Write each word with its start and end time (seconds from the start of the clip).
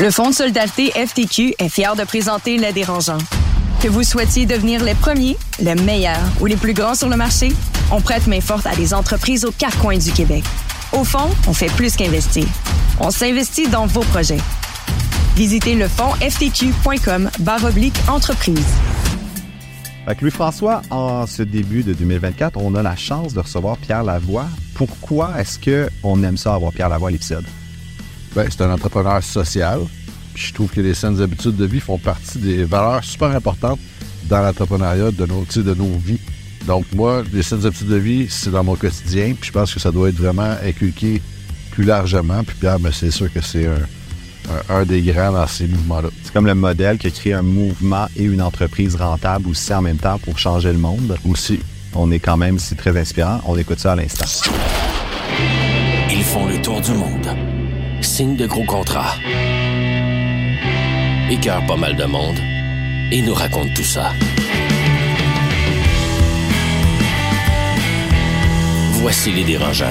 Le 0.00 0.12
Fonds 0.12 0.30
de 0.30 0.34
solidarité 0.34 0.92
FTQ 0.92 1.56
est 1.58 1.68
fier 1.68 1.96
de 1.96 2.04
présenter 2.04 2.56
Les 2.56 2.72
Dérangeants. 2.72 3.18
Que 3.82 3.88
vous 3.88 4.04
souhaitiez 4.04 4.46
devenir 4.46 4.84
les 4.84 4.94
premiers, 4.94 5.36
les 5.58 5.74
meilleurs 5.74 6.22
ou 6.40 6.46
les 6.46 6.54
plus 6.54 6.72
grands 6.72 6.94
sur 6.94 7.08
le 7.08 7.16
marché, 7.16 7.48
on 7.90 8.00
prête 8.00 8.28
main 8.28 8.40
forte 8.40 8.64
à 8.68 8.76
des 8.76 8.94
entreprises 8.94 9.44
aux 9.44 9.50
quatre 9.50 9.76
coins 9.80 9.98
du 9.98 10.12
Québec. 10.12 10.44
Au 10.92 11.02
fond, 11.02 11.28
on 11.48 11.52
fait 11.52 11.70
plus 11.72 11.96
qu'investir. 11.96 12.44
On 13.00 13.10
s'investit 13.10 13.66
dans 13.66 13.86
vos 13.86 14.02
projets. 14.02 14.38
Visitez 15.34 15.74
le 15.74 15.88
fonds 15.88 16.14
ftq.com 16.20 17.28
oblique 17.64 17.96
entreprise. 18.08 18.66
Fait 20.06 20.20
Louis-François, 20.20 20.82
en 20.90 21.26
ce 21.26 21.42
début 21.42 21.82
de 21.82 21.92
2024, 21.92 22.56
on 22.56 22.76
a 22.76 22.84
la 22.84 22.94
chance 22.94 23.34
de 23.34 23.40
recevoir 23.40 23.76
Pierre 23.78 24.04
Lavoie. 24.04 24.46
Pourquoi 24.74 25.32
est-ce 25.40 25.58
qu'on 25.58 26.22
aime 26.22 26.36
ça 26.36 26.54
avoir 26.54 26.72
Pierre 26.72 26.88
Lavoie 26.88 27.08
à 27.08 27.12
l'épisode? 27.12 27.44
Ben, 28.34 28.46
c'est 28.50 28.62
un 28.62 28.72
entrepreneur 28.72 29.22
social. 29.22 29.80
je 30.34 30.52
trouve 30.52 30.70
que 30.70 30.80
les 30.80 30.94
saines 30.94 31.20
habitudes 31.20 31.56
de 31.56 31.64
vie 31.64 31.80
font 31.80 31.98
partie 31.98 32.38
des 32.38 32.64
valeurs 32.64 33.02
super 33.02 33.28
importantes 33.28 33.80
dans 34.24 34.40
l'entrepreneuriat 34.40 35.10
de 35.10 35.26
nos, 35.26 35.44
de 35.44 35.74
nos 35.74 35.98
vies. 35.98 36.20
Donc, 36.66 36.84
moi, 36.94 37.22
les 37.32 37.42
saines 37.42 37.64
habitudes 37.64 37.88
de 37.88 37.96
vie, 37.96 38.26
c'est 38.28 38.50
dans 38.50 38.62
mon 38.62 38.76
quotidien. 38.76 39.34
Puis 39.38 39.48
je 39.48 39.52
pense 39.52 39.72
que 39.72 39.80
ça 39.80 39.90
doit 39.90 40.10
être 40.10 40.16
vraiment 40.16 40.54
inculqué 40.64 41.22
plus 41.70 41.84
largement. 41.84 42.44
Puis 42.44 42.56
Pierre, 42.60 42.78
ben, 42.78 42.92
c'est 42.92 43.10
sûr 43.10 43.32
que 43.32 43.40
c'est 43.40 43.66
un, 44.68 44.84
des 44.84 45.02
grands 45.02 45.32
dans 45.32 45.46
ces 45.46 45.66
mouvements-là. 45.66 46.08
C'est 46.22 46.32
comme 46.32 46.46
le 46.46 46.54
modèle 46.54 46.98
qui 46.98 47.06
a 47.06 47.10
créé 47.10 47.32
un 47.32 47.42
mouvement 47.42 48.06
et 48.16 48.24
une 48.24 48.42
entreprise 48.42 48.96
rentable 48.96 49.48
aussi 49.48 49.72
en 49.72 49.82
même 49.82 49.98
temps 49.98 50.18
pour 50.18 50.38
changer 50.38 50.72
le 50.72 50.78
monde. 50.78 51.16
Aussi. 51.28 51.60
On 51.94 52.10
est 52.10 52.20
quand 52.20 52.36
même 52.36 52.56
aussi 52.56 52.76
très 52.76 52.96
inspirant. 52.98 53.40
On 53.46 53.56
écoute 53.56 53.78
ça 53.78 53.92
à 53.92 53.96
l'instant. 53.96 54.26
Ils 56.10 56.24
font 56.24 56.46
le 56.46 56.60
tour 56.60 56.80
du 56.80 56.92
monde 56.92 57.47
signe 58.18 58.34
de 58.34 58.48
gros 58.48 58.64
contrats. 58.64 59.14
Écœure 61.30 61.64
pas 61.68 61.76
mal 61.76 61.94
de 61.94 62.04
monde 62.04 62.36
et 63.12 63.22
nous 63.22 63.32
raconte 63.32 63.72
tout 63.74 63.84
ça. 63.84 64.12
Voici 68.94 69.30
les 69.30 69.44
dérangeants. 69.44 69.86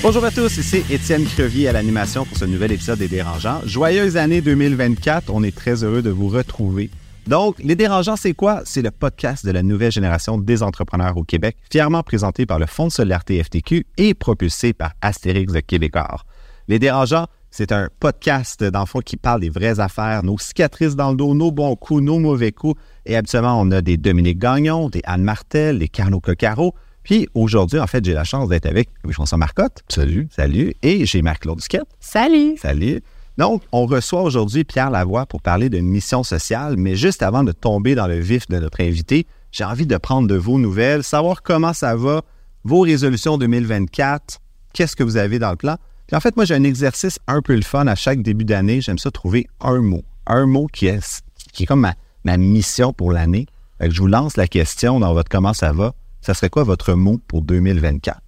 Bonjour 0.00 0.24
à 0.24 0.30
tous, 0.30 0.56
ici 0.56 0.84
Étienne 0.88 1.24
Crevier 1.24 1.66
à 1.66 1.72
l'animation 1.72 2.24
pour 2.24 2.38
ce 2.38 2.44
nouvel 2.44 2.70
épisode 2.70 3.00
des 3.00 3.08
Dérangeants. 3.08 3.60
Joyeuse 3.66 4.16
année 4.16 4.40
2024, 4.40 5.30
on 5.34 5.42
est 5.42 5.52
très 5.52 5.82
heureux 5.82 6.02
de 6.02 6.10
vous 6.10 6.28
retrouver. 6.28 6.90
Donc, 7.28 7.56
Les 7.58 7.76
Dérangeants, 7.76 8.16
c'est 8.16 8.32
quoi? 8.32 8.62
C'est 8.64 8.80
le 8.80 8.90
podcast 8.90 9.44
de 9.44 9.50
la 9.50 9.62
nouvelle 9.62 9.92
génération 9.92 10.38
des 10.38 10.62
entrepreneurs 10.62 11.18
au 11.18 11.24
Québec, 11.24 11.58
fièrement 11.70 12.02
présenté 12.02 12.46
par 12.46 12.58
le 12.58 12.64
Fonds 12.64 12.86
de 12.86 12.92
solidarité 12.92 13.44
FTQ 13.44 13.84
et 13.98 14.14
propulsé 14.14 14.72
par 14.72 14.92
Astérix 15.02 15.52
de 15.52 15.60
Québécois. 15.60 16.22
Les 16.68 16.78
Dérangeants, 16.78 17.26
c'est 17.50 17.70
un 17.70 17.90
podcast 18.00 18.64
d'enfants 18.64 19.00
qui 19.00 19.18
parle 19.18 19.42
des 19.42 19.50
vraies 19.50 19.78
affaires, 19.78 20.22
nos 20.22 20.38
cicatrices 20.38 20.96
dans 20.96 21.10
le 21.10 21.16
dos, 21.16 21.34
nos 21.34 21.52
bons 21.52 21.76
coups, 21.76 22.02
nos 22.02 22.18
mauvais 22.18 22.50
coups. 22.50 22.80
Et 23.04 23.14
habituellement, 23.14 23.60
on 23.60 23.70
a 23.72 23.82
des 23.82 23.98
Dominique 23.98 24.38
Gagnon, 24.38 24.88
des 24.88 25.02
Anne 25.04 25.22
Martel, 25.22 25.80
des 25.80 25.88
Carlo 25.88 26.20
Coccaro. 26.20 26.74
Puis 27.02 27.28
aujourd'hui, 27.34 27.78
en 27.78 27.86
fait, 27.86 28.02
j'ai 28.02 28.14
la 28.14 28.24
chance 28.24 28.48
d'être 28.48 28.64
avec 28.64 28.88
Louis-François 29.04 29.36
Marcotte. 29.36 29.82
Salut. 29.88 30.28
Salut. 30.34 30.72
Et 30.82 31.04
j'ai 31.04 31.20
Marc-Claude 31.20 31.58
Duquette. 31.58 31.88
Salut. 32.00 32.56
Salut. 32.56 33.02
Donc, 33.38 33.62
on 33.70 33.86
reçoit 33.86 34.22
aujourd'hui 34.22 34.64
Pierre 34.64 34.90
Lavoie 34.90 35.24
pour 35.24 35.40
parler 35.40 35.70
de 35.70 35.78
mission 35.78 36.24
sociale, 36.24 36.76
mais 36.76 36.96
juste 36.96 37.22
avant 37.22 37.44
de 37.44 37.52
tomber 37.52 37.94
dans 37.94 38.08
le 38.08 38.18
vif 38.18 38.48
de 38.48 38.58
notre 38.58 38.80
invité, 38.80 39.28
j'ai 39.52 39.62
envie 39.62 39.86
de 39.86 39.96
prendre 39.96 40.26
de 40.26 40.34
vos 40.34 40.58
nouvelles, 40.58 41.04
savoir 41.04 41.42
comment 41.44 41.72
ça 41.72 41.94
va, 41.94 42.22
vos 42.64 42.80
résolutions 42.80 43.38
2024, 43.38 44.40
qu'est-ce 44.72 44.96
que 44.96 45.04
vous 45.04 45.16
avez 45.16 45.38
dans 45.38 45.50
le 45.50 45.56
plan? 45.56 45.76
Puis 46.08 46.16
en 46.16 46.20
fait, 46.20 46.34
moi, 46.34 46.46
j'ai 46.46 46.56
un 46.56 46.64
exercice 46.64 47.20
un 47.28 47.40
peu 47.40 47.54
le 47.54 47.62
fun 47.62 47.86
à 47.86 47.94
chaque 47.94 48.22
début 48.22 48.44
d'année. 48.44 48.80
J'aime 48.80 48.98
ça 48.98 49.10
trouver 49.12 49.46
un 49.60 49.80
mot. 49.82 50.02
Un 50.26 50.46
mot 50.46 50.66
qui 50.66 50.86
est, 50.86 51.22
qui 51.52 51.64
comme 51.64 51.80
ma, 51.80 51.94
ma 52.24 52.38
mission 52.38 52.92
pour 52.92 53.12
l'année. 53.12 53.46
Je 53.80 54.00
vous 54.00 54.08
lance 54.08 54.36
la 54.36 54.48
question 54.48 54.98
dans 54.98 55.14
votre 55.14 55.28
comment 55.28 55.52
ça 55.52 55.72
va. 55.72 55.94
Ça 56.22 56.34
serait 56.34 56.50
quoi 56.50 56.64
votre 56.64 56.94
mot 56.94 57.20
pour 57.28 57.42
2024? 57.42 58.20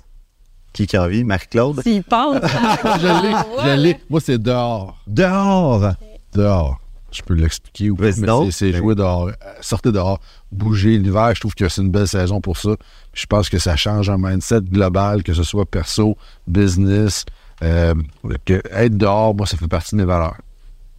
Qui 0.72 0.86
qui 0.86 0.96
a 0.96 1.02
envie? 1.02 1.24
Marie-Claude? 1.24 1.82
S'il 1.82 2.04
parle. 2.04 2.40
je 3.00 3.22
l'ai, 3.22 3.34
je 3.64 3.76
l'ai. 3.76 3.96
Moi, 4.08 4.20
c'est 4.20 4.38
dehors. 4.38 4.98
Dehors? 5.06 5.94
Dehors. 6.32 6.80
Je 7.10 7.22
peux 7.22 7.34
l'expliquer 7.34 7.90
ou 7.90 7.96
pas, 7.96 8.12
c'est 8.52 8.72
jouer 8.72 8.94
dehors. 8.94 9.30
Sortez 9.60 9.90
dehors, 9.90 10.20
bouger 10.52 10.96
l'hiver. 10.96 11.32
Je 11.34 11.40
trouve 11.40 11.54
que 11.54 11.68
c'est 11.68 11.82
une 11.82 11.90
belle 11.90 12.06
saison 12.06 12.40
pour 12.40 12.56
ça. 12.56 12.76
je 13.12 13.26
pense 13.26 13.48
que 13.48 13.58
ça 13.58 13.74
change 13.74 14.08
un 14.08 14.18
mindset 14.18 14.60
global, 14.62 15.24
que 15.24 15.34
ce 15.34 15.42
soit 15.42 15.66
perso, 15.66 16.16
business. 16.46 17.24
Euh, 17.62 17.94
que 18.44 18.62
être 18.72 18.96
dehors, 18.96 19.34
moi, 19.34 19.46
ça 19.46 19.56
fait 19.56 19.68
partie 19.68 19.96
de 19.96 20.00
mes 20.00 20.06
valeurs. 20.06 20.36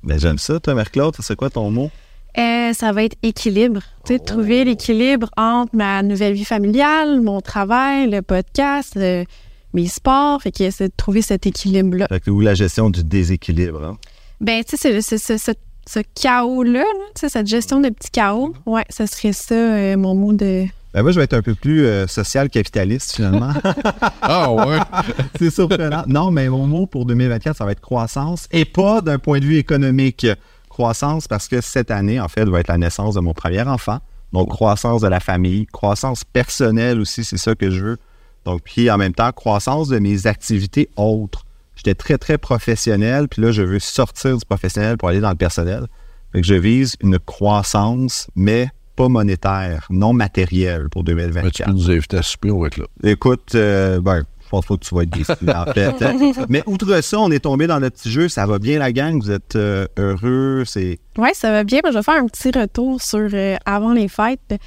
Ben, 0.04 0.20
j'aime 0.20 0.38
ça, 0.38 0.60
toi, 0.60 0.74
Marie-Claude. 0.74 1.16
C'est 1.20 1.36
quoi 1.36 1.50
ton 1.50 1.72
mot? 1.72 1.90
Euh, 2.38 2.74
ça 2.74 2.92
va 2.92 3.04
être 3.04 3.18
équilibre. 3.24 3.82
Tu 4.06 4.14
sais, 4.14 4.20
trouver 4.20 4.64
l'équilibre 4.64 5.30
entre 5.38 5.76
ma 5.76 6.02
nouvelle 6.02 6.34
vie 6.34 6.46
familiale, 6.46 7.22
mon 7.22 7.42
travail, 7.42 8.10
le 8.10 8.22
podcast, 8.22 8.94
euh, 8.98 9.26
mes 9.74 9.88
sports. 9.88 10.42
Fait 10.42 10.52
que 10.52 10.70
c'est 10.70 10.90
de 10.90 10.94
trouver 10.96 11.22
cet 11.22 11.46
équilibre-là. 11.46 12.08
Fait 12.08 12.20
que, 12.20 12.30
ou 12.30 12.40
la 12.40 12.54
gestion 12.54 12.90
du 12.90 13.04
déséquilibre. 13.04 13.84
Hein? 13.84 13.98
Ben, 14.40 14.64
tu 14.64 14.76
sais, 14.78 15.02
ce, 15.02 16.00
chaos-là, 16.20 16.84
cette 17.16 17.48
gestion 17.48 17.80
de 17.80 17.90
petits 17.90 18.12
chaos, 18.12 18.54
ouais, 18.66 18.86
ce 18.90 19.06
serait 19.06 19.34
ça, 19.34 19.56
euh, 19.56 19.98
mon 19.98 20.16
mot 20.16 20.34
de. 20.34 20.66
Ben 20.94 21.04
moi, 21.04 21.12
je 21.12 21.20
vais 21.20 21.24
être 21.24 21.36
un 21.36 21.42
peu 21.42 21.56
plus 21.56 21.86
euh, 21.86 22.06
social-capitaliste, 22.06 23.16
finalement. 23.16 23.54
ah 24.22 24.52
ouais? 24.52 24.80
c'est 25.40 25.50
surprenant. 25.50 26.04
Non, 26.08 26.32
mais 26.32 26.50
mon 26.50 26.68
mot 26.68 26.86
pour 26.86 27.06
2024, 27.06 27.56
ça 27.56 27.66
va 27.66 27.72
être 27.72 27.82
croissance 27.82 28.48
et 28.52 28.66
pas 28.66 29.02
d'un 29.02 29.20
point 29.20 29.40
de 29.40 29.46
vue 29.46 29.58
économique. 29.58 30.28
Croissance 30.70 31.28
parce 31.28 31.48
que 31.48 31.62
cette 31.62 31.92
année, 31.92 32.20
en 32.20 32.28
fait, 32.28 32.46
va 32.46 32.60
être 32.60 32.68
la 32.68 32.78
naissance 32.78 33.16
de 33.16 33.20
mon 33.20 33.34
premier 33.34 33.62
enfant. 33.62 34.00
Donc, 34.34 34.50
croissance 34.50 35.02
de 35.02 35.08
la 35.08 35.20
famille, 35.20 35.66
croissance 35.68 36.24
personnelle 36.24 37.00
aussi, 37.00 37.24
c'est 37.24 37.38
ça 37.38 37.56
que 37.56 37.70
je 37.70 37.84
veux. 37.84 37.98
Donc, 38.46 38.62
puis 38.64 38.90
en 38.90 38.98
même 38.98 39.14
temps, 39.14 39.32
croissance 39.32 39.88
de 39.90 40.00
mes 40.00 40.28
activités 40.28 40.90
autres. 40.96 41.46
J'étais 41.76 41.96
très, 41.96 42.18
très 42.18 42.38
professionnel, 42.38 43.28
puis 43.28 43.42
là, 43.42 43.52
je 43.52 43.62
veux 43.62 43.80
sortir 43.80 44.38
du 44.38 44.46
professionnel 44.46 44.98
pour 44.98 45.10
aller 45.10 45.20
dans 45.20 45.30
le 45.30 45.36
personnel. 45.36 45.88
Fait 46.32 46.42
que 46.42 46.48
je 46.48 46.54
vise 46.54 46.96
une 47.02 47.20
croissance, 47.20 48.30
mais 48.36 48.70
pas 48.96 49.10
monétaire, 49.10 49.88
non 49.90 50.14
matérielle 50.14 50.90
pour 50.90 51.04
2024. 51.04 51.44
Mais 51.44 51.52
tu 51.52 51.64
peux 51.64 51.72
nous 51.72 51.92
inviter 51.92 52.18
à 52.18 52.22
souper, 52.22 52.52
on 52.52 52.60
va 52.60 52.68
être 52.68 52.78
là. 52.78 52.86
Écoute, 53.04 53.56
euh, 53.56 54.00
ben, 54.00 54.24
je 54.44 54.50
pense 54.50 54.66
pas 54.66 54.76
que 54.76 54.84
tu 54.84 54.94
vas 54.94 55.04
être 55.04 55.10
déçu, 55.10 55.32
en 55.32 55.74
fait. 55.74 56.46
Mais 56.50 56.62
outre 56.66 57.02
ça, 57.02 57.20
on 57.20 57.32
est 57.32 57.40
tombé 57.40 57.68
dans 57.68 57.80
notre 57.80 57.96
petit 57.98 58.12
jeu. 58.12 58.28
Ça 58.28 58.46
va 58.46 58.60
bien, 58.60 58.80
la 58.80 58.92
gang? 58.92 59.20
Vous 59.20 59.32
êtes 59.32 59.56
euh, 59.56 59.88
heureux? 59.98 60.64
C'est... 60.66 61.00
Oui, 61.18 61.30
ça 61.34 61.52
va 61.52 61.64
bien. 61.64 61.80
je 61.86 61.94
vais 61.94 62.04
faire 62.04 62.22
un 62.22 62.28
petit 62.28 62.52
retour 62.52 63.02
sur 63.02 63.30
euh, 63.34 63.56
avant 63.66 63.94
les 63.94 64.10
fêtes 64.10 64.60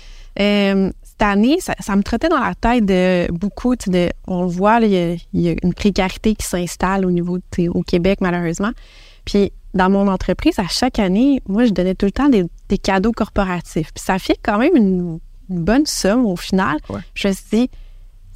cette 1.17 1.29
année, 1.29 1.59
ça, 1.61 1.97
me 1.97 2.03
trottait 2.03 2.29
dans 2.29 2.41
la 2.41 2.55
tête 2.57 2.85
de 2.87 3.31
beaucoup, 3.31 3.77
de, 3.77 4.11
on 4.27 4.43
le 4.43 4.49
voit, 4.49 4.81
il 4.81 5.19
y, 5.33 5.49
a 5.49 5.55
une 5.63 5.73
précarité 5.73 6.35
qui 6.35 6.45
s'installe 6.45 7.07
au 7.07 7.11
niveau 7.13 7.39
au 7.69 7.83
Québec, 7.83 8.19
malheureusement. 8.21 8.73
Puis 9.25 9.53
dans 9.75 9.91
mon 9.91 10.09
entreprise, 10.09 10.59
à 10.59 10.67
chaque 10.67 10.99
année, 10.99 11.41
moi, 11.47 11.67
je 11.67 11.71
donnais 11.71 11.95
tout 11.95 12.07
le 12.07 12.13
temps 12.13 12.29
des, 12.29 12.79
cadeaux 12.79 13.13
corporatifs. 13.13 13.93
Puis 13.93 14.05
ça 14.05 14.19
fait 14.19 14.39
quand 14.43 14.59
même 14.59 14.75
une, 14.77 15.21
bonne 15.49 15.87
somme 15.87 16.27
au 16.27 16.37
final. 16.37 16.79
Je 17.15 17.29
me 17.29 17.33
suis 17.33 17.45
dit, 17.53 17.71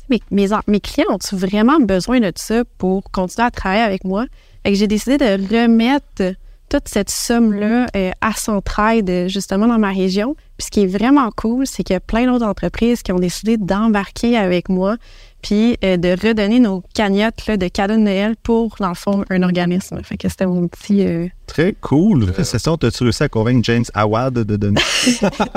mes, 0.08 0.48
mes, 0.66 0.80
clients 0.80 1.06
ont-ils 1.10 1.38
vraiment 1.38 1.80
besoin 1.80 2.20
de 2.20 2.30
ça 2.36 2.64
pour 2.76 3.10
continuer 3.10 3.46
à 3.46 3.50
travailler 3.50 3.82
avec 3.82 4.04
moi? 4.04 4.26
Fait 4.62 4.72
que 4.72 4.78
j'ai 4.78 4.86
décidé 4.86 5.16
de 5.16 5.24
remettre 5.24 6.34
toute 6.68 6.86
cette 6.86 7.10
somme-là 7.10 7.86
euh, 7.96 8.10
à 8.20 8.32
son 8.34 8.60
trade 8.60 9.26
justement 9.28 9.66
dans 9.66 9.78
ma 9.78 9.90
région. 9.90 10.36
Puis 10.58 10.66
ce 10.66 10.70
qui 10.70 10.82
est 10.82 10.86
vraiment 10.86 11.30
cool, 11.30 11.66
c'est 11.66 11.84
qu'il 11.84 11.94
y 11.94 11.96
a 11.96 12.00
plein 12.00 12.26
d'autres 12.26 12.44
entreprises 12.44 13.02
qui 13.02 13.12
ont 13.12 13.20
décidé 13.20 13.56
d'embarquer 13.56 14.36
avec 14.36 14.68
moi 14.68 14.96
puis 15.40 15.76
euh, 15.84 15.96
de 15.96 16.08
redonner 16.08 16.58
nos 16.58 16.82
cagnottes 16.94 17.48
de 17.48 17.68
cadeaux 17.68 17.94
de 17.94 18.00
Noël 18.00 18.34
pour, 18.42 18.74
dans 18.80 18.88
le 18.88 18.94
fond, 18.94 19.24
un 19.30 19.42
organisme. 19.44 20.02
Fait 20.02 20.16
que 20.16 20.28
c'était 20.28 20.46
mon 20.46 20.66
petit... 20.66 21.06
Euh, 21.06 21.28
Très 21.48 21.74
cool. 21.80 22.26
Félicitations. 22.32 22.76
T'as-tu 22.76 23.02
réussi 23.02 23.22
à 23.22 23.28
convaincre 23.28 23.64
James 23.64 23.84
Howard 23.94 24.34
de 24.34 24.56
donner? 24.56 24.80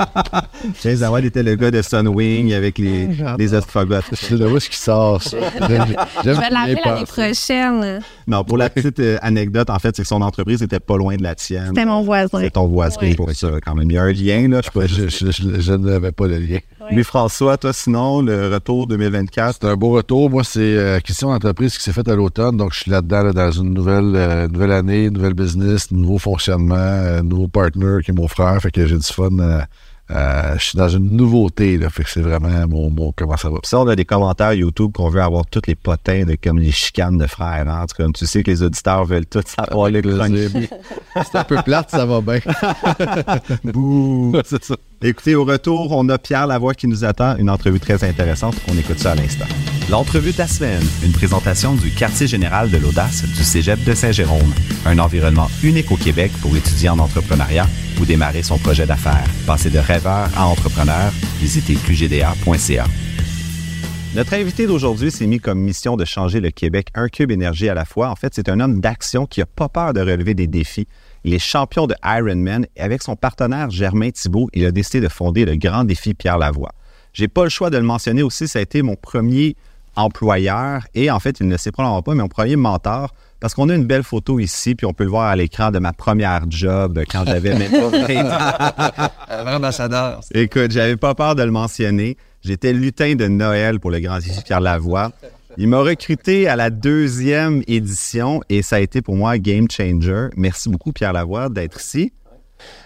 James 0.82 1.02
Howard 1.02 1.24
était 1.24 1.42
le 1.42 1.54
gars 1.54 1.70
de 1.70 1.82
Sunwing 1.82 2.52
avec 2.54 2.78
les, 2.78 3.08
les 3.38 3.54
Astrogoths. 3.54 4.06
Je 4.10 4.16
sais 4.16 4.36
ce 4.36 4.68
qui 4.70 4.76
sort, 4.76 5.22
ça. 5.22 5.36
Je 6.24 6.30
vais 6.30 6.50
l'appeler 6.50 6.80
l'année 6.84 7.04
prochaine. 7.04 8.00
Non, 8.26 8.42
pour 8.42 8.56
la 8.56 8.70
petite 8.70 9.00
euh, 9.00 9.18
anecdote, 9.22 9.70
en 9.70 9.78
fait, 9.78 9.94
c'est 9.94 10.02
que 10.02 10.08
son 10.08 10.22
entreprise 10.22 10.62
était 10.62 10.80
pas 10.80 10.96
loin 10.96 11.16
de 11.16 11.22
la 11.22 11.34
tienne. 11.34 11.68
C'était 11.68 11.84
mon 11.84 12.02
voisin. 12.02 12.40
C'est 12.40 12.50
ton 12.50 12.66
voisin 12.66 13.12
pour 13.14 13.30
ça, 13.32 13.48
quand 13.64 13.74
même. 13.74 13.90
Il 13.90 13.94
y 13.94 13.98
a 13.98 14.02
un 14.02 14.12
lien, 14.12 14.48
là. 14.48 14.60
Je, 14.62 15.08
je, 15.08 15.60
je, 15.60 15.72
n'avais 15.72 16.12
pas 16.12 16.26
le 16.26 16.38
lien. 16.38 16.58
Oui. 16.90 17.04
François, 17.04 17.56
toi, 17.58 17.72
sinon, 17.72 18.22
le 18.22 18.52
retour 18.52 18.86
2024? 18.86 19.58
C'est 19.60 19.68
un 19.68 19.76
beau 19.76 19.90
retour. 19.90 20.30
Moi, 20.30 20.42
c'est 20.44 20.60
euh, 20.60 20.98
question 21.00 21.30
d'entreprise 21.30 21.76
qui 21.76 21.82
s'est 21.82 21.92
faite 21.92 22.08
à 22.08 22.16
l'automne. 22.16 22.56
Donc, 22.56 22.72
je 22.72 22.80
suis 22.80 22.90
là-dedans, 22.90 23.30
dans 23.30 23.50
une 23.50 23.74
nouvelle, 23.74 24.12
euh, 24.14 24.48
nouvelle 24.48 24.72
année, 24.72 25.10
nouvelle 25.10 25.34
business, 25.34 25.81
nouveau 25.90 26.18
fonctionnement, 26.18 27.22
nouveau 27.22 27.48
partner 27.48 27.98
qui 28.04 28.12
est 28.12 28.14
mon 28.14 28.28
frère. 28.28 28.60
Fait 28.60 28.70
que 28.70 28.86
j'ai 28.86 28.96
du 28.96 29.02
fun 29.06 29.38
à, 29.40 29.66
Euh, 30.14 30.54
je 30.58 30.64
suis 30.64 30.78
dans 30.78 30.88
une 30.88 31.16
nouveauté, 31.16 31.78
là, 31.78 31.88
fait 31.88 32.04
que 32.04 32.10
c'est 32.10 32.20
vraiment 32.20 32.66
mon, 32.68 32.90
mon 32.90 33.12
comment 33.12 33.36
ça 33.36 33.48
va. 33.48 33.58
Ça, 33.62 33.80
on 33.80 33.86
a 33.86 33.96
des 33.96 34.04
commentaires 34.04 34.52
YouTube 34.52 34.92
qu'on 34.92 35.08
veut 35.08 35.22
avoir 35.22 35.46
tous 35.46 35.62
les 35.66 35.74
potins 35.74 36.24
de 36.24 36.36
comme 36.42 36.58
les 36.58 36.70
chicanes 36.70 37.16
de 37.16 37.26
frères. 37.26 37.66
Hein? 37.66 37.82
En 37.82 37.86
tout 37.86 37.96
cas, 37.96 38.06
tu 38.12 38.26
sais 38.26 38.42
que 38.42 38.50
les 38.50 38.62
auditeurs 38.62 39.04
veulent 39.04 39.26
tout 39.26 39.42
savoir. 39.46 39.90
C'est 41.14 41.38
un 41.38 41.44
peu 41.44 41.56
plate, 41.62 41.90
ça 41.90 42.04
va 42.04 42.20
bien. 42.20 42.40
Bouh. 43.64 44.36
c'est 44.44 44.62
ça. 44.62 44.76
Écoutez, 45.02 45.34
au 45.34 45.44
retour, 45.44 45.92
on 45.92 46.08
a 46.08 46.18
Pierre 46.18 46.46
Lavoie 46.46 46.74
qui 46.74 46.88
nous 46.88 47.04
attend. 47.04 47.36
Une 47.36 47.48
entrevue 47.48 47.80
très 47.80 48.04
intéressante. 48.04 48.54
On 48.68 48.76
écoute 48.76 48.98
ça 48.98 49.12
à 49.12 49.14
l'instant. 49.14 49.46
L'entrevue 49.90 50.32
de 50.32 50.38
la 50.38 50.46
semaine. 50.46 50.82
Une 51.04 51.12
présentation 51.12 51.74
du 51.74 51.90
quartier 51.90 52.26
général 52.26 52.70
de 52.70 52.78
l'audace 52.78 53.24
du 53.24 53.42
Cégep 53.42 53.82
de 53.84 53.94
Saint-Jérôme. 53.94 54.52
Un 54.86 54.98
environnement 54.98 55.48
unique 55.62 55.90
au 55.90 55.96
Québec 55.96 56.30
pour 56.40 56.56
étudier 56.56 56.88
en 56.88 56.98
entrepreneuriat 56.98 57.66
ou 58.00 58.04
démarrer 58.04 58.42
son 58.42 58.58
projet 58.58 58.86
d'affaires. 58.86 59.26
Passer 59.46 59.70
de 59.70 59.78
rêveur 59.78 60.28
à 60.36 60.46
entrepreneur. 60.46 61.12
Visitez 61.40 61.74
qgda.ca. 61.74 62.84
Notre 64.14 64.34
invité 64.34 64.66
d'aujourd'hui 64.66 65.10
s'est 65.10 65.26
mis 65.26 65.40
comme 65.40 65.58
mission 65.58 65.96
de 65.96 66.04
changer 66.04 66.40
le 66.40 66.50
Québec 66.50 66.88
un 66.94 67.08
cube 67.08 67.30
énergie 67.30 67.68
à 67.68 67.74
la 67.74 67.84
fois. 67.84 68.08
En 68.08 68.16
fait, 68.16 68.34
c'est 68.34 68.48
un 68.48 68.60
homme 68.60 68.80
d'action 68.80 69.26
qui 69.26 69.40
n'a 69.40 69.46
pas 69.46 69.68
peur 69.68 69.94
de 69.94 70.00
relever 70.00 70.34
des 70.34 70.46
défis. 70.46 70.86
Il 71.24 71.34
est 71.34 71.38
champion 71.38 71.86
de 71.86 71.94
Ironman 72.04 72.66
et 72.76 72.80
avec 72.80 73.02
son 73.02 73.16
partenaire 73.16 73.70
Germain 73.70 74.10
Thibault, 74.10 74.48
il 74.52 74.64
a 74.64 74.70
décidé 74.70 75.00
de 75.00 75.08
fonder 75.08 75.44
le 75.44 75.56
grand 75.56 75.84
défi 75.84 76.14
Pierre 76.14 76.38
Lavoie. 76.38 76.72
J'ai 77.14 77.28
pas 77.28 77.44
le 77.44 77.50
choix 77.50 77.68
de 77.68 77.76
le 77.76 77.82
mentionner 77.82 78.22
aussi, 78.22 78.48
ça 78.48 78.58
a 78.58 78.62
été 78.62 78.80
mon 78.82 78.96
premier 78.96 79.56
employeur 79.96 80.82
et 80.94 81.10
en 81.10 81.20
fait, 81.20 81.40
il 81.40 81.48
ne 81.48 81.56
sait 81.56 81.72
probablement 81.72 82.02
pas, 82.02 82.14
mais 82.14 82.22
mon 82.22 82.28
premier 82.28 82.56
mentor 82.56 83.12
parce 83.42 83.54
qu'on 83.54 83.68
a 83.70 83.74
une 83.74 83.86
belle 83.86 84.04
photo 84.04 84.38
ici, 84.38 84.76
puis 84.76 84.86
on 84.86 84.92
peut 84.92 85.02
le 85.02 85.10
voir 85.10 85.26
à 85.26 85.34
l'écran 85.34 85.72
de 85.72 85.80
ma 85.80 85.92
première 85.92 86.44
job 86.48 87.02
quand 87.10 87.24
j'avais 87.26 87.54
même 87.58 87.72
pas 87.72 87.88
20 87.88 88.30
ans. 88.30 89.08
Un 89.28 89.56
ambassadeur. 89.56 90.20
Écoute, 90.32 90.70
j'avais 90.70 90.96
pas 90.96 91.16
peur 91.16 91.34
de 91.34 91.42
le 91.42 91.50
mentionner. 91.50 92.16
J'étais 92.40 92.72
lutin 92.72 93.16
de 93.16 93.26
Noël 93.26 93.80
pour 93.80 93.90
le 93.90 93.98
grand 93.98 94.18
défi 94.18 94.42
Pierre 94.44 94.60
Lavoie. 94.60 95.10
Il 95.58 95.66
m'a 95.66 95.80
recruté 95.80 96.46
à 96.46 96.54
la 96.54 96.70
deuxième 96.70 97.64
édition 97.66 98.42
et 98.48 98.62
ça 98.62 98.76
a 98.76 98.78
été 98.78 99.02
pour 99.02 99.16
moi 99.16 99.36
game 99.38 99.66
changer. 99.68 100.28
Merci 100.36 100.68
beaucoup 100.68 100.92
Pierre 100.92 101.12
Lavoie 101.12 101.48
d'être 101.48 101.80
ici. 101.80 102.12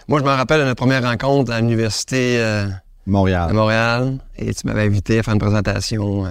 Moi, 0.08 0.20
je 0.20 0.24
me 0.24 0.30
rappelle 0.30 0.60
de 0.60 0.64
notre 0.64 0.76
première 0.76 1.02
rencontre 1.02 1.52
à 1.52 1.60
l'université 1.60 2.38
euh, 2.40 2.66
Montréal. 3.06 3.50
à 3.50 3.52
Montréal 3.52 4.18
et 4.38 4.54
tu 4.54 4.66
m'avais 4.66 4.84
invité 4.84 5.18
à 5.18 5.22
faire 5.22 5.34
une 5.34 5.40
présentation 5.40 6.24
euh, 6.24 6.30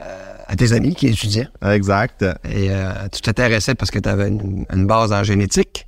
euh, 0.00 0.34
à 0.46 0.56
tes 0.56 0.72
amis 0.72 0.94
qui 0.94 1.08
étudiaient. 1.08 1.48
Exact. 1.64 2.22
Et 2.44 2.68
euh, 2.70 2.92
tu 3.12 3.20
t'intéressais 3.20 3.74
parce 3.74 3.90
que 3.90 3.98
tu 3.98 4.08
avais 4.08 4.28
une, 4.28 4.64
une 4.72 4.86
base 4.86 5.12
en 5.12 5.22
génétique. 5.24 5.84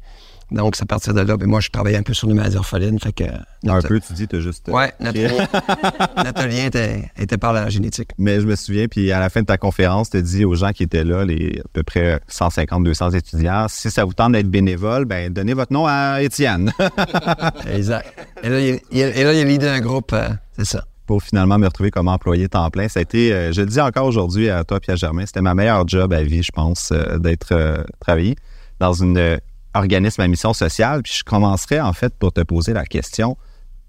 Donc, 0.53 0.75
c'est 0.75 0.83
à 0.83 0.87
partir 0.87 1.15
de 1.15 1.21
là. 1.21 1.37
Ben, 1.37 1.47
moi, 1.49 1.61
je 1.61 1.69
travaillais 1.71 1.97
un 1.97 2.03
peu 2.03 2.13
sur 2.13 2.27
les 2.27 2.35
maladies 2.35 2.57
orphelines. 2.57 2.99
Fait 2.99 3.13
que, 3.13 3.23
Un 3.69 3.81
peu, 3.83 4.01
tu 4.01 4.13
dis, 4.15 4.27
t'as 4.27 4.41
juste... 4.41 4.69
euh, 4.69 4.73
Ouais, 4.73 4.93
notre 4.99 5.17
notre 6.25 6.45
lien 6.49 6.67
était, 6.67 7.09
était 7.17 7.39
par 7.39 7.53
la 7.53 7.69
génétique. 7.69 8.09
Mais 8.19 8.41
je 8.41 8.47
me 8.47 8.57
souviens, 8.57 8.89
puis 8.89 9.13
à 9.13 9.21
la 9.21 9.31
fin 9.31 9.43
de 9.43 9.47
ta 9.47 9.59
conférence, 9.59 10.11
tu 10.11 10.17
as 10.17 10.23
dit 10.23 10.45
aux 10.45 10.57
gens 10.57 10.73
qui 10.73 10.83
étaient 10.83 11.05
là, 11.05 11.25
les 11.25 11.61
à 11.65 11.69
peu 11.73 11.85
près 11.85 12.19
150-200 12.29 13.17
étudiants, 13.17 13.67
si 13.69 13.93
ça 13.93 14.05
vous 14.05 14.13
tente 14.13 14.33
d'être 14.33 14.51
bénévole, 14.51 15.05
ben 15.05 15.33
donnez 15.33 15.55
votre 15.55 15.73
nom 15.73 15.87
à 15.87 16.21
Étienne 16.21 16.73
Exact. 17.73 18.07
Et 18.43 18.49
là, 18.49 18.61
il, 18.61 18.81
il- 18.91 18.99
et 19.01 19.23
là, 19.23 19.33
il 19.33 19.41
a 19.41 19.45
l'idée 19.45 19.67
d'un 19.67 19.81
groupe. 19.81 20.13
euh, 20.13 20.31
c'est 20.59 20.65
ça. 20.67 20.85
Pour 21.11 21.25
finalement 21.25 21.59
me 21.59 21.67
retrouver 21.67 21.91
comme 21.91 22.07
employé 22.07 22.49
temps 22.49 22.71
plein. 22.71 22.87
Ça 22.87 23.01
a 23.01 23.03
été, 23.03 23.33
euh, 23.33 23.51
je 23.51 23.63
le 23.63 23.67
dis 23.67 23.81
encore 23.81 24.07
aujourd'hui 24.07 24.49
à 24.49 24.63
toi, 24.63 24.79
Pierre 24.79 24.95
Germain, 24.97 25.27
c'était 25.27 25.41
ma 25.41 25.55
meilleure 25.55 25.83
job 25.89 26.13
à 26.13 26.23
vie, 26.23 26.45
je 26.45 26.53
pense, 26.53 26.93
euh, 26.93 27.19
d'être 27.19 27.49
euh, 27.51 27.83
travaillé 27.99 28.37
dans 28.79 28.93
une 28.93 29.41
organisme 29.75 30.21
à 30.21 30.29
mission 30.29 30.53
sociale. 30.53 31.03
Puis 31.03 31.15
je 31.19 31.25
commencerai 31.25 31.81
en 31.81 31.93
fait 31.93 32.15
pour 32.17 32.33
te 32.33 32.43
poser 32.43 32.75
la 32.75 32.85
question, 32.85 33.37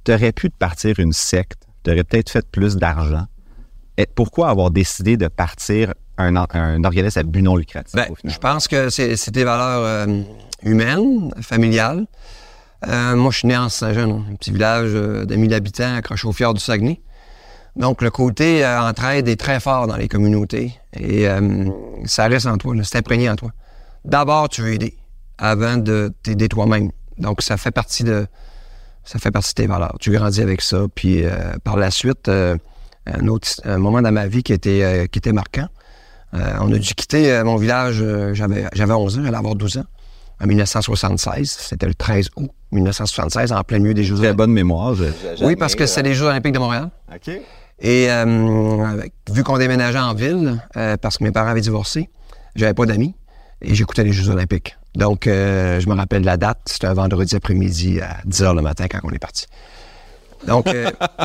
tu 0.04 0.12
aurais 0.12 0.32
pu 0.32 0.50
te 0.50 0.56
partir 0.58 0.98
une 0.98 1.14
secte, 1.14 1.68
tu 1.84 1.92
aurais 1.92 2.04
peut-être 2.04 2.32
fait 2.32 2.44
plus 2.50 2.76
d'argent. 2.76 3.28
Et 3.98 4.08
pourquoi 4.08 4.50
avoir 4.50 4.72
décidé 4.72 5.16
de 5.16 5.28
partir 5.28 5.94
un, 6.18 6.36
or- 6.36 6.48
un 6.56 6.84
organisme 6.84 7.20
à 7.20 7.24
but 7.24 7.44
non 7.44 7.56
lucratif? 7.56 7.94
Ben, 7.94 8.08
je 8.24 8.38
pense 8.40 8.68
que 8.68 8.90
c'est 8.90 9.30
des 9.30 9.44
valeurs 9.44 9.84
euh, 9.84 10.22
humaines, 10.64 11.32
familiales. 11.40 12.08
Euh, 12.88 13.16
moi, 13.16 13.30
je 13.30 13.38
suis 13.38 13.48
né 13.48 13.56
en 13.56 13.70
Saint-Jean, 13.70 14.26
un 14.28 14.36
petit 14.38 14.50
village 14.50 14.92
de 14.94 15.36
1000 15.36 15.54
habitants 15.54 15.94
accroché 15.98 16.28
au 16.28 16.32
fjord 16.32 16.56
du 16.56 16.60
Saguenay. 16.60 17.00
Donc, 17.76 18.02
le 18.02 18.10
côté 18.12 18.66
euh, 18.66 18.82
entraide 18.82 19.28
est 19.28 19.40
très 19.40 19.60
fort 19.60 19.88
dans 19.88 19.96
les 19.96 20.08
communautés 20.08 20.74
et 20.94 21.28
euh, 21.28 21.70
ça 22.06 22.28
reste 22.28 22.46
en 22.46 22.58
toi, 22.58 22.76
c'est 22.84 22.98
imprégné 22.98 23.30
en 23.30 23.36
toi. 23.36 23.52
D'abord, 24.04 24.50
tu 24.50 24.62
veux 24.62 24.74
aider 24.74 24.96
avant 25.38 25.78
de 25.78 26.12
t'aider 26.24 26.50
toi-même. 26.50 26.92
Donc, 27.18 27.42
ça 27.42 27.56
fait 27.58 27.72
partie 27.72 28.04
de 28.04 28.28
ça 29.04 29.18
fait 29.20 29.32
partie 29.32 29.54
de 29.56 29.62
tes 29.64 29.68
valeurs. 29.68 29.96
Tu 30.00 30.12
grandis 30.12 30.42
avec 30.42 30.62
ça. 30.62 30.86
Puis, 30.94 31.24
euh, 31.24 31.30
par 31.64 31.78
la 31.78 31.90
suite, 31.92 32.30
un 32.30 33.28
autre 33.28 33.48
un 33.66 33.78
moment 33.80 34.02
dans 34.02 34.12
ma 34.12 34.28
vie 34.28 34.44
qui 34.44 34.54
était, 34.54 35.08
qui 35.12 35.18
était 35.20 35.32
marquant. 35.34 35.68
On 36.34 36.72
a 36.72 36.78
dû 36.78 36.94
quitter 36.94 37.42
mon 37.44 37.56
village, 37.58 38.04
j'avais, 38.34 38.66
j'avais 38.74 38.94
11 38.94 39.18
ans, 39.20 39.22
j'allais 39.26 39.38
avoir 39.38 39.56
12 39.56 39.78
ans, 39.80 39.86
en 40.42 40.46
1976. 40.48 41.50
C'était 41.50 41.88
le 41.88 41.94
13 41.96 42.30
août 42.38 42.52
1976, 42.72 43.52
en 43.52 43.64
plein 43.64 43.80
milieu 43.80 43.94
des 43.94 44.04
Jeux 44.06 44.16
Très 44.16 44.26
olympiques. 44.28 44.38
bonne 44.38 44.54
mémoire. 44.54 44.94
je- 44.96 45.44
Oui, 45.44 45.56
parce 45.58 45.76
que 45.76 45.86
c'était 45.86 46.04
les 46.10 46.14
Jeux 46.14 46.28
olympiques 46.28 46.54
de 46.54 46.60
Montréal. 46.60 46.90
OK. 47.14 47.30
Et 47.80 48.12
euh, 48.12 49.02
vu 49.32 49.44
qu'on 49.44 49.58
déménageait 49.58 50.00
en 50.00 50.14
ville, 50.14 50.62
euh, 50.78 50.98
parce 50.98 51.18
que 51.18 51.24
mes 51.24 51.32
parents 51.32 51.50
avaient 51.50 51.62
divorcé, 51.62 52.10
j'avais 52.56 52.74
pas 52.74 52.86
d'amis 52.86 53.16
et 53.62 53.74
j'écoutais 53.76 54.04
les 54.04 54.12
Jeux 54.12 54.30
olympiques. 54.30 54.78
Donc, 54.96 55.26
euh, 55.28 55.80
je 55.80 55.88
me 55.90 55.96
rappelle 55.96 56.24
la 56.24 56.38
date, 56.38 56.60
c'était 56.66 56.88
un 56.88 56.94
vendredi 56.94 57.36
après-midi 57.36 58.02
à 58.02 58.18
10 58.26 58.44
h 58.44 58.56
le 58.56 58.62
matin 58.62 58.86
quand 58.90 59.00
on 59.04 59.10
est 59.12 59.20
parti. 59.20 59.46
Donc, 60.48 60.68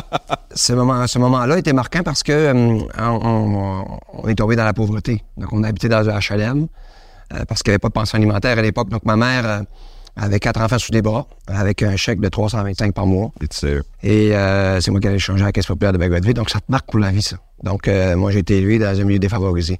ce 0.55 0.73
moment, 0.73 1.05
ce 1.07 1.19
moment-là 1.19 1.57
était 1.57 1.73
marquant 1.73 2.01
parce 2.03 2.23
que 2.23 2.53
on, 2.53 2.87
on- 2.99 3.99
on 4.13 4.27
est 4.27 4.35
tombé 4.35 4.55
dans 4.55 4.65
la 4.65 4.73
pauvreté. 4.73 5.23
Donc, 5.37 5.51
on 5.53 5.63
habitait 5.63 5.89
dans 5.89 6.07
un 6.09 6.19
HLM 6.19 6.67
parce 7.47 7.61
qu'il 7.61 7.71
n'y 7.71 7.73
avait 7.73 7.79
pas 7.79 7.89
de 7.89 7.93
pension 7.93 8.17
alimentaire 8.17 8.57
à 8.57 8.61
l'époque. 8.61 8.89
Donc, 8.89 9.03
ma 9.05 9.15
mère 9.17 9.63
avait 10.17 10.39
quatre 10.39 10.59
enfants 10.61 10.79
sous 10.79 10.91
les 10.91 11.01
bras 11.01 11.27
avec 11.47 11.83
un 11.83 11.95
chèque 11.95 12.19
de 12.19 12.27
325 12.27 12.93
par 12.93 13.05
mois. 13.05 13.31
Et 14.03 14.35
euh, 14.35 14.81
c'est 14.81 14.91
moi 14.91 14.99
qui 14.99 15.07
allais 15.07 15.19
changer 15.19 15.43
à 15.43 15.47
la 15.47 15.51
Caisse 15.51 15.67
populaire 15.67 15.93
de 15.93 15.97
Bagotville. 15.97 16.33
Donc, 16.33 16.49
ça 16.49 16.59
te 16.59 16.65
marque 16.69 16.89
pour 16.89 16.99
la 16.99 17.11
vie, 17.11 17.21
ça. 17.21 17.37
Donc, 17.63 17.87
euh, 17.87 18.15
moi, 18.15 18.31
j'ai 18.31 18.39
été 18.39 18.57
élevé 18.57 18.79
dans 18.79 18.99
un 18.99 19.03
milieu 19.03 19.19
défavorisé. 19.19 19.79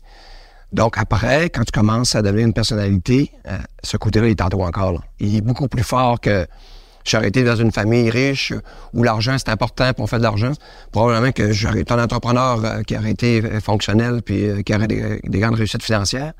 Donc, 0.73 0.97
après, 0.97 1.49
quand 1.49 1.63
tu 1.63 1.71
commences 1.71 2.15
à 2.15 2.21
devenir 2.21 2.45
une 2.45 2.53
personnalité, 2.53 3.31
euh, 3.47 3.57
ce 3.83 3.97
côté-là, 3.97 4.27
il 4.27 4.31
est 4.31 4.41
en 4.41 4.49
toi 4.49 4.67
encore. 4.67 4.93
là. 4.93 4.99
Il 5.19 5.35
est 5.35 5.41
beaucoup 5.41 5.67
plus 5.67 5.83
fort 5.83 6.19
que 6.19 6.45
j'aurais 7.05 7.29
été 7.29 7.43
dans 7.43 7.55
une 7.55 7.71
famille 7.71 8.09
riche 8.09 8.53
où 8.93 9.03
l'argent, 9.03 9.37
c'est 9.37 9.49
important, 9.49 9.91
on 9.97 10.07
fait 10.07 10.17
de 10.17 10.23
l'argent. 10.23 10.51
Probablement 10.91 11.31
que 11.31 11.53
j'aurais 11.53 11.81
été 11.81 11.93
un 11.93 12.03
entrepreneur 12.03 12.63
euh, 12.63 12.81
qui 12.83 12.97
aurait 12.97 13.11
été 13.11 13.43
euh, 13.43 13.61
fonctionnel, 13.61 14.21
puis 14.21 14.63
qui 14.65 14.75
aurait 14.75 14.87
des, 14.87 15.21
des 15.23 15.39
grandes 15.39 15.55
réussites 15.55 15.83
financières. 15.83 16.33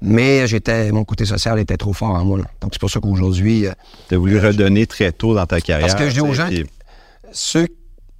Mais 0.00 0.46
j'étais, 0.46 0.92
mon 0.92 1.04
côté 1.04 1.24
social 1.24 1.58
était 1.58 1.76
trop 1.76 1.92
fort 1.92 2.10
en 2.10 2.24
moi. 2.24 2.38
là. 2.38 2.44
Donc, 2.60 2.70
c'est 2.72 2.80
pour 2.80 2.90
ça 2.90 3.00
qu'aujourd'hui, 3.00 3.66
euh, 3.66 3.72
Tu 4.08 4.14
as 4.14 4.18
voulu 4.18 4.38
redonner 4.38 4.86
très 4.86 5.10
tôt 5.12 5.34
dans 5.34 5.46
ta 5.46 5.60
carrière. 5.60 5.88
Parce 5.88 5.98
que 6.00 6.08
je 6.08 6.14
dis 6.14 6.20
aux 6.20 6.32
gens 6.34 6.46
puis- 6.48 6.66
ceux, 7.32 7.66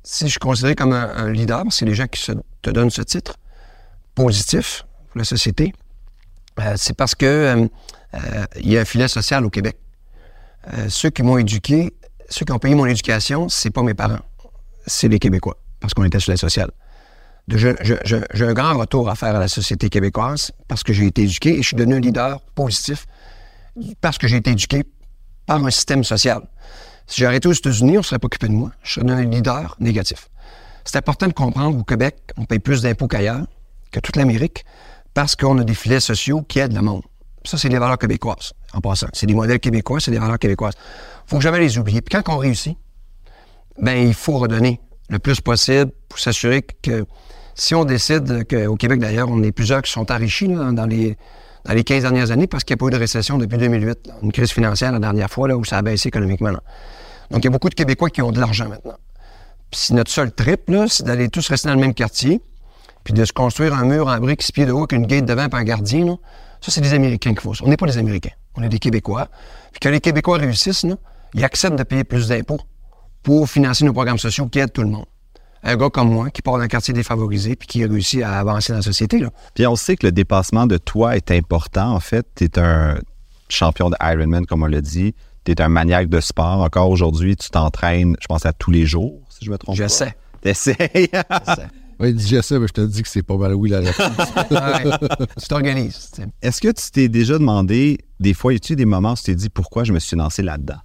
si 0.03 0.25
je 0.25 0.31
suis 0.31 0.39
considéré 0.41 0.75
comme 0.75 0.93
un, 0.93 1.09
un 1.17 1.31
leader, 1.31 1.63
c'est 1.71 1.85
les 1.87 1.95
gens 1.95 2.07
qui 2.09 2.21
se- 2.21 2.33
te 2.63 2.71
donnent 2.71 2.91
ce 2.91 3.03
titre 3.03 3.37
positif 4.15 4.85
pour 5.11 5.19
la 5.19 5.25
société, 5.25 5.73
euh, 6.61 6.75
c'est 6.77 6.97
parce 6.97 7.15
que 7.15 7.27
euh, 7.27 7.67
euh, 8.15 8.19
il 8.61 8.73
y 8.73 8.77
a 8.79 8.81
un 8.81 8.85
filet 8.85 9.09
social 9.09 9.45
au 9.45 9.51
Québec. 9.51 9.77
Euh, 10.75 10.87
ceux 10.89 11.11
qui 11.11 11.23
m'ont 11.23 11.39
éduqué, 11.39 11.95
ceux 12.29 12.45
qui 12.45 12.53
ont 12.53 12.59
payé 12.59 12.75
mon 12.75 12.87
éducation, 12.87 13.49
c'est 13.49 13.71
pas 13.71 13.83
mes 13.83 13.95
parents, 13.95 14.19
c'est 14.87 15.09
les 15.09 15.19
Québécois, 15.19 15.57
parce 15.81 15.95
qu'on 15.95 16.05
était 16.05 16.19
sur 16.19 16.33
la 16.33 16.37
sociale. 16.37 16.71
J'ai 17.49 18.45
un 18.45 18.53
grand 18.53 18.77
retour 18.79 19.09
à 19.09 19.15
faire 19.15 19.35
à 19.35 19.41
la 19.41 19.49
société 19.49 19.89
québécoise 19.89 20.53
parce 20.69 20.83
que 20.83 20.93
j'ai 20.93 21.07
été 21.07 21.23
éduqué 21.23 21.59
et 21.59 21.63
je 21.63 21.69
suis 21.69 21.77
devenu 21.77 21.95
un 21.95 22.01
leader 22.01 22.41
positif 22.55 23.07
parce 24.01 24.19
que 24.19 24.29
j'ai 24.29 24.37
été 24.37 24.51
éduqué 24.51 24.85
par 25.47 25.65
un 25.65 25.71
système 25.71 26.05
social. 26.05 26.43
Si 27.07 27.25
été 27.25 27.49
aux 27.49 27.53
États-Unis, 27.53 27.97
on 27.97 28.01
ne 28.01 28.05
serait 28.05 28.19
pas 28.19 28.27
occupé 28.27 28.49
de 28.49 28.53
moi. 28.53 28.71
Je 28.83 29.01
serais 29.01 29.11
un 29.11 29.25
leader 29.25 29.77
négatif. 29.81 30.29
C'est 30.85 30.99
important 30.99 31.27
de 31.27 31.33
comprendre 31.33 31.77
qu'au 31.79 31.85
Québec, 31.85 32.17
on 32.37 32.45
paye 32.45 32.59
plus 32.59 32.83
d'impôts 32.83 33.09
qu'ailleurs, 33.09 33.47
que 33.91 34.01
toute 34.01 34.17
l'Amérique, 34.17 34.65
parce 35.15 35.35
qu'on 35.35 35.59
a 35.59 35.65
des 35.65 35.75
filets 35.75 36.01
sociaux 36.01 36.43
qui 36.43 36.59
aident 36.59 36.75
le 36.75 36.83
monde. 36.83 37.03
Ça, 37.45 37.57
c'est 37.57 37.71
des 37.71 37.79
valeurs 37.79 37.99
québécoises, 37.99 38.53
en 38.75 38.81
passant. 38.81 39.09
C'est 39.15 39.27
des 39.27 39.35
modèles 39.35 39.59
québécois, 39.59 40.01
c'est 40.01 40.11
des 40.11 40.19
valeurs 40.19 40.39
québécoises. 40.39 40.75
faut 41.27 41.41
jamais 41.41 41.61
les 41.61 41.79
oublier. 41.79 42.03
Puis 42.03 42.21
quand 42.21 42.35
on 42.35 42.37
réussit, 42.37 42.77
ben 43.81 43.97
il 44.07 44.13
faut 44.15 44.39
redonner 44.39 44.81
le 45.09 45.19
plus 45.19 45.41
possible 45.41 45.91
pour 46.09 46.19
s'assurer 46.19 46.63
que 46.63 47.07
si 47.59 47.75
on 47.75 47.85
décide 47.85 48.47
qu'au 48.49 48.77
Québec, 48.77 49.01
d'ailleurs, 49.01 49.29
on 49.29 49.43
est 49.43 49.53
plusieurs 49.53 49.83
qui 49.83 49.91
sont 49.91 50.11
enrichis 50.13 50.49
dans, 50.49 50.87
les, 50.87 51.17
dans 51.65 51.75
les 51.75 51.85
15 51.85 52.03
dernières 52.03 52.31
années 52.31 52.47
parce 52.47 52.63
qu'il 52.63 52.75
n'y 52.75 52.79
a 52.79 52.81
pas 52.81 52.87
eu 52.87 52.91
de 52.93 53.03
récession 53.03 53.37
depuis 53.37 53.59
2008. 53.59 54.07
là. 54.07 54.15
Une 54.23 54.33
crise 54.33 54.53
financière 54.53 54.93
la 54.93 55.01
dernière 55.01 55.29
fois 55.29 55.49
là, 55.49 55.57
où 55.57 55.65
ça 55.65 55.79
a 55.79 55.83
baissé 55.83 56.09
économiquement. 56.09 56.53
Donc, 57.31 57.43
il 57.43 57.45
y 57.45 57.49
a 57.49 57.51
beaucoup 57.51 57.69
de 57.69 57.75
Québécois 57.75 58.11
qui 58.11 58.23
ont 58.23 58.31
de 58.31 58.41
l'argent 58.41 58.69
maintenant. 58.69 58.97
Puis 59.71 59.81
si 59.81 59.95
notre 59.95 60.11
seul 60.11 60.33
trip, 60.33 60.71
c'est 60.89 61.05
d'aller 61.05 61.29
tous 61.29 61.47
rester 61.49 61.69
dans 61.69 61.75
le 61.75 61.81
même 61.81 61.95
quartier, 61.95 62.41
puis 63.03 63.13
de 63.13 63.25
se 63.25 63.33
construire 63.33 63.75
un 63.75 63.85
mur 63.85 64.07
en 64.07 64.19
briques 64.19 64.43
six 64.43 64.53
pieds 64.53 64.65
de 64.65 64.73
haut 64.73 64.87
avec 64.91 64.93
une 64.93 65.07
devant 65.07 65.47
et 65.47 65.55
un 65.55 65.65
gardien, 65.65 66.17
ça, 66.61 66.71
c'est 66.73 66.81
des 66.81 66.95
Américains 66.95 67.35
qui 67.35 67.43
font 67.43 67.55
ça. 67.55 67.65
On 67.65 67.69
n'est 67.69 67.77
pas 67.77 67.87
des 67.87 67.99
Américains. 67.99 68.31
On 68.57 68.63
est 68.63 68.69
des 68.69 68.79
Québécois. 68.79 69.29
Puis 69.73 69.81
que 69.81 69.89
les 69.89 70.01
Québécois 70.01 70.39
réussissent, 70.39 70.87
ils 71.35 71.45
acceptent 71.45 71.77
de 71.77 71.83
payer 71.83 72.05
plus 72.05 72.29
d'impôts 72.29 72.61
pour 73.23 73.49
financer 73.49 73.85
nos 73.85 73.93
programmes 73.93 74.19
sociaux 74.19 74.47
qui 74.47 74.59
aident 74.61 74.73
tout 74.73 74.83
le 74.83 74.89
monde. 74.89 75.07
Un 75.63 75.77
gars 75.77 75.91
comme 75.91 76.11
moi 76.13 76.31
qui 76.31 76.43
part 76.43 76.59
d'un 76.59 76.69
quartier 76.69 76.95
défavorisé 76.95 77.57
puis 77.57 77.67
qui 77.67 77.85
réussit 77.85 78.23
à 78.23 78.39
avancer 78.39 78.73
dans 78.73 78.79
la 78.79 78.83
société. 78.83 79.19
Là. 79.19 79.31
Puis 79.55 79.67
on 79.67 79.77
sait 79.77 79.97
que 79.97 80.07
le 80.07 80.13
dépassement 80.13 80.67
de 80.67 80.79
toi 80.79 81.17
est 81.17 81.31
important. 81.31 81.93
En 81.93 82.01
fait, 82.01 82.27
tu 82.37 82.45
es 82.45 82.59
un 82.59 82.99
champion 83.49 83.91
de 83.91 83.97
Ironman, 84.01 84.47
comme 84.47 84.63
on 84.63 84.67
l'a 84.67 84.81
dit. 84.81 85.15
Tu 85.45 85.53
es 85.53 85.61
un 85.61 85.69
maniaque 85.69 86.09
de 86.09 86.21
sport. 86.21 86.61
Encore 86.63 86.91
aujourd'hui, 86.91 87.37
tu 87.37 87.51
t'entraînes, 87.51 88.17
je 88.21 88.27
pense, 88.27 88.47
à 88.47 88.53
tous 88.53 88.71
les 88.71 88.87
jours, 88.87 89.21
si 89.31 89.45
je 89.45 89.51
me 89.51 89.59
trompe 89.59 89.77
pas. 89.77 89.83
J'essaie. 89.83 90.15
T'essayes. 90.41 90.77
J'essaie. 91.13 91.69
Oui, 92.01 92.11
il 92.11 92.15
dit 92.15 92.29
j'essaie, 92.29 92.61
mais 92.61 92.69
je 92.69 92.73
te 92.75 92.81
dis 92.83 93.03
que 93.03 93.09
c'est 93.09 93.25
pas 93.25 93.37
mal 93.37 93.55
oui 93.55 93.71
la 93.71 93.81
réponse. 93.81 94.29
Ouais. 94.53 95.29
tu 95.37 95.49
t'organises. 95.49 96.11
sais. 96.15 96.27
Est-ce 96.43 96.61
que 96.61 96.69
tu 96.69 96.93
t'es 96.93 97.09
déjà 97.09 97.39
demandé, 97.39 97.99
des 98.21 98.35
fois, 98.35 98.53
y 98.53 98.57
a-tu 98.57 98.77
des 98.77 98.85
moments 98.85 99.15
où 99.15 99.17
tu 99.17 99.25
t'es 99.25 99.35
dit 99.35 99.49
pourquoi 99.49 99.83
je 99.83 99.93
me 99.93 99.99
suis 99.99 100.17
lancé 100.17 100.43
là-dedans? 100.45 100.79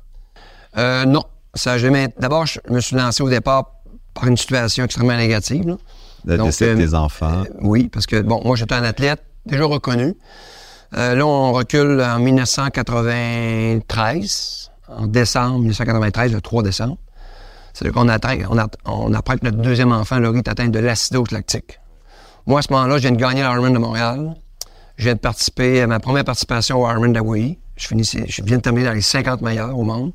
Euh, 0.76 1.06
non, 1.06 1.24
ça 1.54 1.78
jamais. 1.78 2.08
D'abord, 2.20 2.48
je 2.48 2.60
me 2.68 2.80
suis 2.80 2.96
lancé 2.96 3.22
au 3.22 3.30
départ 3.30 3.83
par 4.14 4.28
une 4.28 4.38
situation 4.38 4.84
extrêmement 4.86 5.18
négative. 5.18 5.68
là. 5.68 5.78
Le 6.26 6.38
Donc, 6.38 6.48
décès 6.48 6.74
de 6.76 6.82
euh, 6.82 6.86
tes 6.88 6.94
enfants. 6.94 7.42
Euh, 7.44 7.50
oui, 7.62 7.90
parce 7.90 8.06
que, 8.06 8.22
bon, 8.22 8.42
moi, 8.46 8.56
j'étais 8.56 8.76
un 8.76 8.84
athlète 8.84 9.22
déjà 9.46 9.66
reconnu. 9.66 10.14
Euh, 10.96 11.16
là, 11.16 11.26
on 11.26 11.52
recule 11.52 12.02
en 12.02 12.20
1993, 12.20 14.72
en 14.88 15.08
décembre 15.08 15.60
1993, 15.60 16.32
le 16.34 16.42
3 16.42 16.64
décembre. 16.64 16.98
C'est-à-dire 17.74 17.94
qu'on 18.00 18.08
atteint, 18.08 18.38
on, 18.50 18.58
a- 18.58 18.68
on 18.86 19.14
apprend 19.14 19.36
que 19.36 19.44
notre 19.46 19.58
deuxième 19.58 19.92
enfant, 19.92 20.20
Laurie, 20.20 20.40
est 20.40 20.48
atteint 20.48 20.70
de 20.70 20.80
l'acidose 20.80 21.32
lactique. 21.32 21.80
Moi, 22.46 22.60
à 22.60 22.62
ce 22.62 22.72
moment-là, 22.74 22.98
je 22.98 23.02
viens 23.04 23.12
de 23.12 23.18
gagner 23.18 23.42
l'Ironman 23.42 23.74
de 23.74 23.80
Montréal. 23.80 24.36
Je 24.98 25.06
viens 25.06 25.16
de 25.16 25.20
participer 25.20 25.82
à 25.82 25.88
ma 25.88 26.00
première 26.00 26.24
participation 26.24 26.82
au 26.82 26.90
Ironman 26.90 27.12
d'Hawaii. 27.14 27.58
Je, 27.76 27.88
je 28.28 28.42
viens 28.44 28.58
de 28.58 28.62
terminer 28.62 28.86
dans 28.86 28.94
les 28.94 29.02
50 29.02 29.42
meilleurs 29.42 29.76
au 29.78 29.84
monde. 29.84 30.12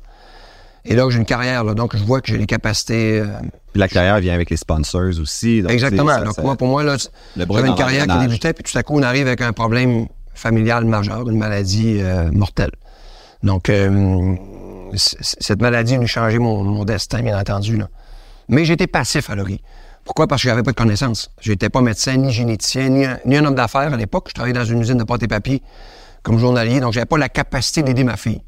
Et 0.85 0.95
là, 0.95 1.05
j'ai 1.09 1.17
une 1.17 1.25
carrière, 1.25 1.65
là, 1.65 1.73
donc 1.73 1.95
je 1.97 2.03
vois 2.03 2.21
que 2.21 2.27
j'ai 2.29 2.37
les 2.37 2.45
capacités. 2.45 3.21
Puis 3.71 3.79
la 3.79 3.87
carrière 3.87 4.19
vient 4.19 4.33
avec 4.33 4.49
les 4.49 4.57
sponsors 4.57 5.19
aussi. 5.21 5.61
donc, 5.61 5.71
exactement. 5.71 6.09
ça- 6.13 6.23
donc, 6.23 6.33
ça- 6.33 6.41
moi, 6.41 6.55
pour 6.55 6.67
moi, 6.67 6.83
là, 6.83 6.95
j'avais 7.55 7.67
une 7.69 7.75
carrière 7.75 8.03
qui 8.07 8.07
débutait, 8.27 8.53
puis 8.53 8.63
tout 8.63 8.77
à 8.77 8.83
coup, 8.83 8.97
on 8.97 9.03
arrive 9.03 9.27
avec 9.27 9.41
un 9.41 9.53
problème 9.53 10.07
familial 10.33 10.85
majeur, 10.85 11.29
une 11.29 11.37
maladie 11.37 11.97
euh, 11.99 12.31
mortelle. 12.31 12.71
Donc, 13.43 13.69
euh, 13.69 14.35
cette 14.95 15.61
maladie 15.61 15.95
a 15.95 16.05
changer 16.05 16.39
mon, 16.39 16.63
mon 16.63 16.83
destin, 16.85 17.21
bien 17.21 17.37
entendu. 17.39 17.77
Là. 17.77 17.87
Mais 18.47 18.65
j'étais 18.65 18.87
passif 18.87 19.29
à 19.29 19.35
Laurie. 19.35 19.61
Pourquoi? 20.03 20.27
Parce 20.27 20.41
que 20.41 20.49
j'avais 20.49 20.63
pas 20.63 20.71
de 20.71 20.75
connaissances. 20.75 21.29
J'étais 21.39 21.69
pas 21.69 21.81
médecin, 21.81 22.15
ni 22.17 22.31
généticien, 22.31 22.89
ni 22.89 23.05
un, 23.05 23.19
ni 23.25 23.37
un 23.37 23.45
homme 23.45 23.53
d'affaires 23.55 23.93
à 23.93 23.97
l'époque. 23.97 24.25
Je 24.29 24.33
travaillais 24.33 24.53
dans 24.57 24.65
une 24.65 24.81
usine 24.81 24.97
de 24.97 25.03
pâte 25.03 25.21
et 25.23 25.27
papier 25.27 25.61
comme 26.23 26.39
journalier, 26.39 26.79
donc 26.79 26.93
j'avais 26.93 27.05
pas 27.05 27.17
la 27.17 27.29
capacité 27.29 27.83
d'aider 27.83 28.03
ma 28.03 28.17
fille. 28.17 28.41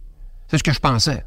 C'est 0.49 0.57
ce 0.57 0.63
que 0.63 0.73
je 0.73 0.79
pensais. 0.79 1.23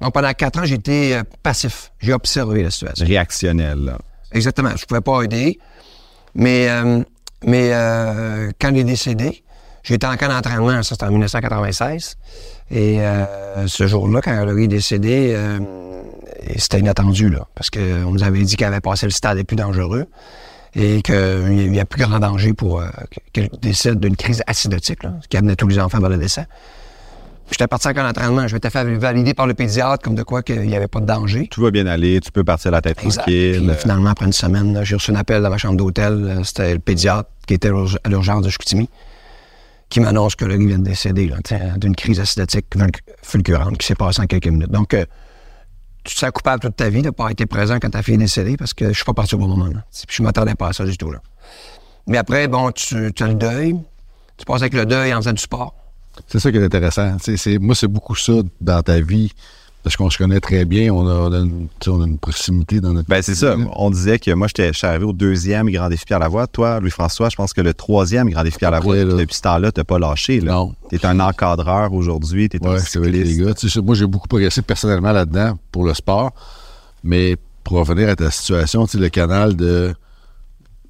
Donc, 0.00 0.14
pendant 0.14 0.32
quatre 0.32 0.58
ans, 0.60 0.64
j'étais 0.64 1.14
euh, 1.14 1.22
passif. 1.42 1.92
J'ai 2.00 2.12
observé 2.12 2.62
la 2.62 2.70
situation. 2.70 3.06
Réactionnel. 3.06 3.78
là. 3.84 3.98
Exactement. 4.32 4.70
Je 4.76 4.84
pouvais 4.86 5.00
pas 5.00 5.22
aider. 5.22 5.58
Mais, 6.34 6.68
euh, 6.70 7.02
mais 7.44 7.70
euh, 7.72 8.50
quand 8.60 8.70
il 8.70 8.78
est 8.78 8.84
décédé, 8.84 9.42
j'étais 9.82 10.06
en 10.06 10.16
camp 10.16 10.28
d'entraînement, 10.28 10.82
ça 10.82 10.94
c'était 10.94 11.04
en 11.04 11.10
1996. 11.10 12.16
Et 12.70 13.00
euh, 13.00 13.66
ce 13.66 13.86
jour-là, 13.86 14.20
quand 14.22 14.44
Laurie 14.44 14.64
est 14.64 14.68
décédé, 14.68 15.32
euh, 15.34 15.58
c'était 16.56 16.78
inattendu, 16.78 17.28
là, 17.30 17.48
parce 17.54 17.70
qu'on 17.70 18.10
nous 18.12 18.22
avait 18.22 18.42
dit 18.42 18.56
qu'elle 18.56 18.68
avait 18.68 18.80
passé 18.80 19.06
le 19.06 19.12
stade 19.12 19.38
le 19.38 19.44
plus 19.44 19.56
dangereux 19.56 20.06
et 20.76 21.02
qu'il 21.02 21.74
y 21.74 21.80
a 21.80 21.84
plus 21.84 22.04
grand 22.04 22.20
danger 22.20 22.52
pour 22.52 22.80
qu'elle 23.32 23.50
décède 23.60 23.98
d'une 23.98 24.14
crise 24.14 24.40
acidotique, 24.46 25.02
là, 25.02 25.14
ce 25.20 25.26
qui 25.26 25.36
amenait 25.36 25.56
tous 25.56 25.66
les 25.66 25.80
enfants 25.80 25.98
vers 25.98 26.10
le 26.10 26.16
décès. 26.18 26.46
J'étais 27.50 27.66
parti 27.66 27.88
en 27.88 27.92
camp 27.92 28.02
d'entraînement. 28.04 28.46
Je 28.46 28.54
m'étais 28.54 28.70
fait 28.70 28.84
valider 28.96 29.34
par 29.34 29.46
le 29.46 29.54
pédiatre 29.54 30.02
comme 30.04 30.14
de 30.14 30.22
quoi 30.22 30.42
qu'il 30.42 30.60
n'y 30.62 30.76
avait 30.76 30.86
pas 30.88 31.00
de 31.00 31.06
danger. 31.06 31.48
Tout 31.50 31.62
va 31.62 31.70
bien 31.70 31.86
aller, 31.86 32.20
tu 32.20 32.30
peux 32.30 32.44
partir 32.44 32.70
la 32.70 32.80
tête 32.80 32.96
tranquille. 32.96 33.64
Puis, 33.66 33.74
finalement, 33.76 34.10
après 34.10 34.26
une 34.26 34.32
semaine, 34.32 34.80
j'ai 34.84 34.94
reçu 34.94 35.10
un 35.10 35.16
appel 35.16 35.42
dans 35.42 35.50
ma 35.50 35.58
chambre 35.58 35.76
d'hôtel. 35.76 36.12
Euh, 36.12 36.44
C'était 36.44 36.74
le 36.74 36.78
pédiatre 36.78 37.28
qui 37.46 37.54
était 37.54 37.68
à 37.68 38.08
l'urgence 38.08 38.42
de 38.44 38.50
Chicoutimi 38.50 38.88
qui 39.88 39.98
m'annonce 39.98 40.36
que 40.36 40.44
Laurie 40.44 40.66
vient 40.66 40.78
de 40.78 40.84
décéder 40.84 41.32
d'une 41.78 41.96
crise 41.96 42.20
acidotique 42.20 42.66
fulg- 42.76 43.00
fulgurante 43.22 43.76
qui 43.78 43.88
s'est 43.88 43.96
passée 43.96 44.20
en 44.22 44.26
quelques 44.26 44.46
minutes. 44.46 44.70
Donc, 44.70 44.94
euh, 44.94 45.04
tu 46.04 46.14
te 46.14 46.20
sens 46.20 46.30
coupable 46.30 46.60
toute 46.62 46.76
ta 46.76 46.88
vie 46.88 47.02
de 47.02 47.06
ne 47.06 47.10
pas 47.10 47.24
avoir 47.24 47.32
été 47.32 47.44
présent 47.46 47.78
quand 47.80 47.90
ta 47.90 48.00
fille 48.04 48.14
est 48.14 48.18
décédée 48.18 48.56
parce 48.56 48.72
que 48.72 48.88
je 48.90 48.92
suis 48.92 49.04
pas 49.04 49.14
parti 49.14 49.34
au 49.34 49.38
bon 49.38 49.48
moment. 49.48 49.66
Là. 49.66 49.82
Je 50.08 50.22
m'attendais 50.22 50.54
pas 50.54 50.68
à 50.68 50.72
ça 50.72 50.84
du 50.84 50.96
tout. 50.96 51.10
Là. 51.10 51.18
Mais 52.06 52.18
après, 52.18 52.46
bon, 52.46 52.70
tu, 52.70 53.12
tu 53.12 53.22
as 53.24 53.26
le 53.26 53.34
deuil. 53.34 53.74
Tu 54.36 54.44
passes 54.44 54.62
avec 54.62 54.74
le 54.74 54.86
deuil 54.86 55.12
en 55.12 55.16
faisant 55.16 55.32
du 55.32 55.42
sport. 55.42 55.74
C'est 56.26 56.38
ça 56.40 56.50
qui 56.50 56.58
est 56.58 56.64
intéressant. 56.64 57.16
C'est- 57.20 57.58
moi, 57.58 57.74
c'est 57.74 57.88
beaucoup 57.88 58.14
ça 58.16 58.32
dans 58.60 58.82
ta 58.82 59.00
vie, 59.00 59.32
parce 59.82 59.96
qu'on 59.96 60.10
se 60.10 60.18
connaît 60.18 60.40
très 60.40 60.64
bien, 60.64 60.92
on 60.92 61.06
a, 61.08 61.12
on 61.14 61.32
a 61.32 61.38
une, 61.38 61.68
on 61.86 62.02
a 62.02 62.06
une 62.06 62.18
proximité 62.18 62.80
dans 62.80 62.92
notre... 62.92 63.08
Ben, 63.08 63.22
c'est 63.22 63.34
ça. 63.34 63.56
On 63.76 63.90
disait 63.90 64.18
que 64.18 64.30
moi, 64.32 64.46
j'étais- 64.46 64.72
je 64.72 64.78
suis 64.78 64.86
arrivé 64.86 65.04
au 65.06 65.12
deuxième 65.14 65.70
Grand 65.70 65.88
Défi 65.88 66.04
Pierre 66.04 66.18
Lavoie. 66.18 66.46
Toi, 66.46 66.80
Louis-François, 66.80 67.28
je 67.30 67.36
pense 67.36 67.52
que 67.54 67.60
le 67.62 67.72
troisième 67.72 68.28
Grand 68.28 68.42
Défi 68.44 68.58
Pierre 68.58 68.70
Lavoie, 68.72 68.96
depuis 69.04 69.34
ce 69.34 69.40
temps-là, 69.42 69.72
t'as 69.72 69.84
pas 69.84 69.98
lâché. 69.98 70.40
Là. 70.40 70.52
Non. 70.52 70.74
T'es 70.90 71.04
un 71.06 71.18
encadreur 71.18 71.92
aujourd'hui, 71.94 72.48
t'es 72.48 72.64
un 72.64 72.72
Ouais, 72.72 72.78
c'est 72.80 72.98
vrai, 72.98 73.08
les 73.10 73.24
cycliste. 73.24 73.40
gars. 73.46 73.54
Tu 73.54 73.70
sais, 73.70 73.80
moi, 73.80 73.94
j'ai 73.94 74.06
beaucoup 74.06 74.28
progressé 74.28 74.60
personnellement 74.62 75.12
là-dedans 75.12 75.58
pour 75.72 75.84
le 75.84 75.94
sport. 75.94 76.32
Mais 77.02 77.36
pour 77.64 77.78
revenir 77.78 78.10
à 78.10 78.16
ta 78.16 78.30
situation, 78.30 78.84
tu 78.86 78.92
sais, 78.92 78.98
le 78.98 79.08
canal 79.08 79.56
de 79.56 79.94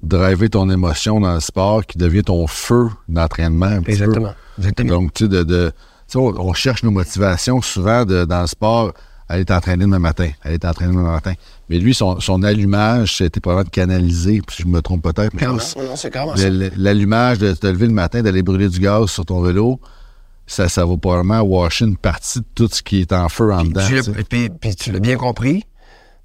driver 0.03 0.49
ton 0.49 0.69
émotion 0.69 1.19
dans 1.19 1.33
le 1.35 1.39
sport 1.39 1.85
qui 1.85 1.97
devient 1.97 2.23
ton 2.23 2.47
feu 2.47 2.89
d'entraînement. 3.07 3.79
Exactement. 3.85 4.33
Exactement. 4.57 4.89
Donc, 4.89 5.13
tu 5.13 5.25
sais, 5.25 5.29
de, 5.29 5.43
de- 5.43 5.69
tu 6.07 6.13
sais, 6.13 6.17
on, 6.17 6.27
on 6.39 6.53
cherche 6.53 6.83
nos 6.83 6.91
motivations 6.91 7.61
souvent 7.61 8.05
de- 8.05 8.25
dans 8.25 8.41
le 8.41 8.47
sport. 8.47 8.93
Aller 9.29 9.45
t'entraîner 9.45 9.85
demain 9.85 9.99
matin. 9.99 10.29
Aller 10.43 10.59
t'entraîner 10.59 10.91
demain 10.91 11.09
matin. 11.13 11.33
Mais 11.69 11.77
lui, 11.77 11.93
son, 11.93 12.19
son 12.19 12.43
allumage, 12.43 13.15
c'était 13.15 13.39
probablement 13.39 13.63
de 13.63 13.69
canaliser, 13.69 14.41
si 14.49 14.63
je 14.63 14.67
me 14.67 14.81
trompe 14.81 15.03
peut-être. 15.03 15.33
mais 15.33 15.39
Clairement. 15.39 15.55
Non, 15.57 15.95
c'est 15.95 16.49
L'allumage 16.75 17.37
de 17.37 17.53
te 17.53 17.65
lever 17.67 17.87
le 17.87 17.93
matin, 17.93 18.21
d'aller 18.21 18.43
brûler 18.43 18.67
du 18.67 18.79
gaz 18.81 19.05
sur 19.09 19.25
ton 19.25 19.41
vélo, 19.41 19.79
ça, 20.47 20.67
ça 20.67 20.85
va 20.85 20.97
probablement 20.97 21.39
washer 21.43 21.85
une 21.85 21.95
partie 21.95 22.39
de 22.39 22.45
tout 22.55 22.67
ce 22.69 22.81
qui 22.81 22.99
est 22.99 23.13
en 23.13 23.29
feu 23.29 23.53
en 23.53 23.63
dedans. 23.63 23.79
Tu 23.87 24.01
puis, 24.25 24.49
puis 24.49 24.75
tu 24.75 24.91
l'as 24.91 24.99
bien 24.99 25.15
compris. 25.15 25.63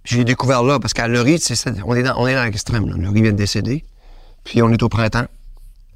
J'ai 0.07 0.25
découvert 0.25 0.63
là, 0.63 0.79
parce 0.79 0.95
qu'à 0.95 1.09
Laurie, 1.09 1.43
on 1.85 1.97
est 1.97 2.05
dans, 2.05 2.17
on 2.17 2.29
est 2.29 2.35
dans 2.35 2.45
l'extrême. 2.45 2.87
Laurie 3.03 3.23
vient 3.23 3.33
de 3.33 3.37
décéder. 3.37 3.85
Puis 4.45 4.63
on 4.63 4.71
est 4.71 4.81
au 4.83 4.89
printemps. 4.89 5.27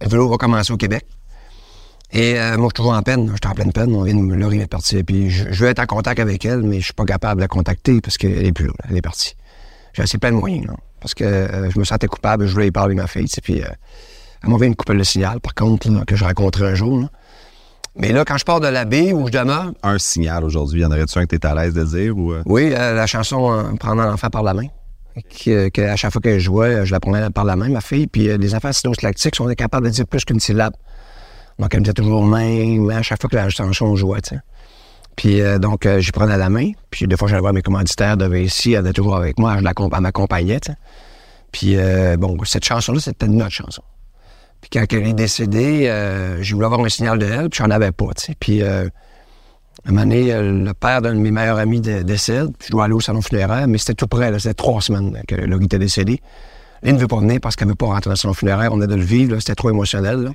Le 0.01 0.09
vélo 0.09 0.29
va 0.29 0.37
commencer 0.37 0.73
au 0.73 0.77
Québec. 0.77 1.07
Et 2.11 2.37
euh, 2.41 2.57
moi, 2.57 2.65
je 2.65 2.71
suis 2.71 2.73
toujours 2.75 2.95
en 2.95 3.03
peine. 3.03 3.29
Je 3.29 3.37
suis 3.41 3.49
en 3.49 3.55
pleine 3.55 3.73
peine. 3.73 3.95
On 3.95 4.03
vient 4.03 4.17
de, 4.17 4.35
Laurie 4.35 4.57
vient 4.57 4.65
de 4.65 4.69
partir. 4.69 5.05
Puis 5.07 5.31
je, 5.31 5.53
je 5.53 5.65
veux 5.65 5.71
être 5.71 5.79
en 5.79 5.87
contact 5.87 6.19
avec 6.19 6.45
elle, 6.45 6.63
mais 6.63 6.81
je 6.81 6.87
suis 6.87 6.93
pas 6.93 7.05
capable 7.05 7.37
de 7.37 7.43
la 7.43 7.49
contacter 7.49 8.01
parce 8.01 8.19
qu'elle 8.19 8.45
est 8.45 8.53
plus 8.53 8.67
là. 8.67 8.73
Elle 8.89 8.97
est 8.97 9.03
partie. 9.03 9.37
J'ai 9.93 10.03
assez 10.03 10.19
plein 10.19 10.33
de 10.33 10.37
moyens, 10.37 10.67
là, 10.67 10.75
Parce 11.01 11.15
que 11.15 11.23
euh, 11.23 11.71
je 11.71 11.79
me 11.79 11.85
sentais 11.85 12.09
coupable. 12.09 12.49
Je 12.49 12.53
voulais 12.53 12.67
y 12.67 12.73
parler 12.73 12.95
avec 12.95 13.03
ma 13.03 13.07
fille. 13.07 13.29
Puis 13.45 13.63
euh, 13.63 13.67
elle 14.43 14.51
m'a 14.51 14.67
une 14.67 14.75
couple 14.75 14.99
de 14.99 15.05
signal, 15.05 15.39
par 15.39 15.55
contre, 15.55 16.05
que 16.05 16.17
je 16.17 16.25
rencontrais 16.25 16.67
un 16.67 16.75
jour. 16.75 17.09
Mais 17.97 18.13
là, 18.13 18.25
quand 18.25 18.39
je 18.39 18.45
pars 18.45 18.61
de 18.61 18.69
la 18.69 18.85
baie 18.85 19.13
où 19.13 19.27
je 19.27 19.33
demeure, 19.33 19.73
Un 19.83 19.99
signal 19.99 20.45
aujourd'hui, 20.45 20.83
y 20.83 20.85
en 20.85 20.91
aurait-tu 20.91 21.19
un 21.19 21.27
que 21.27 21.37
t'es 21.37 21.45
à 21.47 21.55
l'aise 21.55 21.75
de 21.75 21.85
dire? 21.85 22.17
Ou, 22.17 22.33
euh, 22.33 22.43
Oui, 22.47 22.73
euh, 22.73 22.95
la 22.95 23.07
chanson 23.07 23.53
euh, 23.53 23.75
Prendre 23.79 24.03
l'enfant 24.03 24.31
par 24.31 24.43
la 24.43 24.55
main. 24.55 24.67
Euh, 25.49 25.71
que 25.71 25.83
à 25.83 25.97
chaque 25.97 26.13
fois 26.13 26.21
que 26.23 26.35
je 26.35 26.45
jouais, 26.45 26.87
je 26.87 26.93
la 26.93 27.01
prenais 27.01 27.29
par 27.31 27.45
la 27.45 27.57
main, 27.57 27.69
ma 27.69 27.81
fille. 27.81 28.07
Puis 28.07 28.29
euh, 28.29 28.37
les 28.37 28.55
enfants 28.55 28.69
acidose 28.69 29.03
lactiques 29.03 29.35
sont 29.35 29.47
capables 29.55 29.87
de 29.87 29.91
dire 29.91 30.07
plus 30.07 30.25
qu'une 30.25 30.39
syllabe. 30.41 30.75
Donc, 31.59 31.75
elle 31.75 31.81
me 31.81 31.85
disait 31.85 31.95
toujours 31.95 32.25
main, 32.25 32.79
main, 32.79 32.99
à 32.99 33.03
chaque 33.03 33.21
fois 33.21 33.29
que 33.29 33.37
la 33.37 33.51
chanson 33.51 33.95
jouait, 33.97 34.21
tu 34.23 34.37
sais. 34.37 34.41
Puis 35.17 35.43
donc, 35.61 35.87
j'y 35.99 36.13
prenais 36.13 36.39
la 36.39 36.49
main. 36.49 36.71
Puis 36.91 37.07
des 37.07 37.17
fois, 37.19 37.29
j'allais 37.29 37.43
voir 37.43 37.53
mes 37.53 37.61
commanditaires 37.61 38.17
de 38.17 38.35
ici, 38.39 38.73
elle 38.73 38.87
était 38.87 38.95
toujours 38.95 39.17
avec 39.17 39.39
moi, 39.39 39.59
je 39.59 39.65
la, 39.65 39.73
elle 39.77 40.01
m'accompagnait, 40.01 40.61
tu 40.61 40.73
sais. 40.73 40.79
Puis 41.53 41.77
bon, 42.17 42.39
cette 42.45 42.65
chanson-là, 42.65 43.01
c'était 43.01 43.29
notre 43.29 43.51
chanson. 43.51 43.83
Puis 44.61 44.71
quand 44.73 44.85
elle 44.93 45.07
est 45.07 45.13
décédée, 45.15 45.87
euh, 45.89 46.43
j'ai 46.43 46.55
voulu 46.55 46.67
avoir 46.67 46.81
un 46.85 46.89
signal 46.89 47.19
de 47.19 47.27
elle, 47.27 47.49
puis 47.49 47.59
j'en 47.63 47.71
avais 47.71 47.93
pas. 47.93 48.07
Puis 48.39 48.63
euh, 48.63 48.87
un 49.87 49.91
moment 49.93 50.03
donné, 50.03 50.33
euh, 50.33 50.65
le 50.65 50.75
père 50.75 51.01
d'un 51.01 51.15
de 51.15 51.19
mes 51.21 51.31
meilleurs 51.31 51.59
amis 51.59 51.81
dé- 51.81 52.05
décède. 52.05 52.51
puis 52.59 52.67
Je 52.69 52.73
dois 52.73 52.85
aller 52.85 52.93
au 52.95 53.01
salon 53.01 53.23
funéraire, 53.23 53.67
mais 53.69 53.79
c'était 53.79 53.95
tout 53.95 54.07
près. 54.07 54.33
C'était 54.39 54.55
trois 54.55 54.81
semaines 54.83 55.19
que 55.27 55.35
Laurie 55.35 55.65
était 55.65 55.79
décédé. 55.79 56.21
Lynn 56.83 56.97
ne 56.97 57.01
veut 57.01 57.09
pas 57.09 57.19
venir 57.21 57.39
parce 57.43 57.57
qu'elle 57.57 57.69
ne 57.69 57.73
veut 57.73 57.77
pas 57.77 57.87
rentrer 57.87 58.09
dans 58.09 58.13
le 58.13 58.17
salon 58.17 58.35
funéraire. 58.35 58.71
On 58.73 58.81
est 58.83 58.87
de 58.87 58.95
le 58.95 59.03
vivre. 59.03 59.39
C'était 59.39 59.55
trop 59.55 59.71
émotionnel. 59.71 60.17
Là. 60.25 60.31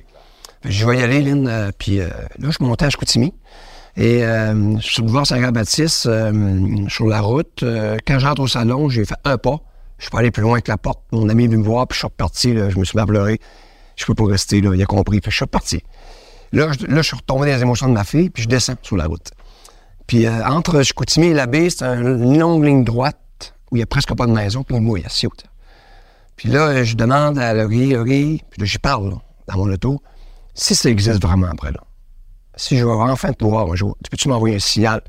Fait 0.62 0.70
je 0.72 0.86
vais 0.86 0.98
y 0.98 1.02
aller, 1.02 1.22
Lynn. 1.22 1.46
euh, 1.48 1.70
puis 1.78 1.98
là, 1.98 2.06
je 2.40 2.56
montais 2.64 2.86
à 2.86 2.90
Chicoutimi. 2.90 3.32
Et 3.96 4.24
euh, 4.24 4.78
sur 4.80 5.02
le 5.02 5.06
boulevard 5.06 5.26
Saint-Jean-Baptiste, 5.26 6.08
sur 6.88 7.06
la 7.06 7.20
route, 7.20 7.64
quand 8.06 8.18
j'entre 8.18 8.42
au 8.42 8.46
salon, 8.48 8.88
j'ai 8.88 9.04
fait 9.04 9.14
un 9.24 9.38
pas. 9.38 9.58
Je 9.98 10.04
suis 10.04 10.10
pas 10.10 10.18
allé 10.18 10.30
plus 10.30 10.42
loin 10.42 10.60
que 10.60 10.70
la 10.70 10.76
porte. 10.76 11.00
Mon 11.12 11.28
ami 11.30 11.44
est 11.44 11.46
venu 11.46 11.58
me 11.58 11.64
voir, 11.64 11.86
puis 11.88 11.94
je 11.94 12.00
suis 12.00 12.06
reparti. 12.06 12.52
là. 12.52 12.68
Je 12.68 12.78
me 12.78 12.84
suis 12.84 12.96
mis 12.98 13.02
à 13.02 13.06
pleurer. 13.06 13.38
Je 13.96 14.04
peux 14.04 14.14
pas 14.14 14.24
rester 14.26 14.60
là. 14.60 14.74
Il 14.74 14.82
a 14.82 14.86
compris. 14.86 15.20
Fait 15.22 15.30
je 15.30 15.36
suis 15.36 15.44
reparti. 15.44 15.82
Là 16.52 16.70
je, 16.78 16.86
là, 16.86 16.96
je 17.02 17.06
suis 17.08 17.16
retombé 17.16 17.46
dans 17.50 17.56
les 17.56 17.62
émotions 17.62 17.88
de 17.88 17.92
ma 17.94 18.04
fille, 18.04 18.30
puis 18.30 18.42
je 18.44 18.48
descends 18.48 18.74
sur 18.82 18.96
la 18.96 19.06
route. 19.06 19.30
Puis 20.06 20.26
euh, 20.26 20.44
entre 20.46 20.82
Chicoutimi 20.82 21.26
et 21.28 21.34
la 21.34 21.46
baie, 21.46 21.68
c'est 21.70 21.82
un- 21.84 22.00
une 22.00 22.38
longue 22.38 22.64
ligne 22.64 22.84
droite 22.84 23.18
où 23.72 23.76
il 23.76 23.80
n'y 23.80 23.82
a 23.82 23.86
presque 23.86 24.14
pas 24.14 24.26
de 24.26 24.32
maison, 24.32 24.62
puis 24.62 24.78
moi, 24.78 24.98
il 24.98 25.02
y 25.02 25.06
a 25.06 25.08
six 25.08 25.26
autres. 25.26 25.44
Puis 26.36 26.48
là, 26.48 26.84
je 26.84 26.94
demande 26.94 27.38
à 27.38 27.52
Laurie, 27.54 27.90
Laurie, 27.94 28.42
puis 28.50 28.60
là, 28.60 28.66
j'y 28.66 28.78
parle, 28.78 29.08
là, 29.10 29.16
dans 29.48 29.56
mon 29.56 29.72
auto, 29.72 30.00
si 30.54 30.74
ça 30.76 30.88
existe 30.90 31.20
vraiment 31.20 31.48
après, 31.48 31.72
là. 31.72 31.80
Si 32.54 32.78
je 32.78 32.84
vais 32.86 32.92
enfin 32.92 33.32
te 33.32 33.44
voir 33.44 33.70
un 33.70 33.74
jour, 33.74 33.96
tu 34.04 34.08
peux-tu 34.10 34.28
m'envoyer 34.28 34.56
un 34.56 34.60
signal? 34.60 35.02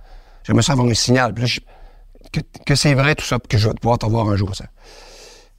J'aimerais 0.43 0.63
ça 0.63 0.73
avoir 0.73 0.87
un 0.87 0.93
signal. 0.93 1.33
Puis 1.33 1.43
là, 1.45 1.49
que, 2.31 2.39
que 2.65 2.75
c'est 2.75 2.93
vrai 2.93 3.15
tout 3.15 3.23
ça, 3.25 3.37
que 3.39 3.57
je 3.57 3.67
vais 3.69 3.73
pouvoir 3.75 3.97
te 3.99 4.05
voir 4.05 4.27
un 4.29 4.35
jour, 4.35 4.53
ça. 4.55 4.65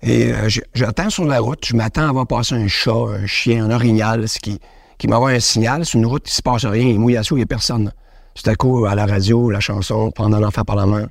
Et 0.02 0.32
euh, 0.32 0.48
j'attends 0.74 1.10
sur 1.10 1.24
la 1.24 1.40
route, 1.40 1.64
je 1.66 1.74
m'attends 1.74 2.08
à 2.08 2.12
voir 2.12 2.26
passer 2.26 2.54
un 2.54 2.68
chat, 2.68 2.92
un 2.92 3.26
chien, 3.26 3.64
un 3.64 3.70
orignal, 3.70 4.28
ce 4.28 4.38
qui, 4.38 4.60
qui 4.96 5.08
m'envoie 5.08 5.30
un 5.30 5.40
signal. 5.40 5.84
Sur 5.84 5.98
une 5.98 6.06
route, 6.06 6.28
il 6.28 6.32
se 6.32 6.42
passe 6.42 6.64
rien, 6.64 6.86
il 6.86 7.00
mouille 7.00 7.16
à 7.16 7.22
il 7.22 7.36
n'y 7.36 7.42
a 7.42 7.46
personne. 7.46 7.92
Tout 8.34 8.48
à 8.48 8.54
coup, 8.54 8.86
à 8.86 8.94
la 8.94 9.06
radio, 9.06 9.50
la 9.50 9.60
chanson, 9.60 10.12
pendant 10.12 10.38
l'enfant 10.38 10.62
par 10.62 10.76
la 10.76 10.86
main, 10.86 11.08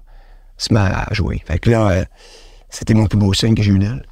se 0.58 0.74
met 0.74 0.80
à 0.80 1.08
jouer. 1.12 1.44
Fait 1.46 1.60
que 1.60 1.70
là, 1.70 1.90
euh, 1.90 2.06
c'était 2.70 2.94
mon 2.94 3.08
plus 3.08 3.18
beau 3.18 3.34
signe 3.34 3.56
que 3.56 3.62
j'ai 3.62 3.72
eu 3.72 3.80
d'elle. 3.80 4.06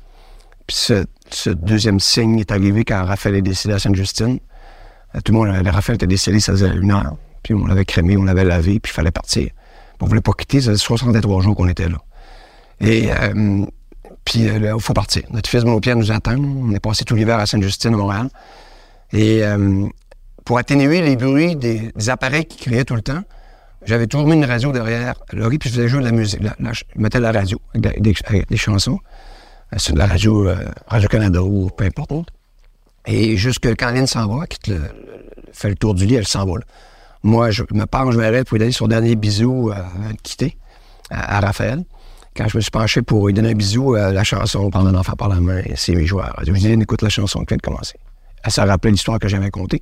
Puis 0.68 0.76
ce, 0.76 1.06
ce 1.30 1.50
deuxième 1.50 2.00
signe 2.00 2.40
est 2.40 2.52
arrivé 2.52 2.84
quand 2.84 3.06
Raphaël 3.06 3.36
est 3.36 3.42
décédé 3.42 3.74
à 3.76 3.80
Sainte-Justine. 3.80 4.40
Euh, 5.16 5.20
Tout 5.24 5.32
le 5.32 5.38
monde, 5.38 5.68
Raphaël 5.68 5.96
était 5.96 6.08
décédé, 6.08 6.42
ça 6.42 6.52
faisait 6.52 6.76
une 6.76 6.92
heure. 6.92 7.16
Puis 7.44 7.54
on 7.54 7.66
l'avait 7.66 7.86
crémé, 7.86 8.18
on 8.18 8.24
l'avait 8.24 8.44
lavé, 8.44 8.80
puis 8.82 8.92
il 8.92 8.96
fallait 8.96 9.12
partir. 9.12 9.50
On 10.02 10.08
voulait 10.08 10.22
pas 10.22 10.34
quitter, 10.34 10.60
ça 10.60 10.72
faisait 10.72 10.84
63 10.84 11.42
jours 11.42 11.56
qu'on 11.56 11.70
était 11.70 11.88
là. 11.88 11.98
Et 12.82 13.10
puis 14.26 14.50
euh, 14.50 14.60
là, 14.60 14.74
il 14.76 14.82
faut 14.82 14.94
partir. 14.94 15.24
Notre 15.30 15.50
fils 15.50 15.64
Monopierre 15.64 15.96
nous 15.96 16.12
attend. 16.12 16.36
On 16.38 16.72
est 16.72 16.80
passé 16.80 17.06
tout 17.06 17.16
l'hiver 17.16 17.40
à 17.40 17.46
Sainte-Justine, 17.46 17.94
à 17.94 17.98
Montréal. 17.98 18.30
Et 19.14 19.44
euh, 19.44 19.88
pour 20.44 20.58
atténuer 20.58 21.02
les 21.02 21.16
bruits 21.16 21.56
des, 21.56 21.92
appareils 22.10 22.46
qui 22.46 22.58
criaient 22.58 22.84
tout 22.84 22.96
le 22.96 23.02
temps, 23.02 23.22
j'avais 23.86 24.08
toujours 24.08 24.28
mis 24.28 24.34
une 24.34 24.46
radio 24.46 24.72
derrière 24.72 25.14
Laurie, 25.32 25.60
puis 25.60 25.70
je 25.70 25.76
faisais 25.76 25.88
jouer 25.88 26.00
de 26.00 26.06
la 26.06 26.12
musique. 26.12 26.42
La- 26.42 26.74
je 26.74 26.84
mettais 26.96 27.20
la 27.20 27.32
radio 27.32 27.62
avec 27.76 28.02
des, 28.02 28.58
chansons. 28.58 29.00
Euh, 29.74 29.78
Sur 29.78 29.96
la 29.96 30.08
radio 30.08 30.50
Radio-Canada 30.88 31.42
ou 31.44 31.70
peu 31.70 31.86
importe. 31.86 32.30
Et 33.06 33.38
jusque 33.38 33.68
quand 33.78 33.92
Lynn 33.92 34.08
s'en 34.08 34.28
va, 34.28 34.48
quitte 34.48 34.68
le, 34.68 34.82
fait 35.54 35.70
le 35.70 35.76
tour 35.76 35.94
du 35.94 36.08
lit, 36.08 36.16
elle 36.16 36.28
s'en 36.28 36.46
va. 36.46 36.58
là. 36.58 36.66
Moi, 37.22 37.52
je 37.52 37.64
me 37.72 37.86
penche, 37.86 38.14
je 38.14 38.18
m'arrête 38.20 38.48
pour 38.48 38.56
lui 38.56 38.60
donner 38.60 38.72
son 38.72 38.88
dernier 38.88 39.16
bisou 39.16 39.72
de 39.72 40.16
quitter 40.24 40.58
à 41.12 41.40
Raphaël. 41.40 41.84
Quand 42.36 42.50
je 42.50 42.58
me 42.58 42.62
suis 42.62 42.72
penché 42.72 43.02
pour 43.02 43.28
lui 43.28 43.34
donner 43.34 43.52
un 43.52 43.56
bisou, 43.56 43.96
euh, 43.96 44.12
la 44.12 44.24
chanson 44.26 44.70
Prendre 44.70 44.90
un 44.90 44.96
enfant 44.96 45.14
par 45.14 45.30
la 45.30 45.40
main, 45.40 45.62
c'est 45.76 45.96
mes 45.96 46.06
joueurs. 46.06 46.36
Je 46.46 46.52
Lynn, 46.52 46.82
écoute 46.82 47.02
la 47.02 47.10
chanson 47.10 47.40
qui 47.40 47.46
vient 47.48 47.58
de 47.58 47.62
commencer. 47.62 47.96
Elle 48.44 48.52
s'est 48.52 48.62
rappelé 48.62 48.92
l'histoire 48.92 49.20
que 49.20 49.28
j'avais 49.30 49.50
contée. 49.50 49.82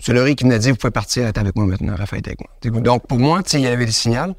C'est 0.00 0.14
Laurie 0.14 0.34
qui 0.34 0.46
m'a 0.46 0.58
dit, 0.58 0.70
vous 0.70 0.76
pouvez 0.76 0.90
partir, 0.90 1.26
est 1.26 1.36
avec 1.36 1.56
moi 1.56 1.66
maintenant, 1.66 1.94
Raphaël 1.94 2.22
avec 2.24 2.38
moi. 2.40 2.80
Donc, 2.80 3.06
pour 3.06 3.18
moi, 3.18 3.42
il 3.52 3.60
y 3.60 3.66
avait 3.66 3.84
des 3.84 3.92
signaux. 3.92 4.34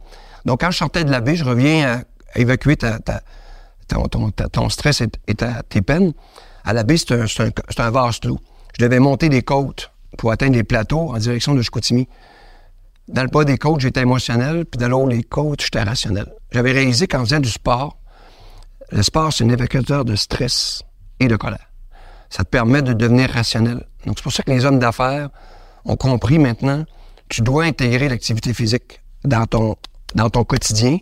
Donc, 0.45 0.61
quand 0.61 0.71
je 0.71 0.77
sortais 0.77 1.03
de 1.03 1.11
la 1.11 1.21
baie, 1.21 1.35
je 1.35 1.43
reviens 1.43 1.87
à, 1.87 1.95
à 1.97 2.39
évacuer 2.39 2.77
ton, 2.77 4.69
stress 4.69 5.01
et, 5.01 5.35
tes 5.35 5.81
peines. 5.81 6.13
À 6.63 6.73
la 6.73 6.83
baie, 6.83 6.97
c'est 6.97 7.11
un, 7.11 7.25
un, 7.25 7.83
un 7.83 7.91
vase. 7.91 8.19
Je 8.23 8.83
devais 8.83 8.99
monter 8.99 9.29
des 9.29 9.43
côtes 9.43 9.91
pour 10.17 10.31
atteindre 10.31 10.55
les 10.55 10.63
plateaux 10.63 11.13
en 11.13 11.17
direction 11.17 11.53
de 11.53 11.61
Chicoutimi. 11.61 12.07
Dans 13.09 13.23
le 13.23 13.27
bas 13.27 13.43
des 13.43 13.57
côtes, 13.57 13.79
j'étais 13.79 14.01
émotionnel, 14.01 14.65
puis 14.65 14.77
dans 14.77 14.87
l'autre, 14.87 15.09
les 15.09 15.23
côtes, 15.23 15.61
j'étais 15.63 15.81
rationnel. 15.81 16.27
J'avais 16.51 16.71
réalisé 16.71 17.07
qu'en 17.07 17.21
faisant 17.21 17.39
du 17.39 17.49
sport, 17.49 17.97
le 18.91 19.01
sport, 19.01 19.33
c'est 19.33 19.43
un 19.43 19.49
évacuateur 19.49 20.05
de 20.05 20.15
stress 20.15 20.83
et 21.19 21.27
de 21.27 21.35
colère. 21.35 21.71
Ça 22.29 22.43
te 22.43 22.49
permet 22.49 22.83
de 22.83 22.93
devenir 22.93 23.31
rationnel. 23.31 23.83
Donc, 24.05 24.17
c'est 24.17 24.23
pour 24.23 24.31
ça 24.31 24.43
que 24.43 24.51
les 24.51 24.63
hommes 24.63 24.77
d'affaires 24.77 25.29
ont 25.85 25.95
compris 25.95 26.37
maintenant, 26.37 26.85
tu 27.29 27.41
dois 27.41 27.63
intégrer 27.63 28.09
l'activité 28.09 28.53
physique 28.53 29.01
dans 29.23 29.47
ton, 29.47 29.75
dans 30.13 30.29
ton 30.29 30.43
quotidien 30.43 30.99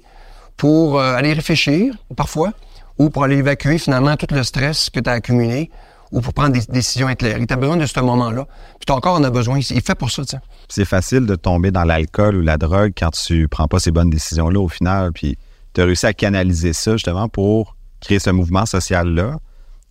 pour 0.56 1.00
euh, 1.00 1.14
aller 1.14 1.34
réfléchir, 1.34 1.94
parfois, 2.16 2.54
ou 2.98 3.10
pour 3.10 3.26
aller 3.26 3.38
évacuer 3.38 3.78
finalement 3.80 4.16
tout 4.16 4.34
le 4.34 4.44
stress 4.44 4.90
que 4.90 5.02
tu 5.02 5.10
as 5.10 5.14
accumulé, 5.14 5.72
ou 6.12 6.22
pour 6.22 6.34
prendre 6.34 6.52
des 6.54 6.62
décisions 6.70 7.10
éclairées. 7.10 7.46
Tu 7.46 7.54
as 7.54 7.58
besoin 7.58 7.78
de 7.78 7.86
ce 7.86 8.00
moment-là. 8.00 8.46
Puis 8.80 8.86
ton 8.86 9.00
corps 9.00 9.16
en 9.16 9.24
a 9.24 9.30
besoin. 9.30 9.60
Il 9.60 9.78
est 9.78 9.86
fait 9.86 9.96
pour 9.96 10.10
ça, 10.12 10.24
tu 10.24 10.32
sais. 10.32 10.40
C'est 10.70 10.86
facile 10.86 11.26
de 11.26 11.36
tomber 11.36 11.72
dans 11.72 11.84
l'alcool 11.84 12.36
ou 12.38 12.42
la 12.42 12.58
drogue 12.58 12.94
quand 12.98 13.12
tu 13.12 13.48
prends 13.48 13.68
pas 13.68 13.80
ces 13.80 13.92
bonnes 13.92 14.10
décisions-là 14.10 14.60
au 14.60 14.70
final. 14.70 15.12
Puis 15.14 15.38
tu 15.74 15.82
as 15.82 15.86
réussi 15.86 16.06
à 16.06 16.14
canaliser 16.14 16.74
ça 16.74 16.94
justement 16.94 17.28
pour 17.30 17.76
créer 18.00 18.20
ce 18.20 18.30
mouvement 18.30 18.66
social-là. 18.66 19.38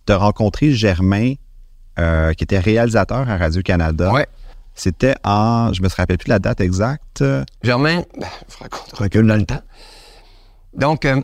Tu 0.05 0.13
as 0.13 0.17
rencontré 0.17 0.71
Germain, 0.71 1.33
euh, 1.99 2.33
qui 2.33 2.43
était 2.43 2.59
réalisateur 2.59 3.29
à 3.29 3.37
Radio-Canada. 3.37 4.11
Ouais. 4.13 4.27
C'était 4.75 5.15
en, 5.23 5.73
je 5.73 5.81
me 5.81 5.89
rappelle 5.89 6.17
plus 6.19 6.29
la 6.29 6.39
date 6.39 6.61
exacte. 6.61 7.23
Germain, 7.63 8.03
ben, 8.19 8.27
recule 8.93 9.25
dans 9.25 9.35
le 9.35 9.45
temps. 9.45 9.61
Donc, 10.75 11.05
euh, 11.05 11.19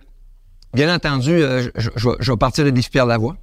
bien 0.74 0.94
entendu, 0.94 1.32
euh, 1.32 1.70
je, 1.76 1.90
je 1.96 2.10
vais- 2.10 2.16
je 2.20 2.32
vais 2.32 2.38
partir 2.38 2.66
de 2.66 2.72
Pierre 2.72 3.06
Lavoie, 3.06 3.36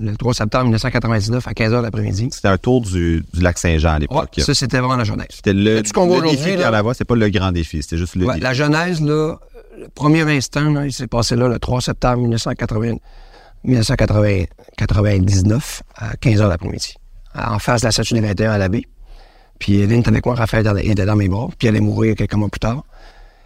le 0.00 0.16
3 0.16 0.34
septembre 0.34 0.64
1999 0.64 1.46
à 1.48 1.52
15h 1.52 1.82
l'après-midi. 1.82 2.28
C'était 2.32 2.48
un 2.48 2.58
tour 2.58 2.80
du, 2.80 3.24
du 3.32 3.40
lac 3.40 3.58
Saint-Jean 3.58 3.90
à 3.90 3.94
Ouais, 3.94 4.00
l'époque. 4.00 4.30
ça, 4.38 4.54
c'était 4.54 4.78
vraiment 4.78 4.96
la 4.96 5.04
genèse. 5.04 5.26
C'était 5.30 5.52
le, 5.52 5.76
le 5.76 6.30
défi 6.30 6.56
Pierre 6.56 6.70
Lavoie, 6.70 6.94
c'est 6.94 7.04
pas 7.04 7.14
le 7.16 7.28
grand 7.30 7.52
défi, 7.52 7.82
c'était 7.82 7.96
juste 7.98 8.16
le 8.16 8.26
Ouais, 8.26 8.34
défi. 8.34 8.44
la 8.44 8.52
genèse, 8.54 9.00
là, 9.00 9.36
le 9.78 9.88
premier 9.94 10.22
instant, 10.22 10.70
là, 10.70 10.86
il 10.86 10.92
s'est 10.92 11.06
passé 11.06 11.36
là 11.36 11.48
le 11.48 11.58
3 11.58 11.80
septembre 11.80 12.18
1980 12.22 12.96
1999 13.64 15.82
à 15.96 16.14
15h 16.14 16.48
l'après-midi, 16.48 16.94
en 17.34 17.58
face 17.58 17.82
de 17.82 17.86
la 17.86 17.92
statue 17.92 18.14
des 18.14 18.20
21 18.20 18.52
à 18.52 18.58
la 18.58 18.68
baie. 18.68 18.84
Puis 19.58 19.84
Lynn 19.86 20.00
était 20.00 20.08
avec 20.08 20.24
moi, 20.24 20.34
Raphaël 20.34 20.66
était- 20.66 20.86
était 20.86 21.06
dans 21.06 21.16
mes 21.16 21.28
bras, 21.28 21.48
puis 21.58 21.68
elle 21.68 21.76
est 21.76 21.80
mourir 21.80 22.14
quelques 22.14 22.34
mois 22.34 22.48
plus 22.48 22.60
tard. 22.60 22.84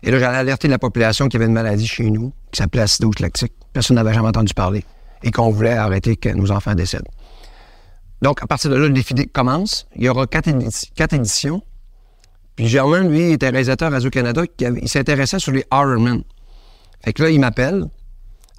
Et 0.03 0.11
là, 0.11 0.19
j'allais 0.19 0.39
alerter 0.39 0.69
la 0.69 0.79
population 0.79 1.29
qu'il 1.29 1.39
y 1.39 1.43
avait 1.43 1.49
une 1.49 1.55
maladie 1.55 1.87
chez 1.87 2.11
nous 2.11 2.33
qui 2.51 2.59
s'appelait 2.59 2.83
acidose 2.83 3.19
lactique. 3.21 3.53
Personne 3.73 3.97
n'avait 3.97 4.13
jamais 4.13 4.29
entendu 4.29 4.53
parler. 4.53 4.85
Et 5.23 5.31
qu'on 5.31 5.51
voulait 5.51 5.73
arrêter 5.77 6.17
que 6.17 6.29
nos 6.31 6.51
enfants 6.51 6.75
décèdent. 6.75 7.09
Donc, 8.23 8.43
à 8.43 8.47
partir 8.47 8.71
de 8.71 8.77
là, 8.77 8.87
le 8.87 8.93
défi 8.95 9.15
commence. 9.33 9.87
Il 9.97 10.05
y 10.05 10.09
aura 10.09 10.27
quatre, 10.27 10.49
quatre 10.95 11.13
éditions. 11.15 11.63
Puis 12.57 12.69
Germain, 12.69 13.03
lui, 13.03 13.33
était 13.33 13.49
réalisateur 13.49 13.91
Radio-Canada, 13.91 14.43
il 14.61 14.89
s'intéressait 14.89 15.39
sur 15.39 15.53
les 15.53 15.65
Ironman. 15.73 16.23
Fait 17.05 17.13
que 17.13 17.23
là, 17.23 17.31
il 17.31 17.41
m'appelle. 17.41 17.87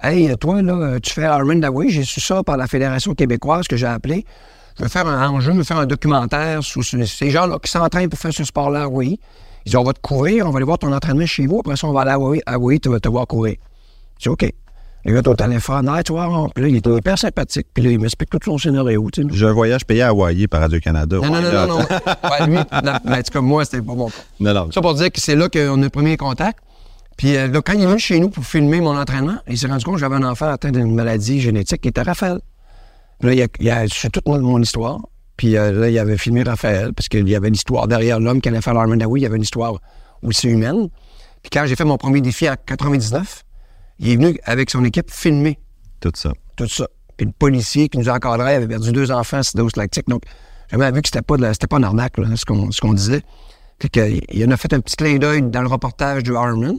Hey, 0.02 0.36
toi, 0.36 0.60
là, 0.60 0.98
tu 1.00 1.12
fais 1.12 1.22
Ironman 1.22 1.60
la 1.60 1.70
Oui, 1.70 1.88
j'ai 1.90 2.02
su 2.04 2.20
ça 2.20 2.42
par 2.42 2.56
la 2.56 2.66
Fédération 2.66 3.14
québécoise 3.14 3.66
que 3.68 3.76
j'ai 3.76 3.86
appelée. 3.86 4.26
Je 4.76 4.82
veux 4.82 4.88
faire 4.88 5.06
un 5.06 5.28
enjeu, 5.30 5.52
je 5.52 5.58
veux 5.58 5.64
faire 5.64 5.78
un 5.78 5.86
documentaire 5.86 6.62
sur 6.64 6.82
ce- 6.84 7.04
ces 7.06 7.30
gens-là 7.30 7.58
qui 7.62 7.70
s'entraînent 7.70 8.08
pour 8.10 8.18
faire 8.18 8.32
ce 8.34 8.42
sport-là, 8.44 8.88
oui. 8.88 9.20
Ils 9.64 9.70
disent, 9.70 9.76
on 9.76 9.84
va 9.84 9.92
te 9.92 10.00
courir, 10.00 10.46
on 10.46 10.50
va 10.50 10.56
aller 10.56 10.66
voir 10.66 10.78
ton 10.78 10.92
entraînement 10.92 11.24
chez 11.24 11.46
vous, 11.46 11.60
après 11.60 11.76
ça, 11.76 11.86
on 11.86 11.92
va 11.92 12.00
aller 12.02 12.42
à 12.44 12.52
Hawaii, 12.54 12.80
tu 12.80 12.88
vas 12.90 12.98
te 13.00 13.08
voir 13.08 13.26
courir. 13.28 13.56
Dis, 14.20 14.28
OK. 14.28 14.52
Le 15.06 15.12
gars, 15.12 15.22
ton 15.22 15.34
téléphone, 15.34 15.88
hey, 15.94 16.02
tu 16.02 16.12
vois, 16.12 16.48
puis 16.54 16.64
là, 16.64 16.68
il 16.70 16.76
était 16.76 16.90
hyper 16.90 17.18
sympathique, 17.18 17.66
puis 17.74 17.82
là, 17.84 17.90
il 17.90 17.98
m'explique 17.98 18.30
tout 18.30 18.38
son 18.42 18.56
scénario, 18.56 19.06
tu 19.12 19.22
sais. 19.22 19.28
J'ai 19.32 19.46
un 19.46 19.52
voyage 19.52 19.84
payé 19.84 20.00
à 20.00 20.08
Hawaii 20.08 20.46
par 20.46 20.62
Radio-Canada. 20.62 21.18
Non, 21.18 21.30
non, 21.30 21.42
non, 21.42 21.52
non, 21.52 21.66
non. 21.66 21.78
Ouais, 21.78 22.46
lui, 22.46 22.54
non, 22.54 22.92
mais 23.04 23.18
en 23.18 23.22
tout 23.22 23.32
cas, 23.32 23.40
moi, 23.42 23.64
c'était 23.66 23.82
pas 23.82 23.94
mon 23.94 24.08
cas. 24.08 24.14
non, 24.40 24.54
non. 24.54 24.70
Ça 24.70 24.80
pour 24.80 24.94
dire 24.94 25.12
que 25.12 25.20
c'est 25.20 25.36
là 25.36 25.50
qu'on 25.50 25.80
a 25.80 25.84
le 25.84 25.90
premier 25.90 26.16
contact. 26.16 26.58
Puis 27.18 27.36
euh, 27.36 27.48
là, 27.48 27.60
quand 27.60 27.74
il 27.74 27.82
est 27.82 27.86
venu 27.86 27.98
chez 27.98 28.18
nous 28.18 28.30
pour 28.30 28.44
filmer 28.44 28.80
mon 28.80 28.96
entraînement, 28.98 29.36
il 29.46 29.58
s'est 29.58 29.66
rendu 29.66 29.84
compte 29.84 29.94
que 29.94 30.00
j'avais 30.00 30.16
un 30.16 30.24
enfant 30.24 30.48
atteint 30.48 30.72
d'une 30.72 30.94
maladie 30.94 31.40
génétique 31.40 31.82
qui 31.82 31.88
était 31.88 32.02
Raphaël. 32.02 32.40
Puis 33.20 33.28
là, 33.28 33.34
il 33.34 33.42
a, 33.42 33.46
il 33.60 33.70
a 33.70 33.88
su 33.88 34.10
toute 34.10 34.26
mon, 34.26 34.40
mon 34.40 34.60
histoire. 34.60 35.00
Puis 35.36 35.56
euh, 35.56 35.72
là, 35.72 35.90
il 35.90 35.98
avait 35.98 36.16
filmé 36.16 36.42
Raphaël, 36.42 36.92
parce 36.92 37.08
qu'il 37.08 37.28
y 37.28 37.36
avait 37.36 37.50
l'histoire 37.50 37.88
derrière 37.88 38.20
l'homme 38.20 38.40
qui 38.40 38.48
allait 38.48 38.62
faire 38.62 38.74
l'Armand 38.74 38.94
il 38.94 39.22
y 39.22 39.26
avait 39.26 39.36
une 39.36 39.42
histoire 39.42 39.74
aussi 40.22 40.48
humaine. 40.48 40.88
Puis 41.42 41.50
quand 41.52 41.66
j'ai 41.66 41.76
fait 41.76 41.84
mon 41.84 41.98
premier 41.98 42.20
défi 42.20 42.48
en 42.48 42.54
99, 42.66 43.44
il 43.98 44.10
est 44.10 44.16
venu 44.16 44.38
avec 44.44 44.70
son 44.70 44.84
équipe 44.84 45.10
filmer 45.10 45.58
Tout 46.00 46.12
ça. 46.14 46.32
tout 46.56 46.68
ça. 46.68 46.86
Puis 47.16 47.26
le 47.26 47.32
policier 47.32 47.88
qui 47.88 47.98
nous 47.98 48.08
encadrait 48.08 48.56
avait 48.56 48.66
perdu 48.66 48.90
deux 48.92 49.10
enfants 49.12 49.40
lactique. 49.76 50.08
Donc, 50.08 50.22
j'ai 50.70 50.78
jamais 50.78 50.90
vu 50.90 51.02
que 51.02 51.08
c'était 51.08 51.22
pas, 51.22 51.36
de 51.36 51.42
la- 51.42 51.52
c'était 51.52 51.66
pas 51.68 51.76
une 51.78 51.84
arnaque, 51.84 52.18
là, 52.18 52.26
ce 52.36 52.44
qu'on 52.44 52.70
ce 52.72 52.80
qu'on 52.80 52.92
disait. 52.92 53.22
Fait 53.80 53.88
que, 53.88 54.20
il 54.32 54.44
en 54.46 54.50
a 54.50 54.56
fait 54.56 54.72
un 54.72 54.80
petit 54.80 54.96
clin 54.96 55.16
d'œil 55.18 55.42
dans 55.42 55.62
le 55.62 55.68
reportage 55.68 56.22
du 56.22 56.32
Ironman. 56.32 56.78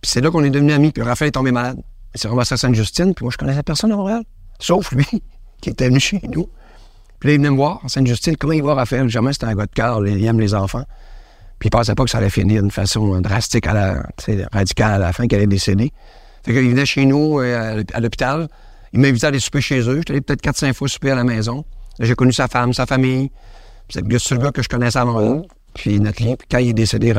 Puis 0.00 0.10
c'est 0.10 0.20
là 0.20 0.30
qu'on 0.30 0.44
est 0.44 0.50
devenus 0.50 0.74
amis. 0.74 0.92
Puis 0.92 1.02
Raphaël 1.02 1.28
est 1.28 1.32
tombé 1.32 1.52
malade. 1.52 1.78
Il 2.14 2.20
s'est 2.20 2.28
ramassé 2.28 2.54
à 2.54 2.56
Sainte-Justine. 2.56 3.14
Puis 3.14 3.24
moi, 3.24 3.30
je 3.32 3.38
connaissais 3.38 3.62
personne 3.62 3.92
à 3.92 3.96
Montréal. 3.96 4.22
Sauf 4.58 4.92
lui, 4.92 5.06
qui 5.60 5.70
était 5.70 5.88
venu 5.88 6.00
chez 6.00 6.20
nous. 6.24 6.48
Puis 7.18 7.28
là, 7.28 7.34
il 7.34 7.38
venait 7.38 7.50
me 7.50 7.56
voir 7.56 7.80
à 7.84 7.88
Sainte-Justine. 7.88 8.36
Comment 8.36 8.52
il 8.52 8.62
voit 8.62 8.74
Raphaël? 8.74 9.08
Jamais 9.08 9.32
c'était 9.32 9.46
un 9.46 9.54
gars 9.54 9.66
de 9.66 9.72
cœur. 9.72 10.06
Il 10.06 10.24
aime 10.24 10.40
les 10.40 10.54
enfants. 10.54 10.84
Puis 11.58 11.68
il 11.68 11.70
pensait 11.70 11.94
pas 11.94 12.04
que 12.04 12.10
ça 12.10 12.18
allait 12.18 12.28
finir 12.30 12.60
d'une 12.60 12.70
façon 12.70 13.18
drastique, 13.22 13.66
à 13.66 13.72
la, 13.72 14.02
radicale 14.52 14.92
à 14.92 14.98
la 14.98 15.12
fin, 15.14 15.26
qu'elle 15.26 15.38
allait 15.38 15.46
décéder. 15.46 15.90
Fait 16.46 16.52
qu'il 16.52 16.70
venait 16.70 16.86
chez 16.86 17.04
nous, 17.04 17.40
euh, 17.40 17.72
à 17.72 17.74
l'hôp- 17.74 17.90
à 17.94 18.00
l'hôpital. 18.00 18.48
Il 18.92 19.00
m'invitait 19.00 19.26
à 19.26 19.28
aller 19.28 19.40
souper 19.40 19.60
chez 19.60 19.80
eux. 19.80 19.96
J'étais 19.98 20.12
allé 20.12 20.20
peut-être 20.20 20.40
4-5 20.40 20.72
fois 20.72 20.88
souper 20.88 21.10
à 21.10 21.16
la 21.16 21.24
maison. 21.24 21.64
J'ai 22.00 22.14
connu 22.14 22.32
sa 22.32 22.46
femme, 22.48 22.72
sa 22.72 22.86
famille. 22.86 23.30
C'est 23.90 24.00
le 24.02 24.38
gars 24.38 24.52
que 24.52 24.62
je 24.62 24.68
connaissais 24.68 24.98
à 24.98 25.04
Montréal. 25.04 25.42
Puis 25.74 26.00
notre 26.00 26.22
lien. 26.22 26.34
Puis 26.38 26.46
quand 26.50 26.58
il 26.58 26.68
est 26.70 26.72
décédé, 26.72 27.12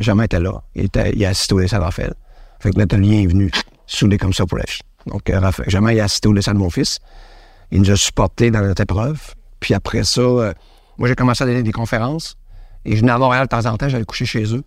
jamais 0.00 0.24
était 0.24 0.40
là. 0.40 0.62
Il, 0.74 0.84
était, 0.84 1.10
il 1.14 1.24
a 1.24 1.30
assisté 1.30 1.54
au 1.54 1.60
décès 1.60 1.76
de 1.76 1.82
Raphaël. 1.82 2.14
Fait 2.60 2.70
que 2.70 2.78
notre 2.78 2.96
lien 2.96 3.20
est 3.20 3.26
venu 3.26 3.50
soudé 3.86 4.16
comme 4.16 4.32
ça 4.32 4.46
pour 4.46 4.58
la 4.58 4.64
vie. 4.64 4.80
Donc, 5.06 5.28
euh, 5.28 5.40
jamais 5.66 5.96
il 5.96 6.00
a 6.00 6.04
assisté 6.04 6.28
au 6.28 6.32
décès 6.34 6.52
de 6.52 6.56
mon 6.58 6.70
fils. 6.70 6.98
Il 7.70 7.80
nous 7.82 7.90
a 7.90 7.96
supportés 7.96 8.50
dans 8.50 8.60
notre 8.62 8.82
épreuve. 8.82 9.20
Puis 9.60 9.74
après 9.74 10.04
ça, 10.04 10.20
euh, 10.20 10.52
moi, 10.98 11.08
j'ai 11.08 11.14
commencé 11.16 11.42
à 11.44 11.46
donner 11.46 11.62
des 11.62 11.72
conférences. 11.72 12.36
Et 12.84 12.94
je 12.94 13.00
venais 13.00 13.12
à 13.12 13.18
Montréal 13.18 13.44
de 13.44 13.48
temps 13.48 13.66
en 13.66 13.76
temps, 13.76 13.88
j'allais 13.88 14.04
coucher 14.04 14.24
chez 14.24 14.54
eux. 14.54 14.62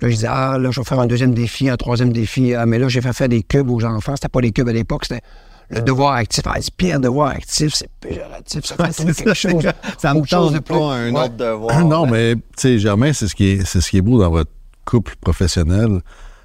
Là, 0.00 0.08
je 0.08 0.14
disais, 0.14 0.26
ah, 0.30 0.58
là, 0.58 0.70
je 0.70 0.80
vais 0.80 0.84
faire 0.84 1.00
un 1.00 1.06
deuxième 1.06 1.32
défi, 1.34 1.68
un 1.70 1.76
troisième 1.76 2.12
défi. 2.12 2.54
Ah, 2.54 2.66
mais 2.66 2.78
là, 2.78 2.88
j'ai 2.88 3.00
fait 3.00 3.12
faire 3.12 3.28
des 3.28 3.42
cubes 3.42 3.70
aux 3.70 3.84
enfants. 3.84 4.14
C'était 4.14 4.28
pas 4.28 4.40
des 4.40 4.52
cubes 4.52 4.68
à 4.68 4.72
l'époque, 4.72 5.04
c'était 5.06 5.22
le 5.70 5.80
devoir 5.80 6.12
actif. 6.14 6.44
Ah, 6.46 6.54
c'est 6.60 6.72
pire, 6.74 7.00
devoir 7.00 7.28
actif, 7.30 7.74
c'est 7.74 7.88
péjoratif. 8.00 8.64
Ça 8.66 8.76
fait 8.76 8.92
c'est 8.92 9.04
quelque 9.06 9.34
ça. 9.34 9.34
chose. 9.34 9.64
Ça 9.98 10.14
me 10.14 10.20
autre 10.20 10.28
chose 10.28 10.52
de 10.52 10.58
tente 10.58 10.66
plus. 10.66 10.74
pas 10.78 10.94
un 10.94 11.12
Ouais. 11.12 11.20
autre 11.24 11.36
devoir. 11.36 11.84
non, 11.84 12.06
mais 12.06 12.34
tu 12.34 12.40
sais, 12.56 12.78
Germain, 12.78 13.12
c'est 13.12 13.26
ce 13.26 13.34
qui 13.34 13.48
est, 13.52 13.64
c'est 13.64 13.80
ce 13.80 13.90
qui 13.90 13.96
est 13.96 14.02
beau 14.02 14.20
dans 14.20 14.30
votre 14.30 14.50
couple 14.84 15.14
professionnel, 15.20 16.00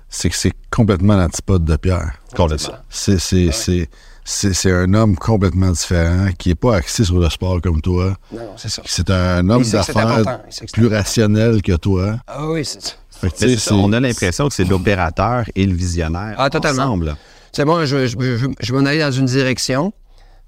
c'est 0.09 0.29
que 0.29 0.35
c'est 0.35 0.53
complètement 0.71 1.15
l'antipode 1.17 1.63
de 1.65 1.75
Pierre. 1.75 2.13
Complètement. 2.35 2.75
C'est, 2.89 3.19
c'est, 3.19 3.51
c'est, 3.51 3.89
c'est, 4.23 4.53
c'est 4.53 4.71
un 4.71 4.93
homme 4.93 5.15
complètement 5.15 5.71
différent 5.71 6.29
qui 6.37 6.49
n'est 6.49 6.55
pas 6.55 6.77
axé 6.77 7.03
sur 7.03 7.19
le 7.19 7.29
sport 7.29 7.61
comme 7.61 7.81
toi. 7.81 8.15
Non, 8.31 8.39
non, 8.39 8.53
c'est 8.57 8.69
ça. 8.69 8.81
C'est 8.85 9.09
un 9.11 9.47
homme 9.49 9.63
d'affaires 9.63 10.39
plus 10.73 10.87
rationnel 10.87 11.61
que 11.61 11.73
toi. 11.75 12.15
Ah 12.27 12.47
oui, 12.47 12.65
c'est 12.65 12.81
ça. 12.81 12.93
Mais 13.23 13.57
ça, 13.57 13.75
on 13.75 13.91
a 13.93 13.99
l'impression 13.99 14.47
que 14.47 14.53
c'est 14.53 14.63
l'opérateur 14.63 15.45
et 15.55 15.65
le 15.65 15.73
visionnaire 15.75 16.36
Ah, 16.38 16.49
totalement. 16.49 16.84
ensemble. 16.84 17.15
C'est 17.51 17.65
bon, 17.65 17.86
je, 17.86 18.07
je, 18.07 18.17
je, 18.38 18.47
je 18.60 18.73
vais 18.73 18.79
en 18.79 18.86
aller 18.86 18.99
dans 18.99 19.12
une 19.12 19.25
direction, 19.25 19.91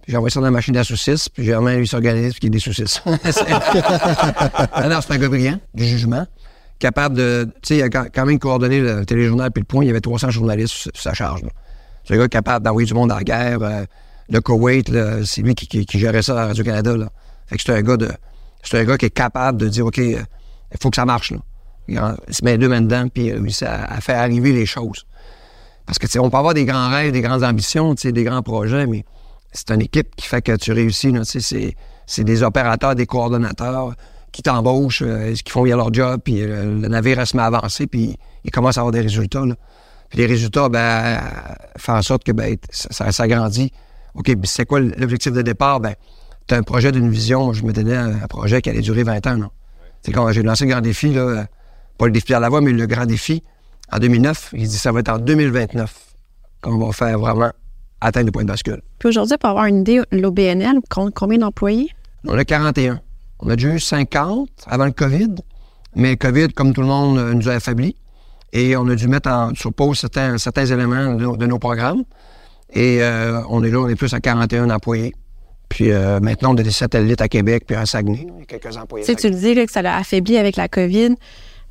puis 0.02 0.14
j'envoie 0.14 0.30
ça 0.30 0.40
dans 0.40 0.46
la 0.46 0.52
machine 0.52 0.76
à 0.78 0.84
saucisses, 0.84 1.28
puis 1.30 1.44
Germain, 1.44 1.76
lui, 1.78 1.88
s'organise, 1.88 2.32
puis 2.32 2.40
qu'il 2.42 2.48
y 2.48 2.48
ait 2.48 2.50
des 2.52 2.60
saucisses. 2.60 3.02
ah 4.74 4.88
non, 4.90 5.00
c'est 5.02 5.14
un 5.14 5.18
gars 5.18 5.30
brillant, 5.30 5.60
du 5.74 5.86
jugement, 5.86 6.26
capable 6.80 7.16
de... 7.16 7.48
Tu 7.62 7.68
sais, 7.70 7.78
il 7.78 7.84
a 7.84 7.90
quand 7.90 8.26
même 8.26 8.40
coordonné 8.40 8.80
le 8.80 9.06
téléjournal 9.06 9.52
puis 9.52 9.62
le 9.62 9.66
point, 9.66 9.84
il 9.84 9.88
y 9.88 9.90
avait 9.90 10.02
300 10.02 10.30
journalistes 10.32 10.74
sur, 10.74 10.92
sa 10.96 11.14
charge. 11.14 11.42
C'est 12.06 12.16
un 12.16 12.18
gars 12.18 12.28
capable 12.28 12.66
d'envoyer 12.66 12.86
du 12.88 12.94
monde 12.94 13.10
la 13.10 13.24
guerre. 13.24 13.60
euh, 13.62 13.86
le 14.30 14.40
Koweït, 14.42 14.90
c'est 15.26 15.42
lui 15.42 15.54
qui, 15.56 15.68
qui- 15.68 15.86
qui 15.86 16.00
gérait 16.00 16.22
ça 16.22 16.42
à 16.42 16.46
Radio-Canada. 16.48 16.94
Fait 17.48 17.58
que 17.58 17.64
c'est 17.66 17.74
un 17.74 17.82
gars 17.82 17.98
de... 17.98 18.10
C'est 18.64 18.80
un 18.80 18.86
gars 18.86 18.98
qui 18.98 19.06
est 19.08 19.10
capable 19.10 19.58
de 19.60 19.68
dire, 19.68 19.86
OK, 19.86 20.00
euh, 20.00 20.16
il 20.72 20.78
faut 20.82 20.90
que 20.90 20.96
ça 20.96 21.06
marche, 21.06 21.32
là. 21.32 21.38
Il, 21.88 22.00
en- 22.00 22.16
il 22.28 22.34
se 22.34 22.44
met 22.46 22.58
deux 22.58 22.70
mains 22.70 22.82
dedans, 22.82 23.08
puis 23.14 23.26
il 23.26 23.34
réussit 23.34 23.64
à, 23.68 23.84
à 23.86 24.02
faire 24.02 24.20
arriver 24.20 24.52
les 24.54 24.66
choses. 24.66 25.06
Parce 25.86 26.00
que, 26.00 26.06
tu 26.06 26.14
sais, 26.14 26.20
on 26.20 26.30
peut 26.30 26.38
avoir 26.38 26.54
des 26.54 26.66
grands 26.66 26.90
rêves, 26.90 27.12
des 27.12 27.22
grandes 27.22 27.44
ambitions, 27.44 27.94
tu 27.96 28.04
sais, 28.04 28.12
des 28.12 28.24
grands 28.24 28.42
projets, 28.42 28.88
mais 28.88 29.04
c'est 29.52 29.70
une 29.72 29.82
équipe 29.82 30.16
qui 30.16 30.28
fait 30.28 30.42
que 30.42 30.56
tu 30.56 30.72
réussis. 30.72 31.12
là, 31.12 31.20
tu 31.26 31.26
sais, 31.26 31.40
C'est, 31.42 31.76
c'est 32.06 32.24
des 32.24 32.42
opérateurs, 32.44 32.96
des 32.96 33.06
coordonnateurs 33.06 33.94
qui 34.32 34.42
t'embauchent, 34.42 35.04
euh, 35.06 35.34
qui 35.34 35.52
font 35.52 35.64
bien 35.64 35.76
leur 35.78 35.94
job, 35.94 36.22
puis 36.24 36.42
euh, 36.42 36.80
le 36.82 36.88
navire 36.88 37.20
elle 37.20 37.28
se 37.28 37.36
met 37.38 37.44
à 37.44 37.48
avancer, 37.48 37.86
puis 37.86 38.18
il 38.44 38.52
commence 38.52 38.78
à 38.78 38.82
avoir 38.82 38.92
des 38.92 39.02
résultats. 39.02 39.46
là. 39.46 39.56
Puis 40.10 40.20
les 40.20 40.26
résultats, 40.26 40.70
ben, 40.70 41.20
font 41.78 41.94
en 41.94 42.02
sorte 42.02 42.24
que 42.24 42.32
ben, 42.32 42.56
ça, 42.72 42.88
ça, 42.92 43.12
ça 43.12 43.28
grandit. 43.28 43.72
OK, 44.16 44.26
puis 44.26 44.38
c'est 44.46 44.66
quoi 44.66 44.80
l'objectif 44.80 45.32
de 45.34 45.42
départ? 45.42 45.80
Ben, 45.80 45.96
tu 46.48 46.54
as 46.56 46.58
un 46.58 46.64
projet 46.64 46.92
d'une 46.92 47.10
vision. 47.10 47.46
Moi, 47.46 47.54
je 47.54 47.64
me 47.64 47.74
donnais 47.74 47.96
un, 47.96 48.22
un 48.24 48.28
projet 48.28 48.62
qui 48.62 48.70
allait 48.70 48.82
durer 48.82 49.04
20 49.04 49.26
ans. 49.28 49.38
C'est 50.02 50.12
quand 50.12 50.32
j'ai 50.32 50.44
lancé 50.44 50.66
le 50.66 50.72
grand 50.72 50.82
défi, 50.82 51.14
là, 51.14 51.22
euh, 51.22 51.44
pas 51.98 52.06
le 52.06 52.12
défi 52.12 52.28
Pierre 52.28 52.40
Lavoie, 52.40 52.62
mais 52.62 52.72
le 52.72 52.86
grand 52.86 53.06
défi, 53.06 53.44
en 53.92 54.00
2009, 54.00 54.52
il 54.54 54.68
dit 54.68 54.78
ça 54.78 54.92
va 54.92 55.02
être 55.02 55.10
en 55.10 55.20
2029 55.20 55.94
qu'on 56.62 56.78
va 56.78 56.92
faire 56.92 57.20
vraiment 57.20 57.52
atteindre 58.02 58.28
le 58.28 58.32
point 58.32 58.44
de 58.44 58.48
bascule. 58.48 58.82
Puis 59.00 59.10
aujourd'hui, 59.10 59.38
pour 59.38 59.50
avoir 59.50 59.66
une 59.66 59.82
idée, 59.82 60.02
l'OBNL 60.12 60.80
compte 60.90 61.14
combien 61.14 61.38
d'employés? 61.38 61.90
On 62.28 62.38
a 62.38 62.46
41. 62.46 63.00
On 63.40 63.50
a 63.50 63.56
déjà 63.56 63.70
eu 63.70 63.80
50 63.80 64.50
avant 64.68 64.86
le 64.86 64.92
COVID, 64.92 65.36
mais 65.96 66.12
le 66.12 66.16
COVID, 66.16 66.50
comme 66.50 66.74
tout 66.74 66.82
le 66.82 66.88
monde, 66.88 67.18
euh, 67.18 67.34
nous 67.34 67.50
a 67.50 67.54
affaiblis. 67.54 67.96
Et 68.54 68.78
on 68.78 68.88
a 68.88 68.96
dû 68.96 69.08
mettre 69.08 69.30
en, 69.30 69.54
sur 69.56 69.74
pause 69.74 70.00
certains, 70.00 70.38
certains 70.38 70.66
éléments 70.66 71.16
de 71.16 71.24
nos, 71.24 71.38
de 71.38 71.46
nos 71.46 71.60
programmes. 71.60 72.04
Et 72.72 73.02
euh, 73.02 73.42
on 73.50 73.64
est 73.64 73.70
là, 73.70 73.80
on 73.80 73.88
est 73.88 73.96
plus 73.96 74.14
à 74.14 74.20
41 74.20 74.70
employés. 74.70 75.14
Puis 75.70 75.92
euh, 75.92 76.20
maintenant, 76.20 76.54
on 76.54 76.58
a 76.58 76.64
des 76.64 76.72
satellites 76.72 77.22
à 77.22 77.28
Québec, 77.28 77.64
puis 77.66 77.76
à 77.76 77.86
Saguenay. 77.86 78.28
Il 78.28 78.40
y 78.40 78.44
a 78.44 78.46
quelques 78.46 78.78
employés. 78.78 79.06
Tu 79.06 79.12
sais, 79.12 79.16
tu 79.16 79.30
le 79.30 79.36
dis 79.36 79.54
là, 79.56 79.66
que 79.66 79.72
ça 79.72 79.82
l'a 79.82 79.98
affaibli 79.98 80.38
avec 80.38 80.56
la 80.56 80.68
COVID. 80.68 81.16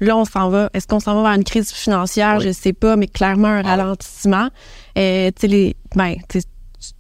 Là, 0.03 0.17
on 0.17 0.25
s'en 0.25 0.49
va. 0.51 0.69
Est-ce 0.75 0.87
qu'on 0.89 0.99
s'en 1.01 1.15
va 1.15 1.23
vers 1.31 1.39
une 1.39 1.45
crise 1.45 1.71
financière? 1.71 2.37
Oui. 2.39 2.45
Je 2.47 2.53
sais 2.53 2.73
pas, 2.73 2.97
mais 2.97 3.07
clairement 3.07 3.49
un 3.49 3.63
ralentissement. 3.63 4.49
Euh, 4.99 5.31
tu 5.31 5.41
sais, 5.43 5.47
les, 5.47 5.77
ben, 5.95 6.17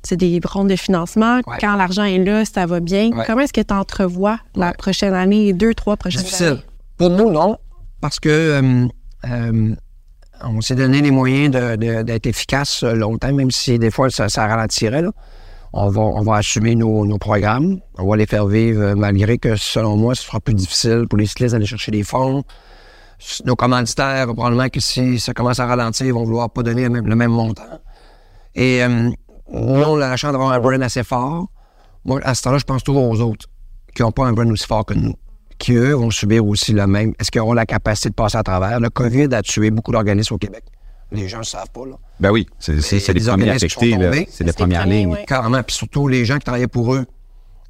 c'est 0.04 0.16
des 0.16 0.40
rondes 0.44 0.68
de 0.68 0.76
financement. 0.76 1.40
Ouais. 1.46 1.56
Quand 1.60 1.74
l'argent 1.74 2.04
est 2.04 2.18
là, 2.18 2.44
ça 2.44 2.64
va 2.66 2.78
bien. 2.78 3.10
Ouais. 3.10 3.24
Comment 3.26 3.40
est-ce 3.40 3.52
que 3.52 3.60
tu 3.60 3.74
entrevois 3.74 4.38
la 4.54 4.68
Ouais. 4.68 4.72
prochaine 4.78 5.14
année, 5.14 5.46
les 5.46 5.52
deux, 5.52 5.74
trois 5.74 5.96
prochaines 5.96 6.22
Difficile. 6.22 6.46
années? 6.46 6.60
Pour 6.96 7.10
nous, 7.10 7.30
non, 7.32 7.56
parce 8.00 8.20
que 8.20 8.28
euh, 8.28 8.86
euh, 9.28 9.74
on 10.44 10.60
s'est 10.60 10.76
donné 10.76 11.00
les 11.00 11.10
moyens 11.10 11.50
d'être 11.50 12.26
efficace 12.26 12.84
longtemps, 12.84 13.32
même 13.32 13.50
si 13.50 13.78
des 13.80 13.90
fois 13.90 14.10
ça, 14.10 14.28
ça 14.28 14.46
ralentirait. 14.46 15.02
là. 15.02 15.10
On, 15.72 15.88
va, 15.88 16.02
on 16.02 16.20
va 16.22 16.36
assumer 16.36 16.74
nos, 16.76 17.04
nos 17.06 17.16
programmes, 17.18 17.80
on 17.98 18.06
va 18.08 18.16
les 18.16 18.26
faire 18.26 18.46
vivre, 18.46 18.92
malgré 18.94 19.38
que, 19.38 19.56
selon 19.56 19.96
moi, 19.96 20.14
ce 20.14 20.22
sera 20.24 20.38
plus 20.38 20.54
difficile 20.54 21.06
pour 21.08 21.18
les 21.18 21.26
cyclistes 21.26 21.54
d'aller 21.54 21.64
chercher 21.66 21.90
des 21.90 22.02
fonds. 22.04 22.44
Nos 23.44 23.56
commanditaires, 23.56 24.26
probablement 24.26 24.68
que 24.68 24.80
si 24.80 25.20
ça 25.20 25.32
commence 25.32 25.60
à 25.60 25.66
ralentir, 25.66 26.06
ils 26.06 26.12
vont 26.12 26.24
vouloir 26.24 26.50
pas 26.50 26.62
donner 26.62 26.84
le 26.84 26.90
même, 26.90 27.06
le 27.06 27.16
même 27.16 27.30
montant. 27.30 27.62
Et 28.54 28.82
euh, 28.82 28.88
nous, 28.88 29.14
on 29.52 29.96
a 29.96 30.08
la 30.08 30.16
chance 30.16 30.32
d'avoir 30.32 30.52
un 30.52 30.60
brand 30.60 30.82
assez 30.82 31.04
fort. 31.04 31.46
Moi, 32.04 32.20
à 32.24 32.34
ce 32.34 32.42
temps-là, 32.42 32.58
je 32.58 32.64
pense 32.64 32.82
toujours 32.82 33.08
aux 33.08 33.20
autres 33.20 33.46
qui 33.94 34.02
n'ont 34.02 34.12
pas 34.12 34.26
un 34.26 34.32
brand 34.32 34.50
aussi 34.50 34.66
fort 34.66 34.84
que 34.84 34.94
nous 34.94 35.14
qui, 35.62 35.74
eux, 35.74 35.94
vont 35.94 36.10
subir 36.10 36.44
aussi 36.44 36.72
le 36.72 36.86
même. 36.88 37.12
Est-ce 37.20 37.30
qu'ils 37.30 37.40
auront 37.40 37.52
la 37.52 37.66
capacité 37.66 38.08
de 38.08 38.14
passer 38.14 38.36
à 38.36 38.42
travers? 38.42 38.80
Le 38.80 38.90
COVID 38.90 39.28
a 39.32 39.42
tué 39.42 39.70
beaucoup 39.70 39.92
d'organismes 39.92 40.34
au 40.34 40.38
Québec. 40.38 40.64
Les 41.12 41.28
gens 41.28 41.36
ne 41.36 41.42
le 41.42 41.46
savent 41.46 41.70
pas, 41.72 41.86
là. 41.86 41.96
Ben 42.18 42.30
oui, 42.32 42.48
c'est 42.58 42.72
les 42.72 42.80
des 42.80 43.00
premiers 43.00 43.28
organismes 43.28 43.58
qui 43.58 43.64
affectés, 43.66 43.92
sont 43.92 43.98
là. 44.00 44.06
tombés. 44.06 44.28
c'est 44.28 44.44
les 44.44 44.50
les 44.50 44.52
premières 44.54 44.86
lignes. 44.86 45.16
Carrément. 45.26 45.62
Puis 45.62 45.76
surtout, 45.76 46.08
les 46.08 46.24
gens 46.24 46.38
qui 46.38 46.44
travaillaient 46.44 46.66
pour 46.66 46.94
eux, 46.94 47.04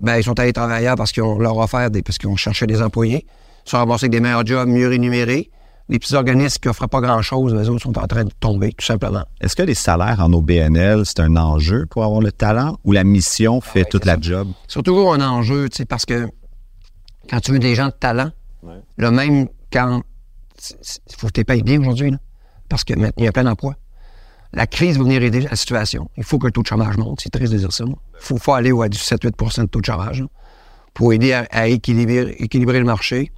ben, 0.00 0.16
ils 0.16 0.24
sont 0.24 0.38
allés 0.40 0.54
travailler 0.54 0.86
ailleurs 0.86 0.96
parce 0.96 1.12
qu'on 1.12 1.38
leur 1.38 1.60
a 1.60 1.64
offert 1.64 1.90
des, 1.90 2.02
parce 2.02 2.16
qu'on 2.16 2.36
cherchait 2.36 2.66
des 2.66 2.80
employés. 2.80 3.26
Sont 3.64 3.78
ramassés 3.78 4.04
avec 4.06 4.12
des 4.12 4.20
meilleurs 4.20 4.46
jobs, 4.46 4.68
mieux 4.68 4.88
rémunérés. 4.88 5.50
Les 5.88 5.98
petits 5.98 6.14
organismes 6.14 6.58
qui 6.60 6.68
offraient 6.68 6.88
pas 6.88 7.00
grand-chose, 7.00 7.52
eux 7.54 7.68
autres 7.68 7.82
sont 7.82 7.98
en 7.98 8.06
train 8.06 8.24
de 8.24 8.32
tomber, 8.40 8.72
tout 8.72 8.84
simplement. 8.84 9.24
Est-ce 9.40 9.56
que 9.56 9.62
les 9.62 9.74
salaires 9.74 10.20
en 10.20 10.32
OBNL, 10.32 11.02
c'est 11.04 11.20
un 11.20 11.36
enjeu 11.36 11.86
pour 11.86 12.04
avoir 12.04 12.20
le 12.20 12.32
talent 12.32 12.78
ou 12.84 12.92
la 12.92 13.04
mission 13.04 13.60
fait 13.60 13.80
ouais, 13.80 13.84
toute 13.84 14.04
la 14.04 14.14
ça. 14.14 14.20
job? 14.22 14.48
C'est 14.68 14.82
toujours 14.82 15.12
un 15.12 15.20
enjeu, 15.20 15.68
tu 15.68 15.78
sais, 15.78 15.84
parce 15.84 16.06
que 16.06 16.28
quand 17.28 17.40
tu 17.40 17.52
veux 17.52 17.58
des 17.58 17.74
gens 17.74 17.86
de 17.86 17.92
talent, 17.92 18.30
le 18.96 19.10
même 19.10 19.48
quand. 19.72 20.02
Il 21.10 21.16
faut 21.16 21.26
que 21.26 21.32
tu 21.32 21.40
les 21.40 21.44
payes 21.44 21.62
bien 21.62 21.80
aujourd'hui, 21.80 22.12
là, 22.12 22.18
parce 22.68 22.84
que 22.84 22.94
maintenant, 22.94 23.12
il 23.18 23.24
y 23.24 23.28
a 23.28 23.32
plein 23.32 23.44
d'emplois. 23.44 23.74
La 24.52 24.66
crise 24.66 24.98
va 24.98 25.04
venir 25.04 25.22
aider 25.22 25.40
la 25.40 25.56
situation. 25.56 26.08
Il 26.16 26.24
faut 26.24 26.38
que 26.38 26.46
le 26.46 26.52
taux 26.52 26.62
de 26.62 26.66
chômage 26.66 26.96
monte. 26.98 27.20
C'est 27.22 27.30
triste 27.30 27.52
de 27.52 27.58
dire 27.58 27.72
ça. 27.72 27.84
Il 27.86 27.94
faut, 28.18 28.36
faut 28.36 28.52
aller 28.52 28.70
à 28.70 28.88
du 28.88 28.98
7-8 28.98 29.62
de 29.62 29.66
taux 29.66 29.80
de 29.80 29.84
chômage 29.84 30.20
là, 30.20 30.26
pour 30.94 31.12
aider 31.12 31.32
à, 31.32 31.46
à 31.50 31.66
équilibrer, 31.66 32.36
équilibrer 32.38 32.78
le 32.78 32.84
marché, 32.84 33.32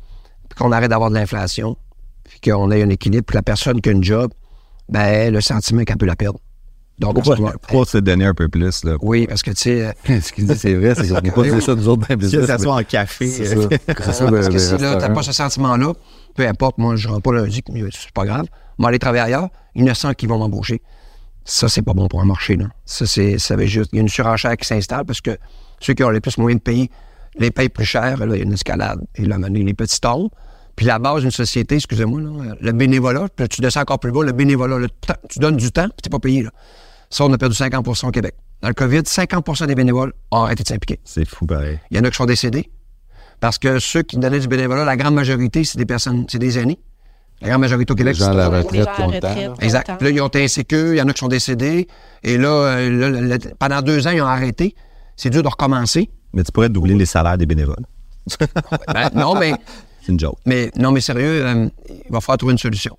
puis 0.48 0.59
qu'on 0.59 0.72
arrête 0.72 0.90
d'avoir 0.90 1.11
de 1.11 1.14
l'inflation, 1.14 1.76
puis 2.24 2.40
qu'on 2.50 2.70
ait 2.70 2.83
un 2.83 2.88
équilibre, 2.90 3.24
puis 3.26 3.35
la 3.35 3.42
personne 3.42 3.80
qui 3.80 3.88
a 3.88 3.92
une 3.92 4.04
job, 4.04 4.33
ben, 4.88 5.33
le 5.33 5.40
sentiment 5.40 5.83
qu'elle 5.85 5.96
peut 5.96 6.07
la 6.07 6.16
perdre. 6.16 6.38
Donc, 7.00 7.14
Pourquoi, 7.14 7.33
on 7.33 7.37
se 7.37 7.40
doit- 7.42 7.52
pourquoi 7.61 7.85
se 7.87 7.98
donner 7.98 8.24
un 8.24 8.35
peu 8.35 8.48
plus, 8.48 8.85
là? 8.85 8.96
oui, 9.02 9.26
parce 9.26 9.42
que, 9.42 9.50
tu 9.50 9.57
sais, 9.62 9.87
euh, 10.09 10.20
Ce 10.22 10.33
qu'il 10.33 10.46
dit, 10.46 10.57
c'est 10.57 10.74
vrai, 10.74 10.94
c'est 10.94 11.09
qu'on 11.09 11.20
peut 11.20 11.30
pas 11.33 11.42
dire 11.50 11.61
ça 11.62 11.74
nous 11.74 11.88
autres 11.88 12.02
dans 12.02 12.07
le 12.09 12.14
Que 12.14 12.20
business, 12.20 12.46
ça 12.46 12.57
mais 12.57 12.62
soit 12.62 12.74
en 12.76 12.83
café. 12.85 13.26
C'est 13.28 13.46
ça. 13.46 13.54
euh, 13.57 13.68
ça, 14.12 14.26
parce 14.30 14.48
que 14.48 14.59
si 14.59 14.76
là, 14.78 14.94
t'as 14.96 15.09
pas 15.11 15.22
ce 15.24 15.33
sentiment-là, 15.33 15.92
peu 16.37 16.46
importe, 16.46 16.78
moi, 16.78 16.94
je 16.94 17.09
rentre 17.09 17.22
pas 17.22 17.33
lundi, 17.33 17.62
mais 17.72 17.83
c'est 17.92 18.12
pas 18.12 18.24
grave. 18.24 18.46
Moi, 18.78 18.90
aller 18.90 19.00
travailler 19.00 19.24
ailleurs, 19.24 19.48
il 19.74 19.83
y 19.85 19.88
en 19.88 19.90
a 19.90 19.94
100 19.94 20.14
qui 20.14 20.26
vont 20.28 20.38
m'embaucher. 20.38 20.83
Ça, 21.44 21.68
c'est 21.68 21.83
pas 21.83 21.94
bon 21.94 22.07
pour 22.07 22.20
un 22.22 22.26
marché, 22.26 22.54
là. 22.57 22.66
Ça, 22.85 23.07
c'est, 23.07 23.38
ça 23.38 23.57
veut 23.57 23.66
juste, 23.66 23.90
il 23.92 23.96
y 23.96 23.98
a 23.98 24.02
une 24.02 24.09
surenchère 24.09 24.57
qui 24.57 24.66
s'installe 24.66 25.04
parce 25.04 25.20
que 25.20 25.37
ceux 25.80 25.94
qui 25.94 26.04
ont 26.04 26.11
les 26.11 26.20
plus 26.20 26.38
moyens 26.38 26.61
de 26.61 26.62
payer 26.62 26.90
les 27.38 27.51
payent 27.51 27.68
plus 27.68 27.85
cher. 27.85 28.16
Là, 28.18 28.27
il 28.35 28.38
y 28.38 28.40
a 28.40 28.44
une 28.44 28.53
escalade. 28.53 29.01
Et 29.16 29.25
là, 29.25 29.38
maintenant, 29.38 29.59
les 29.64 29.75
petits 29.75 30.01
tombent. 30.01 30.31
Puis 30.77 30.87
la 30.87 30.99
base 30.99 31.23
d'une 31.23 31.31
société, 31.31 31.77
excusez-moi, 31.77 32.20
là, 32.20 32.55
le 32.61 32.73
bénévolat, 32.73 33.29
puis 33.35 33.49
tu 33.49 33.61
descends 33.61 33.83
encore 33.83 34.01
plus 34.01 34.11
bas, 34.11 34.23
le 34.25 34.33
bénévolat, 34.33 34.79
le 34.79 34.88
temps, 34.88 35.14
tu 35.29 35.38
donnes 35.38 35.57
du 35.57 35.70
temps, 35.70 35.85
puis 35.88 36.03
t'es 36.03 36.11
pas 36.11 36.18
payé, 36.18 36.42
là. 36.42 36.51
Ça, 37.11 37.25
on 37.25 37.33
a 37.33 37.38
perdu 37.38 37.55
50% 37.55 38.09
au 38.09 38.11
Québec. 38.11 38.35
Dans 38.61 38.68
le 38.68 38.75
COVID, 38.75 39.01
50% 39.03 39.66
des 39.66 39.75
bénévoles 39.77 40.12
ont 40.33 40.38
arrêté 40.42 40.64
de 40.64 40.68
s'impliquer. 40.68 40.99
C'est 41.05 41.25
fou, 41.29 41.47
pareil. 41.47 41.79
Il 41.90 41.97
y 41.97 42.01
en 42.01 42.05
a 42.05 42.11
qui 42.11 42.16
sont 42.16 42.27
décédés. 42.27 42.70
Parce 43.38 43.59
que 43.59 43.79
ceux 43.79 44.03
qui 44.03 44.16
donnaient 44.16 44.40
du 44.40 44.49
bénévolat, 44.49 44.85
la 44.85 44.97
grande 44.97 45.14
majorité, 45.14 45.62
c'est 45.64 45.79
des 45.79 45.87
personnes, 45.87 46.25
c'est 46.29 46.38
des 46.40 46.59
aînés. 46.59 46.79
La 47.40 47.51
grande 47.51 47.61
majorité 47.61 47.92
au 47.92 47.97
Québec, 47.97 48.16
la 48.18 48.25
c'est- 48.25 48.31
retraite 48.33 48.85
la 48.99 49.07
retraite. 49.07 49.51
Exact. 49.61 49.90
Puis 49.99 50.07
là, 50.09 50.11
ils 50.11 50.20
ont 50.20 50.27
été 50.29 50.42
insécures, 50.42 50.94
il 50.94 50.97
y 50.97 51.03
en 51.03 51.09
a 51.09 51.12
qui 51.12 51.18
sont 51.20 51.29
décédés. 51.29 51.87
Et 52.23 52.37
là, 52.38 52.49
euh, 52.49 53.20
là, 53.29 53.38
pendant 53.59 53.83
deux 53.83 54.07
ans, 54.09 54.11
ils 54.11 54.23
ont 54.23 54.27
arrêté. 54.27 54.75
C'est 55.16 55.31
dur 55.31 55.42
de 55.42 55.49
recommencer. 55.49 56.11
Mais 56.35 56.42
tu 56.44 56.53
pourrais 56.53 56.68
doubler 56.68 56.94
les 56.94 57.07
salaires 57.07 57.38
des 57.38 57.47
bénévoles. 57.47 57.85
Ben, 58.92 59.11
non, 59.14 59.35
mais, 59.35 59.55
C'est 60.03 60.12
une 60.12 60.20
joke. 60.20 60.38
mais, 60.44 60.70
non, 60.77 60.92
mais 60.92 61.01
sérieux, 61.01 61.47
euh, 61.47 61.68
il 61.88 62.11
va 62.12 62.20
falloir 62.20 62.38
trouver 62.38 62.53
une 62.53 62.59
solution. 62.59 62.97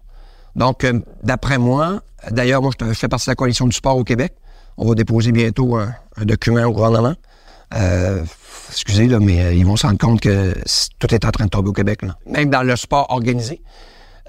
Donc, 0.55 0.83
euh, 0.83 0.99
d'après 1.23 1.57
moi, 1.57 2.01
d'ailleurs, 2.31 2.61
moi, 2.61 2.71
je, 2.79 2.93
fais 2.93 3.07
partie 3.07 3.25
de 3.27 3.31
la 3.31 3.35
coalition 3.35 3.67
du 3.67 3.75
sport 3.75 3.97
au 3.97 4.03
Québec. 4.03 4.33
On 4.77 4.87
va 4.87 4.95
déposer 4.95 5.31
bientôt 5.31 5.75
un, 5.75 5.93
un 6.17 6.25
document 6.25 6.63
au 6.65 6.71
gouvernement. 6.71 7.13
Euh, 7.75 8.23
excusez, 8.69 9.07
là, 9.07 9.19
mais 9.19 9.57
ils 9.57 9.65
vont 9.65 9.75
se 9.75 9.85
rendre 9.85 9.97
compte 9.99 10.21
que 10.21 10.53
tout 10.99 11.13
est 11.13 11.25
en 11.25 11.31
train 11.31 11.45
de 11.45 11.49
tomber 11.49 11.69
au 11.69 11.73
Québec. 11.73 12.01
là. 12.03 12.15
Même 12.25 12.49
dans 12.49 12.63
le 12.63 12.75
sport 12.75 13.07
organisé. 13.09 13.61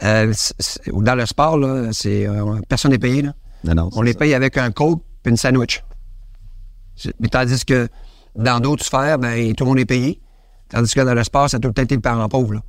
Euh, 0.03 0.33
c- 0.35 0.55
dans 0.93 1.15
le 1.15 1.25
sport, 1.27 1.57
là, 1.59 1.89
c'est, 1.93 2.27
euh, 2.27 2.61
personne 2.69 2.91
n'est 2.91 2.99
payé. 2.99 3.23
Là. 3.23 3.33
Non, 3.65 3.75
non, 3.75 3.91
On 3.95 4.03
les 4.03 4.13
ça. 4.13 4.19
paye 4.19 4.35
avec 4.35 4.57
un 4.59 4.71
coke 4.71 5.01
et 5.25 5.29
une 5.31 5.37
sandwich. 5.37 5.83
Mais 7.21 7.29
tandis 7.29 7.65
que 7.65 7.89
dans 8.37 8.61
d'autres 8.61 8.85
sphères, 8.85 9.19
ben, 9.19 9.53
tout 9.55 9.65
le 9.65 9.69
monde 9.71 9.79
est 9.81 9.85
payé. 9.87 10.21
Tandis 10.69 10.93
que 10.95 11.01
dans 11.01 11.15
le 11.15 11.25
sport, 11.25 11.49
ça 11.49 11.57
a 11.59 11.61
tout 11.61 11.69
le 11.69 11.75
temps 11.75 11.83
été 11.83 11.95
le 11.95 12.01
parent 12.01 12.29
pauvre. 12.29 12.55
Là. 12.55 12.61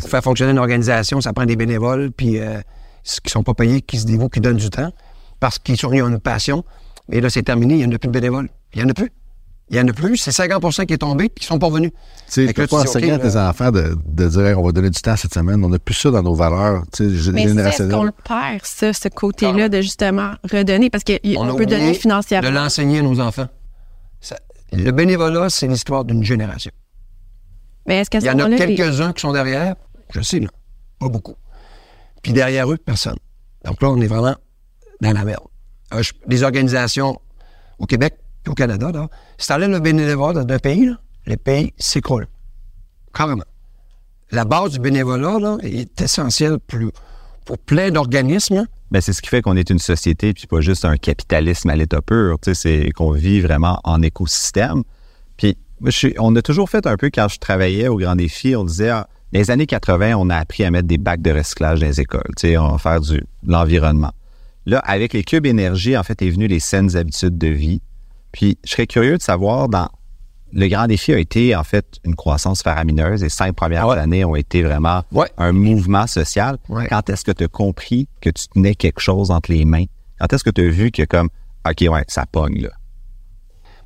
Pour 0.00 0.08
faire 0.08 0.22
fonctionner 0.22 0.52
une 0.52 0.58
organisation, 0.58 1.20
ça 1.20 1.32
prend 1.32 1.44
des 1.46 1.56
bénévoles, 1.56 2.10
puis 2.12 2.38
euh, 2.38 2.60
ceux 3.04 3.20
qui 3.24 3.30
sont 3.30 3.42
pas 3.42 3.54
payés, 3.54 3.80
qui 3.82 3.98
se 3.98 4.06
dévouent, 4.06 4.28
qui 4.28 4.40
donnent 4.40 4.56
du 4.56 4.70
temps, 4.70 4.92
parce 5.40 5.58
qu'ils 5.58 5.76
sont- 5.78 5.92
une 5.92 6.18
passion. 6.18 6.64
Mais 7.08 7.20
là, 7.20 7.28
c'est 7.30 7.42
terminé, 7.42 7.74
il 7.74 7.78
n'y 7.78 7.86
en 7.86 7.92
a 7.94 7.98
plus 7.98 8.08
de 8.08 8.12
bénévoles. 8.12 8.48
Il 8.74 8.78
n'y 8.80 8.84
en 8.86 8.90
a 8.90 8.94
plus. 8.94 9.10
Il 9.70 9.76
y 9.76 9.80
en 9.80 9.88
a 9.88 9.92
plus, 9.92 10.18
c'est 10.18 10.32
50% 10.32 10.84
qui 10.84 10.92
est 10.94 10.98
tombé 10.98 11.30
qui 11.30 11.46
sont 11.46 11.58
pas 11.58 11.66
revenus. 11.68 11.92
Tu 12.30 12.46
sais, 12.46 12.52
pas 12.52 12.80
enseigner 12.80 13.12
à 13.12 13.18
tes 13.18 13.36
enfants 13.36 13.70
de, 13.70 13.96
de 14.06 14.28
dire 14.28 14.46
Hey, 14.46 14.54
on 14.54 14.62
va 14.62 14.72
donner 14.72 14.90
du 14.90 15.00
temps 15.00 15.16
cette 15.16 15.32
semaine. 15.32 15.64
On 15.64 15.68
n'a 15.70 15.78
plus 15.78 15.94
ça 15.94 16.10
dans 16.10 16.22
nos 16.22 16.34
valeurs 16.34 16.82
générationnelles. 16.98 18.04
le 18.04 18.10
perd, 18.10 18.60
ça, 18.64 18.92
ce 18.92 19.08
côté-là, 19.08 19.68
de 19.68 19.80
justement 19.80 20.32
redonner? 20.50 20.90
Parce 20.90 21.04
qu'on 21.04 21.16
On 21.36 21.54
peut 21.54 21.64
donner 21.66 21.94
financièrement. 21.94 22.48
de 22.50 22.54
l'enseigner 22.54 22.98
à 22.98 23.02
nos 23.02 23.18
enfants. 23.20 23.46
Le 24.72 24.90
bénévolat, 24.90 25.50
c'est 25.50 25.66
l'histoire 25.68 26.04
d'une 26.04 26.24
génération. 26.24 26.70
Mais 27.86 27.98
est-ce 27.98 28.10
qu'à 28.10 28.18
Il 28.20 28.24
y 28.24 28.30
en 28.30 28.38
a 28.38 28.48
les- 28.48 28.56
quelques-uns 28.56 29.12
qui 29.12 29.20
sont 29.22 29.32
derrière, 29.32 29.74
je 30.14 30.20
sais, 30.20 30.40
là, 30.40 30.48
pas 30.98 31.08
beaucoup. 31.08 31.34
Puis 32.22 32.32
derrière 32.32 32.70
eux, 32.70 32.76
personne. 32.78 33.16
Donc 33.64 33.82
là, 33.82 33.90
on 33.90 34.00
est 34.00 34.06
vraiment 34.06 34.36
dans 35.00 35.12
la 35.12 35.24
merde. 35.24 35.44
Euh, 35.92 36.02
je- 36.02 36.12
les 36.26 36.42
organisations 36.42 37.20
au 37.78 37.86
Québec 37.86 38.14
et 38.46 38.48
au 38.48 38.54
Canada, 38.54 38.90
là, 38.92 39.08
si 39.38 39.46
tu 39.48 39.52
enlèves 39.52 39.70
le 39.70 39.80
bénévolat 39.80 40.44
d'un 40.44 40.58
pays, 40.58 40.86
là, 40.86 40.98
le 41.26 41.36
pays 41.36 41.72
s'écroule. 41.78 42.26
Carrément. 43.12 43.44
La 44.30 44.44
base 44.44 44.72
du 44.72 44.78
bénévolat 44.78 45.38
là, 45.38 45.58
est 45.62 46.00
essentielle 46.00 46.58
pour, 46.60 46.80
pour 47.44 47.58
plein 47.58 47.90
d'organismes. 47.90 48.56
là. 48.56 48.64
Ben, 48.90 49.00
c'est 49.00 49.12
ce 49.12 49.22
qui 49.22 49.28
fait 49.28 49.40
qu'on 49.40 49.56
est 49.56 49.70
une 49.70 49.78
société, 49.78 50.34
puis 50.34 50.46
pas 50.46 50.60
juste 50.60 50.84
un 50.84 50.96
capitalisme 50.96 51.70
à 51.70 51.76
l'état 51.76 52.02
pur. 52.02 52.36
C'est 52.52 52.90
qu'on 52.94 53.12
vit 53.12 53.40
vraiment 53.40 53.80
en 53.84 54.02
écosystème. 54.02 54.82
Puis, 55.36 55.56
on 56.18 56.36
a 56.36 56.42
toujours 56.42 56.68
fait 56.68 56.86
un 56.86 56.96
peu 56.96 57.10
quand 57.12 57.28
je 57.28 57.38
travaillais 57.38 57.88
au 57.88 57.96
Grand 57.96 58.16
Défi, 58.16 58.54
on 58.54 58.64
disait, 58.64 58.90
ah, 58.90 59.08
dans 59.32 59.38
les 59.38 59.50
années 59.50 59.66
80, 59.66 60.14
on 60.16 60.28
a 60.28 60.36
appris 60.36 60.62
à 60.64 60.70
mettre 60.70 60.86
des 60.86 60.98
bacs 60.98 61.22
de 61.22 61.30
recyclage 61.32 61.80
dans 61.80 61.86
les 61.86 62.00
écoles. 62.00 62.30
On 62.44 62.72
va 62.72 62.78
faire 62.78 63.00
de 63.00 63.22
l'environnement. 63.46 64.12
Là, 64.66 64.78
avec 64.80 65.14
les 65.14 65.24
cubes 65.24 65.46
énergie, 65.46 65.96
en 65.96 66.02
fait, 66.02 66.20
est 66.20 66.30
venu 66.30 66.46
les 66.46 66.60
saines 66.60 66.94
habitudes 66.94 67.38
de 67.38 67.48
vie. 67.48 67.80
Puis, 68.30 68.58
je 68.62 68.72
serais 68.72 68.86
curieux 68.86 69.16
de 69.16 69.22
savoir, 69.22 69.70
dans 69.70 69.88
le 70.52 70.68
Grand 70.68 70.86
Défi 70.86 71.12
a 71.12 71.18
été, 71.18 71.56
en 71.56 71.64
fait, 71.64 71.98
une 72.04 72.14
croissance 72.14 72.62
faramineuse. 72.62 73.22
Les 73.22 73.28
cinq 73.28 73.54
premières 73.54 73.86
Ouais. 73.88 73.98
années 73.98 74.24
ont 74.24 74.36
été 74.36 74.62
vraiment 74.62 75.02
Ouais. 75.12 75.30
un 75.38 75.52
mouvement 75.52 76.06
social. 76.06 76.58
Ouais. 76.68 76.86
Quand 76.88 77.08
est-ce 77.10 77.24
que 77.24 77.32
tu 77.32 77.44
as 77.44 77.48
compris 77.48 78.08
que 78.20 78.30
tu 78.30 78.48
tenais 78.48 78.74
quelque 78.74 79.00
chose 79.00 79.30
entre 79.30 79.50
les 79.52 79.64
mains? 79.64 79.84
Quand 80.20 80.32
est-ce 80.32 80.44
que 80.44 80.50
tu 80.50 80.60
as 80.66 80.70
vu 80.70 80.90
que 80.90 81.04
comme 81.04 81.28
OK, 81.68 81.80
ouais, 81.88 82.04
ça 82.08 82.26
pogne 82.30 82.62
là? 82.62 82.70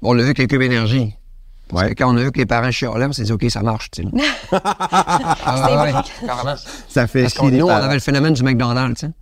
Bon, 0.03 0.11
on 0.11 0.13
l'a 0.13 0.23
vu 0.23 0.27
avec 0.29 0.39
les 0.39 0.47
cubes 0.47 0.63
énergie. 0.63 1.15
Parce 1.69 1.83
Ouais. 1.85 1.89
que 1.95 2.03
quand 2.03 2.13
on 2.15 2.17
a 2.17 2.23
vu 2.23 2.31
que 2.33 2.39
les 2.39 2.47
parents 2.47 2.71
chialaient, 2.71 3.07
on 3.07 3.13
s'est 3.13 3.25
dit, 3.25 3.33
OK, 3.33 3.45
ça 3.51 3.63
marche. 3.63 3.91
tu 3.91 4.03
sais. 4.03 4.09
ah, 4.53 5.83
ouais. 5.85 6.53
Ça 6.89 7.07
fait 7.07 7.23
Parce 7.23 7.35
qu'on 7.35 7.51
nous, 7.51 7.67
on 7.67 7.69
avait 7.71 7.95
le 7.95 8.01
phénomène 8.01 8.35
du 8.35 8.43
McDonald's. 8.43 9.01
tu 9.01 9.07
sais. 9.07 9.13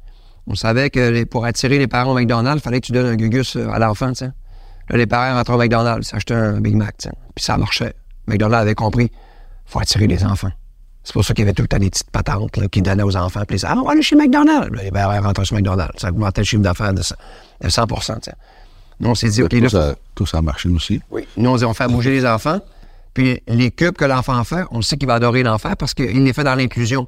On 0.46 0.54
savait 0.54 0.90
que 0.90 1.00
les- 1.11 1.24
pour 1.26 1.44
attirer 1.46 1.78
les 1.78 1.87
parents 1.87 2.12
au 2.12 2.14
McDonald's, 2.14 2.61
il 2.61 2.64
fallait 2.64 2.80
que 2.80 2.87
tu 2.87 2.92
donnes 2.92 3.07
un 3.07 3.16
gugus 3.16 3.57
euh, 3.57 3.70
à 3.70 3.78
l'enfant. 3.78 4.09
tu 4.11 4.16
sais. 4.26 4.30
Là, 4.90 4.97
les 4.99 5.07
parents 5.07 5.35
rentraient 5.35 5.55
au 5.55 5.59
McDonald's, 5.59 6.09
s'achetaient 6.09 6.35
un 6.35 6.61
Big 6.61 6.75
Mac. 6.77 6.97
tu 6.99 7.09
sais. 7.09 7.14
Puis 7.35 7.44
ça 7.44 7.57
marchait. 7.57 7.94
McDonald's 8.27 8.62
avait 8.62 8.75
compris, 8.75 9.11
faut 9.66 9.81
attirer 9.81 10.07
les 10.07 10.25
enfants. 10.25 10.51
C'est 11.03 11.12
pour 11.12 11.25
ça 11.25 11.35
qu'il 11.35 11.42
y 11.44 11.47
avait 11.47 11.53
tout 11.55 11.62
le 11.62 11.68
temps 11.68 11.79
des 11.79 11.90
petites 11.90 12.11
patentes 12.11 12.57
là, 12.57 12.66
qui 12.68 12.81
donnaient 12.81 13.03
aux 13.03 13.16
enfants. 13.16 13.40
Puis 13.47 13.57
ils 13.57 13.61
disaient, 13.61 13.68
ah, 13.70 13.77
on 13.79 13.83
va 13.85 13.92
aller 13.92 14.03
chez 14.03 14.16
McDonald's. 14.16 14.75
Là, 14.75 14.83
les 14.83 14.90
parents 14.90 15.20
rentraient 15.20 15.44
chez 15.44 15.55
McDonald's. 15.55 16.01
Ça 16.01 16.09
augmentait 16.09 16.40
le 16.40 16.44
chiffre 16.47 16.62
d'affaires 16.62 16.94
de, 16.94 17.03
cent- 17.03 17.14
de 17.61 17.68
100 17.68 17.87
tu 17.87 17.94
sais. 18.23 18.33
Nous, 19.01 19.11
on 19.11 19.14
s'est 19.14 19.29
dit, 19.29 19.42
OK, 19.42 19.51
tout, 19.51 19.61
là, 19.61 19.68
ça, 19.68 19.94
tout 20.14 20.25
ça 20.25 20.38
a 20.38 20.42
marché 20.42 20.68
nous 20.68 20.77
aussi. 20.77 21.03
oui. 21.11 21.27
Nous, 21.37 21.51
on 21.51 21.57
dit, 21.57 21.64
on 21.64 21.75
fait 21.75 21.88
bouger 21.88 22.11
les 22.11 22.25
enfants. 22.25 22.61
Puis 23.12 23.42
les 23.47 23.70
cubes 23.70 23.94
que 23.97 24.05
l'enfant 24.05 24.42
fait, 24.44 24.64
on 24.70 24.81
sait 24.83 24.97
qu'il 24.97 25.07
va 25.07 25.14
adorer 25.14 25.42
l'en 25.42 25.59
faire 25.59 25.77
parce 25.77 25.94
qu'il 25.94 26.25
les 26.25 26.33
fait 26.33 26.44
dans 26.44 26.55
l'inclusion. 26.55 27.07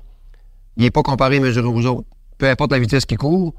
Il 0.76 0.82
n'est 0.82 0.90
pas 0.90 1.02
comparé, 1.02 1.40
mesuré 1.40 1.66
aux 1.66 1.86
autres. 1.86 2.06
Peu 2.38 2.48
importe 2.48 2.72
la 2.72 2.78
vitesse 2.78 3.06
qu'il 3.06 3.16
court, 3.18 3.54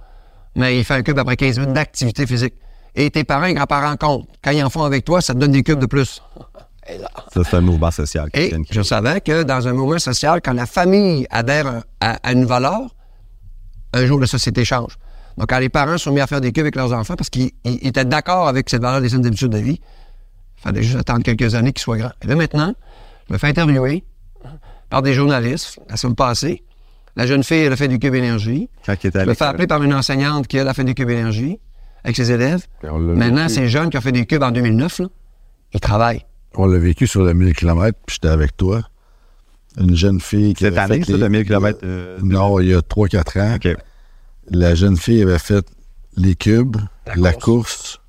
mais 0.55 0.77
il 0.77 0.83
fait 0.85 0.93
un 0.93 1.01
cube 1.01 1.17
après 1.17 1.35
15 1.35 1.57
minutes 1.59 1.73
d'activité 1.73 2.27
physique. 2.27 2.53
Et 2.99 3.11
tes 3.11 3.23
parents 3.23 3.45
et 3.45 3.53
grands-parents 3.53 3.95
comptent. 3.95 4.27
Quand 4.43 4.49
ils 4.49 4.63
en 4.63 4.71
font 4.71 4.83
avec 4.83 5.05
toi, 5.05 5.21
ça 5.21 5.35
te 5.35 5.39
donne 5.39 5.51
des 5.51 5.61
cubes 5.61 5.79
de 5.79 5.85
plus. 5.85 6.21
Et 6.89 6.97
là. 6.97 7.09
Ça, 7.31 7.41
c'est 7.43 7.57
un 7.57 7.61
mouvement 7.61 7.91
social. 7.91 8.27
Et 8.33 8.51
je 8.71 8.81
savais 8.81 9.21
que 9.21 9.43
dans 9.43 9.67
un 9.67 9.73
mouvement 9.73 9.99
social, 9.99 10.41
quand 10.43 10.53
la 10.53 10.65
famille 10.65 11.27
adhère 11.29 11.83
à, 12.01 12.13
à 12.23 12.31
une 12.31 12.45
valeur, 12.45 12.95
un 13.93 14.05
jour 14.07 14.19
la 14.19 14.25
société 14.25 14.65
change. 14.65 14.97
Donc, 15.37 15.47
quand 15.49 15.59
les 15.59 15.69
parents 15.69 15.99
sont 15.99 16.11
mis 16.11 16.21
à 16.21 16.27
faire 16.27 16.41
des 16.41 16.51
cubes 16.51 16.63
avec 16.63 16.75
leurs 16.75 16.91
enfants 16.91 17.15
parce 17.15 17.29
qu'ils 17.29 17.51
ils 17.63 17.87
étaient 17.87 18.03
d'accord 18.03 18.47
avec 18.47 18.67
cette 18.67 18.81
valeur 18.81 18.99
des 18.99 19.09
saines 19.09 19.25
habitudes 19.27 19.51
de 19.51 19.59
vie, 19.59 19.79
il 20.57 20.61
fallait 20.61 20.81
juste 20.81 20.97
attendre 20.97 21.21
quelques 21.21 21.53
années 21.53 21.73
qu'ils 21.73 21.83
soient 21.83 21.97
grands. 21.97 22.13
Et 22.23 22.27
là, 22.27 22.35
maintenant, 22.35 22.73
je 23.27 23.33
me 23.33 23.37
fais 23.37 23.47
interviewer 23.47 24.03
par 24.89 25.03
des 25.03 25.13
journalistes 25.13 25.79
la 25.87 25.97
semaine 25.97 26.15
passée. 26.15 26.63
La 27.15 27.27
jeune 27.27 27.43
fille, 27.43 27.59
elle 27.59 27.73
a 27.73 27.75
fait 27.75 27.87
du 27.87 27.99
cube 27.99 28.15
énergie. 28.15 28.69
Quand 28.87 28.95
Je 28.99 29.19
me 29.19 29.33
fais 29.35 29.45
appeler 29.45 29.67
par 29.67 29.83
une 29.83 29.93
enseignante 29.93 30.47
qui, 30.47 30.57
elle, 30.57 30.67
a 30.67 30.73
fait 30.73 30.83
du 30.83 30.95
cube 30.95 31.11
énergie 31.11 31.59
avec 32.03 32.15
ses 32.15 32.31
élèves. 32.31 32.65
Maintenant, 32.83 33.49
ces 33.49 33.67
jeunes 33.67 33.89
qui 33.89 33.97
ont 33.97 34.01
fait 34.01 34.11
des 34.11 34.25
cubes 34.25 34.43
en 34.43 34.51
2009, 34.51 34.99
là, 34.99 35.05
ils 35.73 35.79
travaillent. 35.79 36.25
On 36.55 36.65
l'a 36.65 36.79
vécu 36.79 37.07
sur 37.07 37.23
le 37.23 37.33
1000 37.33 37.53
km, 37.53 37.97
puis 38.05 38.15
j'étais 38.15 38.33
avec 38.33 38.55
toi. 38.57 38.81
Une 39.79 39.95
jeune 39.95 40.19
fille 40.19 40.53
qui 40.55 40.63
Cette 40.63 40.77
avait 40.77 40.93
année, 40.93 41.03
fait 41.03 41.11
ça, 41.11 41.17
les- 41.17 41.23
le 41.23 41.29
1000 41.29 41.45
km? 41.45 41.79
euh, 41.83 42.17
Non, 42.23 42.59
il 42.59 42.69
y 42.69 42.73
a 42.73 42.81
3-4 42.81 43.37
ans. 43.39 43.57
La 44.49 44.73
jeune 44.75 44.97
fille 44.97 45.21
avait 45.21 45.37
fait 45.39 45.65
les 46.15 46.35
cubes, 46.35 46.77
La 47.05 47.15
la, 47.15 47.33
course. 47.33 47.43
course. 47.43 48.01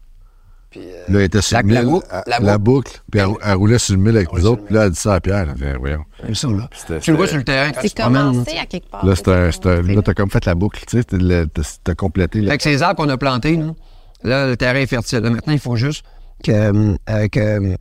Puis, 0.70 0.80
euh, 0.82 1.04
Là, 1.08 1.20
elle 1.20 1.22
était 1.22 1.40
sur 1.40 1.56
La- 1.56 1.62
le 1.62 1.68
la 1.72 1.80
1000, 1.82 1.90
boucle, 1.90 2.06
la 2.26 2.38
la, 2.40 2.58
boucle. 2.58 3.00
puis 3.10 3.20
elle, 3.20 3.28
elle 3.42 3.54
roulait 3.54 3.78
sur 3.78 3.94
le 3.96 4.02
1000 4.02 4.16
avec 4.16 4.32
nous 4.34 4.46
autres. 4.46 4.64
Puis 4.66 4.74
là, 4.74 4.84
elle 4.84 4.90
dit 4.90 4.98
ça 5.00 5.14
à 5.14 5.20
Pierre. 5.20 5.48
Elle 5.50 5.56
fait, 5.56 5.76
voyons. 5.78 6.04
Ça, 6.34 6.48
là. 6.48 6.68
C'était- 6.74 7.00
Tu 7.00 7.10
le 7.10 7.16
vois 7.16 7.26
sur 7.26 7.38
le 7.38 7.44
terrain 7.44 7.72
quand 7.72 7.80
tu 7.80 7.88
C'est 7.88 8.02
commencé 8.02 8.58
à 8.58 8.66
quelque 8.66 8.90
part. 8.90 9.04
Là, 9.06 9.14
là, 9.14 10.02
t'as 10.02 10.14
comme 10.14 10.30
fait 10.30 10.44
la 10.44 10.54
boucle, 10.54 10.84
tu 10.86 11.00
sais, 11.02 11.46
t'as 11.84 11.94
complété. 11.94 12.40
la- 12.42 12.50
Avec 12.50 12.62
ces 12.62 12.82
arbres 12.82 13.02
qu'on 13.02 13.08
a 13.08 13.16
plantés, 13.16 13.56
là, 13.56 13.72
là, 14.22 14.46
le 14.46 14.56
terrain 14.58 14.78
est 14.78 14.86
fertile. 14.86 15.20
Là, 15.20 15.30
maintenant, 15.30 15.54
il 15.54 15.58
faut 15.58 15.76
juste 15.76 16.04
que, 16.44 16.52
euh, 16.52 17.28
que- 17.28 17.76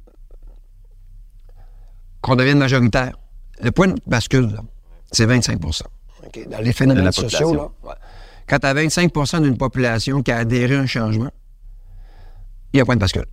qu'on 2.22 2.36
devienne 2.36 2.58
majoritaire. 2.60 3.18
Le 3.62 3.72
point 3.72 3.88
de 3.88 3.96
bascule, 4.06 4.48
là, 4.54 4.60
c'est 5.12 5.26
25 5.26 5.60
OK? 5.66 6.48
Dans 6.50 6.58
les 6.60 6.66
De 6.66 6.72
phénomènes 6.72 7.04
la 7.06 7.12
sociaux, 7.12 7.54
là, 7.54 7.68
ouais. 7.84 7.94
quand 8.48 8.60
tu 8.60 8.68
as 8.68 8.74
25% 8.74 9.42
d'une 9.42 9.58
population 9.58 10.22
qui 10.22 10.32
a 10.32 10.38
adhéré 10.38 10.76
à 10.76 10.80
un 10.80 10.86
changement, 10.86 11.32
il 12.74 12.78
y 12.78 12.80
a 12.80 12.84
un 12.84 12.86
point 12.86 12.96
de 12.96 13.02
bascule. 13.02 13.26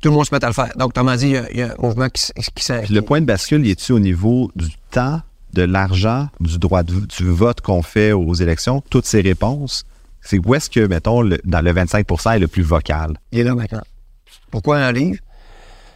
Tout 0.00 0.08
le 0.08 0.14
monde 0.14 0.24
se 0.26 0.34
met 0.34 0.42
à 0.42 0.48
le 0.48 0.54
faire. 0.54 0.70
Donc, 0.76 0.88
autrement 0.90 1.14
dit, 1.16 1.26
il 1.26 1.32
y 1.32 1.36
a, 1.36 1.50
il 1.52 1.58
y 1.58 1.62
a 1.62 1.72
un 1.72 1.82
mouvement 1.82 2.08
qui, 2.08 2.22
qui 2.54 2.64
s'est... 2.64 2.82
Puis 2.82 2.94
le 2.94 3.02
point 3.02 3.20
de 3.20 3.26
bascule, 3.26 3.64
il 3.66 3.70
est-tu 3.70 3.92
au 3.92 3.98
niveau 3.98 4.50
du 4.56 4.68
temps, 4.90 5.20
de 5.52 5.62
l'argent, 5.62 6.28
du 6.40 6.58
droit 6.58 6.82
de, 6.82 6.94
du 7.00 7.28
vote 7.28 7.60
qu'on 7.60 7.82
fait 7.82 8.12
aux 8.12 8.34
élections? 8.34 8.82
Toutes 8.88 9.04
ces 9.04 9.20
réponses, 9.20 9.84
c'est 10.22 10.38
où 10.38 10.54
est-ce 10.54 10.70
que, 10.70 10.80
mettons, 10.86 11.20
le- 11.20 11.40
dans 11.44 11.60
le 11.60 11.72
25% 11.72 12.36
est 12.36 12.38
le 12.38 12.48
plus 12.48 12.62
vocal? 12.62 13.18
Il 13.32 13.40
est 13.40 13.44
là 13.44 13.54
maintenant. 13.54 13.82
Pourquoi 14.50 14.78
un 14.78 14.92
livre? 14.92 15.18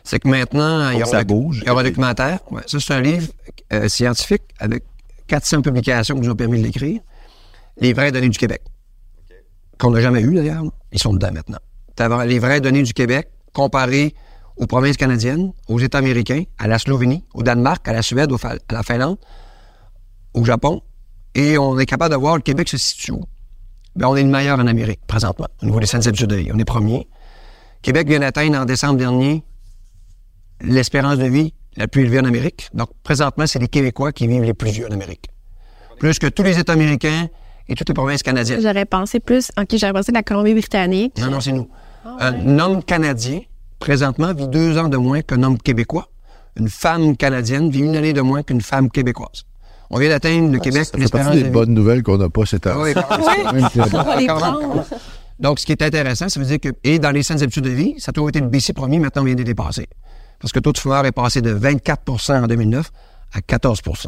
C'est 0.03 0.19
que 0.19 0.29
maintenant, 0.29 0.91
il 0.91 0.99
y 0.99 1.03
aura, 1.03 1.11
ça 1.11 1.19
un- 1.21 1.25
bouge. 1.25 1.61
il 1.63 1.69
y 1.69 1.71
aura 1.71 1.81
un 1.81 1.85
documentaire. 1.85 2.41
Ouais, 2.51 2.61
ça, 2.67 2.79
c'est 2.79 2.93
un 2.93 3.01
livre 3.01 3.29
euh, 3.73 3.89
scientifique 3.89 4.43
avec 4.59 4.83
400 5.29 5.63
publications 5.63 6.15
qui 6.17 6.21
nous 6.21 6.31
ont 6.31 6.37
permis 6.37 6.59
de 6.61 6.65
l'écrire. 6.67 7.01
Les 7.81 7.95
vraies 7.95 8.13
données 8.13 8.29
du 8.29 8.37
Québec. 8.39 8.61
Qu'on 9.79 9.91
n'a 9.93 10.01
jamais 10.01 10.21
eu, 10.21 10.35
d'ailleurs. 10.35 10.63
Ils 10.93 10.99
sont 11.01 11.15
dedans 11.15 11.33
maintenant. 11.33 11.59
As 11.99 12.27
les 12.27 12.39
vraies 12.39 12.61
données 12.61 12.83
du 12.83 12.93
Québec 12.93 13.29
comparées 13.53 14.15
aux 14.57 14.67
provinces 14.67 14.97
canadiennes, 14.97 15.53
aux 15.69 15.79
États 15.79 15.99
américains, 15.99 16.45
à 16.59 16.67
la 16.69 16.79
Slovénie, 16.79 17.25
au 17.35 17.43
Danemark, 17.43 17.87
à 17.89 17.93
la 17.93 18.03
Suède, 18.03 18.31
au 18.33 18.37
à 18.37 18.57
la 18.71 18.83
Finlande, 18.83 19.19
au 20.33 20.45
Japon. 20.45 20.83
Et 21.35 21.59
on 21.59 21.79
est 21.79 21.87
capable 21.87 22.15
de 22.15 22.19
voir 22.19 22.37
le 22.37 22.43
Québec 22.43 22.69
se 22.69 22.79
situe 22.79 23.13
où? 23.13 23.25
Ben, 23.97 24.09
on 24.09 24.17
est 24.17 24.23
le 24.23 24.29
meilleur 24.29 24.59
en 24.59 24.67
Amérique, 24.67 25.01
présentement, 25.07 25.47
au 25.63 25.67
niveau 25.67 25.81
des 25.81 25.87
vie. 25.87 26.51
On 26.53 26.59
est 26.59 26.65
premier. 26.65 27.09
Québec 27.83 28.09
vient 28.09 28.21
d'atteindre 28.21 28.59
en 28.59 28.65
décembre 28.65 28.97
dernier 28.97 29.45
l'espérance 30.61 31.19
de 31.19 31.27
vie 31.27 31.55
la 31.77 31.89
plus 31.89 32.03
élevée 32.03 32.21
en 32.21 32.25
Amérique. 32.25 32.71
Donc, 32.73 32.91
présentement, 33.03 33.47
c'est 33.47 33.59
les 33.59 33.69
Québécois 33.69 34.13
qui 34.13 34.27
vivent 34.27 34.45
les 34.45 34.55
plus 34.55 34.71
vieux 34.71 34.87
en 34.87 34.93
Amérique. 34.93 35.29
Plus 35.99 36.19
que 36.19 36.27
tous 36.27 36.43
les 36.43 36.59
États 36.59 36.73
américains 36.73 37.29
et 37.69 37.75
toutes 37.75 37.89
les 37.89 37.95
provinces 37.95 38.23
canadiennes. 38.23 38.61
J'aurais 38.61 38.85
pensé 38.85 39.21
plus. 39.21 39.51
OK, 39.59 39.77
j'aurais 39.77 39.93
pensé 39.93 40.13
de 40.13 40.17
la 40.17 40.23
Colombie-Britannique. 40.23 41.19
Non, 41.19 41.31
non, 41.31 41.41
c'est 41.41 41.53
nous. 41.53 41.69
Un 42.05 42.59
homme 42.59 42.83
canadien, 42.83 43.41
présentement, 43.79 44.35
vit 44.35 44.49
deux 44.49 44.79
ans 44.79 44.89
de 44.89 44.97
moins 44.97 45.23
qu'un 45.23 45.43
homme 45.43 45.59
québécois. 45.59 46.09
Une 46.57 46.69
femme 46.69 47.17
canadienne 47.17 47.71
vit 47.71 47.81
une 47.81 47.97
année 47.97 48.13
de 48.13 48.21
moins 48.21 48.43
qu'une 48.43 48.61
femme 48.61 48.91
québécoise. 48.91 49.45
On 49.91 49.99
vient 49.99 50.09
d'atteindre 50.09 50.53
le 50.53 50.59
Québec 50.59 50.85
Ça 50.85 50.93
fait 50.93 50.99
l'espérance 50.99 51.27
partie 51.27 51.41
de 51.41 51.45
des 51.45 51.51
bonnes 51.51 51.75
nouvelles 51.75 52.03
qu'on 52.03 52.19
n'a 52.19 52.29
pas 52.29 52.47
cette 52.47 52.67
Ah 52.67 52.79
oui, 52.79 52.95
même. 53.53 54.85
Donc, 55.39 55.59
ce 55.59 55.67
qui 55.67 55.73
est 55.73 55.83
intéressant, 55.83 56.29
ça 56.29 56.39
veut 56.41 56.47
dire 56.47 56.61
que, 56.61 56.69
et 56.85 56.99
dans 56.99 57.11
les 57.11 57.23
saines 57.23 57.43
habitudes 57.43 57.65
de 57.65 57.71
vie, 57.71 57.95
ça 57.99 58.11
a 58.11 58.13
toujours 58.13 58.29
été 58.29 58.41
le 58.41 58.49
BC 58.49 58.73
premier, 58.73 58.99
maintenant 58.99 59.23
on 59.23 59.25
vient 59.25 59.35
de 59.35 59.41
les 59.41 59.45
dépasser. 59.45 59.89
Parce 60.41 60.53
que 60.53 60.59
le 60.59 60.63
taux 60.63 60.73
de 60.73 60.79
fumeur 60.79 61.05
est 61.07 61.13
passé 61.13 61.43
de 61.43 61.55
24% 61.55 62.45
en 62.45 62.47
2009 62.47 62.91
à 63.33 63.41
14% 63.41 64.07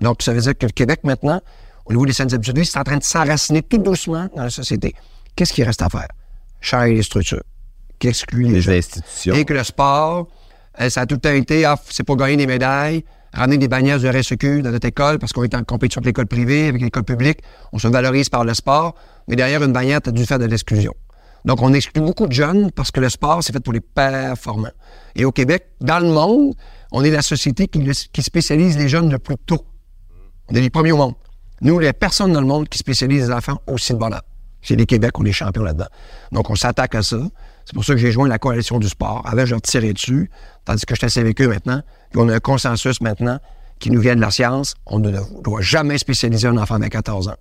Donc, 0.00 0.22
ça 0.22 0.32
veut 0.32 0.40
dire 0.40 0.56
que 0.56 0.66
le 0.66 0.72
Québec, 0.72 1.00
maintenant, 1.02 1.40
au 1.86 1.92
niveau 1.92 2.06
des 2.06 2.12
saines 2.12 2.32
habitudes 2.32 2.54
de 2.54 2.60
vie, 2.60 2.66
c'est 2.66 2.78
en 2.78 2.84
train 2.84 2.98
de 2.98 3.02
s'enraciner 3.02 3.62
tout 3.62 3.78
doucement 3.78 4.28
dans 4.36 4.44
la 4.44 4.50
société. 4.50 4.94
Qu'est-ce 5.34 5.52
qu'il 5.52 5.64
reste 5.64 5.82
à 5.82 5.88
faire? 5.88 6.08
Changer 6.62 6.94
les 6.94 7.02
structures. 7.02 7.42
Qu'exclut 7.98 8.44
les 8.44 8.50
Les 8.54 8.60
gens. 8.62 8.72
institutions. 8.72 9.34
Et 9.34 9.44
que 9.44 9.52
le 9.52 9.62
sport, 9.64 10.28
euh, 10.80 10.88
ça 10.88 11.02
a 11.02 11.06
tout 11.06 11.16
le 11.16 11.20
temps 11.20 11.30
été, 11.32 11.64
ah, 11.66 11.76
c'est 11.90 12.02
pour 12.04 12.16
gagner 12.16 12.36
des 12.36 12.46
médailles, 12.46 13.04
ramener 13.34 13.58
des 13.58 13.68
bannières 13.68 13.98
du 13.98 14.08
RSEQ 14.08 14.62
dans 14.62 14.70
notre 14.70 14.86
école 14.88 15.18
parce 15.18 15.32
qu'on 15.32 15.42
est 15.44 15.54
en 15.54 15.62
compétition 15.64 15.98
avec 16.00 16.06
l'école 16.06 16.26
privée, 16.26 16.68
avec 16.68 16.80
l'école 16.80 17.04
publique. 17.04 17.40
On 17.72 17.78
se 17.78 17.88
valorise 17.88 18.28
par 18.28 18.44
le 18.44 18.54
sport, 18.54 18.94
mais 19.28 19.36
derrière 19.36 19.62
une 19.62 19.72
bannière, 19.72 20.00
tu 20.00 20.08
as 20.08 20.12
dû 20.12 20.24
faire 20.24 20.38
de 20.38 20.46
l'exclusion. 20.46 20.94
Donc, 21.44 21.60
on 21.60 21.72
exclut 21.74 22.00
beaucoup 22.02 22.28
de 22.28 22.32
jeunes 22.32 22.70
parce 22.70 22.92
que 22.92 23.00
le 23.00 23.08
sport, 23.08 23.42
c'est 23.42 23.52
fait 23.52 23.58
pour 23.60 23.72
les 23.72 23.80
performants. 23.80 24.70
Et 25.16 25.24
au 25.24 25.32
Québec, 25.32 25.66
dans 25.80 25.98
le 25.98 26.08
monde, 26.08 26.54
on 26.92 27.02
est 27.02 27.10
la 27.10 27.22
société 27.22 27.66
qui, 27.66 27.80
le- 27.80 27.92
qui 28.12 28.22
spécialise 28.22 28.78
les 28.78 28.88
jeunes 28.88 29.10
le 29.10 29.18
plus 29.18 29.36
tôt. 29.44 29.66
On 30.48 30.54
est 30.54 30.60
les 30.60 30.70
premiers 30.70 30.92
au 30.92 30.96
monde. 30.98 31.14
Nous, 31.60 31.74
il 31.80 31.84
n'y 31.84 31.88
a 31.88 31.92
personne 31.92 32.32
dans 32.32 32.40
le 32.40 32.46
monde 32.46 32.68
qui 32.68 32.78
spécialise 32.78 33.26
les 33.28 33.32
enfants 33.32 33.58
aussi 33.66 33.92
de 33.92 33.98
bonheur. 33.98 34.22
C'est 34.62 34.76
les 34.76 34.86
Québec, 34.86 35.18
on 35.18 35.24
est 35.24 35.32
champions 35.32 35.62
là-dedans. 35.64 35.86
Donc, 36.30 36.48
on 36.50 36.54
s'attaque 36.54 36.94
à 36.94 37.02
ça. 37.02 37.18
C'est 37.64 37.74
pour 37.74 37.84
ça 37.84 37.92
que 37.94 37.98
j'ai 38.00 38.12
joint 38.12 38.28
la 38.28 38.38
coalition 38.38 38.78
du 38.78 38.88
sport. 38.88 39.22
Avant, 39.24 39.44
je 39.44 39.50
leur 39.52 39.62
tirais 39.62 39.92
dessus, 39.92 40.30
tandis 40.64 40.84
que 40.86 40.94
je 40.94 40.98
suis 40.98 41.06
assez 41.06 41.20
avec 41.20 41.40
eux 41.40 41.48
maintenant. 41.48 41.80
Puis 42.10 42.20
on 42.20 42.28
a 42.28 42.34
un 42.34 42.40
consensus 42.40 43.00
maintenant 43.00 43.38
qui 43.78 43.90
nous 43.90 44.00
vient 44.00 44.14
de 44.16 44.20
la 44.20 44.30
science. 44.30 44.74
On 44.86 44.98
ne 45.00 45.12
doit 45.42 45.60
jamais 45.60 45.98
spécialiser 45.98 46.46
un 46.48 46.56
enfant 46.56 46.78
de 46.78 46.86
14 46.86 47.28
ans. 47.28 47.36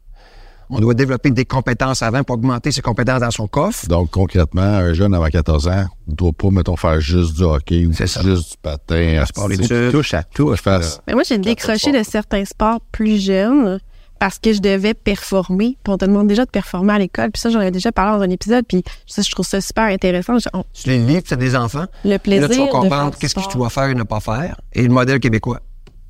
On 0.74 0.80
doit 0.80 0.94
développer 0.94 1.32
des 1.32 1.44
compétences 1.44 2.02
avant 2.02 2.24
pour 2.24 2.36
augmenter 2.38 2.72
ses 2.72 2.82
compétences 2.82 3.20
dans 3.20 3.30
son 3.32 3.46
coffre. 3.46 3.86
Donc, 3.88 4.10
concrètement, 4.12 4.62
un 4.62 4.94
jeune 4.94 5.14
avant 5.14 5.28
14 5.28 5.68
ans 5.68 5.86
ne 6.08 6.16
doit 6.16 6.32
pas, 6.32 6.50
mettons, 6.50 6.78
faire 6.78 7.02
juste 7.02 7.36
du 7.36 7.44
hockey 7.44 7.86
ou 7.86 7.94
C'est 7.94 8.08
ça. 8.08 8.22
juste 8.22 8.52
du 8.52 8.58
patin. 8.62 9.22
sport 9.28 9.50
d'études. 9.50 9.68
Tu 9.68 9.92
touches 9.92 10.14
à 10.14 10.24
tout. 10.24 10.56
Je 10.56 10.62
fasse. 10.62 11.02
Mais 11.08 11.14
moi, 11.14 11.24
j'ai 11.24 11.38
décroché 11.40 11.92
de 11.92 12.04
certains 12.04 12.46
sports 12.46 12.80
plus 12.92 13.22
jeunes 13.22 13.80
parce 14.22 14.38
que 14.38 14.54
je 14.54 14.60
devais 14.62 14.94
performer. 14.94 15.78
Puis 15.84 15.92
on 15.92 15.98
te 15.98 16.06
demande 16.06 16.28
déjà 16.28 16.46
de 16.46 16.50
performer 16.52 16.94
à 16.94 17.00
l'école. 17.00 17.32
Puis 17.32 17.42
ça, 17.42 17.50
j'en 17.50 17.58
avais 17.60 17.72
déjà 17.72 17.92
parlé 17.92 18.20
dans 18.20 18.24
un 18.24 18.30
épisode. 18.30 18.64
Puis 18.68 18.84
ça, 19.08 19.24
je 19.24 19.32
trouve 19.32 19.48
ça 19.48 19.60
super 19.62 19.86
intéressant. 19.86 20.38
Je- 20.38 20.48
on- 20.54 20.64
Tu 20.74 20.90
les 20.90 21.00
livres, 21.00 21.24
tu 21.26 21.34
as 21.34 21.38
des 21.38 21.56
enfants. 21.56 21.88
le 22.06 22.12
Et 22.14 22.20
plaisir 22.20 22.48
là, 22.48 22.54
tu 22.54 22.60
vas 22.60 22.66
de 22.68 22.72
comprendre 22.72 23.18
qu'est-ce 23.18 23.34
que 23.34 23.50
tu 23.50 23.58
dois 23.58 23.72
faire 23.72 23.86
et 23.86 23.96
ne 23.96 24.04
pas 24.04 24.20
faire. 24.20 24.62
Et 24.74 24.84
le 24.84 24.90
modèle 24.90 25.20
québécois 25.20 25.60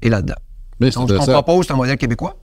est 0.02 0.10
là-dedans. 0.10 0.36
Mais 0.82 0.92
c'est 0.92 1.00
Donc, 1.00 1.10
ce 1.10 1.16
qu'on 1.16 1.26
propose, 1.26 1.68
c'est 1.68 1.72
un 1.72 1.78
modèle 1.78 1.96
québécois 1.98 2.36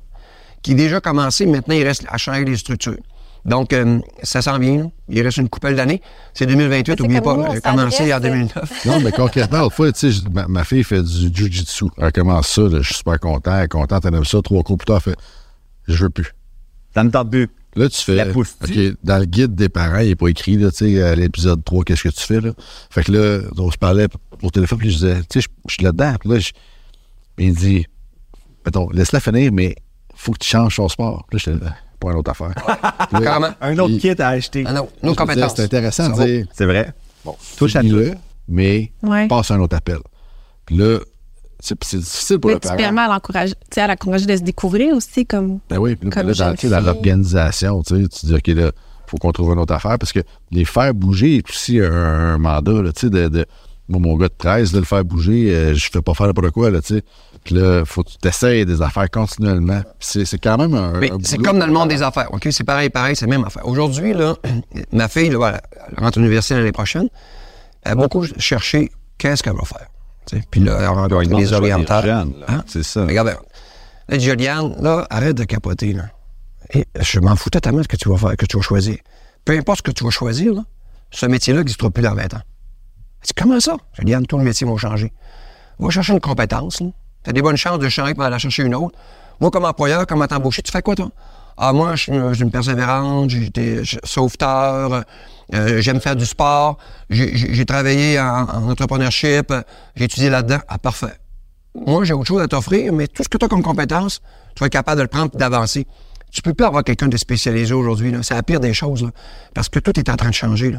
qui 0.63 0.73
est 0.73 0.75
déjà 0.75 1.03
commencé. 1.03 1.45
Maintenant, 1.45 1.75
il 1.75 1.85
reste 1.85 2.07
à 2.09 2.17
changer 2.17 2.47
les 2.47 2.57
structures. 2.57 2.97
Donc, 3.45 3.75
euh, 3.75 4.01
ça 4.23 4.41
s'en 4.41 4.59
vient. 4.59 4.91
Il 5.11 5.21
reste 5.23 5.37
une 5.37 5.51
couple 5.51 5.75
d'années. 5.75 6.01
C'est 6.33 6.47
2028, 6.47 6.95
C'est 6.97 7.03
n'oubliez 7.03 7.21
pas. 7.21 7.35
J'ai 7.53 7.61
commencé 7.61 8.05
en 8.05 8.07
s'adresse, 8.09 8.21
2009. 8.23 8.87
Non, 8.87 9.01
mais 9.01 9.13
concrètement, 9.13 9.59
l'autre 9.61 9.77
fois, 9.77 9.93
tu 9.93 10.11
sais, 10.13 10.21
ma, 10.33 10.49
ma 10.49 10.65
fille 10.65 10.83
fait 10.83 11.03
du 11.03 11.31
jujitsu. 11.35 11.85
Elle 11.99 12.11
commence 12.13 12.49
ça, 12.49 12.63
là, 12.63 12.79
je 12.81 12.87
suis 12.87 12.95
super 12.97 13.21
content, 13.21 13.55
elle 13.59 13.65
est 13.65 13.69
contente, 13.69 14.03
elle 14.07 14.15
aime 14.15 14.25
ça. 14.25 14.41
Trois 14.43 14.63
cours 14.63 14.79
plus 14.79 14.87
tard, 14.87 14.97
elle 15.07 15.13
fait 15.13 15.19
Je 15.89 16.03
veux 16.05 16.11
plus. 16.11 16.33
Ça 16.95 17.03
me 17.05 17.11
tente 17.11 17.31
plus. 17.31 17.49
Là, 17.77 17.89
tu 17.89 18.01
fais. 18.01 18.17
La 18.17 18.27
pousse-tu? 18.27 18.89
OK, 18.91 18.97
dans 19.05 19.19
le 19.19 19.25
guide 19.25 19.55
des 19.55 19.69
parents, 19.69 19.99
il 19.99 20.09
n'est 20.09 20.17
pas 20.17 20.29
écrit, 20.29 20.57
là, 20.57 20.71
tu 20.71 20.79
sais, 20.95 21.03
à 21.03 21.15
l'épisode 21.15 21.63
3, 21.65 21.85
qu'est-ce 21.85 22.03
que 22.05 22.09
tu 22.09 22.23
fais, 22.25 22.41
là. 22.41 22.51
Fait 22.91 23.05
que 23.05 23.13
là, 23.13 23.41
on 23.57 23.71
se 23.71 23.77
parlait 23.79 24.07
au 24.43 24.51
téléphone, 24.51 24.79
puis 24.79 24.91
je 24.91 24.97
disais, 24.97 25.17
tu 25.29 25.41
sais, 25.41 25.41
je- 25.43 25.49
je 25.69 25.75
suis 25.75 25.85
là-dedans. 25.85 26.15
Puis 26.21 26.29
là, 26.31 26.39
je- 26.39 26.53
il 27.39 27.51
me 27.51 27.55
dit, 27.57 27.87
mettons, 28.65 28.89
laisse-la 28.91 29.21
finir, 29.21 29.53
mais 29.53 29.77
faut 30.15 30.33
que 30.33 30.39
tu 30.39 30.49
changes 30.49 30.77
ton 30.77 30.89
sport. 30.89 31.25
Puis 31.31 31.41
là, 31.47 31.53
là, 31.61 31.77
pas 32.01 32.11
une 32.11 32.17
autre 32.19 32.31
affaire. 32.31 32.53
Là, 33.13 33.21
Carrément. 33.21 33.55
Un 33.61 33.79
autre 33.79 33.99
kit 33.99 34.11
à 34.21 34.29
acheter. 34.29 34.65
Ah 34.67 34.73
non, 34.73 34.89
je 35.03 35.07
nos 35.07 35.15
compétences. 35.15 35.55
C'est 35.57 35.63
intéressant 35.65 36.09
de 36.11 36.25
dire, 36.25 36.47
C'est 36.53 36.67
vrai. 36.67 36.93
bon, 37.25 37.37
Touche 37.57 37.77
à 37.77 37.81
finis-le, 37.81 38.15
mais 38.49 38.93
Ouais. 39.03 39.29
passe 39.29 39.51
à 39.51 39.55
un 39.55 39.61
autre 39.61 39.77
appel. 39.77 39.99
Puis 40.67 40.77
là, 40.77 40.99
c'est 41.61 41.77
difficile 41.99 42.39
pour 42.39 42.49
Mais 42.49 42.55
le 42.55 42.61
tu 42.61 42.69
parent. 42.69 42.77
permets 42.77 43.01
à 43.03 43.09
l'encourager, 43.09 43.55
tu 43.55 43.75
sais, 43.75 43.81
à 43.81 43.87
l'encourager 43.89 44.27
de 44.27 44.37
se 44.37 44.43
découvrir 44.43 44.95
aussi 44.95 45.27
comme. 45.27 45.59
Ben 45.69 45.79
oui, 45.79 45.97
puis 45.97 46.09
Comme 46.11 46.29
là, 46.29 46.35
dans, 46.35 46.69
dans 46.71 46.81
l'organisation, 46.81 47.83
tu 47.83 48.03
sais, 48.03 48.09
tu 48.09 48.27
dis, 48.27 48.35
OK, 48.35 48.47
là, 48.49 48.71
faut 49.07 49.17
qu'on 49.17 49.33
trouve 49.33 49.53
une 49.53 49.59
autre 49.59 49.75
affaire 49.75 49.99
parce 49.99 50.13
que 50.13 50.21
les 50.51 50.65
faire 50.65 50.95
bouger 50.95 51.37
est 51.39 51.49
aussi 51.51 51.81
un, 51.81 51.91
un 51.93 52.39
mandat, 52.39 52.83
là, 52.83 52.93
tu 52.93 53.01
sais, 53.07 53.11
de, 53.11 53.29
de- 53.29 53.47
moi, 53.91 54.01
mon 54.01 54.17
gars 54.17 54.29
de 54.29 54.35
13, 54.37 54.75
là, 54.75 54.81
le 54.81 54.85
faire 54.85 55.03
bouger, 55.03 55.51
euh, 55.55 55.75
je 55.75 55.89
fais 55.91 56.03
pas 56.03 56.13
faire 56.13 56.27
n'importe 56.27 56.51
quoi, 56.51 56.71
là, 56.71 56.83
tu 56.83 56.97
sais. 56.97 57.03
Puis 57.43 57.55
là, 57.55 57.85
faut 57.87 58.03
que 58.03 58.11
tu 58.11 58.19
t'essayes 58.19 58.67
des 58.67 58.83
affaires 58.83 59.09
continuellement. 59.11 59.81
C'est 59.99 60.27
c'est 60.27 60.37
quand 60.39 60.59
même 60.59 60.75
un. 60.75 61.01
C'est 61.23 61.39
comme 61.39 61.59
dans 61.59 61.67
le 61.67 61.73
monde 61.73 61.89
des 61.89 62.03
affaires. 62.03 62.29
OK? 62.35 62.47
C'est 62.51 62.65
pareil, 62.65 62.91
pareil, 62.91 63.17
c'est 63.17 63.25
la 63.25 63.31
même 63.31 63.45
affaire. 63.47 63.67
Aujourd'hui, 63.67 64.13
là, 64.13 64.37
ma 64.93 65.09
fille, 65.09 65.31
là, 65.31 65.59
elle 65.91 66.05
rentre 66.05 66.19
à 66.19 66.21
l'université 66.21 66.55
l'année 66.57 66.73
prochaine. 66.73 67.09
Elle 67.83 67.93
a 67.93 67.95
beaucoup 67.95 68.27
cherché 68.39 68.91
qu'est-ce 69.17 69.43
qu'elle 69.43 69.55
va 69.57 69.65
faire. 69.65 69.87
Puis 70.51 70.61
là, 70.61 70.93
il 71.23 71.29
demande 71.29 71.41
les 71.41 71.47
là. 71.67 72.25
Hein? 72.49 72.65
C'est 72.67 72.83
ça. 72.83 73.05
Regarde, 73.05 73.29
regarde. 73.29 73.45
Là, 74.09 74.19
Juliane, 74.19 74.75
là, 74.81 75.07
arrête 75.11 75.37
de 75.37 75.45
capoter, 75.45 75.93
là. 75.93 76.05
Et 76.75 76.87
je 77.01 77.21
m'en 77.21 77.37
fous 77.37 77.51
totalement 77.51 77.79
de 77.79 77.85
ce 77.85 77.89
que 77.89 77.97
tu 77.97 78.09
vas 78.09 78.17
faire, 78.17 78.37
que 78.37 78.47
tu 78.47 78.57
vas 78.57 78.63
choisir. 78.63 78.97
Peu 79.45 79.57
importe 79.57 79.79
ce 79.79 79.83
que 79.83 79.91
tu 79.91 80.05
vas 80.05 80.11
choisir, 80.11 80.55
là, 80.55 80.63
ce 81.11 81.27
métier-là 81.27 81.61
n'existera 81.61 81.91
plus 81.91 82.03
dans 82.03 82.15
20 82.15 82.35
ans. 82.35 82.43
C'est 83.23 83.37
comment 83.37 83.59
ça? 83.61 83.77
Juliane, 83.99 84.27
tous 84.27 84.39
les 84.39 84.45
métiers 84.45 84.67
vont 84.67 84.77
changer. 84.77 85.13
Va 85.79 85.91
chercher 85.91 86.13
une 86.13 86.21
compétence, 86.21 86.77
Tu 86.79 87.31
as 87.31 87.33
des 87.33 87.43
bonnes 87.43 87.57
chances 87.57 87.79
de 87.79 87.89
changer 87.89 88.15
pour 88.15 88.25
aller 88.25 88.39
chercher 88.39 88.65
une 88.65 88.75
autre. 88.75 88.97
Moi, 89.41 89.51
comme 89.51 89.65
employeur, 89.65 90.07
comment 90.07 90.27
t'embaucher, 90.27 90.63
tu 90.63 90.73
fais 90.73 90.83
quoi, 90.83 90.95
toi? 90.95 91.11
Ah, 91.61 91.73
moi, 91.73 91.97
je 91.97 92.03
suis 92.05 92.13
une, 92.43 92.51
persévérante, 92.53 93.31
je- 93.31 93.97
sauveteur, 94.05 95.03
euh, 95.55 95.81
j'aime 95.81 96.01
faire 96.01 96.15
du 96.15 96.25
sport, 96.25 96.79
j'ai- 97.11 97.65
travaillé 97.65 98.21
en, 98.21 98.45
en 98.49 98.71
entrepreneurship, 98.71 99.53
j'ai 99.97 100.05
étudié 100.05 100.31
là-dedans. 100.31 100.59
Ah, 100.69 100.79
parfait. 100.79 101.15
Moi, 101.75 102.05
j'ai 102.05 102.13
autre 102.13 102.27
chose 102.29 102.43
à 102.43 102.47
t'offrir, 102.49 102.93
mais 102.93 103.09
tout 103.09 103.23
ce 103.25 103.29
que 103.29 103.39
tu 103.39 103.45
as 103.45 103.49
comme 103.49 103.63
compétence, 103.63 104.21
tu 104.55 104.61
vas 104.61 104.67
être 104.67 104.73
capable 104.73 104.99
de 104.99 105.03
le 105.03 105.09
prendre 105.09 105.31
et 105.35 105.39
d'avancer. 105.39 105.87
Tu 106.31 106.43
peux 106.43 106.55
plus 106.55 106.65
avoir 106.67 106.85
quelqu'un 106.85 107.09
de 107.09 107.17
spécialisé 107.17 107.73
aujourd'hui. 107.75 108.15
C'est 108.23 108.35
la 108.35 108.43
pire 108.43 108.61
des 108.61 108.75
choses, 108.75 109.11
parce 109.55 109.69
que 109.69 109.79
tout 109.81 109.99
est 109.99 110.09
en 110.11 110.17
train 110.17 110.29
de 110.29 110.35
changer. 110.35 110.77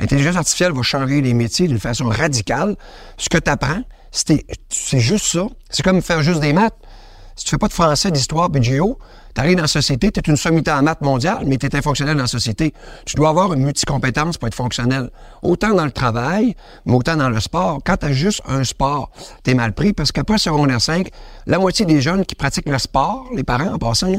L'intelligence 0.00 0.36
artificielle 0.36 0.72
va 0.72 0.82
changer 0.82 1.20
les 1.22 1.34
métiers 1.34 1.68
d'une 1.68 1.78
façon 1.80 2.06
radicale. 2.08 2.76
Ce 3.16 3.28
que 3.28 3.38
tu 3.38 3.50
apprends, 3.50 3.82
c'est 4.10 4.44
juste 5.00 5.26
ça. 5.26 5.46
C'est 5.70 5.82
comme 5.82 6.02
faire 6.02 6.22
juste 6.22 6.40
des 6.40 6.52
maths. 6.52 6.74
Si 7.38 7.44
tu 7.44 7.50
fais 7.50 7.58
pas 7.58 7.68
de 7.68 7.72
français, 7.72 8.10
d'histoire 8.10 8.50
puis 8.50 8.58
de 8.58 8.64
géo, 8.64 8.98
tu 9.32 9.40
arrives 9.40 9.54
dans 9.54 9.62
la 9.62 9.68
société, 9.68 10.10
tu 10.10 10.18
es 10.18 10.22
une 10.28 10.36
sommité 10.36 10.72
en 10.72 10.82
maths 10.82 11.02
mondiale, 11.02 11.44
mais 11.46 11.56
tu 11.56 11.66
es 11.66 11.76
infonctionnel 11.76 12.16
dans 12.16 12.24
la 12.24 12.26
société. 12.26 12.74
Tu 13.06 13.14
dois 13.14 13.28
avoir 13.28 13.52
une 13.52 13.62
multicompétence 13.62 14.38
pour 14.38 14.48
être 14.48 14.56
fonctionnel. 14.56 15.08
Autant 15.42 15.72
dans 15.72 15.84
le 15.84 15.92
travail, 15.92 16.56
mais 16.84 16.94
autant 16.94 17.14
dans 17.14 17.30
le 17.30 17.38
sport. 17.38 17.78
Quand 17.86 17.96
tu 17.96 18.06
as 18.06 18.12
juste 18.12 18.42
un 18.48 18.64
sport, 18.64 19.12
tu 19.44 19.52
es 19.52 19.54
mal 19.54 19.72
pris 19.72 19.92
parce 19.92 20.10
qu'après 20.10 20.38
secondaire 20.38 20.80
5, 20.80 21.10
la 21.46 21.60
moitié 21.60 21.86
des 21.86 22.00
jeunes 22.00 22.26
qui 22.26 22.34
pratiquent 22.34 22.68
le 22.68 22.78
sport, 22.78 23.28
les 23.32 23.44
parents 23.44 23.72
en 23.72 23.78
passant, 23.78 24.16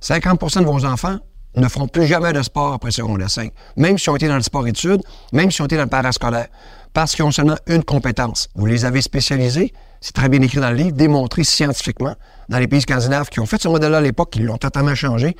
50% 0.00 0.60
de 0.60 0.64
vos 0.64 0.86
enfants 0.86 1.18
ne 1.56 1.68
feront 1.68 1.86
plus 1.86 2.06
jamais 2.06 2.32
de 2.32 2.40
sport 2.40 2.72
après 2.72 2.92
secondaire 2.92 3.30
5. 3.30 3.52
Même 3.76 3.98
s'ils 3.98 4.10
ont 4.10 4.16
été 4.16 4.26
dans 4.26 4.36
le 4.36 4.42
sport-études, 4.42 5.02
même 5.34 5.50
s'ils 5.50 5.60
ont 5.60 5.66
été 5.66 5.76
dans 5.76 5.82
le 5.82 5.88
parascolaire. 5.90 6.48
Parce 6.94 7.14
qu'ils 7.14 7.26
ont 7.26 7.30
seulement 7.30 7.58
une 7.66 7.84
compétence. 7.84 8.48
Vous 8.54 8.64
les 8.64 8.86
avez 8.86 9.02
spécialisés, 9.02 9.74
c'est 10.04 10.12
très 10.12 10.28
bien 10.28 10.42
écrit 10.42 10.60
dans 10.60 10.68
le 10.68 10.76
livre, 10.76 10.92
démontré 10.92 11.44
scientifiquement 11.44 12.14
dans 12.50 12.58
les 12.58 12.68
pays 12.68 12.82
scandinaves 12.82 13.30
qui 13.30 13.40
ont 13.40 13.46
fait 13.46 13.60
ce 13.60 13.68
modèle-là 13.68 13.98
à 13.98 14.00
l'époque, 14.02 14.32
qui 14.32 14.40
l'ont 14.40 14.58
totalement 14.58 14.94
changé. 14.94 15.34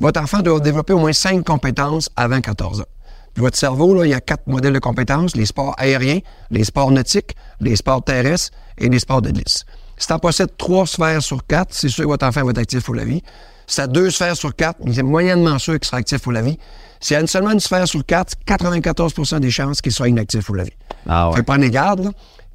Votre 0.00 0.20
enfant 0.20 0.40
doit 0.40 0.60
développer 0.60 0.92
au 0.92 0.98
moins 0.98 1.14
cinq 1.14 1.42
compétences 1.46 2.10
avant 2.14 2.42
14 2.42 2.82
ans. 2.82 2.86
Puis 3.32 3.42
votre 3.42 3.56
cerveau, 3.56 3.94
là, 3.94 4.04
il 4.04 4.10
y 4.10 4.14
a 4.14 4.20
quatre 4.20 4.46
modèles 4.48 4.74
de 4.74 4.80
compétences, 4.80 5.34
les 5.34 5.46
sports 5.46 5.74
aériens, 5.78 6.18
les 6.50 6.64
sports 6.64 6.90
nautiques, 6.90 7.34
les 7.60 7.74
sports 7.74 8.04
terrestres 8.04 8.50
et 8.76 8.90
les 8.90 8.98
sports 8.98 9.22
de 9.22 9.30
glisse. 9.30 9.64
Si 9.96 10.06
tu 10.06 10.12
en 10.12 10.18
possèdes 10.18 10.58
trois 10.58 10.86
sphères 10.86 11.22
sur 11.22 11.46
quatre, 11.46 11.72
c'est 11.72 11.88
sûr 11.88 12.04
que 12.04 12.08
votre 12.08 12.26
enfant 12.26 12.44
va 12.44 12.50
être 12.50 12.58
actif 12.58 12.84
pour 12.84 12.94
la 12.94 13.06
vie. 13.06 13.22
Si 13.66 13.76
tu 13.76 13.80
as 13.80 13.86
deux 13.86 14.10
sphères 14.10 14.36
sur 14.36 14.54
quatre, 14.54 14.78
il 14.84 14.98
est 14.98 15.02
moyennement 15.02 15.58
sûr 15.58 15.78
qu'il 15.78 15.86
sera 15.86 15.96
actif 15.96 16.20
pour 16.20 16.32
la 16.32 16.42
vie. 16.42 16.58
S'il 17.00 17.16
y 17.16 17.20
a 17.20 17.26
seulement 17.26 17.52
une 17.52 17.60
sphère 17.60 17.88
sur 17.88 18.04
quatre, 18.04 18.34
94% 18.46 19.40
des 19.40 19.50
chances 19.50 19.80
qu'il 19.80 19.92
soit 19.92 20.10
inactif 20.10 20.44
pour 20.44 20.56
la 20.56 20.64
vie. 20.64 20.72
Ah 21.08 21.30
ouais. 21.30 21.36
Fait 21.36 21.70
garde, 21.70 22.04
là, 22.04 22.10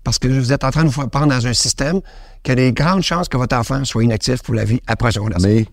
parce 0.08 0.20
que 0.20 0.30
vous 0.30 0.54
êtes 0.54 0.64
en 0.64 0.72
train 0.72 0.84
de 0.84 0.88
vous 0.88 0.94
faire 0.94 1.10
prendre 1.10 1.28
dans 1.28 1.48
un 1.48 1.54
système 1.54 2.00
qui 2.42 2.52
a 2.52 2.56
des 2.56 2.72
grandes 2.72 3.02
chances 3.02 3.28
que 3.28 3.36
votre 3.36 3.58
enfant 3.58 3.84
soit 3.84 4.06
inactif 4.06 4.42
pour 4.42 4.54
la 4.54 4.64
vie 4.64 4.80
après 4.88 5.12
secondaire. 5.12 5.38
Mais 5.42 5.66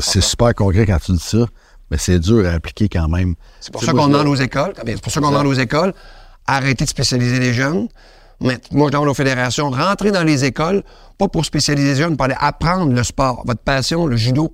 c'est 0.00 0.20
super 0.20 0.54
concret 0.54 0.84
quand 0.84 0.98
tu 0.98 1.12
dis 1.12 1.18
ça, 1.18 1.46
mais 1.90 1.96
c'est 1.96 2.18
dur 2.18 2.46
à 2.46 2.50
appliquer 2.50 2.90
quand 2.90 3.08
même. 3.08 3.36
C'est 3.58 3.72
pour 3.72 3.82
ça 3.82 3.92
qu'on 3.92 4.08
demande 4.08 4.26
aux 4.26 4.34
écoles, 4.34 4.74
c'est 4.84 5.00
pour 5.00 5.10
ça 5.10 5.22
qu'on 5.22 5.30
demande 5.30 5.46
aux 5.46 5.54
écoles, 5.54 5.94
arrêtez 6.46 6.84
de 6.84 6.90
spécialiser 6.90 7.38
les 7.38 7.54
jeunes. 7.54 7.88
Mais 8.42 8.58
moi, 8.72 8.88
je 8.88 8.92
demande 8.92 9.08
aux 9.08 9.14
fédérations 9.14 9.70
de 9.70 9.76
rentrer 9.76 10.10
dans 10.10 10.22
les 10.22 10.44
écoles, 10.44 10.82
pas 11.16 11.28
pour 11.28 11.46
spécialiser 11.46 11.94
les 11.94 11.96
jeunes, 11.96 12.18
pour 12.18 12.26
aller 12.26 12.36
apprendre 12.38 12.92
le 12.92 13.02
sport, 13.02 13.42
votre 13.46 13.62
passion, 13.62 14.06
le 14.06 14.16
judo, 14.16 14.52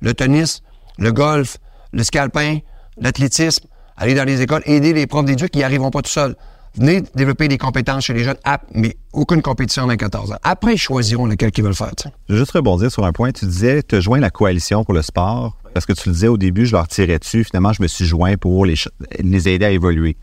le 0.00 0.14
tennis, 0.14 0.62
le 0.96 1.10
golf, 1.10 1.56
le 1.92 2.04
ski 2.04 2.18
alpin, 2.18 2.58
l'athlétisme. 2.98 3.66
Allez 3.96 4.14
dans 4.14 4.22
les 4.22 4.42
écoles, 4.42 4.62
aider 4.64 4.92
les 4.92 5.08
profs 5.08 5.24
d'éduc 5.24 5.50
qui 5.50 5.58
n'y 5.58 5.64
arriveront 5.64 5.90
pas 5.90 6.02
tout 6.02 6.10
seuls. 6.10 6.36
Venez 6.76 7.02
développer 7.14 7.48
des 7.48 7.58
compétences 7.58 8.04
chez 8.04 8.14
les 8.14 8.24
jeunes, 8.24 8.36
mais 8.74 8.96
aucune 9.12 9.42
compétition 9.42 9.88
à 9.88 9.96
14 9.96 10.32
ans. 10.32 10.36
Après, 10.42 10.74
ils 10.74 10.78
choisiront 10.78 11.26
lequel 11.26 11.50
qu'ils 11.50 11.64
veulent 11.64 11.74
faire. 11.74 11.92
Je 12.28 12.34
veux 12.34 12.38
juste 12.38 12.52
rebondir 12.52 12.90
sur 12.92 13.04
un 13.04 13.12
point. 13.12 13.32
Tu 13.32 13.46
disais, 13.46 13.82
te 13.82 14.00
joins 14.00 14.20
la 14.20 14.30
coalition 14.30 14.84
pour 14.84 14.94
le 14.94 15.02
sport, 15.02 15.56
parce 15.74 15.86
que 15.86 15.92
tu 15.92 16.08
le 16.08 16.14
disais 16.14 16.28
au 16.28 16.36
début, 16.38 16.66
je 16.66 16.72
leur 16.72 16.86
tirais 16.86 17.18
dessus. 17.18 17.44
Finalement, 17.44 17.72
je 17.72 17.82
me 17.82 17.88
suis 17.88 18.04
joint 18.06 18.36
pour 18.36 18.64
les, 18.66 18.74
les 19.18 19.48
aider 19.48 19.64
à 19.64 19.70
évoluer. 19.70 20.16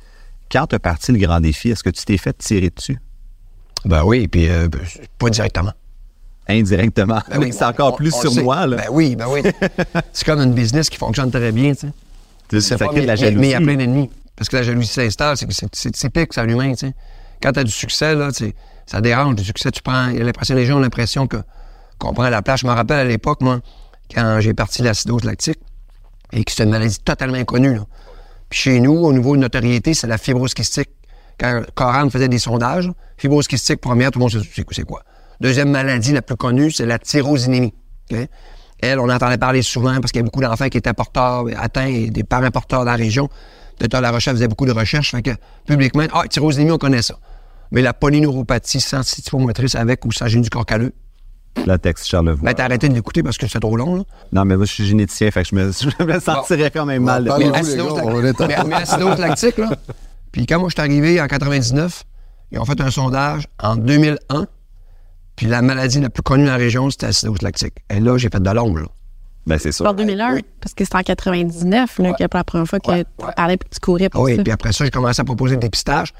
Quand 0.51 0.67
tu 0.67 0.75
as 0.75 0.79
parti 0.79 1.11
le 1.11 1.17
grand 1.19 1.39
défi, 1.41 1.71
est-ce 1.71 1.83
que 1.83 1.89
tu 1.89 2.05
t'es 2.05 2.17
fait 2.17 2.37
tirer 2.37 2.69
dessus? 2.69 2.99
Ben 3.83 4.03
oui, 4.03 4.27
puis 4.27 4.49
euh, 4.49 4.67
ben, 4.67 4.81
pas 5.17 5.29
directement. 5.29 5.73
Indirectement. 6.47 7.21
Ben 7.29 7.39
oui, 7.39 7.51
c'est 7.57 7.65
encore 7.65 7.93
on- 7.93 7.97
plus 7.97 8.13
on 8.13 8.21
sur 8.21 8.43
moi. 8.43 8.67
Là. 8.67 8.77
Ben 8.77 8.87
oui, 8.91 9.15
ben 9.15 9.25
oui. 9.29 9.41
c'est 10.13 10.25
comme 10.25 10.39
une 10.39 10.53
business 10.53 10.89
qui 10.89 10.97
fonctionne 10.97 11.31
très 11.31 11.51
bien, 11.51 11.73
tu 11.73 11.87
sais. 11.87 12.61
C'est 12.61 12.77
ça 12.77 12.87
crée 12.87 13.01
de 13.01 13.07
la 13.07 13.15
jalousie. 13.15 13.39
Mais 13.39 13.47
il 13.47 13.51
y 13.51 13.55
a 13.55 13.59
plein 13.61 13.75
d'ennemis. 13.75 14.09
Parce 14.35 14.49
que 14.49 14.57
la 14.57 14.63
jalousie 14.63 14.87
s'installe, 14.89 15.37
c'est 15.37 15.51
c'est- 15.51 15.73
c'est 15.75 15.91
typique, 15.91 16.33
c'est 16.33 16.41
à 16.41 16.45
l'humain, 16.45 16.71
tu 16.73 16.87
sais. 16.87 16.93
Quand 17.41 17.51
tu 17.53 17.59
as 17.59 17.63
du 17.63 17.71
succès, 17.71 18.15
là, 18.15 18.29
ça 18.85 19.01
dérange. 19.01 19.35
Du 19.35 19.43
succès, 19.43 19.71
tu 19.71 19.81
prends. 19.81 20.07
L'impression, 20.07 20.55
les 20.55 20.65
gens 20.65 20.77
ont 20.77 20.79
l'impression 20.79 21.27
que 21.27 21.37
qu'on 21.97 22.13
prend 22.13 22.27
la 22.29 22.41
place. 22.41 22.61
Je 22.61 22.67
me 22.67 22.71
rappelle 22.71 22.99
à 22.99 23.03
l'époque, 23.05 23.41
moi, 23.41 23.61
quand 24.13 24.39
j'ai 24.41 24.53
parti 24.53 24.81
l'acidose 24.81 25.23
lactique, 25.23 25.59
et 26.33 26.43
que 26.43 26.51
c'était 26.51 26.63
une 26.63 26.71
maladie 26.71 26.99
totalement 26.99 27.37
inconnue, 27.37 27.75
là. 27.75 27.85
Puis 28.49 28.59
chez 28.59 28.79
nous, 28.79 28.93
au 28.93 29.13
niveau 29.13 29.35
de 29.35 29.41
notoriété, 29.41 29.93
c'est 29.93 30.07
la 30.07 30.17
fibrose 30.17 30.53
kystique. 30.53 30.89
Quand 31.39 31.61
Coran 31.73 32.09
faisait 32.09 32.27
des 32.27 32.39
sondages, 32.39 32.89
fibrose 33.17 33.47
kystique 33.47 33.81
première, 33.81 34.11
tout 34.11 34.19
le 34.19 34.23
monde 34.23 34.31
sait 34.31 34.39
c'est 34.71 34.83
quoi? 34.83 35.03
Deuxième 35.41 35.69
maladie 35.69 36.13
la 36.13 36.21
plus 36.21 36.35
connue, 36.37 36.71
c'est 36.71 36.85
la 36.85 36.99
tyrosinémie. 36.99 37.73
Elle, 38.79 38.99
on 38.99 39.09
entendait 39.09 39.37
parler 39.37 39.61
souvent 39.61 39.95
parce 39.99 40.11
qu'il 40.11 40.19
y 40.19 40.23
a 40.23 40.25
beaucoup 40.25 40.41
d'enfants 40.41 40.69
qui 40.69 40.77
étaient 40.77 40.93
porteurs, 40.93 41.45
atteints, 41.57 42.07
des 42.09 42.23
parents 42.23 42.51
porteurs 42.51 42.79
dans 42.85 42.91
la 42.91 42.97
région. 42.97 43.29
Peut-être 43.77 43.99
la 43.99 44.11
recherche 44.11 44.35
faisait 44.37 44.47
beaucoup 44.47 44.65
de 44.65 44.71
recherches. 44.71 45.11
Fait 45.11 45.21
que, 45.21 45.31
publiquement, 45.67 46.03
ah, 46.13 46.23
tyrosinémie, 46.29 46.71
on 46.71 46.77
connaît 46.77 47.01
ça. 47.01 47.15
Mais 47.71 47.81
la 47.81 47.93
polyneuropathie 47.93 48.79
sensitivomotrice 48.79 49.75
avec 49.75 50.05
ou 50.05 50.11
sans 50.11 50.27
gêne 50.27 50.41
du 50.43 50.49
corps 50.49 50.65
calleux, 50.65 50.93
Le 51.65 51.77
texte 51.77 52.05
Charlevoix. 52.07 52.45
ben, 52.45 52.53
t'as 52.53 52.65
arrêté 52.65 52.87
de 52.89 52.93
l'écouter 52.93 53.23
parce 53.23 53.37
que 53.37 53.47
c'est 53.47 53.59
trop 53.59 53.75
long, 53.75 53.95
là. 53.95 54.03
Non, 54.31 54.45
mais 54.45 54.55
moi, 54.55 54.65
je 54.65 54.73
suis 54.73 54.85
généticien, 54.85 55.31
fait 55.31 55.43
que 55.43 55.49
je 55.49 55.55
me, 55.55 55.71
je 55.99 56.03
me 56.05 56.19
sentirais 56.19 56.69
quand 56.71 56.85
même 56.85 57.03
mal. 57.03 57.23
Bon, 57.25 57.37
Mais 57.39 57.45
mais- 58.47 58.63
mais 58.67 58.75
acidose 58.75 59.17
lactique, 59.19 59.57
là. 59.57 59.69
Puis 60.31 60.45
quand 60.45 60.59
moi, 60.59 60.69
je 60.69 60.73
suis 60.75 60.81
arrivé 60.81 61.19
en 61.21 61.27
99, 61.27 62.03
ils 62.51 62.59
ont 62.59 62.65
fait 62.65 62.79
un 62.81 62.91
sondage 62.91 63.45
en 63.61 63.75
2001. 63.77 64.45
Puis 65.35 65.47
la 65.47 65.61
maladie 65.61 65.99
la 65.99 66.09
plus 66.09 66.23
connue 66.23 66.45
dans 66.45 66.51
la 66.51 66.57
région, 66.57 66.89
c'était 66.89 67.07
acidose 67.07 67.41
lactique. 67.41 67.75
Et 67.89 67.99
là, 67.99 68.17
j'ai 68.17 68.29
fait 68.29 68.41
de 68.41 68.49
l'ombre, 68.51 68.79
là. 68.79 68.87
Ben, 69.47 69.59
c'est 69.59 69.71
sûr. 69.71 69.85
En 69.85 69.93
2001, 69.93 70.39
parce 70.59 70.73
que 70.73 70.83
c'était 70.83 70.97
en 70.97 71.03
99 71.03 71.99
là, 71.99 72.09
Ouais. 72.09 72.15
que 72.17 72.23
la 72.35 72.43
première 72.43 72.67
fois 72.67 72.79
que 72.79 72.89
Ouais, 72.91 73.03
tu 73.03 73.25
parlais 73.35 73.53
et 73.53 73.57
que 73.57 73.65
tu 73.71 73.79
courais 73.79 74.05
Ah 74.05 74.09
pour 74.09 74.21
oui, 74.23 74.35
ça. 74.37 74.43
puis 74.43 74.51
après 74.51 74.73
ça, 74.73 74.85
j'ai 74.85 74.91
commencé 74.91 75.21
à 75.21 75.23
proposer 75.23 75.55
le 75.55 75.61
dépistage. 75.61 76.13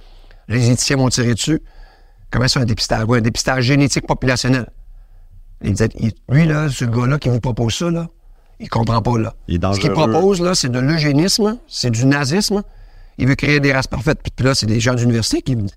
Les 0.48 0.70
éthiciens 0.70 0.98
m'ont 0.98 1.10
tiré 1.10 1.34
dessus. 1.34 1.60
Comment 2.32 2.48
ça, 2.48 2.60
un 2.60 2.66
dépistage? 2.66 3.04
Oui, 3.08 3.18
un 3.18 3.22
dépistage 3.22 3.64
génétique 3.64 4.06
populationnel. 4.06 4.68
Ils 5.64 5.72
disaient, 5.72 5.90
lui, 6.30 6.46
là, 6.46 6.70
ce 6.70 6.86
gars-là 6.86 7.18
qui 7.18 7.30
vous 7.30 7.40
propose 7.40 7.74
ça, 7.74 7.90
là, 7.90 8.08
il 8.60 8.70
comprend 8.70 9.02
pas, 9.02 9.18
là. 9.18 9.34
Il 9.48 9.56
est 9.56 9.74
Ce 9.74 9.80
qu'il 9.80 9.92
propose, 9.92 10.42
là, 10.42 10.54
c'est 10.54 10.70
de 10.70 10.80
l'eugénisme, 10.80 11.58
c'est 11.68 11.90
du 11.90 12.06
nazisme. 12.06 12.62
Il 13.18 13.28
veut 13.28 13.36
créer 13.36 13.60
des 13.60 13.74
races 13.74 13.88
parfaites. 13.88 14.20
Puis, 14.22 14.32
puis 14.36 14.46
là, 14.46 14.54
c'est 14.54 14.66
des 14.66 14.80
gens 14.80 14.94
d'université 14.94 15.42
qui, 15.42 15.56
me- 15.56 15.68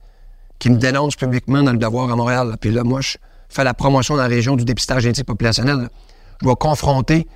qui 0.59 0.69
me 0.71 0.77
dénoncent 0.77 1.17
publiquement 1.17 1.63
dans 1.63 1.73
le 1.73 1.79
devoir 1.79 2.11
à 2.11 2.17
Montréal. 2.17 2.49
là. 2.51 2.57
Puis 2.61 2.71
là, 2.73 2.83
moi, 2.85 3.01
je 3.01 3.17
fais 3.49 3.65
la 3.65 3.73
promotion 3.75 4.17
dans 4.17 4.23
la 4.23 4.29
région 4.29 4.57
du 4.57 4.65
dépistage 4.65 5.03
génétique 5.05 5.25
populationnel. 5.27 5.77
là. 5.77 5.89
Je 6.43 6.49
vais 6.49 6.55
confronter 6.57 7.27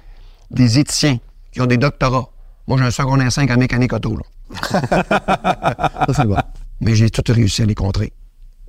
des 0.52 0.78
éthiciens 0.78 1.18
qui 1.50 1.60
ont 1.60 1.66
des 1.66 1.78
doctorats. 1.78 2.28
Moi, 2.66 2.78
j'ai 2.78 2.84
un 2.84 2.90
secondaire 2.90 3.32
5 3.32 3.50
en 3.50 3.56
mécanique 3.56 3.92
auto, 3.92 4.16
là. 4.16 4.22
Ça, 4.70 6.14
c'est 6.14 6.26
bon. 6.26 6.36
Mais 6.80 6.94
j'ai 6.94 7.10
tout 7.10 7.24
réussi 7.32 7.62
à 7.62 7.66
les 7.66 7.74
contrer. 7.74 8.12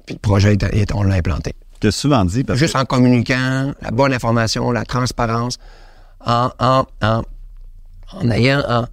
Puis 0.05 0.15
le 0.15 0.19
projet, 0.19 0.57
on 0.93 1.03
l'a 1.03 1.15
implanté. 1.15 1.53
Tu 1.79 1.87
as 1.87 1.91
souvent 1.91 2.25
dit, 2.25 2.43
parce 2.43 2.59
Juste 2.59 2.73
que 2.73 2.79
en 2.79 2.85
communiquant, 2.85 3.73
la 3.81 3.91
bonne 3.91 4.13
information, 4.13 4.71
la 4.71 4.85
transparence, 4.85 5.57
en, 6.25 6.49
en, 6.59 6.85
en, 7.01 7.21
en 8.13 8.31
ayant, 8.31 8.63
en, 8.67 8.85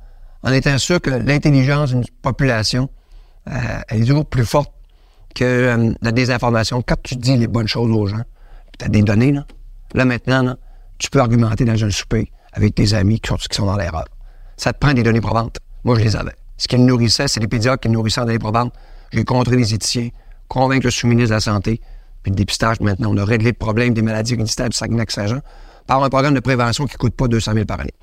en 0.42 0.52
étant 0.52 0.76
sûr 0.78 1.00
que 1.00 1.10
l'intelligence 1.10 1.90
d'une 1.90 2.04
population, 2.22 2.88
euh, 3.48 3.52
elle 3.88 4.02
est 4.02 4.06
toujours 4.06 4.26
plus 4.26 4.44
forte 4.44 4.72
que 5.34 5.44
euh, 5.44 5.92
la 6.02 6.12
désinformation. 6.12 6.82
Quand 6.82 7.00
tu 7.02 7.16
dis 7.16 7.36
les 7.36 7.46
bonnes 7.46 7.68
choses 7.68 7.90
aux 7.90 8.06
gens, 8.06 8.22
tu 8.78 8.84
as 8.84 8.88
des 8.88 9.02
données, 9.02 9.32
là, 9.32 9.46
là 9.94 10.04
maintenant, 10.04 10.42
là, 10.42 10.56
tu 10.98 11.10
peux 11.10 11.20
argumenter 11.20 11.64
dans 11.64 11.84
un 11.84 11.90
souper 11.90 12.30
avec 12.52 12.74
tes 12.74 12.94
amis 12.94 13.20
qui 13.20 13.30
sont, 13.50 13.66
dans 13.66 13.76
l'erreur. 13.76 14.06
Ça 14.56 14.72
te 14.72 14.78
prend 14.78 14.92
des 14.92 15.02
données 15.02 15.20
probantes. 15.20 15.58
Moi, 15.84 15.98
je 15.98 16.04
les 16.04 16.16
avais. 16.16 16.34
Ce 16.56 16.68
qui 16.68 16.76
me 16.76 16.84
nourrissait, 16.84 17.28
c'est 17.28 17.40
les 17.40 17.48
pédiatres 17.48 17.80
qui 17.80 17.88
nourrissaient 17.88 18.20
en 18.20 18.26
données 18.26 18.38
probantes. 18.38 18.72
J'ai 19.12 19.24
contré 19.24 19.56
les 19.56 19.74
éthiciens, 19.74 20.10
convaincre 20.48 20.86
le 20.86 20.90
sous-ministre 20.90 21.30
de 21.30 21.34
la 21.34 21.40
Santé, 21.40 21.80
puis 22.22 22.30
le 22.30 22.36
dépistage, 22.36 22.80
maintenant, 22.80 23.12
on 23.12 23.16
a 23.16 23.24
réglé 23.24 23.50
le 23.50 23.56
problème 23.56 23.94
des 23.94 24.02
maladies 24.02 24.34
héréditaires 24.34 24.68
du 24.68 24.76
Saguenay-Saint-Jean 24.76 25.40
par 25.86 26.02
un 26.04 26.10
programme 26.10 26.34
de 26.34 26.40
prévention 26.40 26.86
qui 26.86 26.94
ne 26.94 26.98
coûte 26.98 27.14
pas 27.14 27.28
200 27.28 27.54
000 27.54 27.64
par 27.64 27.80
année. 27.80 27.94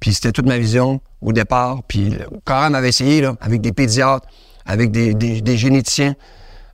Puis 0.00 0.14
c'était 0.14 0.32
toute 0.32 0.46
ma 0.46 0.58
vision 0.58 1.00
au 1.20 1.32
départ. 1.32 1.82
Puis 1.86 2.10
le 2.10 2.26
Coram 2.44 2.74
avait 2.74 2.88
essayé, 2.88 3.20
là, 3.20 3.36
avec 3.40 3.60
des 3.60 3.72
pédiatres, 3.72 4.26
avec 4.64 4.90
des, 4.90 5.56
généticiens, 5.56 6.14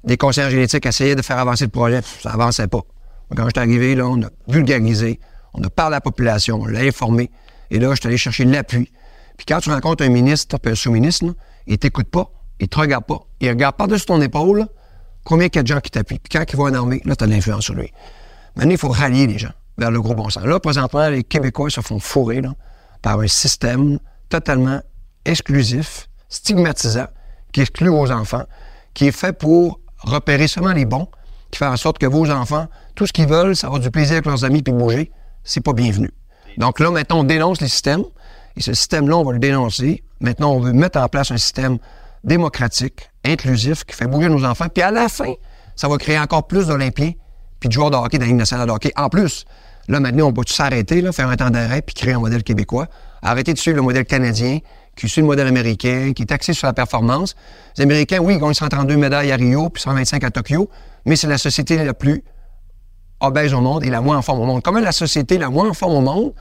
des 0.05 0.17
conseillers 0.17 0.51
génétiques, 0.51 0.87
essayer 0.87 1.17
de 1.17 1.23
faire 1.23 1.39
avancer 1.39 1.65
le 1.65 1.71
projet. 1.71 2.01
Ça 2.23 2.31
avançait 2.31 2.69
pas. 2.69 2.83
Quand 3.35 3.45
je 3.45 3.51
suis 3.51 3.59
arrivé, 3.59 3.95
là, 3.97 4.07
on 4.07 4.23
a 4.23 4.29
vulgarisé, 4.47 5.19
on 5.57 5.65
a 5.65 5.71
parlé 5.71 5.95
à 5.95 5.97
la 5.97 6.01
population, 6.01 6.61
on 6.61 6.67
l'a 6.67 6.81
informé. 6.81 7.31
Et 7.71 7.79
là, 7.79 7.91
je 7.91 8.01
suis 8.01 8.07
allé 8.07 8.17
chercher 8.17 8.45
l'appui. 8.45 8.91
Puis 9.37 9.47
quand 9.47 9.61
tu 9.61 9.71
rencontres 9.71 10.05
un 10.05 10.09
ministre, 10.09 10.57
un 10.65 10.75
sous-ministre, 10.75 11.35
il 11.67 11.79
t'écoute 11.79 12.09
pas, 12.09 12.31
il 12.61 12.69
te 12.69 12.79
regarde 12.79 13.05
pas. 13.05 13.21
Il 13.41 13.49
regarde 13.49 13.77
par-dessus 13.77 14.07
ton 14.07 14.21
épaule, 14.21 14.67
combien 15.25 15.49
il 15.49 15.57
y 15.57 15.59
a 15.59 15.63
de 15.63 15.69
gens 15.69 15.81
qui 15.81 15.91
t'appuient. 15.91 16.19
Puis 16.19 16.39
quand 16.39 16.45
il 16.49 16.57
voit 16.57 16.69
une 16.69 16.77
armée, 16.77 17.03
là, 17.05 17.17
tu 17.17 17.25
as 17.25 17.27
de 17.27 17.33
l'influence 17.33 17.65
sur 17.65 17.75
lui. 17.75 17.93
Maintenant, 18.57 18.71
il 18.71 18.79
faut 18.79 18.89
rallier 18.89 19.27
les 19.27 19.39
gens 19.39 19.53
vers 19.77 19.91
le 19.91 20.01
gros 20.01 20.15
bon 20.15 20.31
sens. 20.31 20.45
Là, 20.45 20.59
présentement, 20.61 21.09
les 21.09 21.25
Québécois 21.25 21.71
se 21.71 21.81
font 21.81 21.99
fourrer 21.99 22.41
par 23.03 23.21
un 23.21 23.27
système 23.27 23.99
totalement 24.29 24.81
exclusif, 25.25 26.09
stigmatisant, 26.29 27.07
qui 27.53 27.61
exclut 27.61 27.89
vos 27.89 28.11
enfants, 28.11 28.45
qui 28.95 29.07
est 29.07 29.13
fait 29.13 29.33
pour 29.33 29.81
repérer 29.99 30.49
seulement 30.49 30.73
les 30.73 30.85
bons, 30.85 31.09
qui 31.51 31.59
fait 31.59 31.67
en 31.67 31.77
sorte 31.77 31.99
que 31.99 32.07
vos 32.07 32.31
enfants, 32.31 32.67
tout 32.95 33.07
ce 33.07 33.13
qu'ils 33.13 33.29
veulent, 33.29 33.55
ça 33.55 33.67
avoir 33.67 33.81
du 33.81 33.91
plaisir 33.91 34.15
avec 34.15 34.27
leurs 34.27 34.45
amis 34.45 34.63
puis 34.63 34.73
bouger, 34.73 35.11
c'est 35.47 35.63
pas 35.63 35.73
bienvenu. 35.73 36.11
Donc 36.59 36.81
là, 36.81 36.91
maintenant, 36.91 37.21
on 37.21 37.25
dénonce 37.25 37.61
les 37.63 37.69
systèmes, 37.69 38.05
et 38.57 38.61
ce 38.61 38.75
système-là, 38.75 39.17
on 39.17 39.25
va 39.25 39.33
le 39.33 39.39
dénoncer. 39.39 40.03
Maintenant, 40.21 40.53
on 40.53 40.61
veut 40.61 40.73
mettre 40.73 40.99
en 40.99 41.09
place 41.09 41.31
un 41.31 41.37
système 41.37 41.79
démocratique, 42.25 43.11
inclusif, 43.25 43.85
qui 43.85 43.95
fait 43.95 44.07
bouger 44.07 44.29
nos 44.29 44.45
enfants, 44.45 44.67
puis 44.73 44.83
à 44.83 44.91
la 44.91 45.09
fin, 45.09 45.33
ça 45.75 45.89
va 45.89 45.97
créer 45.97 46.19
encore 46.19 46.47
plus 46.47 46.67
d'Olympiens 46.67 47.13
puis 47.61 47.69
de 47.69 47.73
joueurs 47.73 47.91
de 47.91 47.97
hockey 47.97 48.19
dans 48.19 48.25
la 48.25 48.29
Ligue 48.29 48.37
nationale 48.37 48.67
de 48.67 48.73
hockey. 48.73 48.93
En 48.97 49.09
plus, 49.09 49.45
là, 49.89 50.01
maintenant, 50.01 50.27
on 50.27 50.33
peut 50.33 50.43
s'arrêter, 50.47 51.01
faire 51.13 51.29
un 51.29 51.37
temps 51.37 51.51
d'arrêt, 51.51 51.83
puis 51.83 51.95
créer 51.95 52.15
un 52.15 52.21
modèle 52.21 52.43
québécois. 52.43 52.87
Arrêter 53.23 53.55
de 53.55 53.59
suivre 53.59 53.77
le 53.77 53.83
modèle 53.83 54.05
canadien, 54.05 54.59
qui 54.95 55.09
suit 55.09 55.21
le 55.21 55.27
modèle 55.27 55.47
américain, 55.47 56.13
qui 56.15 56.23
est 56.23 56.33
axé 56.33 56.53
sur 56.53 56.67
la 56.67 56.73
performance. 56.73 57.35
Les 57.77 57.85
Américains, 57.85 58.19
oui, 58.19 58.35
ils 58.35 58.41
gagnent 58.41 58.55
132 58.55 58.97
médailles 58.97 59.33
à 59.33 59.37
Rio, 59.37 59.69
puis 59.71 59.83
125 59.83 60.25
à 60.25 60.31
Tokyo, 60.31 60.69
mais 61.05 61.17
c'est 61.17 61.27
la 61.27 61.39
société 61.39 61.83
la 61.83 61.95
plus 61.95 62.25
obèse 63.21 63.55
au 63.55 63.61
monde 63.61 63.85
et 63.85 63.91
la 63.91 64.01
moins 64.01 64.19
en 64.19 64.23
forme 64.23 64.41
au 64.41 64.45
monde. 64.45 64.63
Comment 64.63 64.81
la 64.81 64.93
société 64.93 65.39
la 65.39 65.51
moins 65.51 65.69
en 65.69 65.75
forme 65.75 65.95
au 65.95 66.01
monde 66.01 66.33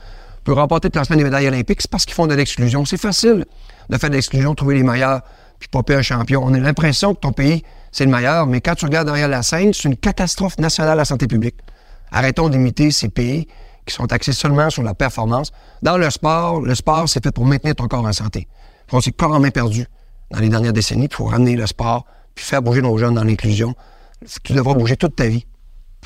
peut 0.44 0.52
remporter 0.52 0.88
le 0.88 0.92
classement 0.92 1.16
des 1.16 1.24
médailles 1.24 1.48
olympiques? 1.48 1.82
C'est 1.82 1.90
parce 1.90 2.04
qu'ils 2.04 2.14
font 2.14 2.26
de 2.26 2.34
l'exclusion. 2.34 2.84
C'est 2.84 2.96
facile 2.96 3.44
de 3.88 3.98
faire 3.98 4.10
de 4.10 4.14
l'exclusion, 4.14 4.54
trouver 4.54 4.76
les 4.76 4.82
meilleurs, 4.82 5.22
puis 5.58 5.68
popper 5.68 5.94
un 5.94 6.02
champion. 6.02 6.42
On 6.44 6.52
a 6.54 6.58
l'impression 6.58 7.14
que 7.14 7.20
ton 7.20 7.32
pays, 7.32 7.62
c'est 7.92 8.04
le 8.04 8.10
meilleur, 8.10 8.46
mais 8.46 8.60
quand 8.60 8.74
tu 8.74 8.84
regardes 8.84 9.06
derrière 9.06 9.28
la 9.28 9.42
scène, 9.42 9.72
c'est 9.72 9.88
une 9.88 9.96
catastrophe 9.96 10.58
nationale 10.58 10.92
à 10.92 10.96
la 10.96 11.04
santé 11.04 11.26
publique. 11.26 11.56
Arrêtons 12.10 12.48
d'imiter 12.48 12.90
ces 12.90 13.08
pays 13.08 13.46
qui 13.86 13.94
sont 13.94 14.12
axés 14.12 14.32
seulement 14.32 14.70
sur 14.70 14.82
la 14.82 14.94
performance. 14.94 15.52
Dans 15.82 15.96
le 15.96 16.10
sport, 16.10 16.60
le 16.60 16.74
sport, 16.74 17.08
c'est 17.08 17.22
fait 17.22 17.32
pour 17.32 17.46
maintenir 17.46 17.74
ton 17.74 17.86
corps 17.86 18.04
en 18.04 18.12
santé. 18.12 18.48
On 18.92 19.00
s'est 19.00 19.12
corps 19.12 19.32
en 19.32 19.40
main 19.40 19.50
perdu 19.50 19.86
dans 20.30 20.40
les 20.40 20.48
dernières 20.48 20.72
décennies, 20.72 21.08
il 21.10 21.14
faut 21.14 21.26
ramener 21.26 21.56
le 21.56 21.66
sport, 21.66 22.04
puis 22.34 22.44
faire 22.44 22.62
bouger 22.62 22.82
nos 22.82 22.96
jeunes 22.98 23.14
dans 23.14 23.24
l'inclusion. 23.24 23.74
Tu 24.42 24.52
devras 24.52 24.74
bouger 24.74 24.96
toute 24.96 25.16
ta 25.16 25.26
vie 25.26 25.46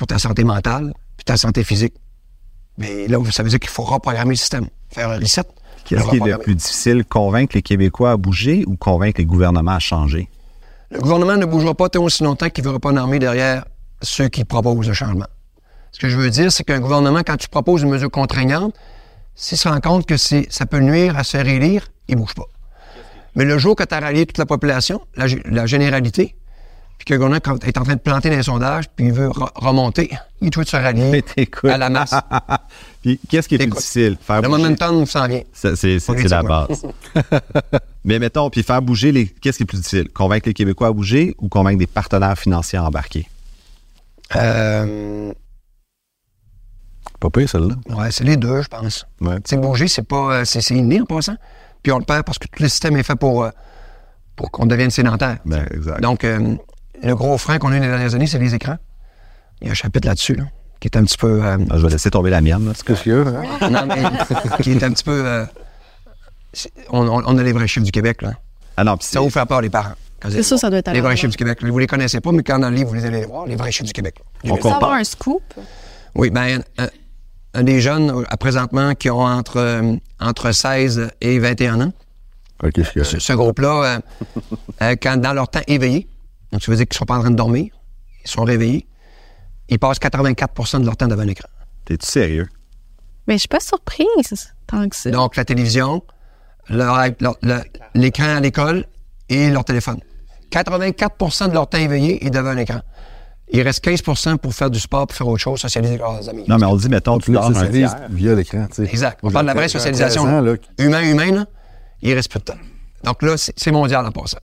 pour 0.01 0.07
ta 0.07 0.17
santé 0.17 0.43
mentale, 0.43 0.95
puis 1.15 1.25
ta 1.25 1.37
santé 1.37 1.63
physique. 1.63 1.93
Mais 2.79 3.07
là, 3.07 3.19
ça 3.29 3.43
veut 3.43 3.49
dire 3.49 3.59
qu'il 3.59 3.69
faut 3.69 3.83
reprogrammer 3.83 4.31
le 4.31 4.35
système, 4.35 4.65
faire 4.89 5.11
un 5.11 5.19
reset. 5.19 5.43
qu'est-ce 5.85 6.09
qui 6.09 6.15
est 6.15 6.25
le 6.25 6.39
plus 6.39 6.55
difficile, 6.55 7.05
convaincre 7.05 7.55
les 7.55 7.61
Québécois 7.61 8.09
à 8.09 8.17
bouger 8.17 8.63
ou 8.65 8.75
convaincre 8.77 9.19
les 9.19 9.25
gouvernements 9.25 9.73
à 9.73 9.79
changer? 9.79 10.27
Le 10.89 10.99
gouvernement 10.99 11.37
ne 11.37 11.45
bougera 11.45 11.75
pas 11.75 11.87
tant 11.87 12.01
aussi 12.01 12.23
longtemps 12.23 12.49
qu'il 12.49 12.63
ne 12.63 12.69
verra 12.69 12.79
pas 12.79 12.89
une 12.89 12.97
armée 12.97 13.19
derrière 13.19 13.65
ceux 14.01 14.27
qui 14.27 14.43
proposent 14.43 14.87
le 14.87 14.95
changement. 14.95 15.27
Ce 15.91 15.99
que 15.99 16.09
je 16.09 16.17
veux 16.17 16.31
dire, 16.31 16.51
c'est 16.51 16.63
qu'un 16.63 16.79
gouvernement, 16.79 17.21
quand 17.23 17.37
tu 17.37 17.47
proposes 17.47 17.83
une 17.83 17.89
mesure 17.89 18.09
contraignante, 18.09 18.73
s'il 19.35 19.59
se 19.59 19.67
rend 19.67 19.81
compte 19.81 20.07
que 20.07 20.17
ça 20.17 20.65
peut 20.65 20.79
nuire 20.79 21.15
à 21.15 21.23
se 21.23 21.37
faire 21.37 21.47
élire, 21.47 21.89
il 22.07 22.15
ne 22.15 22.21
bouge 22.21 22.33
pas. 22.33 22.47
Mais 23.35 23.45
le 23.45 23.59
jour 23.59 23.75
que 23.75 23.83
tu 23.83 23.93
as 23.93 23.99
rallié 23.99 24.25
toute 24.25 24.39
la 24.39 24.47
population, 24.47 24.99
la 25.13 25.67
généralité, 25.67 26.35
puis 27.05 27.17
que 27.17 27.39
quand- 27.39 27.63
est 27.63 27.77
en 27.77 27.83
train 27.83 27.95
de 27.95 27.99
planter 27.99 28.29
dans 28.29 28.35
les 28.37 28.43
sondages, 28.43 28.85
puis 28.95 29.07
il 29.07 29.11
veut 29.13 29.29
re- 29.29 29.49
remonter, 29.55 30.11
il 30.39 30.49
doit 30.51 30.63
se 30.63 30.75
rallier 30.75 31.23
à 31.63 31.77
la 31.77 31.89
masse. 31.89 32.13
Puis 33.01 33.19
qu'est-ce 33.27 33.47
qui 33.47 33.55
est 33.55 33.57
plus 33.57 33.67
difficile? 33.71 34.17
Faire 34.21 34.43
Le 34.43 34.47
momentum 34.49 35.03
s'en 35.07 35.27
vient. 35.27 35.41
C'est 35.53 35.75
c'est- 35.75 35.97
c'est 35.99 36.27
la 36.27 36.43
base. 36.43 36.85
Mais 38.05 38.19
mettons, 38.19 38.49
puis 38.51 38.61
faire 38.61 38.81
bouger 38.81 39.11
les. 39.11 39.25
Qu'est-ce 39.27 39.57
qui 39.57 39.63
est 39.63 39.65
plus 39.65 39.77
difficile? 39.77 40.09
Convaincre 40.09 40.47
les 40.47 40.53
Québécois 40.53 40.87
à 40.87 40.91
bouger 40.91 41.35
ou 41.39 41.49
convaincre 41.49 41.79
des 41.79 41.87
partenaires 41.87 42.37
financiers 42.37 42.77
à 42.77 42.83
embarquer? 42.83 43.27
Euh, 44.35 45.31
Pas 47.19 47.29
pire, 47.31 47.49
celle-là. 47.49 47.75
ouais, 47.89 48.11
c'est 48.11 48.23
les 48.23 48.37
deux, 48.37 48.61
je 48.61 48.67
pense. 48.67 49.05
Ouais. 49.19 49.35
Tu 49.37 49.41
sais, 49.49 49.57
bouger, 49.57 49.87
c'est 49.87 50.07
pas. 50.07 50.33
euh, 50.41 50.45
C'est 50.45 50.61
c'est 50.61 50.75
inné 50.75 51.01
en 51.01 51.05
passant. 51.05 51.35
Puis 51.83 51.91
on 51.91 51.97
le 51.99 52.05
perd 52.05 52.23
parce 52.23 52.37
que 52.37 52.47
tout 52.47 52.61
le 52.63 52.69
système 52.69 52.95
est 52.97 53.03
fait 53.03 53.15
pour, 53.15 53.43
euh, 53.43 53.49
pour 54.35 54.51
qu'on 54.51 54.65
devienne 54.67 54.91
sédentaire. 54.91 55.37
Ben, 55.45 55.65
exact. 55.71 56.01
Donc, 56.01 56.23
euh, 56.23 56.55
le 57.03 57.15
gros 57.15 57.37
frein 57.37 57.57
qu'on 57.59 57.71
a 57.71 57.77
eu 57.77 57.79
dans 57.79 57.85
les 57.85 57.89
dernières 57.91 58.15
années, 58.15 58.27
c'est 58.27 58.39
les 58.39 58.53
écrans. 58.55 58.77
Il 59.61 59.67
y 59.67 59.69
a 59.69 59.71
un 59.71 59.75
chapitre 59.75 60.07
là-dessus, 60.07 60.35
là, 60.35 60.43
qui 60.79 60.87
est 60.87 60.97
un 60.97 61.03
petit 61.03 61.17
peu. 61.17 61.43
euh, 61.43 61.57
Ah, 61.69 61.77
je 61.77 61.83
vais 61.83 61.89
laisser 61.91 62.09
tomber 62.11 62.29
la 62.29 62.41
mienne. 62.41 62.65
là. 62.65 62.73
Y 63.05 63.11
a? 63.11 63.15
hein? 63.17 63.69
non, 63.69 63.85
mais 63.87 64.03
qui 64.63 64.71
est 64.71 64.83
un 64.83 64.91
petit 64.91 65.03
peu. 65.03 65.23
euh, 65.25 65.45
on, 66.89 67.37
a 67.37 67.43
les 67.43 67.53
vrais 67.53 67.67
chiffres 67.67 67.85
du 67.85 67.91
Québec, 67.91 68.21
là. 68.21 68.33
Ah 68.77 68.83
non, 68.83 68.97
Ça 68.99 69.19
vous 69.19 69.29
fait 69.29 69.45
peur, 69.45 69.61
les 69.61 69.69
parents. 69.69 69.93
C'est 70.29 70.43
ça, 70.43 70.57
ça 70.57 70.69
doit 70.69 70.79
être 70.79 70.87
à 70.89 70.93
Les 70.93 71.01
vrais 71.01 71.15
chiffres 71.15 71.31
du 71.31 71.37
Québec. 71.37 71.63
Vous 71.63 71.79
les 71.79 71.87
connaissez 71.87 72.19
pas, 72.21 72.31
mais 72.31 72.43
quand 72.43 72.59
dans 72.59 72.69
le 72.69 72.75
livre, 72.75 72.89
vous 72.89 72.95
les 72.95 73.05
allez 73.05 73.25
voir, 73.25 73.45
les 73.47 73.55
vrais 73.55 73.71
chiffres 73.71 73.85
du 73.87 73.93
Québec. 73.93 74.15
On 74.43 74.55
compare. 74.55 74.75
avoir 74.77 74.93
un 74.93 75.03
scoop? 75.03 75.41
Oui, 76.13 76.29
bien, 76.29 76.59
un, 76.77 76.87
un 77.55 77.63
des 77.63 77.81
jeunes, 77.81 78.11
euh, 78.11 78.23
à 78.29 78.37
présentement, 78.37 78.93
qui 78.93 79.09
ont 79.09 79.21
entre, 79.25 79.57
euh, 79.57 79.95
entre 80.19 80.51
16 80.51 81.09
et 81.21 81.39
21 81.39 81.81
ans, 81.81 81.93
OK, 82.63 82.73
je 82.77 82.83
suis 82.83 83.05
Ce, 83.05 83.19
ce 83.19 83.33
groupe-là, 83.33 83.83
euh, 83.83 83.99
euh, 84.83 84.95
quand 85.01 85.17
dans 85.17 85.33
leur 85.33 85.47
temps 85.47 85.61
éveillé, 85.67 86.07
donc 86.51 86.61
ça 86.63 86.71
veut 86.71 86.77
dire 86.77 86.87
qu'ils 86.87 86.97
sont 86.97 87.05
pas 87.05 87.17
en 87.17 87.21
train 87.21 87.31
de 87.31 87.35
dormir, 87.35 87.71
ils 88.25 88.29
sont 88.29 88.43
réveillés, 88.43 88.87
ils 89.69 89.79
passent 89.79 89.99
84% 89.99 90.79
de 90.81 90.85
leur 90.85 90.97
temps 90.97 91.07
devant 91.07 91.23
l'écran. 91.23 91.47
T'es-tu 91.85 92.05
sérieux? 92.05 92.47
Mais 93.27 93.35
je 93.35 93.39
suis 93.39 93.47
pas 93.47 93.59
surprise 93.59 94.53
tant 94.67 94.87
que 94.89 94.95
ça. 94.95 95.09
Donc, 95.11 95.35
la 95.35 95.45
télévision, 95.45 96.03
leur- 96.69 96.97
leur- 97.19 97.37
leur- 97.41 97.63
l'écran 97.93 98.35
à 98.35 98.39
l'école 98.39 98.85
et 99.29 99.49
leur 99.49 99.63
téléphone. 99.63 99.99
84% 100.51 101.47
de 101.47 101.53
leur 101.53 101.67
temps 101.69 101.77
éveillé 101.77 102.25
est 102.25 102.29
devant 102.29 102.53
l'écran. 102.53 102.81
Il 103.53 103.61
reste 103.61 103.83
15% 103.83 104.37
pour 104.37 104.53
faire 104.53 104.69
du 104.69 104.79
sport, 104.79 105.07
pour 105.07 105.15
faire 105.17 105.27
autre 105.27 105.41
chose, 105.41 105.59
socialiser 105.59 105.93
avec 105.95 106.01
leurs 106.01 106.29
amis. 106.29 106.45
Non, 106.47 106.57
mais 106.57 106.65
on 106.65 106.75
dit, 106.75 106.87
mettons, 106.89 107.17
tu 107.19 107.31
dors 107.31 107.45
un 107.45 107.63
via 108.09 108.35
l'écran, 108.35 108.67
tu 108.67 108.75
sais. 108.75 108.83
Exact. 108.89 109.19
On 109.23 109.31
parle 109.31 109.45
de 109.45 109.47
la 109.47 109.53
vraie 109.53 109.67
socialisation. 109.69 110.23
13 110.23 110.33
ans, 110.35 110.41
là, 110.41 110.55
Humain, 110.77 111.01
humain, 111.01 111.31
là, 111.31 111.45
il 112.01 112.13
reste 112.13 112.31
peu 112.31 112.39
de 112.39 112.45
temps. 112.45 112.57
Donc 113.03 113.21
là, 113.23 113.35
c'est 113.37 113.53
c'est 113.57 113.71
mondial 113.71 114.05
en 114.05 114.11
passant. 114.11 114.37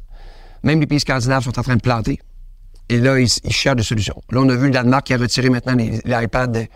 Même 0.62 0.80
les 0.80 0.86
pays 0.86 1.00
scandinaves 1.00 1.44
sont 1.44 1.59
en 1.59 1.62
train 1.62 1.76
de 1.76 1.80
planter. 1.80 2.18
Et 2.88 2.98
là, 2.98 3.18
ils, 3.18 3.28
cherchent 3.28 3.76
des 3.76 3.82
solutions. 3.82 4.20
Là, 4.30 4.40
on 4.40 4.48
a 4.48 4.54
vu 4.54 4.66
le 4.66 4.70
Danemark 4.70 5.06
qui 5.06 5.14
a 5.14 5.18
retiré 5.18 5.50
maintenant 5.50 5.76
iPads 5.78 6.46
des, 6.46 6.70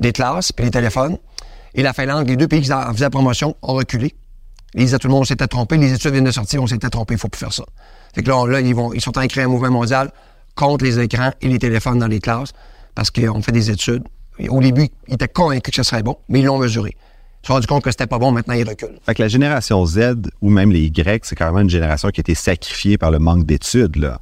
des 0.00 0.12
classes 0.12 0.52
puis 0.52 0.64
les 0.64 0.70
téléphones. 0.70 1.18
Et 1.74 1.82
la 1.82 1.92
Finlande, 1.92 2.28
les 2.28 2.36
deux 2.36 2.48
pays 2.48 2.62
qui 2.62 2.72
en 2.72 2.92
faisaient 2.92 3.04
la 3.04 3.10
promotion, 3.10 3.54
ont 3.62 3.74
reculé. 3.74 4.14
Ils 4.74 4.84
disaient 4.84 4.98
tout 4.98 5.08
le 5.08 5.12
monde, 5.12 5.22
on 5.22 5.24
s'était 5.24 5.46
trompé. 5.46 5.76
Les 5.76 5.92
études 5.92 6.12
viennent 6.12 6.24
de 6.24 6.30
sortir, 6.30 6.62
on 6.62 6.66
s'était 6.66 6.90
trompé, 6.90 7.14
il 7.14 7.20
faut 7.20 7.28
plus 7.28 7.38
faire 7.38 7.52
ça. 7.52 7.64
Fait 8.14 8.22
que 8.22 8.30
là, 8.30 8.60
ils, 8.60 9.00
sont 9.00 9.10
en 9.10 9.12
train 9.12 9.26
de 9.26 9.30
créer 9.30 9.44
un 9.44 9.48
mouvement 9.48 9.70
mondial 9.70 10.10
contre 10.54 10.84
les 10.84 10.98
écrans 10.98 11.32
et 11.40 11.48
les 11.48 11.58
téléphones 11.58 11.98
dans 11.98 12.06
les 12.06 12.20
classes 12.20 12.52
parce 12.94 13.10
qu'on 13.10 13.42
fait 13.42 13.52
des 13.52 13.70
études. 13.70 14.02
Au 14.48 14.60
début, 14.60 14.88
ils 15.08 15.14
étaient 15.14 15.28
convaincus 15.28 15.74
que 15.74 15.76
ce 15.76 15.88
serait 15.88 16.02
bon, 16.02 16.16
mais 16.28 16.40
ils 16.40 16.44
l'ont 16.44 16.58
mesuré. 16.58 16.96
Sont 17.48 17.54
rendus 17.54 17.66
compte 17.66 17.82
que 17.82 17.90
c'était 17.90 18.06
pas 18.06 18.18
bon, 18.18 18.30
maintenant 18.30 18.52
ils 18.52 18.68
reculent. 18.68 18.98
Fait 19.06 19.14
que 19.14 19.22
la 19.22 19.28
génération 19.28 19.86
Z 19.86 20.16
ou 20.42 20.50
même 20.50 20.70
les 20.70 20.82
Y, 20.82 21.24
c'est 21.24 21.34
carrément 21.34 21.60
une 21.60 21.70
génération 21.70 22.10
qui 22.10 22.20
a 22.20 22.22
été 22.22 22.34
sacrifiée 22.34 22.98
par 22.98 23.10
le 23.10 23.18
manque 23.18 23.46
d'études, 23.46 23.96
là. 23.96 24.20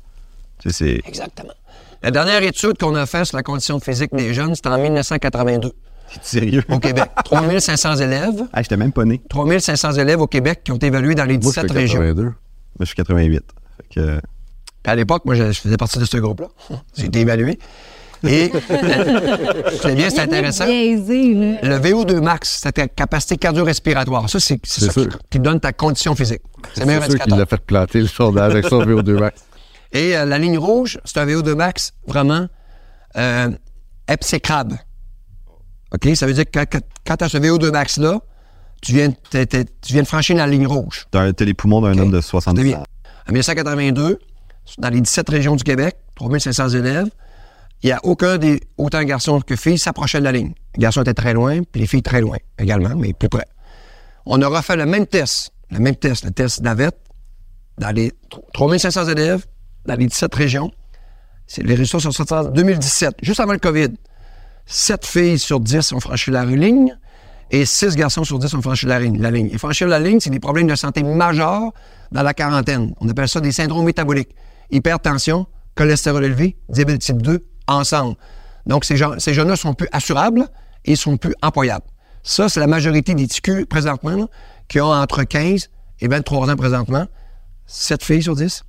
Tu 0.61 0.71
sais, 0.71 0.85
c'est. 1.03 1.09
Exactement. 1.09 1.53
La 2.05 2.13
dernière 2.13 2.41
étude 2.45 2.79
qu'on 2.79 2.95
a 2.95 3.05
faite 3.05 3.25
sur 3.25 3.37
la 3.37 3.43
condition 3.43 3.81
physique 3.81 4.15
des 4.15 4.33
jeunes, 4.33 4.55
c'était 4.55 4.69
en 4.69 4.79
1982 4.79 5.71
T'es 5.71 6.21
sérieux? 6.23 6.63
au 6.69 6.79
Québec. 6.79 7.11
3500 7.25 7.97
élèves. 7.97 8.45
Ah, 8.53 8.63
j'étais 8.63 8.77
même 8.77 8.93
pas 8.93 9.05
né. 9.05 9.21
3500 9.29 9.95
élèves 9.95 10.21
au 10.21 10.29
Québec 10.29 10.61
qui 10.63 10.71
ont 10.71 10.77
été 10.77 10.87
évalués 10.87 11.17
dans 11.17 11.25
les 11.25 11.37
Moi, 11.39 11.53
je 11.53 11.63
17 11.63 11.73
fais 11.73 11.79
régions. 11.81 11.99
82. 11.99 12.23
Moi, 12.23 12.33
je 12.79 12.85
suis 12.85 12.95
88. 12.95 13.43
Fait 13.79 13.95
que. 14.01 14.21
À 14.85 14.95
l'époque, 14.95 15.25
moi, 15.25 15.35
je 15.35 15.51
faisais 15.51 15.77
partie 15.77 15.99
de 15.99 16.05
ce 16.05 16.17
groupe-là. 16.19 16.47
J'ai 16.97 17.07
été 17.07 17.19
évalué. 17.23 17.59
Et 18.25 18.51
c'est 19.83 19.95
bien, 19.95 20.11
c'est 20.11 20.21
intéressant. 20.21 20.67
Biaisé, 20.67 21.35
là. 21.35 21.59
Le 21.63 21.79
VO2 21.79 22.21
max, 22.21 22.61
c'est 22.63 22.73
ta 22.73 22.89
capacité 22.89 23.37
cardio-respiratoire. 23.37 24.29
Ça, 24.31 24.41
c'est 24.41 24.59
ça 24.67 24.87
qui, 24.87 24.93
sûr. 24.93 25.19
qui 25.31 25.39
donne 25.39 25.61
ta 25.61 25.73
condition 25.73 26.15
physique. 26.15 26.43
C'est 26.47 26.69
le 26.69 26.73
C'est 26.75 26.87
meilleur 26.87 27.05
sûr 27.11 27.19
qu'il 27.19 27.35
l'a 27.37 27.47
fait 27.47 27.61
planter 27.61 28.01
le 28.01 28.07
sondage 28.07 28.53
avec 28.53 28.67
son 28.67 28.83
VO2 28.85 29.19
max. 29.19 29.41
Et 29.93 30.17
euh, 30.17 30.25
la 30.25 30.39
ligne 30.39 30.59
rouge, 30.59 30.99
c'est 31.05 31.19
un 31.19 31.27
VO2 31.27 31.55
max 31.55 31.93
vraiment 32.07 32.47
euh, 33.17 33.51
exécrable. 34.09 34.79
OK? 35.95 36.17
Ça 36.17 36.27
veut 36.27 36.33
dire 36.33 36.45
que 36.45 36.51
quand, 36.65 36.81
quand 37.07 37.17
tu 37.17 37.25
as 37.25 37.29
ce 37.29 37.39
VO2 37.39 37.71
max-là, 37.71 38.21
tu 38.83 38.93
viens, 38.93 39.11
tu 39.31 39.39
de 39.39 40.05
franchir 40.05 40.37
la 40.37 40.47
ligne 40.47 40.67
rouge. 40.67 41.07
T'as 41.11 41.33
t'as 41.33 41.45
les 41.45 41.55
poumons 41.55 41.81
d'un 41.81 41.97
homme 41.99 42.11
de 42.11 42.21
70 42.21 42.61
Devient- 42.61 42.75
ans. 42.75 42.85
En 43.29 43.33
1982, 43.33 44.19
dans 44.79 44.89
les 44.89 45.01
17 45.01 45.29
régions 45.29 45.57
du 45.57 45.65
Québec, 45.65 45.97
3500 46.17 46.69
élèves, 46.71 47.09
il 47.83 47.87
n'y 47.87 47.93
a 47.93 48.01
aucun 48.05 48.39
des 48.39 48.61
autant 48.79 49.03
garçons 49.05 49.41
que 49.41 49.57
filles 49.57 49.79
s'approchaient 49.79 50.19
de 50.19 50.25
la 50.25 50.33
ligne. 50.33 50.55
Les 50.77 50.83
garçons 50.83 51.03
étaient 51.03 51.15
très 51.15 51.35
loin, 51.35 51.61
puis 51.63 51.81
les 51.81 51.87
filles 51.87 52.03
très 52.03 52.21
loin 52.21 52.37
également, 52.59 52.97
mais 52.97 53.13
plus 53.13 53.29
près. 53.29 53.47
On 54.25 54.41
a 54.43 54.49
refait 54.49 54.77
le 54.77 54.87
même 54.87 55.07
test, 55.07 55.53
le 55.71 55.79
même 55.79 55.97
test, 55.97 56.25
le 56.25 56.31
test 56.31 56.63
navette, 56.63 56.99
dans 57.79 57.91
les 57.91 58.13
3500 58.55 59.09
élèves, 59.09 59.45
dans 59.85 59.95
les 59.95 60.07
17 60.07 60.35
régions. 60.35 60.71
Les 61.59 61.75
résultats 61.75 62.01
sont 62.01 62.11
sortis 62.11 62.33
en 62.33 62.45
2017, 62.45 63.17
juste 63.23 63.41
avant 63.41 63.53
le 63.53 63.59
COVID. 63.59 63.91
7 64.67 65.07
filles 65.07 65.39
sur 65.39 65.61
10 65.61 65.93
ont 65.93 66.01
franchi 66.01 66.31
la 66.33 66.45
ligne 66.45 66.97
et 67.51 67.65
6 67.65 67.95
garçons 67.95 68.25
sur 68.25 68.39
10 68.39 68.55
ont 68.55 68.63
franchi 68.63 68.87
la 68.87 68.99
ligne. 68.99 69.21
La 69.21 69.31
ligne. 69.31 69.51
Et 69.53 69.59
franchir 69.59 69.87
la 69.87 70.01
ligne, 70.01 70.19
c'est 70.19 70.31
des 70.31 70.41
problèmes 70.41 70.67
de 70.67 70.75
santé 70.75 71.03
majeurs 71.03 71.73
dans 72.11 72.23
la 72.23 72.35
quarantaine. 72.35 72.95
On 73.01 73.09
appelle 73.09 73.29
ça 73.29 73.41
des 73.41 73.53
syndromes 73.53 73.85
métaboliques. 73.85 74.35
Hypertension, 74.71 75.47
cholestérol 75.77 76.25
élevé, 76.25 76.57
diabète 76.69 77.01
type 77.01 77.23
2, 77.23 77.47
ensemble. 77.69 78.17
Donc, 78.67 78.85
ces, 78.85 78.97
gens, 78.97 79.15
ces 79.19 79.35
jeunes-là 79.35 79.57
sont 79.57 79.75
plus 79.75 79.89
assurables 79.93 80.47
et 80.85 80.97
sont 80.97 81.17
plus 81.17 81.35
employables. 81.43 81.85
Ça, 82.23 82.49
c'est 82.49 82.61
la 82.61 82.67
majorité 82.67 83.15
des 83.15 83.29
TQ 83.29 83.67
présentement 83.67 84.11
là, 84.17 84.27
qui 84.69 84.81
ont 84.81 84.91
entre 84.93 85.23
15 85.25 85.69
et 86.01 86.09
23 86.09 86.51
ans 86.51 86.57
présentement. 86.57 87.07
7 87.67 88.03
filles 88.03 88.23
sur 88.23 88.35
10, 88.37 88.65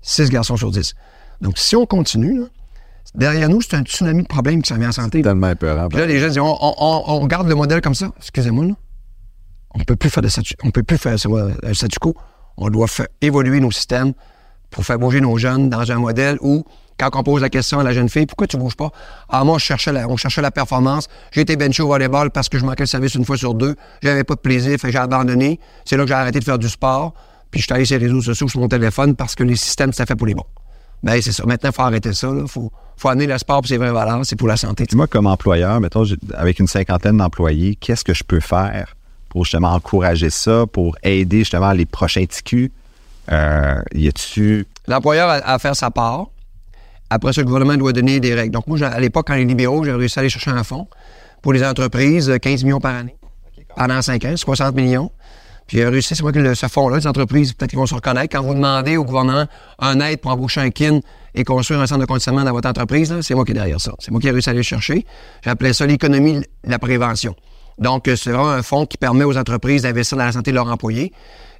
6 0.00 0.30
garçons 0.30 0.56
sur 0.56 0.70
10. 0.70 0.94
Donc, 1.40 1.58
si 1.58 1.74
on 1.76 1.86
continue, 1.86 2.40
là, 2.40 2.46
derrière 3.14 3.48
nous, 3.48 3.60
c'est 3.60 3.74
un 3.74 3.82
tsunami 3.82 4.22
de 4.22 4.28
problèmes 4.28 4.62
qui 4.62 4.68
s'en 4.72 4.78
vient 4.78 4.88
en 4.90 4.92
santé. 4.92 5.22
Tellement 5.22 5.50
épeurant. 5.50 5.88
Puis 5.88 5.98
là, 5.98 6.06
les 6.06 6.18
gens 6.20 6.28
disent, 6.28 6.38
on, 6.38 6.56
on- 6.60 6.74
on- 6.78 7.02
on 7.22 7.26
garde 7.26 7.48
le 7.48 7.54
modèle 7.56 7.80
comme 7.80 7.94
ça. 7.94 8.10
Excusez-moi, 8.18 8.66
là. 8.66 8.74
On 9.74 9.80
peut 9.84 9.96
plus 9.96 10.10
faire 10.10 10.22
de 10.22 10.28
statu, 10.28 10.54
on 10.64 10.70
peut 10.70 10.82
plus 10.82 10.98
faire 10.98 11.14
un 11.14 11.74
statu 11.74 11.98
quo. 11.98 12.14
On 12.58 12.68
doit 12.68 12.86
faire 12.88 13.06
évoluer 13.22 13.58
nos 13.58 13.70
systèmes 13.70 14.12
pour 14.70 14.84
faire 14.84 14.98
bouger 14.98 15.20
nos 15.22 15.38
jeunes 15.38 15.70
dans 15.70 15.90
un 15.90 15.96
modèle 15.98 16.36
où, 16.42 16.62
quand 16.98 17.10
on 17.14 17.22
pose 17.22 17.42
la 17.42 17.48
question 17.48 17.78
à 17.80 17.82
la 17.82 17.92
jeune 17.92 18.08
fille, 18.08 18.26
pourquoi 18.26 18.46
tu 18.46 18.56
bouges 18.56 18.76
pas? 18.76 18.90
Ah, 19.28 19.44
moi, 19.44 19.58
je 19.58 19.64
cherchais 19.64 19.92
la, 19.92 20.08
on 20.08 20.16
cherchait 20.16 20.42
la 20.42 20.50
performance. 20.50 21.08
J'ai 21.32 21.42
été 21.42 21.56
benché 21.56 21.82
au 21.82 21.88
volleyball 21.88 22.30
parce 22.30 22.48
que 22.48 22.58
je 22.58 22.64
manquais 22.64 22.84
le 22.84 22.88
service 22.88 23.14
une 23.14 23.24
fois 23.24 23.36
sur 23.36 23.54
deux. 23.54 23.74
J'avais 24.02 24.24
pas 24.24 24.34
de 24.34 24.40
plaisir, 24.40 24.78
fait 24.78 24.92
j'ai 24.92 24.98
abandonné. 24.98 25.58
C'est 25.84 25.96
là 25.96 26.04
que 26.04 26.08
j'ai 26.08 26.14
arrêté 26.14 26.38
de 26.38 26.44
faire 26.44 26.58
du 26.58 26.68
sport. 26.68 27.14
Puis 27.50 27.60
je 27.60 27.66
suis 27.66 27.74
allé 27.74 27.84
sur 27.84 27.98
les 27.98 28.06
réseaux 28.06 28.22
sociaux 28.22 28.48
sur 28.48 28.60
mon 28.60 28.68
téléphone 28.68 29.14
parce 29.14 29.34
que 29.34 29.44
les 29.44 29.56
systèmes, 29.56 29.92
c'est 29.92 30.06
fait 30.06 30.16
pour 30.16 30.26
les 30.26 30.34
bons. 30.34 30.46
Ben, 31.02 31.20
c'est 31.20 31.32
ça. 31.32 31.44
Maintenant, 31.44 31.70
il 31.70 31.74
faut 31.74 31.82
arrêter 31.82 32.12
ça. 32.12 32.28
Il 32.34 32.48
faut, 32.48 32.70
faut 32.96 33.08
amener 33.08 33.26
le 33.26 33.36
sport 33.36 33.60
pour 33.60 33.68
ses 33.68 33.76
vraies 33.76 33.90
valeurs. 33.90 34.20
C'est 34.24 34.36
pour 34.36 34.48
la 34.48 34.56
santé. 34.56 34.86
Moi, 34.94 35.06
comme 35.06 35.26
employeur, 35.26 35.80
mettons, 35.80 36.04
avec 36.34 36.60
une 36.60 36.68
cinquantaine 36.68 37.16
d'employés, 37.16 37.74
qu'est-ce 37.74 38.04
que 38.04 38.14
je 38.14 38.24
peux 38.24 38.40
faire 38.40 38.94
pour 39.28 39.44
justement 39.44 39.72
encourager 39.72 40.30
ça, 40.30 40.66
pour 40.66 40.96
aider 41.02 41.38
justement 41.40 41.72
les 41.72 41.86
prochains 41.86 42.24
TQ? 42.24 42.70
Euh, 43.30 43.82
y 43.94 44.08
a-tu. 44.08 44.66
L'employeur 44.86 45.28
a 45.28 45.34
à 45.34 45.58
faire 45.58 45.76
sa 45.76 45.90
part. 45.90 46.26
Après 47.12 47.32
ça, 47.32 47.40
le 47.42 47.46
gouvernement 47.46 47.76
doit 47.76 47.92
donner 47.92 48.20
des 48.20 48.34
règles. 48.34 48.52
Donc, 48.52 48.66
moi, 48.66 48.78
à 48.82 48.98
l'époque, 49.00 49.26
quand 49.26 49.34
les 49.34 49.44
libéraux, 49.44 49.84
j'ai 49.84 49.92
réussi 49.92 50.18
à 50.18 50.20
aller 50.20 50.28
chercher 50.30 50.50
un 50.50 50.64
fonds 50.64 50.86
pour 51.42 51.52
les 51.52 51.62
entreprises, 51.64 52.30
euh, 52.30 52.38
15 52.38 52.64
millions 52.64 52.80
par 52.80 52.94
année. 52.94 53.16
Pendant 53.76 54.00
5 54.00 54.24
ans, 54.24 54.36
60 54.36 54.74
millions. 54.74 55.10
Puis 55.66 55.78
j'ai 55.78 55.86
réussi, 55.86 56.14
c'est 56.14 56.22
moi 56.22 56.32
que 56.32 56.38
le- 56.38 56.54
ce 56.54 56.66
fonds-là, 56.66 56.98
les 56.98 57.06
entreprises, 57.06 57.52
peut-être 57.52 57.70
qu'ils 57.70 57.78
vont 57.78 57.86
se 57.86 57.94
reconnaître. 57.94 58.34
Quand 58.36 58.42
vous 58.42 58.54
demandez 58.54 58.96
au 58.96 59.04
gouvernement 59.04 59.46
un 59.78 60.00
aide 60.00 60.20
pour 60.20 60.30
embaucher 60.32 60.60
un 60.60 60.70
kin 60.70 61.00
et 61.34 61.44
construire 61.44 61.80
un 61.80 61.86
centre 61.86 62.00
de 62.00 62.06
conditionnement 62.06 62.44
dans 62.44 62.52
votre 62.52 62.68
entreprise, 62.68 63.14
c'est 63.22 63.34
moi 63.34 63.44
qui 63.44 63.52
est 63.52 63.54
derrière 63.54 63.80
ça. 63.80 63.92
C'est 63.98 64.10
moi 64.10 64.20
qui 64.20 64.26
ai 64.28 64.30
réussi 64.30 64.48
à 64.48 64.52
aller 64.52 64.58
le 64.58 64.62
chercher. 64.64 65.06
J'appelais 65.44 65.72
ça 65.72 65.86
l'économie 65.86 66.40
de 66.40 66.46
la 66.64 66.78
prévention. 66.78 67.34
Donc, 67.78 68.08
euh, 68.08 68.16
c'est 68.16 68.30
vraiment 68.30 68.50
un 68.50 68.62
fonds 68.62 68.84
qui 68.86 68.98
permet 68.98 69.24
aux 69.24 69.36
entreprises 69.38 69.82
d'investir 69.82 70.18
dans 70.18 70.24
la 70.24 70.32
santé 70.32 70.50
de 70.50 70.56
leurs 70.56 70.68
employés. 70.70 71.12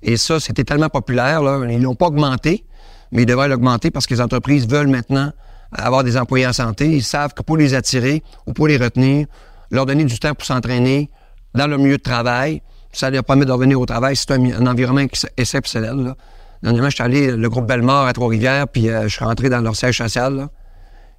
Et 0.02 0.16
ça, 0.16 0.40
c'était 0.40 0.64
tellement 0.64 0.88
populaire, 0.90 1.42
là. 1.42 1.60
Ils 1.70 1.80
l'ont 1.80 1.94
pas 1.94 2.06
augmenté, 2.06 2.64
mais 3.12 3.22
ils 3.22 3.26
devraient 3.26 3.48
l'augmenter 3.48 3.90
parce 3.90 4.06
que 4.06 4.14
les 4.14 4.20
entreprises 4.20 4.66
veulent 4.66 4.88
maintenant 4.88 5.32
avoir 5.70 6.02
des 6.04 6.16
employés 6.16 6.46
en 6.46 6.52
santé. 6.52 6.90
Ils 6.90 7.04
savent 7.04 7.32
que 7.34 7.42
pour 7.42 7.56
les 7.56 7.74
attirer 7.74 8.22
ou 8.46 8.52
pour 8.52 8.66
les 8.68 8.76
retenir, 8.76 9.26
leur 9.70 9.86
donner 9.86 10.04
du 10.04 10.18
temps 10.18 10.34
pour 10.34 10.44
s'entraîner 10.44 11.10
dans 11.54 11.66
leur 11.66 11.78
milieu 11.78 11.96
de 11.98 12.02
travail, 12.02 12.62
ça 12.92 13.10
leur 13.10 13.24
permet 13.24 13.44
de 13.44 13.52
revenir 13.52 13.80
au 13.80 13.86
travail. 13.86 14.16
C'est 14.16 14.30
un, 14.32 14.42
un 14.44 14.66
environnement 14.66 15.00
ex- 15.00 15.26
exceptionnel. 15.36 15.96
Là. 15.96 16.16
Dernièrement, 16.62 16.90
je 16.90 16.94
suis 16.94 17.04
allé, 17.04 17.30
le 17.32 17.48
groupe 17.48 17.66
Bellemare 17.66 18.06
à 18.06 18.12
Trois-Rivières, 18.12 18.68
puis 18.68 18.88
euh, 18.88 19.04
je 19.04 19.08
suis 19.08 19.24
rentré 19.24 19.48
dans 19.48 19.60
leur 19.60 19.74
siège 19.76 19.98
social. 19.98 20.34
Là. 20.36 20.48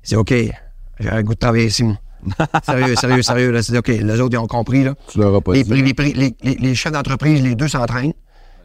C'est 0.04 0.16
OK, 0.16 0.34
j'ai 1.00 1.10
un 1.10 1.22
goût 1.24 1.34
de 1.34 1.40
travailler 1.40 1.66
ici, 1.66 1.84
moi. 1.84 1.98
sérieux, 2.64 2.96
sérieux, 2.96 3.22
sérieux. 3.22 3.52
Là, 3.52 3.62
c'est 3.62 3.78
OK. 3.78 3.88
Les 3.88 4.20
autres, 4.22 4.34
ils 4.34 4.38
ont 4.38 4.48
compris. 4.48 4.84
Là. 4.84 4.94
Tu 5.12 5.20
leur 5.20 5.36
as 5.36 5.42
pas 5.42 5.54
Les, 5.54 5.64
dit. 5.64 5.94
les, 6.44 6.58
les, 6.60 6.76
chefs 6.76 6.94
d'entreprise, 6.94 7.44
les 7.44 7.56
deux 7.56 7.68
s'entraînent. 7.68 8.14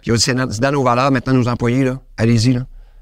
Puis 0.01 0.07
ils 0.07 0.13
ont 0.13 0.17
dit, 0.17 0.23
c'est 0.23 0.35
dans, 0.35 0.49
c'est 0.51 0.61
dans 0.61 0.71
nos 0.71 0.85
valeurs, 0.85 1.11
maintenant, 1.11 1.33
nos 1.35 1.49
employés, 1.49 1.85
là, 1.85 1.99
allez-y, 2.17 2.53
là. 2.53 2.61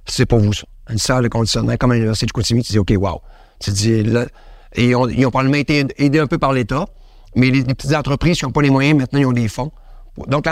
C'est 0.08 0.26
pour 0.26 0.38
vous, 0.38 0.52
ça. 0.52 0.64
Une 0.90 0.98
salle 0.98 1.24
de 1.24 1.28
conditionnement 1.28 1.76
comme 1.76 1.90
à 1.90 1.94
l'Université 1.94 2.26
de 2.26 2.30
Chicoutimi, 2.30 2.62
tu 2.62 2.72
dis, 2.72 2.78
OK, 2.78 2.92
wow. 2.96 3.20
Tu 3.58 3.70
dis, 3.70 4.02
là, 4.04 4.26
et 4.74 4.88
ils 4.88 4.94
ont, 4.94 5.08
ils 5.08 5.26
ont 5.26 5.30
probablement 5.30 5.56
été 5.58 5.84
aidés 5.98 6.18
un 6.20 6.26
peu 6.26 6.38
par 6.38 6.52
l'État, 6.52 6.86
mais 7.34 7.50
les, 7.50 7.62
les 7.62 7.74
petites 7.74 7.94
entreprises 7.94 8.38
qui 8.38 8.44
n'ont 8.44 8.52
pas 8.52 8.62
les 8.62 8.70
moyens, 8.70 8.96
maintenant, 8.98 9.18
ils 9.18 9.26
ont 9.26 9.32
des 9.32 9.48
fonds. 9.48 9.72
Donc, 10.28 10.46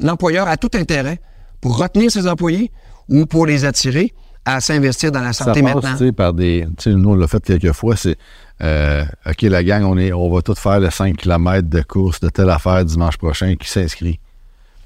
l'employeur 0.00 0.48
a 0.48 0.56
tout 0.56 0.70
intérêt 0.74 1.20
pour 1.60 1.78
retenir 1.78 2.10
ses 2.10 2.26
employés 2.28 2.70
ou 3.08 3.26
pour 3.26 3.46
les 3.46 3.64
attirer 3.64 4.14
à 4.44 4.60
s'investir 4.60 5.10
dans 5.10 5.20
la 5.22 5.32
Ça 5.32 5.46
santé 5.46 5.62
passe, 5.62 5.74
maintenant. 5.74 6.12
par 6.12 6.32
des... 6.34 6.66
Tu 6.78 6.90
sais, 6.90 6.96
nous, 6.96 7.10
on 7.10 7.14
l'a 7.14 7.26
fait 7.26 7.42
quelques 7.42 7.72
fois, 7.72 7.96
c'est... 7.96 8.16
euh, 8.62 9.04
OK, 9.26 9.42
la 9.42 9.64
gang, 9.64 9.84
on, 9.84 9.96
est, 9.98 10.12
on 10.12 10.30
va 10.30 10.42
tout 10.42 10.54
faire 10.54 10.80
le 10.80 10.90
5 10.90 11.16
km 11.16 11.68
de 11.68 11.82
course 11.82 12.20
de 12.20 12.28
telle 12.28 12.50
affaire 12.50 12.84
dimanche 12.84 13.16
prochain. 13.16 13.56
Qui 13.56 13.68
s'inscrit? 13.68 14.20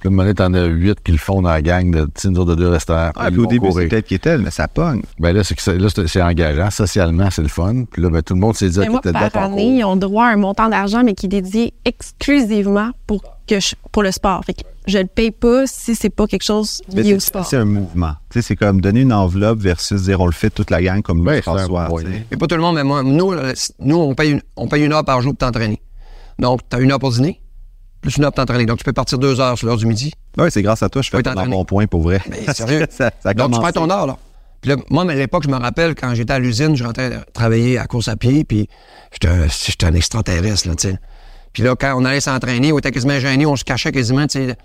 Puis 0.01 0.09
là, 0.09 0.11
à 0.11 0.13
un 0.13 0.17
moment 0.17 0.23
donné, 0.23 0.35
t'en 0.35 0.55
as 0.55 0.65
8 0.67 1.03
qui 1.03 1.13
le 1.13 1.19
font 1.19 1.43
dans 1.43 1.49
la 1.51 1.61
gang 1.63 1.91
de, 1.91 2.09
nous 2.29 2.39
autres, 2.39 2.51
de 2.51 2.55
deux 2.57 2.69
restaurants. 2.69 3.11
Ah, 3.17 3.31
puis 3.31 3.41
au 3.41 3.47
début, 3.47 3.69
c'est 3.73 3.89
peut-être 3.89 4.07
qui 4.07 4.15
était, 4.15 4.39
mais 4.39 4.51
ça 4.51 4.69
pogne. 4.69 5.03
Ben 5.19 5.33
là, 5.35 5.43
c'est 5.45 5.55
que 5.55 5.63
ça- 5.63 5.75
là, 5.75 5.89
c'est 5.95 6.07
c'est 6.09 6.23
engageant. 6.23 6.71
Socialement, 6.71 7.29
c'est 7.31 7.43
le 7.43 7.49
fun. 7.49 7.85
Puis 7.91 8.01
là, 8.03 8.11
ben, 8.11 8.23
tout 8.23 8.35
le 8.35 8.41
monde 8.41 8.55
s'est 8.55 8.69
dit, 8.71 8.79
Mais 8.79 8.89
OK, 8.89 9.05
de 9.05 9.11
par 9.13 9.37
année, 9.37 9.79
ils 9.79 9.85
ont 9.85 9.97
droit 9.97 10.27
à 10.27 10.29
un 10.33 10.37
montant 10.37 10.69
d'argent, 10.69 11.03
mais 11.05 11.15
qui 11.15 11.27
est 11.27 11.29
dédié 11.29 11.73
exclusivement 11.85 12.91
pour, 13.07 13.23
que 13.47 13.61
je- 13.61 13.75
pour 13.93 14.03
le 14.03 14.11
sport. 14.13 14.45
Fait 14.45 14.55
que 14.55 14.61
je 14.87 14.99
le 14.99 15.07
paye 15.07 15.31
pas 15.31 15.67
si 15.67 15.95
c'est 15.95 16.11
pas 16.11 16.27
quelque 16.27 16.43
chose 16.45 16.81
Mais 16.95 17.03
lié 17.03 17.15
au 17.15 17.21
c'est- 17.21 17.27
sport. 17.29 17.47
C'est 17.47 17.57
un 17.57 17.65
mouvement. 17.65 18.13
Tu 18.31 18.41
sais, 18.41 18.49
c'est 18.49 18.57
comme 18.57 18.81
donner 18.81 19.01
une 19.01 19.13
enveloppe 19.13 19.59
versus 19.59 20.03
dire 20.03 20.21
on 20.21 20.27
le 20.27 20.33
fait 20.33 20.51
toute 20.51 20.71
la 20.71 20.83
gang 20.83 21.03
comme 21.03 21.23
Ben, 21.25 21.43
François. 21.43 21.89
Et 22.31 22.37
pas 22.37 22.47
tout 22.47 22.55
le 22.57 22.61
monde, 22.61 22.77
mais 22.77 22.85
moi, 22.85 23.03
nous, 23.03 23.35
nous 23.81 23.97
on, 23.97 24.15
paye 24.15 24.33
une, 24.33 24.43
on 24.57 24.69
paye 24.69 24.85
une 24.85 24.93
heure 24.93 25.05
par 25.05 25.21
jour 25.23 25.33
pour 25.33 25.39
t'entraîner. 25.47 25.81
Donc, 26.39 26.61
tu 26.69 26.77
as 26.77 26.81
une 26.81 26.93
heure 26.93 26.99
pour 27.01 27.11
dîner, 27.11 27.41
plus 28.09 28.17
une 28.19 28.25
heure 28.25 28.33
pour 28.33 28.45
t'entraîner. 28.45 28.67
Donc, 28.67 28.79
tu 28.79 28.85
peux 28.85 28.93
partir 28.93 29.19
deux 29.19 29.41
heures 29.41 29.57
sur 29.57 29.67
l'heure 29.67 29.77
du 29.77 29.87
midi. 29.87 30.13
Ouais, 30.37 30.51
c'est 30.51 30.63
grâce 30.63 30.83
à 30.83 30.89
toi, 30.89 31.03
je 31.03 31.11
fais 31.11 31.17
Oui, 31.19 31.23
dans 31.23 31.31
t'entraîner. 31.33 31.55
mon 31.57 31.65
point 31.65 31.87
pour 31.87 32.03
vrai. 32.03 32.21
Mais 32.29 32.53
sérieux? 32.53 32.87
ça, 32.91 33.11
ça 33.23 33.35
Donc, 33.35 33.53
tu 33.55 33.65
fais 33.65 33.73
ton 33.73 33.89
heure, 33.91 34.07
là. 34.07 34.17
Puis 34.61 34.71
là, 34.71 34.77
moi, 34.91 35.05
à 35.09 35.15
l'époque, 35.15 35.45
je 35.45 35.49
me 35.51 35.57
rappelle, 35.57 35.95
quand 35.95 36.15
j'étais 36.15 36.33
à 36.33 36.39
l'usine, 36.41 36.77
je 36.77 36.83
rentrais 36.85 37.13
travailler 37.33 37.79
à 37.79 37.87
course 37.87 38.09
à 38.09 38.17
pied, 38.17 38.43
puis 38.45 38.69
j'étais 39.13 39.29
un, 39.29 39.47
j'étais 39.49 39.87
un 39.87 39.95
extraterrestre, 39.95 40.67
là, 40.69 40.75
tu 40.75 40.89
sais. 40.89 40.99
Puis 41.53 41.63
là, 41.63 41.75
quand 41.79 41.95
on 41.97 42.05
allait 42.05 42.21
s'entraîner, 42.21 42.73
on 42.73 42.79
était 42.79 42.91
quasiment 42.91 43.19
gêné, 43.21 43.47
on 43.47 43.55
se 43.57 43.65
cachait 43.65 43.93
quasiment, 43.93 44.27
tu 44.27 44.49
sais. 44.49 44.57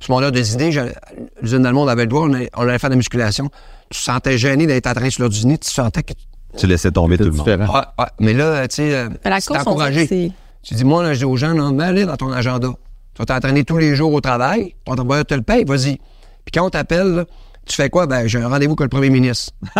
Sur 0.00 0.14
mon 0.14 0.22
heure 0.22 0.32
de 0.32 0.40
dîner, 0.40 0.72
j'allais- 0.72 0.94
l'usine 1.42 1.62
d'Allemand, 1.62 1.82
on 1.82 1.88
avait 1.88 2.02
le 2.02 2.08
doigt, 2.08 2.22
on 2.22 2.32
allait, 2.32 2.50
on 2.56 2.62
allait 2.62 2.78
faire 2.78 2.88
de 2.90 2.94
la 2.94 2.96
musculation. 2.96 3.50
Tu 3.90 3.98
te 3.98 4.04
sentais 4.04 4.38
gêné 4.38 4.66
d'être 4.66 4.86
entraîné 4.86 5.10
sur 5.10 5.20
l'heure 5.22 5.30
du 5.30 5.38
dîner, 5.40 5.58
tu 5.58 5.70
sentais 5.70 6.02
que... 6.02 6.14
Tu 6.56 6.66
laissais 6.66 6.90
tomber 6.90 7.16
tout 7.18 7.24
le 7.24 7.30
monde. 7.30 7.44
différent. 7.46 7.72
Ouais, 7.74 7.84
ouais. 7.98 8.06
Mais 8.20 8.32
là, 8.32 8.66
tu 8.68 8.76
sais, 8.76 8.94
euh, 8.94 9.08
Mais 9.24 9.40
c'est 9.40 9.56
encouragé. 9.56 10.32
Tu 10.62 10.74
dis, 10.74 10.84
moi, 10.84 11.02
là, 11.02 11.12
je 11.14 11.18
dis 11.20 11.24
aux 11.24 11.36
gens, 11.36 11.52
là, 11.52 11.70
mets 11.72 11.84
aller 11.84 12.04
dans 12.06 12.16
ton 12.16 12.32
agenda. 12.32 12.68
Tu 13.14 13.18
vas 13.18 13.26
t'entraîner 13.26 13.64
tous 13.64 13.78
les 13.78 13.94
jours 13.94 14.12
au 14.12 14.20
travail, 14.20 14.74
ton 14.84 14.94
employeur 14.94 15.26
te 15.26 15.34
le 15.34 15.42
paye, 15.42 15.64
vas-y. 15.64 15.98
Puis 16.44 16.52
quand 16.52 16.66
on 16.66 16.70
t'appelle, 16.70 17.26
tu 17.66 17.76
fais 17.76 17.90
quoi? 17.90 18.06
Ben, 18.06 18.26
j'ai 18.26 18.38
un 18.38 18.48
rendez-vous 18.48 18.72
avec 18.72 18.80
le 18.80 18.88
premier 18.88 19.10
ministre. 19.10 19.52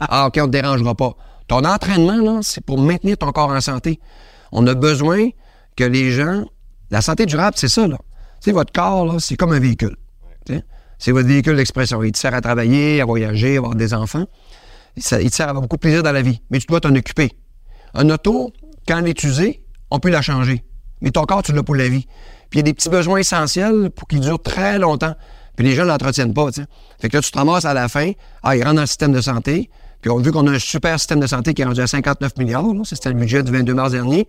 ah, 0.00 0.26
OK, 0.26 0.38
on 0.40 0.46
te 0.46 0.50
dérangera 0.50 0.94
pas. 0.94 1.14
Ton 1.46 1.64
entraînement, 1.64 2.16
là, 2.16 2.40
c'est 2.42 2.64
pour 2.64 2.78
maintenir 2.78 3.16
ton 3.16 3.30
corps 3.32 3.50
en 3.50 3.60
santé. 3.60 4.00
On 4.52 4.66
a 4.66 4.74
besoin 4.74 5.28
que 5.76 5.84
les 5.84 6.10
gens. 6.10 6.44
La 6.90 7.00
santé 7.00 7.26
durable, 7.26 7.56
c'est 7.56 7.68
ça, 7.68 7.86
là. 7.86 7.96
Tu 8.40 8.50
sais, 8.50 8.52
votre 8.52 8.72
corps, 8.72 9.06
là, 9.06 9.14
c'est 9.18 9.36
comme 9.36 9.52
un 9.52 9.60
véhicule. 9.60 9.96
C'est 10.98 11.12
votre 11.12 11.28
véhicule 11.28 11.56
d'expression. 11.56 12.02
Il 12.02 12.12
te 12.12 12.18
sert 12.18 12.32
à 12.32 12.40
travailler, 12.40 13.00
à 13.00 13.04
voyager, 13.04 13.56
à 13.56 13.58
avoir 13.58 13.74
des 13.74 13.94
enfants. 13.94 14.24
Il 14.96 15.02
te 15.02 15.34
sert 15.34 15.46
à 15.46 15.50
avoir 15.50 15.62
beaucoup 15.62 15.76
de 15.76 15.80
plaisir 15.80 16.02
dans 16.02 16.12
la 16.12 16.22
vie. 16.22 16.40
Mais 16.50 16.58
tu 16.58 16.66
dois 16.66 16.80
t'en 16.80 16.94
occuper. 16.94 17.32
Un 17.94 18.08
auto, 18.10 18.52
quand 18.86 18.98
elle 18.98 19.08
est 19.08 19.24
usée, 19.24 19.64
on 19.90 19.98
peut 19.98 20.10
la 20.10 20.22
changer. 20.22 20.64
Mais 21.04 21.10
ton 21.10 21.24
corps, 21.24 21.42
tu 21.42 21.52
l'as 21.52 21.62
pour 21.62 21.74
la 21.76 21.88
vie. 21.88 22.06
Puis 22.50 22.54
il 22.54 22.56
y 22.58 22.60
a 22.60 22.62
des 22.62 22.74
petits 22.74 22.88
besoins 22.88 23.18
essentiels 23.18 23.90
pour 23.94 24.08
qu'ils 24.08 24.20
durent 24.20 24.42
très 24.42 24.78
longtemps. 24.78 25.14
Puis 25.54 25.64
les 25.66 25.74
gens 25.74 25.82
ne 25.82 25.88
l'entretiennent 25.88 26.34
pas, 26.34 26.50
tu 26.50 26.62
sais. 26.62 26.66
Fait 27.00 27.08
que 27.08 27.16
là, 27.16 27.22
tu 27.22 27.30
te 27.30 27.38
ramasses 27.38 27.64
à 27.64 27.74
la 27.74 27.88
fin, 27.88 28.10
ah, 28.42 28.56
ils 28.56 28.62
rentrent 28.64 28.76
dans 28.76 28.80
le 28.80 28.86
système 28.86 29.12
de 29.12 29.20
santé. 29.20 29.70
Puis 30.00 30.10
on, 30.10 30.16
vu 30.18 30.32
qu'on 30.32 30.46
a 30.46 30.50
un 30.52 30.58
super 30.58 30.98
système 30.98 31.20
de 31.20 31.26
santé 31.26 31.54
qui 31.54 31.62
est 31.62 31.64
rendu 31.64 31.80
à 31.80 31.86
59 31.86 32.36
milliards, 32.38 32.64
c'était 32.84 33.10
le 33.10 33.14
budget 33.14 33.42
du 33.42 33.52
22 33.52 33.74
mars 33.74 33.92
dernier, 33.92 34.26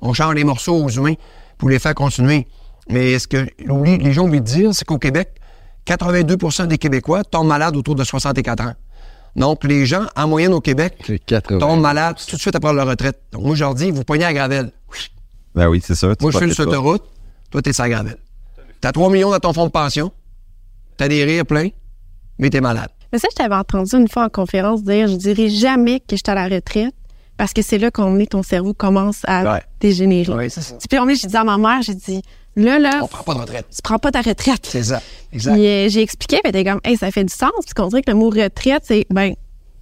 on 0.00 0.12
change 0.14 0.34
les 0.34 0.44
morceaux 0.44 0.82
aux 0.82 0.88
humains 0.88 1.14
pour 1.58 1.68
les 1.68 1.78
faire 1.78 1.94
continuer. 1.94 2.46
Mais 2.88 3.18
ce 3.18 3.28
que 3.28 3.46
les 3.58 4.12
gens 4.12 4.24
oublient 4.24 4.40
de 4.40 4.46
dire, 4.46 4.74
c'est 4.74 4.84
qu'au 4.84 4.98
Québec, 4.98 5.28
82% 5.86 6.66
des 6.66 6.78
Québécois 6.78 7.24
tombent 7.24 7.48
malades 7.48 7.76
autour 7.76 7.94
de 7.94 8.04
64 8.04 8.62
ans. 8.62 8.74
Donc, 9.34 9.64
les 9.64 9.86
gens, 9.86 10.06
en 10.14 10.28
moyenne 10.28 10.52
au 10.52 10.60
Québec, 10.60 11.02
C'est 11.06 11.18
80. 11.18 11.58
tombent 11.58 11.80
malades 11.80 12.16
tout 12.28 12.36
de 12.36 12.40
suite 12.40 12.54
après 12.54 12.72
leur 12.72 12.86
retraite. 12.86 13.20
Donc, 13.32 13.44
moi, 13.44 13.54
je 13.54 13.60
leur 13.64 13.74
dis, 13.74 13.90
vous 13.90 14.04
pognez 14.04 14.24
à 14.24 14.32
Gravel. 14.32 14.72
Ben 15.54 15.68
oui, 15.68 15.82
c'est 15.84 15.94
sûr. 15.94 16.08
Moi, 16.20 16.30
je 16.30 16.36
suis 16.36 16.38
profites 16.38 16.54
sur 16.54 16.64
l'autoroute. 16.64 17.02
Toi, 17.50 17.62
t'es 17.62 17.72
sur 17.72 17.84
la 17.84 17.90
Gravel. 17.90 18.16
T'as 18.80 18.92
3 18.92 19.10
millions 19.10 19.30
dans 19.30 19.38
ton 19.38 19.52
fonds 19.52 19.66
de 19.66 19.70
pension. 19.70 20.10
T'as 20.96 21.08
des 21.08 21.24
rires 21.24 21.46
pleins, 21.46 21.68
mais 22.38 22.50
t'es 22.50 22.60
malade. 22.60 22.88
Mais 23.12 23.18
ça, 23.18 23.28
je 23.30 23.36
t'avais 23.36 23.54
entendu 23.54 23.94
une 23.96 24.08
fois 24.08 24.24
en 24.24 24.28
conférence 24.28 24.82
dire 24.82 25.06
je 25.08 25.16
dirais 25.16 25.48
jamais 25.50 26.00
que 26.00 26.12
je 26.12 26.16
suis 26.16 26.30
à 26.30 26.34
la 26.34 26.48
retraite 26.48 26.94
parce 27.36 27.52
que 27.52 27.60
c'est 27.62 27.78
là 27.78 27.90
qu'on 27.90 28.18
est, 28.18 28.26
ton 28.26 28.42
cerveau 28.42 28.72
commence 28.74 29.20
à 29.24 29.54
Ouais. 29.54 29.62
dégénérer. 29.80 30.32
Oui, 30.32 30.50
c'est 30.50 30.62
ça. 30.62 30.76
Puis 30.88 30.98
on 30.98 31.08
est, 31.08 31.14
j'ai 31.16 31.28
dit 31.28 31.36
à 31.36 31.44
ma 31.44 31.58
mère, 31.58 31.82
j'ai 31.82 31.94
dit 31.94 32.22
là, 32.56 32.78
là, 32.78 33.00
On 33.02 33.06
prend 33.08 33.22
pas 33.24 33.34
de 33.34 33.40
retraite. 33.40 33.66
tu 33.74 33.82
prends 33.82 33.98
pas 33.98 34.10
ta 34.10 34.22
retraite. 34.22 34.66
C'est 34.66 34.84
ça. 34.84 35.00
Exact. 35.32 35.52
Puis 35.54 35.66
euh, 35.66 35.88
j'ai 35.88 36.02
expliqué, 36.02 36.36
puis 36.42 36.50
elle 36.52 36.60
était 36.60 36.70
comme, 36.70 36.80
hey, 36.84 36.96
ça 36.96 37.10
fait 37.10 37.24
du 37.24 37.32
sens, 37.34 37.50
parce 37.54 37.74
qu'on 37.74 37.88
dirait 37.88 38.02
que 38.02 38.10
le 38.10 38.16
mot 38.16 38.30
retraite, 38.30 38.82
c'est, 38.86 39.06
ben, 39.10 39.34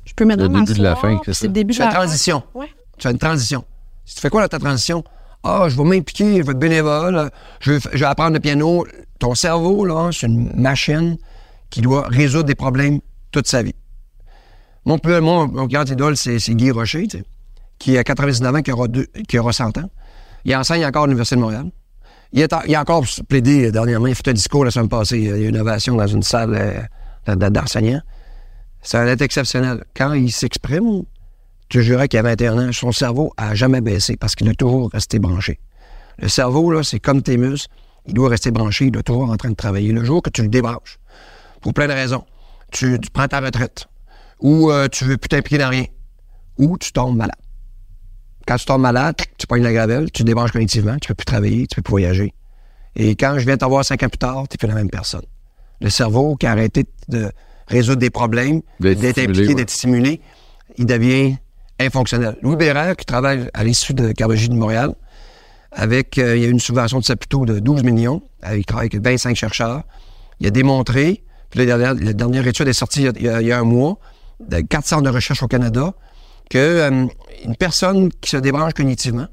je 0.05 0.13
peux 0.15 0.25
mettre 0.25 0.43
Le 0.43 0.49
début 0.49 0.75
de 0.75 0.83
la 0.83 0.97
fin, 0.97 1.21
c'est 1.25 1.33
ça. 1.33 1.41
C'est 1.41 1.47
le 1.49 1.53
début 1.53 1.75
Tu 1.75 1.79
de 1.79 1.85
fais 1.85 1.89
la 1.89 1.95
fin. 1.95 2.01
transition. 2.05 2.43
Ouais. 2.55 2.69
Tu 2.99 3.07
fais 3.07 3.13
une 3.13 3.19
transition. 3.19 3.65
Si 4.05 4.15
tu 4.17 4.21
fais 4.21 4.31
quoi 4.31 4.43
dans 4.43 4.49
ta 4.49 4.59
transition? 4.59 5.05
Ah, 5.43 5.67
je 5.69 5.77
vais 5.77 5.85
m'impliquer, 5.85 6.39
je 6.39 6.43
vais 6.43 6.53
être 6.53 6.59
bénévole, 6.59 7.31
je 7.61 7.73
vais, 7.73 8.05
apprendre 8.05 8.35
le 8.35 8.41
piano. 8.41 8.87
Ton 9.19 9.35
cerveau, 9.35 9.85
là, 9.85 10.11
c'est 10.13 10.27
une 10.27 10.53
machine 10.55 11.17
qui 11.71 11.81
doit 11.81 12.07
résoudre 12.09 12.45
des 12.45 12.55
problèmes 12.55 13.01
toute 13.31 13.47
sa 13.47 13.63
vie. 13.63 13.75
Mon, 14.85 14.99
plus, 14.99 15.21
mon, 15.21 15.47
grand 15.47 15.89
idole, 15.89 16.17
c'est 16.17 16.39
Guy 16.55 16.71
Rocher, 16.71 17.07
tu 17.07 17.19
sais, 17.19 17.25
qui 17.79 17.97
a 17.97 18.05
99 18.05 18.55
ans, 18.55 18.63
qui 18.63 18.73
aura, 18.73 18.89
deux- 18.89 19.07
qui 19.29 19.39
aura 19.39 19.53
100 19.53 19.79
ans. 19.79 19.91
Il 20.45 20.55
enseigne 20.57 20.85
encore 20.85 21.05
à 21.05 21.07
l'Université 21.07 21.37
de 21.37 21.41
Montréal. 21.41 21.71
Il, 22.33 22.41
est 22.41 22.53
a 22.53 22.81
encore 22.81 23.05
plaidé 23.29 23.67
euh, 23.67 23.73
dernièrement, 23.73 24.07
il 24.07 24.15
fait 24.15 24.29
un 24.29 24.33
discours 24.33 24.65
la 24.65 24.71
semaine 24.71 24.89
passée, 24.89 25.19
il 25.19 25.25
y 25.25 25.47
a 25.47 25.49
une 25.49 25.59
ovation 25.59 25.97
dans 25.97 26.07
une 26.07 26.23
salle 26.23 26.89
euh, 27.29 27.35
d'enseignants. 27.35 28.01
Ça 28.83 29.05
va 29.05 29.11
être 29.11 29.23
exceptionnel. 29.23 29.85
Quand 29.97 30.13
il 30.13 30.31
s'exprime, 30.31 31.03
tu 31.71 31.83
jurais 31.83 32.09
qu'il 32.09 32.19
y 32.19 32.21
a 32.21 32.23
21 32.25 32.69
ans, 32.69 32.73
son 32.73 32.93
cerveau 32.93 33.33
a 33.37 33.55
jamais 33.55 33.81
baissé 33.81 34.17
parce 34.17 34.35
qu'il 34.35 34.49
a 34.49 34.55
toujours 34.55 34.91
resté 34.93 35.19
branché. 35.19 35.61
Le 36.19 36.29
cerveau, 36.29 36.71
là, 36.73 36.83
c'est 36.83 37.01
comme 37.01 37.23
tes 37.23 37.39
muscles. 37.39 37.73
Il 38.07 38.15
doit 38.15 38.29
rester 38.29 38.51
branché, 38.51 38.87
il 38.87 38.91
doit 38.91 39.05
toujours 39.05 39.31
en 39.31 39.37
train 39.37 39.51
de 39.51 39.55
travailler. 39.55 39.93
Le 39.93 40.05
jour 40.05 40.21
que 40.21 40.31
tu 40.31 40.43
le 40.43 40.49
débranches, 40.49 40.99
pour 41.61 41.73
plein 41.73 41.87
de 41.87 41.93
raisons, 41.93 42.25
tu, 42.73 42.99
tu 42.99 43.11
prends 43.11 43.29
ta 43.29 43.41
retraite, 43.41 43.87
ou 44.41 44.71
euh, 44.71 44.89
tu 44.89 45.05
veux 45.05 45.17
plus 45.17 45.29
t'impliquer 45.29 45.59
dans 45.59 45.69
rien, 45.69 45.85
ou 46.59 46.77
tu 46.77 46.93
tombes 46.93 47.17
malade. 47.17 47.37
Quand 48.47 48.57
tu 48.57 48.65
tombes 48.65 48.81
malade, 48.81 49.17
tu 49.39 49.47
pognes 49.47 49.63
la 49.63 49.73
gravelle, 49.73 50.11
tu 50.11 50.23
te 50.23 50.27
débranches 50.27 50.51
cognitivement, 50.53 50.97
tu 50.99 51.09
peux 51.09 51.15
plus 51.15 51.25
travailler, 51.25 51.67
tu 51.69 51.77
peux 51.77 51.83
plus 51.83 51.91
voyager. 51.93 52.35
Et 52.97 53.15
quand 53.15 53.39
je 53.39 53.45
viens 53.45 53.57
t'avoir 53.57 53.85
cinq 53.85 54.03
ans 54.03 54.09
plus 54.09 54.19
tard, 54.19 54.49
tu 54.49 54.59
plus 54.59 54.67
la 54.67 54.75
même 54.75 54.91
personne. 54.91 55.25
Le 55.81 55.91
cerveau 55.91 56.35
qui 56.37 56.47
a 56.47 56.51
arrêté 56.51 56.85
de 57.09 57.31
résoudre 57.69 58.01
des 58.01 58.11
problèmes, 58.11 58.63
D'être 58.81 59.19
impliqué, 59.19 59.49
ouais. 59.49 59.55
d'être 59.55 59.71
stimulé, 59.71 60.21
il 60.79 60.87
devient 60.87 61.37
infonctionnel. 61.81 62.37
Louis 62.43 62.57
Bérère, 62.57 62.97
qui 62.97 63.05
travaille 63.05 63.49
à 63.55 63.65
l'Institut 63.65 63.95
de 63.95 64.13
cardiologie 64.13 64.49
de 64.49 64.55
Montréal, 64.55 64.95
avec, 65.73 66.19
euh, 66.19 66.37
il 66.37 66.43
y 66.43 66.45
a 66.45 66.49
eu 66.49 66.51
une 66.51 66.61
subvention 66.61 66.99
de 66.99 67.05
Saputo 67.05 67.47
de 67.47 67.59
12 67.59 67.83
millions, 67.83 68.23
avec, 68.43 68.61
il 68.61 68.65
travaille 68.65 68.89
avec 68.93 69.03
25 69.03 69.37
chercheurs. 69.37 69.83
Il 70.41 70.47
a 70.47 70.51
démontré, 70.51 71.25
puis 71.51 71.61
la 71.61 71.67
dernière, 71.67 71.95
la 71.95 72.13
dernière 72.13 72.47
étude 72.47 72.69
est 72.69 72.73
sortie 72.73 73.03
il 73.03 73.23
y 73.23 73.29
a, 73.29 73.41
il 73.41 73.47
y 73.47 73.53
un 73.53 73.65
mois, 73.65 73.99
de 74.41 74.61
4 74.61 74.87
centres 74.87 75.03
de 75.03 75.11
recherche 75.11 75.43
au 75.43 75.49
Canada, 75.49 75.95
que 76.49 76.59
euh, 76.59 77.07
une 77.45 77.57
personne 77.57 78.11
qui 78.21 78.31
se 78.31 78.37
débranche 78.37 78.73
cognitivement, 78.75 79.27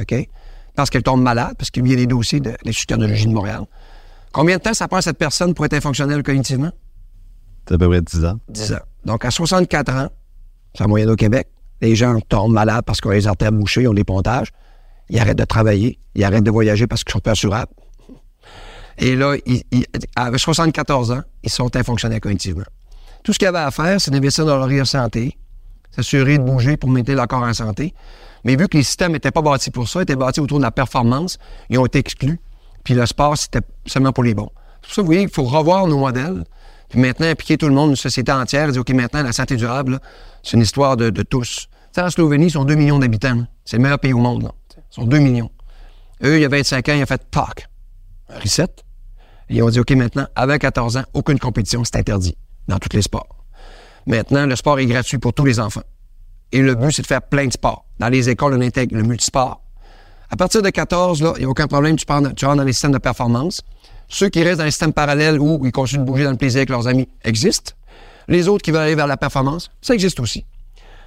OK, 0.00 0.14
parce 0.74 0.90
qu'elle 0.90 1.02
tombe 1.02 1.22
malade, 1.22 1.54
parce 1.58 1.70
qu'il 1.70 1.86
y 1.86 1.92
a 1.92 1.96
des 1.96 2.06
dossiers 2.06 2.40
de 2.40 2.52
l'Institut 2.64 2.86
de 2.86 2.88
cardiologie 2.88 3.26
de 3.26 3.32
Montréal, 3.32 3.62
combien 4.32 4.56
de 4.56 4.62
temps 4.62 4.74
ça 4.74 4.88
prend 4.88 4.98
à 4.98 5.02
cette 5.02 5.18
personne 5.18 5.54
pour 5.54 5.64
être 5.64 5.74
infonctionnelle 5.74 6.22
cognitivement? 6.22 6.72
C'est 7.68 7.74
à 7.74 7.78
peu 7.78 7.88
près 7.88 8.00
10 8.00 8.24
ans. 8.24 8.40
10 8.48 8.72
ans. 8.74 8.78
Donc, 9.04 9.24
à 9.24 9.30
64 9.30 9.92
ans, 9.92 10.08
c'est 10.74 10.82
la 10.82 10.88
moyenne 10.88 11.10
au 11.10 11.16
Québec, 11.16 11.48
les 11.84 11.96
gens 11.96 12.18
tombent 12.20 12.52
malades 12.52 12.84
parce 12.84 13.00
qu'ils 13.00 13.10
ont 13.10 13.14
les 13.14 13.26
artères 13.26 13.52
bouchées, 13.52 13.82
ils 13.82 13.88
ont 13.88 13.94
des 13.94 14.04
pontages. 14.04 14.48
Ils 15.10 15.18
arrêtent 15.18 15.38
de 15.38 15.44
travailler, 15.44 15.98
ils 16.14 16.24
arrêtent 16.24 16.44
de 16.44 16.50
voyager 16.50 16.86
parce 16.86 17.04
qu'ils 17.04 17.12
sont 17.12 17.20
pas 17.20 17.32
assurables. 17.32 17.72
Et 18.98 19.16
là, 19.16 19.36
ils, 19.44 19.62
avec 20.16 20.40
74 20.40 21.10
ans, 21.10 21.22
ils 21.42 21.50
sont 21.50 21.74
infonctionnels 21.76 22.20
cognitivement. 22.20 22.64
Tout 23.22 23.32
ce 23.32 23.38
qu'ils 23.38 23.48
avaient 23.48 23.58
à 23.58 23.70
faire, 23.70 24.00
c'est 24.00 24.10
d'investir 24.10 24.46
dans 24.46 24.56
leur 24.56 24.86
santé, 24.86 25.36
s'assurer 25.90 26.38
de 26.38 26.44
bouger 26.44 26.76
pour 26.76 26.88
maintenir 26.88 27.16
leur 27.16 27.28
corps 27.28 27.42
en 27.42 27.52
santé. 27.52 27.94
Mais 28.44 28.56
vu 28.56 28.68
que 28.68 28.76
les 28.76 28.82
systèmes 28.82 29.12
n'étaient 29.12 29.30
pas 29.30 29.42
bâtis 29.42 29.70
pour 29.70 29.88
ça, 29.88 30.02
étaient 30.02 30.16
bâtis 30.16 30.40
autour 30.40 30.58
de 30.58 30.64
la 30.64 30.70
performance, 30.70 31.38
ils 31.70 31.78
ont 31.78 31.86
été 31.86 31.98
exclus. 31.98 32.38
Puis 32.82 32.94
le 32.94 33.06
sport, 33.06 33.36
c'était 33.36 33.62
seulement 33.86 34.12
pour 34.12 34.24
les 34.24 34.34
bons. 34.34 34.50
C'est 34.82 34.88
pour 34.88 34.94
ça, 34.94 35.02
vous 35.02 35.06
voyez, 35.06 35.22
il 35.22 35.30
faut 35.30 35.44
revoir 35.44 35.86
nos 35.86 35.98
modèles. 35.98 36.44
Puis 36.88 37.00
maintenant, 37.00 37.26
impliquer 37.26 37.56
tout 37.56 37.68
le 37.68 37.74
monde, 37.74 37.90
une 37.90 37.96
société 37.96 38.30
entière, 38.30 38.68
et 38.68 38.72
dire, 38.72 38.82
OK, 38.82 38.90
maintenant, 38.90 39.22
la 39.22 39.32
santé 39.32 39.56
durable, 39.56 39.98
c'est 40.42 40.56
une 40.56 40.62
histoire 40.62 40.96
de 40.96 41.22
tous. 41.22 41.68
Sais, 41.94 42.00
en 42.00 42.10
Slovénie, 42.10 42.46
ils 42.46 42.50
sont 42.50 42.64
2 42.64 42.74
millions 42.74 42.98
d'habitants. 42.98 43.46
C'est 43.64 43.76
le 43.76 43.84
meilleur 43.84 44.00
pays 44.00 44.12
au 44.12 44.18
monde. 44.18 44.42
Là. 44.42 44.50
Ils 44.76 44.94
sont 44.94 45.04
2 45.04 45.18
millions. 45.18 45.50
Eux, 46.24 46.38
il 46.38 46.42
y 46.42 46.44
a 46.44 46.48
25 46.48 46.88
ans, 46.88 46.94
ils 46.96 47.02
ont 47.04 47.06
fait 47.06 47.22
TAC, 47.30 47.68
un 48.30 48.40
reset. 48.40 48.64
Et 49.48 49.56
ils 49.56 49.62
ont 49.62 49.68
dit, 49.68 49.78
OK, 49.78 49.92
maintenant, 49.92 50.26
avant 50.34 50.58
14 50.58 50.96
ans, 50.96 51.04
aucune 51.14 51.38
compétition, 51.38 51.84
c'est 51.84 51.94
interdit 51.94 52.36
dans 52.66 52.80
tous 52.80 52.96
les 52.96 53.02
sports. 53.02 53.44
Maintenant, 54.06 54.44
le 54.44 54.56
sport 54.56 54.80
est 54.80 54.86
gratuit 54.86 55.18
pour 55.18 55.34
tous 55.34 55.44
les 55.44 55.60
enfants. 55.60 55.84
Et 56.50 56.62
le 56.62 56.74
but, 56.74 56.90
c'est 56.90 57.02
de 57.02 57.06
faire 57.06 57.22
plein 57.22 57.46
de 57.46 57.52
sports. 57.52 57.84
Dans 58.00 58.08
les 58.08 58.28
écoles, 58.28 58.54
on 58.54 58.60
intègre 58.60 58.96
le 58.96 59.04
multisport. 59.04 59.62
À 60.30 60.36
partir 60.36 60.62
de 60.62 60.70
14, 60.70 61.22
là, 61.22 61.34
il 61.36 61.40
n'y 61.40 61.44
a 61.44 61.48
aucun 61.48 61.68
problème, 61.68 61.94
tu, 61.94 62.06
tu 62.06 62.12
rentres 62.44 62.56
dans 62.56 62.64
les 62.64 62.72
systèmes 62.72 62.90
de 62.90 62.98
performance. 62.98 63.62
Ceux 64.08 64.30
qui 64.30 64.42
restent 64.42 64.58
dans 64.58 64.64
les 64.64 64.72
systèmes 64.72 64.92
parallèles 64.92 65.38
où 65.38 65.64
ils 65.64 65.70
continuent 65.70 66.00
de 66.00 66.06
bouger 66.06 66.24
dans 66.24 66.32
le 66.32 66.36
plaisir 66.38 66.58
avec 66.58 66.70
leurs 66.70 66.88
amis 66.88 67.08
existent. 67.22 67.72
Les 68.26 68.48
autres 68.48 68.62
qui 68.62 68.72
veulent 68.72 68.82
aller 68.82 68.96
vers 68.96 69.06
la 69.06 69.16
performance, 69.16 69.70
ça 69.80 69.94
existe 69.94 70.18
aussi. 70.18 70.44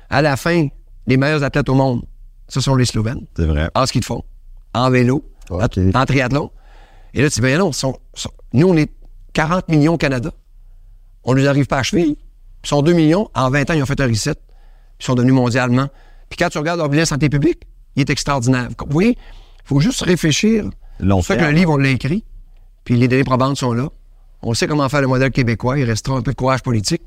À 0.09 0.21
la 0.21 0.37
fin, 0.37 0.67
les 1.07 1.17
meilleurs 1.17 1.43
athlètes 1.43 1.69
au 1.69 1.73
monde, 1.75 2.03
ce 2.47 2.59
sont 2.61 2.75
les 2.75 2.85
Slovènes, 2.85 3.25
C'est 3.35 3.45
vrai. 3.45 3.69
en 3.75 3.85
ski 3.85 3.99
de 3.99 4.05
fond, 4.05 4.23
en 4.73 4.89
vélo, 4.89 5.23
en 5.95 6.05
triathlon. 6.05 6.51
Et 7.13 7.21
là, 7.21 7.29
tu 7.29 7.35
dis, 7.35 7.41
ben 7.41 7.57
non, 7.59 7.71
ils 7.71 7.73
sont- 7.73 7.97
sont- 8.13 8.31
nous, 8.53 8.67
on 8.67 8.75
est 8.77 8.91
40 9.33 9.67
millions 9.69 9.93
au 9.93 9.97
Canada. 9.97 10.31
On 11.23 11.33
ne 11.33 11.39
les 11.39 11.47
arrive 11.47 11.65
pas 11.67 11.79
à 11.79 11.83
cheville. 11.83 12.15
Ils 12.63 12.67
sont 12.67 12.81
2 12.81 12.93
millions. 12.93 13.29
En 13.33 13.49
20 13.49 13.69
ans, 13.69 13.73
ils 13.73 13.81
ont 13.81 13.85
fait 13.85 13.99
un 14.01 14.07
reset. 14.07 14.35
Ils 14.99 15.05
sont 15.05 15.15
devenus 15.15 15.33
mondialement. 15.33 15.87
Puis 16.29 16.37
quand 16.37 16.49
tu 16.49 16.57
regardes 16.57 16.79
leur 16.79 16.89
bilan 16.89 17.05
santé 17.05 17.29
publique, 17.29 17.63
il 17.95 18.01
est 18.01 18.09
extraordinaire. 18.09 18.69
Vous 18.79 18.85
voyez, 18.91 19.11
il 19.11 19.67
faut 19.67 19.79
juste 19.79 20.01
réfléchir. 20.01 20.65
C'est 21.21 21.27
ça 21.27 21.35
que 21.35 21.41
le 21.45 21.51
livre, 21.51 21.71
on 21.73 21.77
l'a 21.77 21.89
écrit. 21.89 22.23
Puis 22.83 22.95
les 22.97 23.07
données 23.07 23.23
probantes 23.23 23.57
sont 23.57 23.73
là. 23.73 23.89
On 24.41 24.53
sait 24.53 24.67
comment 24.67 24.87
faire 24.89 25.01
le 25.01 25.07
modèle 25.07 25.31
québécois. 25.31 25.77
Il 25.79 25.83
restera 25.85 26.17
un 26.17 26.21
peu 26.21 26.31
de 26.31 26.35
courage 26.37 26.61
politique, 26.61 27.01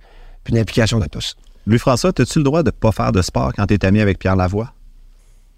puis 0.45 0.53
une 0.55 0.61
implication 0.61 0.99
de 0.99 1.07
tous. 1.07 1.37
Louis-François, 1.71 2.11
as-tu 2.19 2.39
le 2.39 2.45
droit 2.45 2.63
de 2.65 2.69
ne 2.69 2.73
pas 2.73 2.91
faire 2.93 3.13
de 3.13 3.23
sport 3.23 3.53
quand 3.55 3.65
tu 3.67 3.75
es 3.75 3.85
ami 3.85 4.01
avec 4.01 4.19
Pierre 4.19 4.35
Lavoie? 4.37 4.73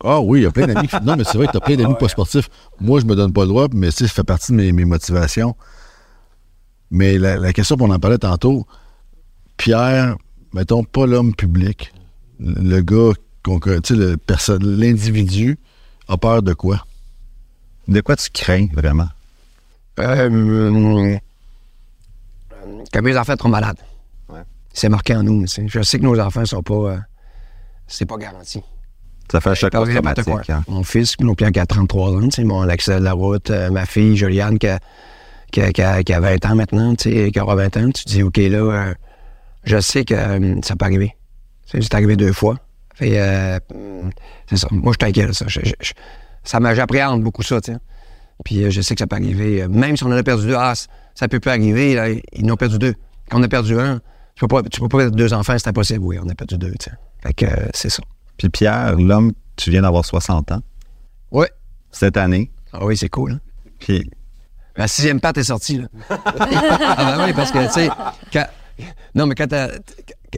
Ah 0.05 0.21
oui, 0.21 0.41
il 0.41 0.43
y 0.43 0.47
a 0.47 0.51
plein 0.51 0.67
d'amis. 0.67 0.89
qui- 0.89 0.97
Non, 1.03 1.17
mais 1.17 1.25
c'est 1.25 1.39
vrai 1.39 1.47
que 1.47 1.53
tu 1.53 1.57
as 1.57 1.61
plein 1.61 1.77
d'amis 1.77 1.95
pas 1.99 2.09
sportifs. 2.09 2.51
Moi, 2.81 3.01
je 3.01 3.07
me 3.07 3.15
donne 3.17 3.33
pas 3.33 3.43
le 3.43 3.49
droit, 3.49 3.67
mais 3.73 3.91
ça 3.91 4.07
fait 4.09 4.23
partie 4.25 4.53
de 4.53 4.57
mes, 4.59 4.73
mes 4.73 4.85
motivations. 4.85 5.57
Mais 6.91 7.17
la, 7.19 7.37
la 7.39 7.53
question 7.55 7.77
qu'on 7.77 7.91
en 7.91 7.99
parlait 7.99 8.19
tantôt, 8.19 8.67
Pierre, 9.57 10.17
mettons, 10.53 10.85
pas 10.85 11.07
l'homme 11.07 11.35
public, 11.35 11.93
le 12.41 12.81
gars, 12.83 13.13
qu'on- 13.43 13.59
tu 13.59 13.71
sais, 13.85 13.95
le 13.95 14.17
perso- 14.19 14.59
l'individu, 14.59 15.59
a 16.09 16.17
peur 16.19 16.43
de 16.43 16.53
quoi? 16.53 16.85
De 17.89 18.01
quoi 18.03 18.17
tu 18.17 18.29
crains 18.31 18.67
vraiment? 18.75 19.09
Euh, 19.99 21.17
que 22.93 22.99
mes 23.01 23.17
enfants 23.17 23.35
seront 23.39 23.49
malades. 23.49 23.79
C'est 24.75 24.89
marqué 24.89 25.15
en 25.15 25.23
nous. 25.23 25.45
Je 25.47 25.83
sais 25.83 25.99
que 25.99 26.05
nos 26.05 26.19
enfants 26.21 26.45
sont 26.45 26.63
pas. 26.63 26.75
euh, 26.75 26.99
c'est 27.87 28.07
pas 28.07 28.17
garanti. 28.17 28.63
Ça 29.31 29.41
fait 29.41 29.55
n'importe 29.95 30.23
traumatique. 30.25 30.47
quoi. 30.47 30.57
hein? 30.57 30.65
Mon 30.69 30.83
fils, 30.83 31.19
mon 31.21 31.35
qui 31.35 31.45
a 31.61 31.67
33 31.67 32.11
ans, 32.17 32.23
tu 32.25 32.31
sais, 32.33 32.45
mon 32.45 32.69
accès 32.69 32.99
de 32.99 33.05
la 33.05 33.13
route, 33.13 33.51
euh, 33.51 33.71
ma 33.71 33.87
fille 33.87 34.17
Juliane 34.17 34.59
qui 34.59 34.67
a, 34.69 34.79
qui, 35.51 35.61
a, 35.61 35.73
qui 35.73 35.83
a- 35.83 36.03
qui 36.03 36.13
a 36.13 36.21
20 36.21 36.45
ans 36.47 36.55
maintenant, 36.55 36.95
qui 37.31 37.41
aura 37.41 37.55
20 37.55 37.77
ans, 37.79 37.91
tu 37.93 38.05
te 38.05 38.09
dis, 38.11 38.23
OK, 38.23 38.37
là, 38.39 38.59
euh, 38.59 38.95
je 39.65 39.81
sais 39.81 40.05
que 40.05 40.15
ça 40.63 40.77
peut 40.77 40.85
arriver. 40.85 41.17
C'est 41.67 41.95
arrivé 41.95 42.17
deux 42.17 42.33
fois. 42.33 42.57
C'est 44.49 44.57
ça. 44.57 44.69
Moi, 44.71 44.93
je 44.93 44.99
de 45.29 45.33
ça. 45.33 45.47
Je- 45.49 45.61
je- 45.65 45.73
je- 45.81 45.93
ça 46.45 46.61
j'appréhende 46.75 47.23
beaucoup 47.23 47.43
ça. 47.43 47.59
Puis 48.45 48.71
je 48.71 48.81
sais 48.81 48.95
que 48.95 48.99
ça 49.01 49.07
peut 49.07 49.17
arriver. 49.17 49.67
Même 49.69 49.97
si 49.97 50.05
on 50.05 50.09
en 50.09 50.13
a 50.13 50.23
perdu 50.23 50.49
deux, 50.49 50.57
ah, 50.59 50.75
ça 51.15 51.29
peut 51.29 51.41
pas 51.41 51.53
arriver. 51.53 51.95
Là, 51.95 52.09
ils 52.11 52.45
en 52.45 52.53
ont 52.53 52.57
perdu 52.57 52.79
deux. 52.79 52.95
Quand 53.31 53.39
on 53.39 53.43
a 53.43 53.49
perdu 53.49 53.79
un, 53.79 54.01
tu 54.35 54.41
peux 54.41 54.49
pas, 54.49 54.63
tu 54.63 54.81
peux 54.81 54.89
pas 54.89 54.99
perdre 54.99 55.17
deux 55.17 55.33
enfants, 55.35 55.57
c'est 55.59 55.69
impossible. 55.69 56.05
Oui, 56.05 56.19
on 56.23 56.29
a 56.29 56.35
perdu 56.35 56.57
deux, 56.59 56.73
tu 56.73 56.91
sais. 56.91 56.97
Fait 57.23 57.35
que 57.35 57.47
euh, 57.47 57.69
c'est 57.75 57.91
ça. 57.91 58.03
Puis 58.37 58.49
Pierre, 58.49 58.97
l'homme, 58.97 59.33
tu 59.57 59.71
viens 59.71 59.83
d'avoir 59.83 60.05
60 60.05 60.53
ans 60.53 60.61
Ouais. 61.31 61.51
cette 61.91 62.17
année. 62.17 62.51
Ah 62.73 62.85
oui, 62.85 62.97
c'est 62.97 63.09
cool, 63.09 63.33
hein? 63.33 63.41
Puis 63.79 64.11
La 64.77 64.89
sixième 64.89 65.21
patte 65.21 65.39
est 65.39 65.45
sortie, 65.45 65.79
là. 65.79 65.87
ah 66.11 67.17
ben 67.17 67.25
oui, 67.27 67.33
parce 67.35 67.51
que, 67.53 67.65
tu 67.67 67.73
sais, 67.73 67.91
quand- 68.33 68.47
non, 69.15 69.27
mais 69.27 69.35
quand 69.35 69.47
t'as, 69.47 69.69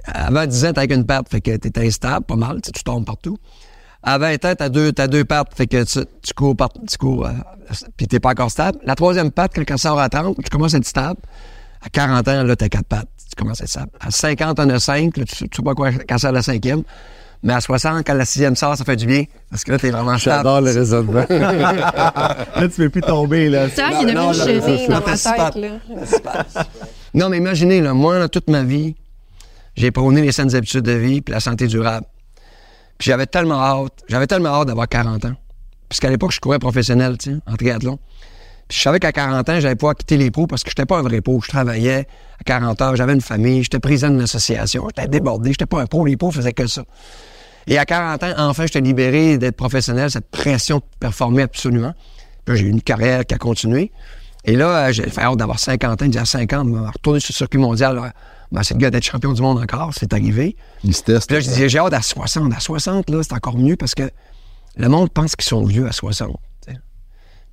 avant 0.07 0.45
10 0.47 0.65
ans, 0.67 0.73
t'as 0.73 0.81
avec 0.81 0.93
une 0.93 1.07
patte, 1.07 1.29
fait 1.29 1.41
que 1.41 1.57
t'es 1.57 1.87
instable, 1.87 2.27
pas 2.27 2.35
mal, 2.37 2.61
tu 2.61 2.73
tombes 2.83 3.05
partout. 3.07 3.37
À 4.03 4.19
20 4.19 4.45
ans, 4.45 4.55
t'as 4.59 4.69
deux, 4.69 4.93
deux 4.93 5.25
pattes, 5.25 5.55
fait 5.55 5.67
que 5.69 5.85
tu, 5.85 6.01
tu 6.23 6.35
cours, 6.35 6.57
par, 6.57 6.69
tu 6.73 6.99
cours, 6.99 7.27
euh, 7.27 7.33
puis 7.97 8.07
t'es 8.09 8.19
pas 8.21 8.31
encore 8.31 8.51
stable. 8.51 8.79
La 8.85 8.97
troisième 8.97 9.31
patte, 9.31 9.55
quand 9.57 9.77
ça 9.79 9.89
sort 9.91 10.01
à 10.01 10.09
30, 10.09 10.37
tu 10.43 10.51
commences 10.51 10.75
à 10.75 10.79
être 10.79 10.85
stable. 10.87 11.21
À 11.81 11.89
40 11.91 12.27
ans, 12.29 12.43
là, 12.43 12.57
t'as 12.57 12.69
quatre 12.69 12.87
pattes, 12.89 13.09
tu 13.37 13.43
commences 13.43 13.61
à 13.61 13.65
être 13.65 13.71
stable. 13.71 13.91
À 14.01 14.11
50, 14.11 14.57
t'en 14.57 14.69
as 14.71 14.81
cinq, 14.81 15.17
là, 15.17 15.25
tu, 15.25 15.49
tu 15.49 15.57
sais 15.57 15.63
pas 15.63 15.75
quoi, 15.75 15.91
quand 16.09 16.19
sort 16.19 16.33
la 16.33 16.43
cinquième. 16.43 16.83
Mais 17.43 17.53
à 17.53 17.61
60, 17.61 18.07
quand 18.07 18.15
la 18.15 18.25
sixième 18.25 18.57
sort, 18.57 18.75
ça 18.77 18.85
fait 18.85 18.97
du 18.97 19.07
bien, 19.07 19.25
parce 19.51 19.65
que 19.65 19.73
là, 19.73 19.79
t'es 19.79 19.91
vraiment 19.91 20.17
stable. 20.17 20.37
J'adore 20.37 20.61
le 20.63 20.71
raisonnement. 20.71 21.27
là, 21.29 22.47
tu 22.63 22.69
peux 22.71 22.89
plus 22.89 23.03
tomber. 23.03 23.51
Là. 23.51 23.69
C'est 23.69 23.83
vrai 23.83 23.99
qu'il 23.99 24.09
chéri 24.09 24.89
non, 24.89 25.01
dans 25.01 25.07
ma 25.07 25.17
tête, 25.17 25.55
là. 25.57 26.65
Non, 27.13 27.29
mais 27.29 27.37
imaginez, 27.37 27.83
là, 27.83 27.93
moi, 27.93 28.19
là, 28.19 28.29
toute 28.29 28.49
ma 28.49 28.63
vie, 28.63 28.97
j'ai 29.77 29.91
prôné 29.91 30.23
les 30.23 30.33
saines 30.33 30.55
habitudes 30.57 30.85
de 30.85 30.93
vie 30.93 31.21
puis 31.21 31.35
la 31.35 31.41
santé 31.41 31.67
durable. 31.67 32.07
Puis 32.97 33.11
j'avais 33.11 33.27
tellement 33.27 33.61
hâte, 33.61 33.93
j'avais 34.09 34.27
tellement 34.27 34.61
hâte 34.61 34.69
d'avoir 34.69 34.89
40 34.89 35.25
ans. 35.27 35.35
Puisqu'à 35.91 36.09
l'époque, 36.09 36.33
je 36.33 36.41
courais 36.41 36.59
professionnel, 36.59 37.19
tu 37.19 37.33
sais, 37.33 37.37
en 37.47 37.57
triathlon. 37.57 37.99
Je 38.75 38.81
savais 38.81 38.99
qu'à 38.99 39.13
40 39.13 39.49
ans, 39.49 39.61
j'allais 39.61 39.77
pouvoir 39.77 39.95
quitter 39.95 40.17
les 40.17 40.33
pros 40.33 40.49
parce 40.49 40.65
que 40.65 40.71
j'étais 40.71 40.85
pas 40.85 40.99
un 40.99 41.03
vrai 41.03 41.21
pro. 41.21 41.41
Je 41.41 41.49
travaillais 41.49 42.09
à 42.41 42.45
40 42.45 42.83
heures, 42.83 42.97
j'avais 42.97 43.15
une 43.15 43.21
famille, 43.21 43.63
j'étais 43.63 43.79
président 43.79 44.11
d'une 44.11 44.23
association, 44.23 44.89
j'étais 44.89 45.09
débordé, 45.09 45.51
j'étais 45.51 45.67
pas 45.67 45.81
un 45.81 45.87
pro. 45.87 46.05
Les 46.05 46.17
pros 46.17 46.33
faisaient 46.33 46.53
que 46.53 46.67
ça. 46.67 46.83
Et 47.69 47.79
à 47.79 47.85
40 47.85 48.23
ans, 48.25 48.35
enfin, 48.39 48.67
j'étais 48.67 48.81
libéré 48.81 49.39
d'être 49.39 49.57
professionnel, 49.57 50.11
cette 50.11 50.29
pression 50.29 50.79
de 50.79 50.83
performer 50.99 51.43
absolument. 51.43 51.95
Puis 52.45 52.55
là, 52.55 52.61
j'ai 52.61 52.67
eu 52.67 52.71
une 52.71 52.83
carrière 52.83 53.25
qui 53.25 53.35
a 53.35 53.39
continué. 53.39 53.93
Et 54.45 54.57
là, 54.57 54.89
euh, 54.89 54.93
j'ai 54.93 55.09
fait 55.09 55.23
hâte 55.23 55.37
d'avoir 55.37 55.61
50 55.61 56.03
ans. 56.03 56.09
À 56.17 56.25
50, 56.25 56.67
me 56.67 56.89
retourner 56.89 57.21
sur 57.21 57.33
le 57.33 57.37
circuit 57.37 57.61
mondial. 57.61 57.95
là, 57.95 58.13
Ben, 58.51 58.65
c'est 58.65 58.75
le 58.75 58.81
gars 58.81 58.91
d'être 58.91 59.05
champion 59.05 59.33
du 59.33 59.41
monde 59.41 59.59
encore. 59.59 59.93
C'est 59.95 60.13
arrivé. 60.13 60.57
Il 60.83 60.95
se 60.95 61.03
teste. 61.03 61.29
Puis 61.29 61.37
là, 61.37 61.41
je 61.41 61.49
disais, 61.49 61.69
j'ai 61.69 61.79
hâte 61.79 61.95
à 61.95 62.03
60. 62.03 62.53
À 62.53 62.61
60, 62.61 63.09
là, 63.09 63.23
c'est 63.23 63.33
encore 63.33 63.57
mieux 63.57 63.77
parce 63.77 63.95
que 63.95 64.11
le 64.77 64.89
monde 64.89 65.11
pense 65.11 65.37
qu'ils 65.37 65.47
sont 65.47 65.65
vieux 65.65 65.87
à 65.87 65.93
60. 65.93 66.37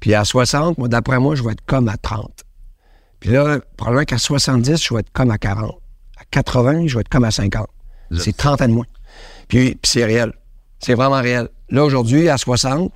Puis 0.01 0.13
à 0.15 0.25
60, 0.25 0.77
moi, 0.77 0.89
d'après 0.89 1.19
moi, 1.19 1.35
je 1.35 1.43
vais 1.43 1.53
être 1.53 1.63
comme 1.65 1.87
à 1.87 1.95
30. 1.95 2.43
Puis 3.21 3.29
là, 3.29 3.59
probablement 3.77 4.03
qu'à 4.03 4.17
70, 4.17 4.83
je 4.83 4.93
vais 4.93 4.99
être 5.01 5.11
comme 5.13 5.31
à 5.31 5.37
40. 5.37 5.79
À 6.19 6.23
80, 6.31 6.87
je 6.87 6.95
vais 6.95 7.01
être 7.01 7.09
comme 7.09 7.23
à 7.23 7.31
50. 7.31 7.67
C'est 8.17 8.35
30 8.35 8.61
ans 8.63 8.67
de 8.67 8.73
moins. 8.73 8.85
Puis, 9.47 9.75
puis 9.75 9.79
c'est 9.83 10.03
réel. 10.03 10.33
C'est 10.79 10.95
vraiment 10.95 11.21
réel. 11.21 11.47
Là, 11.69 11.85
aujourd'hui, 11.85 12.27
à 12.27 12.37
60, 12.37 12.91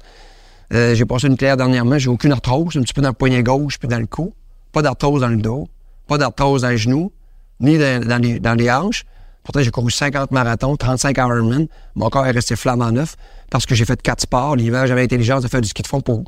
euh, 0.73 0.95
j'ai 0.95 1.05
passé 1.05 1.27
une 1.27 1.37
claire 1.37 1.55
dernièrement, 1.55 1.97
j'ai 1.99 2.09
aucune 2.09 2.31
arthrose, 2.31 2.75
un 2.75 2.81
petit 2.81 2.93
peu 2.93 3.01
dans 3.01 3.09
le 3.09 3.13
poignet 3.13 3.43
gauche 3.43 3.77
puis 3.77 3.87
dans 3.87 3.99
le 3.99 4.07
cou. 4.07 4.33
Pas 4.71 4.81
d'arthrose 4.81 5.21
dans 5.21 5.29
le 5.29 5.37
dos, 5.37 5.69
pas 6.07 6.17
d'arthrose 6.17 6.63
dans 6.63 6.69
les 6.69 6.77
genoux, 6.77 7.13
ni 7.59 7.77
dans, 7.77 8.05
dans 8.05 8.21
les, 8.21 8.39
dans 8.39 8.55
les 8.55 8.69
hanches. 8.69 9.05
Pourtant, 9.43 9.61
j'ai 9.61 9.69
couru 9.69 9.91
50 9.91 10.31
marathons, 10.31 10.75
35 10.75 11.17
Ironman. 11.17 11.67
Mon 11.93 12.09
corps 12.09 12.25
est 12.25 12.31
resté 12.31 12.55
flamant 12.55 12.91
neuf 12.91 13.15
parce 13.51 13.67
que 13.67 13.75
j'ai 13.75 13.85
fait 13.85 14.01
quatre 14.01 14.21
sports. 14.21 14.55
L'hiver, 14.55 14.87
j'avais 14.87 15.01
l'intelligence 15.01 15.43
de 15.43 15.47
faire 15.47 15.61
du 15.61 15.69
ski 15.69 15.83
de 15.83 15.87
fond 15.87 16.01
pour 16.01 16.23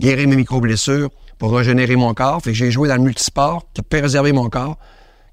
guérir 0.00 0.28
mes 0.28 0.36
micro-blessures, 0.36 1.10
pour 1.38 1.52
régénérer 1.56 1.94
mon 1.96 2.14
corps. 2.14 2.40
Fait 2.42 2.50
que 2.50 2.56
j'ai 2.56 2.70
joué 2.70 2.88
dans 2.88 2.96
le 2.96 3.02
multisport 3.02 3.64
qui 3.74 3.80
a 3.80 3.84
préservé 3.84 4.32
mon 4.32 4.48
corps, 4.48 4.76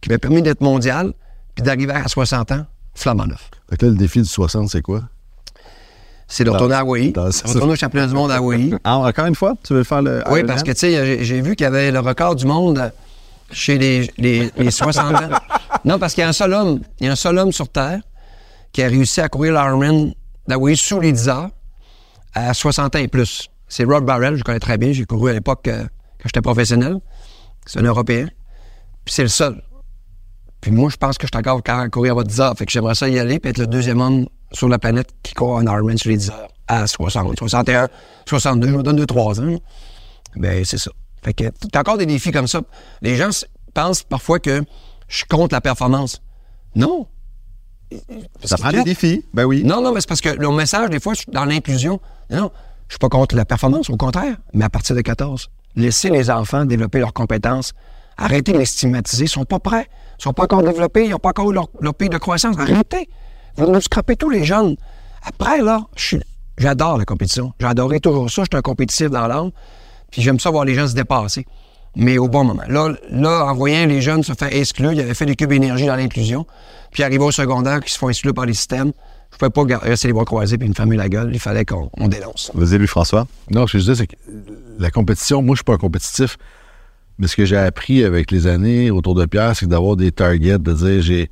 qui 0.01 0.09
m'a 0.09 0.17
permis 0.19 0.41
d'être 0.41 0.61
mondial, 0.61 1.13
puis 1.55 1.63
d'arriver 1.63 1.93
à 1.93 2.07
60 2.07 2.51
ans, 2.51 2.65
flamant 2.93 3.25
neuf. 3.25 3.49
Fait 3.69 3.77
que 3.77 3.85
là, 3.85 3.91
le 3.91 3.97
défi 3.97 4.19
du 4.21 4.27
60, 4.27 4.69
c'est 4.69 4.81
quoi? 4.81 5.01
C'est 6.27 6.43
de 6.43 6.49
retourner 6.49 6.75
à 6.75 6.79
Hawaï. 6.79 7.11
dans- 7.11 7.25
Retourner 7.25 7.73
au 7.73 7.75
championnat 7.75 8.07
du 8.07 8.13
monde 8.13 8.31
à 8.31 8.35
Hawaï. 8.37 8.73
Ah, 8.83 8.97
encore 8.97 9.25
une 9.27 9.35
fois, 9.35 9.53
tu 9.63 9.73
veux 9.73 9.83
faire 9.83 10.01
le. 10.01 10.23
Oui, 10.29 10.43
parce 10.43 10.63
que, 10.63 10.71
tu 10.71 10.79
sais, 10.79 11.23
j'ai- 11.23 11.41
vu 11.41 11.55
qu'il 11.55 11.65
y 11.65 11.67
avait 11.67 11.91
le 11.91 11.99
record 11.99 12.35
du 12.35 12.45
monde 12.45 12.91
chez 13.51 13.77
les, 13.77 14.11
les, 14.17 14.51
les 14.57 14.71
60 14.71 15.15
ans. 15.15 15.29
Non, 15.85 15.99
parce 15.99 16.15
qu'il 16.15 16.21
y 16.21 16.25
a 16.25 16.29
un 16.29 16.33
seul 16.33 16.51
homme, 16.53 16.79
il 16.99 17.05
y 17.05 17.09
a 17.09 17.11
un 17.11 17.15
seul 17.15 17.37
homme 17.37 17.51
sur 17.51 17.69
Terre 17.69 17.99
qui 18.71 18.81
a 18.81 18.87
réussi 18.87 19.21
à 19.21 19.29
courir 19.29 19.53
l'Ironman 19.53 20.13
d'Hawaii 20.47 20.75
sous 20.75 20.99
les 20.99 21.11
10 21.11 21.29
heures 21.29 21.49
à 22.33 22.55
60 22.55 22.95
ans 22.95 22.99
et 22.99 23.07
plus. 23.07 23.47
C'est 23.67 23.83
Rod 23.83 24.05
Barrell, 24.05 24.35
je 24.35 24.43
connais 24.43 24.59
très 24.59 24.77
bien. 24.77 24.91
J'ai 24.91 25.05
couru 25.05 25.29
à 25.29 25.33
l'époque 25.33 25.67
euh, 25.67 25.83
quand 26.19 26.25
j'étais 26.25 26.41
professionnel. 26.41 26.99
C'est 27.65 27.79
un 27.79 27.83
Européen. 27.83 28.27
Puis 29.03 29.13
c'est 29.13 29.23
le 29.23 29.29
seul. 29.29 29.61
Puis 30.61 30.71
moi, 30.71 30.89
je 30.89 30.97
pense 30.97 31.17
que 31.17 31.27
je 31.27 31.31
suis 31.31 31.39
encore 31.39 31.61
de 31.61 31.89
courir 31.89 32.17
à 32.17 32.23
10 32.23 32.41
heures. 32.41 32.57
Fait 32.57 32.65
que 32.65 32.71
j'aimerais 32.71 32.95
ça 32.95 33.07
y 33.07 33.19
aller 33.19 33.39
puis 33.39 33.51
être 33.51 33.57
le 33.57 33.67
deuxième 33.67 34.01
homme 34.01 34.27
sur 34.51 34.67
la 34.67 34.79
planète 34.79 35.09
qui 35.21 35.33
court 35.33 35.59
un 35.59 35.65
Ironman 35.65 35.97
sur 35.97 36.09
les 36.09 36.17
10 36.17 36.29
heures 36.31 36.47
à 36.67 36.87
60, 36.87 37.37
61, 37.37 37.87
62. 38.25 38.67
Je 38.67 38.75
me 38.75 38.83
donne 38.83 38.99
2-3 38.99 39.41
ans. 39.41 39.59
Ben, 40.35 40.65
c'est 40.65 40.77
ça. 40.77 40.91
Fait 41.23 41.33
que 41.33 41.45
t'as 41.71 41.79
encore 41.79 41.97
des 41.97 42.05
défis 42.05 42.31
comme 42.31 42.47
ça. 42.47 42.61
Les 43.01 43.15
gens 43.15 43.29
pensent 43.73 44.03
parfois 44.03 44.39
que 44.39 44.63
je 45.07 45.25
contre 45.25 45.53
la 45.53 45.61
performance. 45.61 46.21
Non. 46.75 47.07
Ça 48.43 48.57
prend 48.57 48.71
des 48.71 48.83
défis. 48.83 49.23
Ben 49.33 49.45
oui. 49.45 49.63
Non, 49.63 49.81
non, 49.81 49.93
mais 49.93 50.01
c'est 50.01 50.09
parce 50.09 50.21
que 50.21 50.29
le 50.29 50.49
message, 50.51 50.89
des 50.89 50.99
fois, 50.99 51.13
je 51.13 51.19
suis 51.19 51.31
dans 51.31 51.45
l'inclusion. 51.45 51.99
Non, 52.29 52.51
je 52.87 52.93
suis 52.93 52.99
pas 52.99 53.09
contre 53.09 53.35
la 53.35 53.45
performance, 53.45 53.89
au 53.89 53.97
contraire. 53.97 54.35
Mais 54.53 54.65
à 54.65 54.69
partir 54.69 54.95
de 54.95 55.01
14, 55.01 55.49
laissez 55.75 56.09
les 56.09 56.29
enfants 56.29 56.65
développer 56.65 56.99
leurs 56.99 57.13
compétences. 57.13 57.73
Arrêtez 58.17 58.53
de 58.53 58.59
les 58.59 58.65
stigmatiser. 58.65 59.25
Ils 59.25 59.29
sont 59.29 59.45
pas 59.45 59.59
prêts. 59.59 59.87
Ils 60.19 60.23
sont 60.23 60.33
pas 60.33 60.43
encore 60.43 60.63
développés. 60.63 61.05
Ils 61.05 61.11
n'ont 61.11 61.19
pas 61.19 61.29
encore 61.29 61.51
eu 61.51 61.53
leur, 61.53 61.67
leur 61.81 61.93
pic 61.93 62.09
de 62.09 62.17
croissance. 62.17 62.57
Arrêtez. 62.57 63.09
Vous 63.57 63.69
nous 63.69 63.81
scrapez 63.81 64.15
tous 64.15 64.29
les 64.29 64.43
jeunes. 64.43 64.75
Après, 65.23 65.61
là, 65.61 65.81
j'adore 66.57 66.97
la 66.97 67.05
compétition. 67.05 67.53
J'ai 67.59 67.99
toujours 67.99 68.29
ça. 68.29 68.43
Je 68.43 68.47
suis 68.51 68.57
un 68.57 68.61
compétitif 68.61 69.09
dans 69.09 69.27
l'âme. 69.27 69.51
Puis 70.11 70.21
j'aime 70.21 70.39
ça 70.39 70.49
voir 70.49 70.63
les 70.65 70.75
gens 70.75 70.87
se 70.87 70.93
dépasser. 70.93 71.45
Mais 71.95 72.17
au 72.17 72.27
bon 72.27 72.43
moment. 72.43 72.63
Là, 72.67 72.93
là, 73.09 73.45
en 73.45 73.53
voyant 73.53 73.85
les 73.85 74.01
jeunes 74.01 74.23
se 74.23 74.33
faire 74.33 74.53
exclure, 74.53 74.91
il 74.91 74.99
avait 74.99 75.13
fait 75.13 75.25
des 75.25 75.35
cubes 75.35 75.51
énergie 75.51 75.85
dans 75.85 75.95
l'inclusion. 75.95 76.45
Puis 76.91 77.03
arrivé 77.03 77.23
au 77.23 77.31
secondaire, 77.31 77.79
qui 77.81 77.91
se 77.91 77.97
font 77.97 78.09
exclure 78.09 78.33
par 78.33 78.45
les 78.45 78.53
systèmes. 78.53 78.91
Je 79.35 79.39
pouvais 79.39 79.67
pas 79.67 79.79
rester 79.79 80.07
les 80.07 80.13
bras 80.13 80.23
croisés 80.23 80.57
puis 80.57 80.69
me 80.69 80.73
fermer 80.73 80.95
la 80.95 81.09
gueule. 81.09 81.31
Il 81.33 81.41
fallait 81.41 81.65
qu'on 81.65 81.89
on 81.97 82.07
dénonce. 82.07 82.51
Vas-y, 82.53 82.77
Louis-François. 82.77 83.27
Non, 83.51 83.67
ce 83.67 83.73
que 83.73 83.79
je 83.79 83.83
disais, 83.83 83.95
c'est 83.95 84.07
que 84.07 84.15
la 84.79 84.89
compétition, 84.91 85.41
moi, 85.41 85.55
je 85.55 85.57
suis 85.57 85.65
pas 85.65 85.73
un 85.73 85.77
compétitif, 85.77 86.37
mais 87.19 87.27
ce 87.27 87.35
que 87.35 87.43
j'ai 87.43 87.57
appris 87.57 88.05
avec 88.05 88.31
les 88.31 88.47
années 88.47 88.91
autour 88.91 89.13
de 89.13 89.25
Pierre, 89.25 89.53
c'est 89.53 89.65
que 89.65 89.69
d'avoir 89.69 89.97
des 89.97 90.13
targets, 90.13 90.57
de 90.57 90.71
dire 90.71 91.01
j'ai 91.01 91.29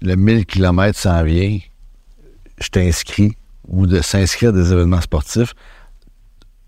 le 0.00 0.16
1000 0.16 0.46
km 0.46 0.98
s'en 0.98 1.22
vient, 1.22 1.58
je 2.62 2.68
t'inscris, 2.68 3.36
ou 3.68 3.86
de 3.86 4.00
s'inscrire 4.00 4.48
à 4.48 4.52
des 4.52 4.72
événements 4.72 5.02
sportifs, 5.02 5.54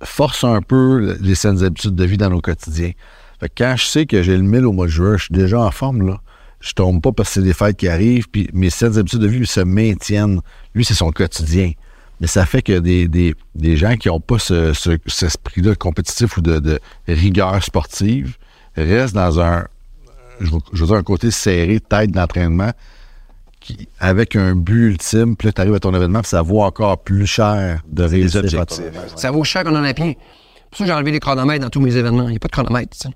force 0.03 0.45
un 0.45 0.61
peu 0.61 1.17
les 1.23 1.35
saines 1.35 1.65
habitudes 1.65 1.95
de 1.95 2.05
vie 2.05 2.19
dans 2.19 2.29
nos 2.29 2.43
quotidiens. 2.43 2.93
Fait 3.41 3.49
que 3.49 3.55
quand 3.57 3.77
je 3.79 3.87
sais 3.87 4.05
que 4.05 4.23
j'ai 4.23 4.37
le 4.37 4.43
1000 4.43 4.67
au 4.67 4.73
mois 4.73 4.87
de 4.87 4.91
juin, 4.91 5.17
je 5.17 5.25
suis 5.25 5.35
déjà 5.35 5.59
en 5.59 5.71
forme, 5.71 6.07
là. 6.07 6.21
Je 6.61 6.73
tombe 6.73 7.01
pas 7.03 7.13
parce 7.13 7.29
que 7.29 7.35
c'est 7.35 7.43
des 7.43 7.53
fêtes 7.53 7.77
qui 7.77 7.89
arrivent, 7.89 8.29
puis 8.31 8.49
mes 8.53 8.71
saines 8.71 8.97
habitudes 8.99 9.21
de 9.21 9.27
vie 9.29 9.47
se 9.47 9.61
maintiennent. 9.61 10.41
Lui, 10.75 10.85
c'est 10.85 10.95
son 10.95 11.11
quotidien. 11.11 11.73
Mais 12.21 12.27
ça 12.27 12.47
fait 12.47 12.63
que 12.63 12.79
des, 12.79 13.09
des, 13.09 13.35
des 13.55 13.77
gens 13.77 13.97
qui 13.97 14.09
n'ont 14.09 14.21
pas 14.21 14.39
ce, 14.39 14.73
ce- 14.73 14.97
cet 15.07 15.29
esprit-là 15.29 15.75
compétitif 15.75 16.37
ou 16.39 16.41
de, 16.41 16.59
de 16.59 16.81
rigueur 17.07 17.63
sportive, 17.63 18.37
reste 18.75 19.15
dans 19.15 19.39
un, 19.39 19.67
je 20.41 20.51
veux, 20.51 20.87
dire, 20.87 20.97
un 20.97 21.03
côté 21.03 21.31
serré, 21.31 21.79
tête 21.79 22.11
d'entraînement, 22.13 22.73
qui, 23.61 23.89
avec 24.01 24.35
un 24.35 24.55
but 24.55 24.91
ultime, 24.93 25.37
puis 25.37 25.49
là, 25.49 25.53
tu 25.53 25.61
arrives 25.61 25.75
à 25.75 25.81
ton 25.81 25.95
événement, 25.95 26.21
puis 26.21 26.29
ça 26.31 26.41
vaut 26.43 26.63
encore 26.63 27.03
plus 27.03 27.27
cher 27.27 27.83
de 27.87 28.05
objectifs. 28.05 28.79
événement. 28.81 29.01
Ça 29.17 29.31
vaut 29.31 29.45
cher 29.45 29.65
qu'on 29.65 29.77
en 29.77 29.85
a 29.85 29.93
plein. 29.95 30.13
Pour 30.71 30.79
ça, 30.79 30.87
j'ai 30.87 30.93
enlevé 30.93 31.13
les 31.13 31.21
chronomètres 31.21 31.63
dans 31.65 31.71
tous 31.71 31.81
mes 31.81 31.97
événements. 31.97 32.25
Il 32.29 32.31
n'y 32.31 32.37
a 32.37 32.39
pas 32.41 32.49
de 32.49 32.53
chronomètre. 32.53 32.97
tu 32.97 33.09
sais. 33.09 33.15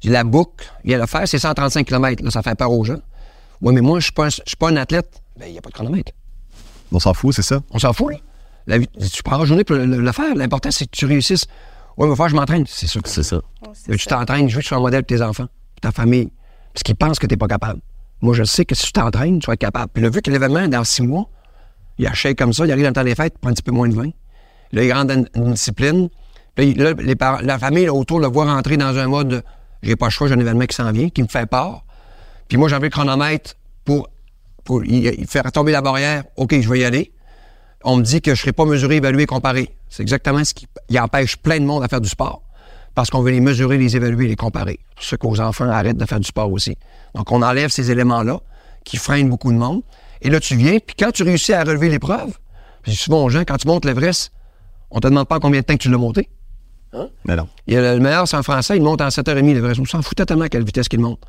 J'ai 0.00 0.10
la 0.10 0.24
boucle, 0.24 0.70
il 0.84 0.90
y 0.90 0.94
a 0.94 0.98
l'affaire, 0.98 1.26
c'est 1.26 1.38
135 1.38 1.86
km. 1.86 2.22
Là, 2.22 2.30
ça 2.30 2.42
fait 2.42 2.54
peur 2.54 2.70
aux 2.72 2.84
gens. 2.84 2.98
Oui, 3.60 3.74
mais 3.74 3.80
moi, 3.80 3.94
je 3.94 3.96
ne 3.96 4.00
suis, 4.02 4.12
pas 4.12 4.26
un- 4.26 4.30
je 4.30 4.40
suis 4.46 4.56
pas 4.58 4.68
un 4.70 4.76
athlète. 4.76 5.20
Ben, 5.38 5.46
il 5.46 5.52
n'y 5.52 5.58
a 5.58 5.60
pas 5.60 5.70
de 5.70 5.74
chronomètre. 5.74 6.12
On 6.92 6.98
s'en 7.00 7.12
fout, 7.14 7.34
c'est 7.34 7.42
ça? 7.42 7.60
On 7.70 7.78
s'en 7.78 7.92
fout, 7.92 8.12
là. 8.12 8.18
La 8.66 8.78
tu 8.78 9.22
prends 9.24 9.38
la 9.38 9.44
journée 9.44 9.64
pour 9.64 9.76
le, 9.76 9.86
le- 9.86 10.00
le 10.00 10.12
faire. 10.12 10.34
L'important, 10.34 10.70
c'est 10.70 10.84
que 10.84 10.90
tu 10.96 11.06
réussisses. 11.06 11.46
Oui, 11.96 12.06
mais 12.06 12.06
il 12.06 12.08
va 12.10 12.14
falloir 12.16 12.26
que 12.28 12.32
je 12.32 12.36
m'entraîne. 12.36 12.64
C'est 12.68 12.86
sûr 12.86 13.02
que 13.02 13.08
C'est 13.08 13.22
ça. 13.22 13.40
Tu 13.90 14.06
t'entraînes, 14.06 14.48
je 14.48 14.54
veux 14.54 14.60
que 14.60 14.64
tu 14.64 14.68
sois 14.68 14.76
un 14.78 14.80
modèle 14.80 15.02
pour 15.04 15.16
tes 15.16 15.22
enfants, 15.22 15.46
pour 15.46 15.80
ta 15.80 15.90
famille. 15.90 16.30
Parce 16.72 16.82
qu'ils 16.84 16.94
pensent 16.96 17.18
que 17.18 17.26
tu 17.26 17.32
n'es 17.32 17.36
pas 17.38 17.48
capable. 17.48 17.80
Moi, 18.20 18.34
je 18.34 18.44
sais 18.44 18.64
que 18.64 18.74
si 18.74 18.84
tu 18.86 18.92
t'entraînes, 18.92 19.38
tu 19.40 19.46
vas 19.46 19.54
être 19.54 19.60
capable. 19.60 19.90
Puis 19.92 20.02
là, 20.02 20.10
vu 20.10 20.22
que 20.22 20.30
l'événement 20.30 20.68
dans 20.68 20.84
six 20.84 21.02
mois, 21.02 21.28
il 21.98 22.06
achète 22.06 22.38
comme 22.38 22.52
ça, 22.52 22.64
il 22.66 22.70
arrive 22.72 22.84
dans 22.84 22.90
le 22.90 22.94
temps 22.94 23.04
des 23.04 23.14
fêtes, 23.14 23.32
il 23.36 23.40
prend 23.40 23.50
un 23.50 23.54
petit 23.54 23.62
peu 23.62 23.72
moins 23.72 23.88
de 23.88 23.94
vin. 23.94 24.10
Là, 24.72 24.84
il 24.84 24.92
rentre 24.92 25.06
dans 25.06 25.14
une- 25.14 25.28
une 25.34 25.52
discipline. 25.54 26.08
Puis 26.54 26.74
là, 26.74 26.92
les 26.92 27.16
parents- 27.16 27.40
la 27.42 27.58
famille 27.58 27.86
là, 27.86 27.94
autour 27.94 28.20
le 28.20 28.26
voit 28.28 28.44
rentrer 28.44 28.76
dans 28.76 28.96
un 28.98 29.06
mode 29.08 29.28
de, 29.28 29.42
j'ai 29.82 29.96
pas 29.96 30.06
le 30.06 30.10
choix, 30.10 30.28
j'ai 30.28 30.34
un 30.34 30.40
événement 30.40 30.66
qui 30.66 30.76
s'en 30.76 30.90
vient, 30.92 31.08
qui 31.08 31.22
me 31.22 31.28
fait 31.28 31.46
peur. 31.46 31.84
Puis 32.48 32.56
moi, 32.56 32.68
j'ai 32.68 32.74
enlevé 32.74 32.88
le 32.88 32.92
chronomètre 32.92 33.54
pour, 33.84 34.08
faire 35.26 35.50
tomber 35.52 35.72
la 35.72 35.80
barrière. 35.80 36.24
OK, 36.36 36.60
je 36.60 36.68
vais 36.68 36.80
y 36.80 36.84
aller. 36.84 37.12
On 37.84 37.96
me 37.96 38.02
dit 38.02 38.20
que 38.20 38.34
je 38.34 38.40
serai 38.40 38.52
pas 38.52 38.64
mesuré, 38.64 38.96
évalué, 38.96 39.26
comparé. 39.26 39.74
C'est 39.88 40.02
exactement 40.02 40.44
ce 40.44 40.52
qui 40.52 40.66
empêche 40.98 41.36
plein 41.36 41.60
de 41.60 41.64
monde 41.64 41.82
à 41.84 41.88
faire 41.88 42.00
du 42.00 42.08
sport. 42.08 42.42
Parce 42.94 43.10
qu'on 43.10 43.22
veut 43.22 43.30
les 43.30 43.40
mesurer, 43.40 43.78
les 43.78 43.96
évaluer, 43.96 44.26
les 44.26 44.36
comparer. 44.36 44.80
Ce 44.98 45.14
qu'aux 45.14 45.40
enfants 45.40 45.70
arrêtent 45.70 45.96
de 45.96 46.04
faire 46.04 46.18
du 46.18 46.26
sport 46.26 46.50
aussi. 46.50 46.76
Donc, 47.14 47.30
on 47.30 47.42
enlève 47.42 47.70
ces 47.70 47.90
éléments-là 47.90 48.40
qui 48.84 48.96
freinent 48.96 49.28
beaucoup 49.28 49.52
de 49.52 49.58
monde. 49.58 49.82
Et 50.20 50.30
là, 50.30 50.40
tu 50.40 50.56
viens, 50.56 50.78
puis 50.84 50.96
quand 50.98 51.12
tu 51.12 51.22
réussis 51.22 51.52
à 51.52 51.62
relever 51.62 51.88
l'épreuve, 51.88 52.36
puis 52.82 52.94
souvent 52.94 53.24
aux 53.24 53.28
gens, 53.28 53.42
quand 53.46 53.56
tu 53.56 53.68
montes 53.68 53.84
l'Everest, 53.84 54.32
on 54.90 55.00
te 55.00 55.06
demande 55.06 55.28
pas 55.28 55.38
combien 55.38 55.60
de 55.60 55.66
temps 55.66 55.76
tu 55.76 55.90
l'as 55.90 55.98
monté. 55.98 56.28
Mais 57.24 57.36
non. 57.36 57.48
Il 57.66 57.74
y 57.74 57.76
a 57.76 57.82
le, 57.82 57.94
le 57.98 58.02
meilleur, 58.02 58.26
c'est 58.26 58.36
en 58.36 58.42
français, 58.42 58.76
il 58.76 58.82
monte 58.82 59.00
en 59.00 59.08
7h30 59.08 59.52
l'Everest. 59.54 59.80
On 59.80 59.84
s'en 59.84 60.02
fout 60.02 60.16
totalement 60.16 60.44
à 60.44 60.48
quelle 60.48 60.64
vitesse 60.64 60.88
qu'il 60.88 61.00
monte. 61.00 61.20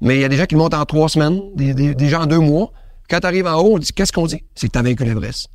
Mais 0.00 0.16
il 0.16 0.20
y 0.20 0.24
a 0.24 0.28
des 0.28 0.36
gens 0.36 0.46
qui 0.46 0.54
le 0.54 0.60
montent 0.60 0.74
en 0.74 0.84
trois 0.84 1.08
semaines, 1.08 1.40
des, 1.54 1.74
des- 1.74 1.94
des 1.94 2.08
gens 2.08 2.22
en 2.22 2.26
deux 2.26 2.38
mois. 2.38 2.70
Quand 3.10 3.20
tu 3.20 3.26
arrives 3.26 3.46
en 3.46 3.54
haut, 3.60 3.74
on 3.74 3.78
dit 3.78 3.92
qu'est-ce 3.92 4.12
qu'on 4.12 4.26
dit? 4.26 4.42
C'est 4.54 4.66
que 4.68 4.72
tu 4.72 4.78
as 4.78 4.82
vaincu 4.82 5.04
l'Everest. 5.04 5.48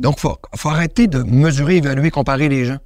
Donc, 0.00 0.16
il 0.18 0.20
faut, 0.20 0.36
faut 0.56 0.68
arrêter 0.70 1.06
de 1.06 1.22
mesurer, 1.22 1.76
évaluer, 1.76 2.10
comparer 2.10 2.48
les 2.48 2.64
gens. 2.64 2.78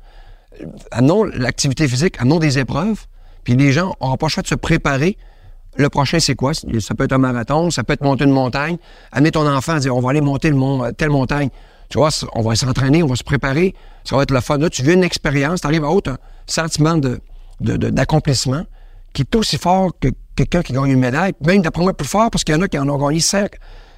Amenons 0.91 1.25
l'activité 1.25 1.87
physique, 1.89 2.17
amenons 2.21 2.39
des 2.39 2.59
épreuves, 2.59 3.07
puis 3.45 3.55
les 3.57 3.73
gens 3.73 3.95
n'auront 4.01 4.17
pas 4.17 4.27
le 4.27 4.31
choix 4.31 4.43
de 4.43 4.49
se 4.49 4.55
préparer. 4.55 5.17
Le 5.77 5.89
prochain, 5.89 6.19
c'est 6.19 6.35
quoi? 6.35 6.53
Ça 6.55 6.95
peut 6.95 7.05
être 7.05 7.13
un 7.13 7.19
marathon, 7.19 7.71
ça 7.71 7.85
peut 7.85 7.93
être 7.93 8.03
monter 8.03 8.25
une 8.25 8.31
montagne. 8.33 8.79
Amener 9.13 9.31
ton 9.31 9.47
enfant 9.49 9.75
à 9.75 9.79
dire 9.81 9.95
on 9.97 10.01
va 10.01 10.11
aller 10.11 10.21
monter 10.21 10.51
le 10.51 10.57
mont, 10.57 10.91
telle 10.93 11.11
montagne. 11.11 11.51
Tu 11.89 11.99
vois, 11.99 12.09
on 12.35 12.43
va 12.43 12.55
s'entraîner, 12.57 13.03
on 13.03 13.07
va 13.07 13.17
se 13.17 13.23
préparer. 13.25 13.75
Ça 14.09 14.17
va 14.17 14.23
être 14.23 14.31
le 14.31 14.41
fun. 14.41 14.57
Là, 14.57 14.71
tu 14.71 14.83
vis 14.83 14.95
une 14.95 15.05
expérience, 15.05 15.61
tu 15.61 15.67
arrives 15.67 15.85
à 15.85 15.91
haut, 15.91 16.01
un 16.07 16.17
sentiment 16.47 16.99
d'accomplissement 17.61 18.65
qui 19.13 19.21
est 19.21 19.37
aussi 19.37 19.59
fort 19.59 19.91
que 20.01 20.09
quelqu'un 20.35 20.63
qui 20.63 20.73
gagne 20.73 20.93
une 20.93 20.99
médaille. 20.99 21.33
Même 21.45 21.61
d'après 21.61 21.83
moi, 21.83 21.95
plus 21.95 22.09
fort 22.09 22.31
parce 22.31 22.43
qu'il 22.43 22.55
y 22.55 22.59
en 22.59 22.63
a 22.63 22.69
qui 22.69 22.79
en 22.79 22.89
ont 22.89 22.97
gagné 22.97 23.21
5 23.21 23.51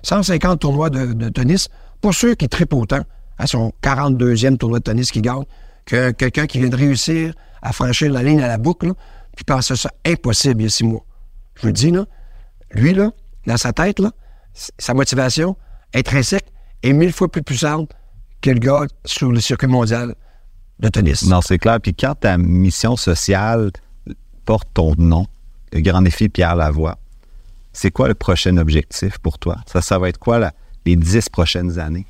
150 0.03 0.59
tournois 0.59 0.91
de, 0.91 1.29
tennis. 1.29 1.69
Pas 2.01 2.11
sûr 2.11 2.37
qu'il 2.37 2.49
triple 2.49 2.75
autant 2.75 3.03
à 3.39 3.47
son 3.47 3.73
42e 3.85 4.57
tournoi 4.57 4.81
de 4.81 4.85
tennis 4.85 5.13
qu'il 5.13 5.23
gagne 5.23 5.45
que 5.87 6.11
quelqu'un 6.11 6.47
qui 6.49 6.59
vient 6.59 6.71
de 6.71 6.77
réussir 6.77 7.33
à 7.63 7.73
franchir 7.73 8.11
la 8.11 8.25
ligne 8.25 8.43
à 8.43 8.49
la 8.49 8.59
boucle, 8.59 8.93
puis 9.37 9.45
pensait 9.45 9.77
ça 9.77 9.93
impossible 10.05 10.63
il 10.63 10.65
y 10.65 10.67
a 10.67 10.71
six 10.71 10.85
mois. 10.85 11.05
Je 11.55 11.69
vous 11.69 11.73
dis, 11.73 11.93
là, 11.93 12.05
lui, 12.73 12.95
là, 12.95 13.13
dans 13.47 13.57
sa 13.57 13.73
tête, 13.73 14.03
sa 14.55 14.93
motivation 14.93 15.57
intrinsèque 15.95 16.47
est 16.83 16.93
mille 16.93 17.13
fois 17.13 17.31
plus 17.31 17.43
puissante 17.43 17.93
que 18.41 18.51
le 18.51 18.59
gars 18.59 18.87
sur 19.05 19.31
le 19.33 19.41
circuit 19.41 19.67
mondial 19.69 20.15
de 20.79 20.89
tennis? 20.89 21.27
Non, 21.27 21.41
c'est 21.41 21.59
clair. 21.59 21.81
Puis 21.81 21.95
quand 21.95 22.15
ta 22.15 22.39
mission 22.39 22.97
sociale 22.97 23.71
porte 24.45 24.69
ton 24.75 24.95
nom, 24.97 25.27
le 25.73 25.81
grand 25.81 26.03
défi 26.03 26.29
Pierre 26.29 26.57
Lavoie, 26.57 26.99
c'est 27.73 27.91
quoi 27.91 28.09
le 28.09 28.15
prochain 28.15 28.57
objectif 28.57 29.19
pour 29.19 29.39
toi? 29.39 29.59
Ça, 29.67 29.81
ça 29.81 29.99
va 29.99 30.09
être 30.09 30.19
quoi 30.19 30.39
la- 30.39 30.53
les 30.87 30.97
dix 30.97 31.29
prochaines 31.29 31.79
années? 31.79 32.07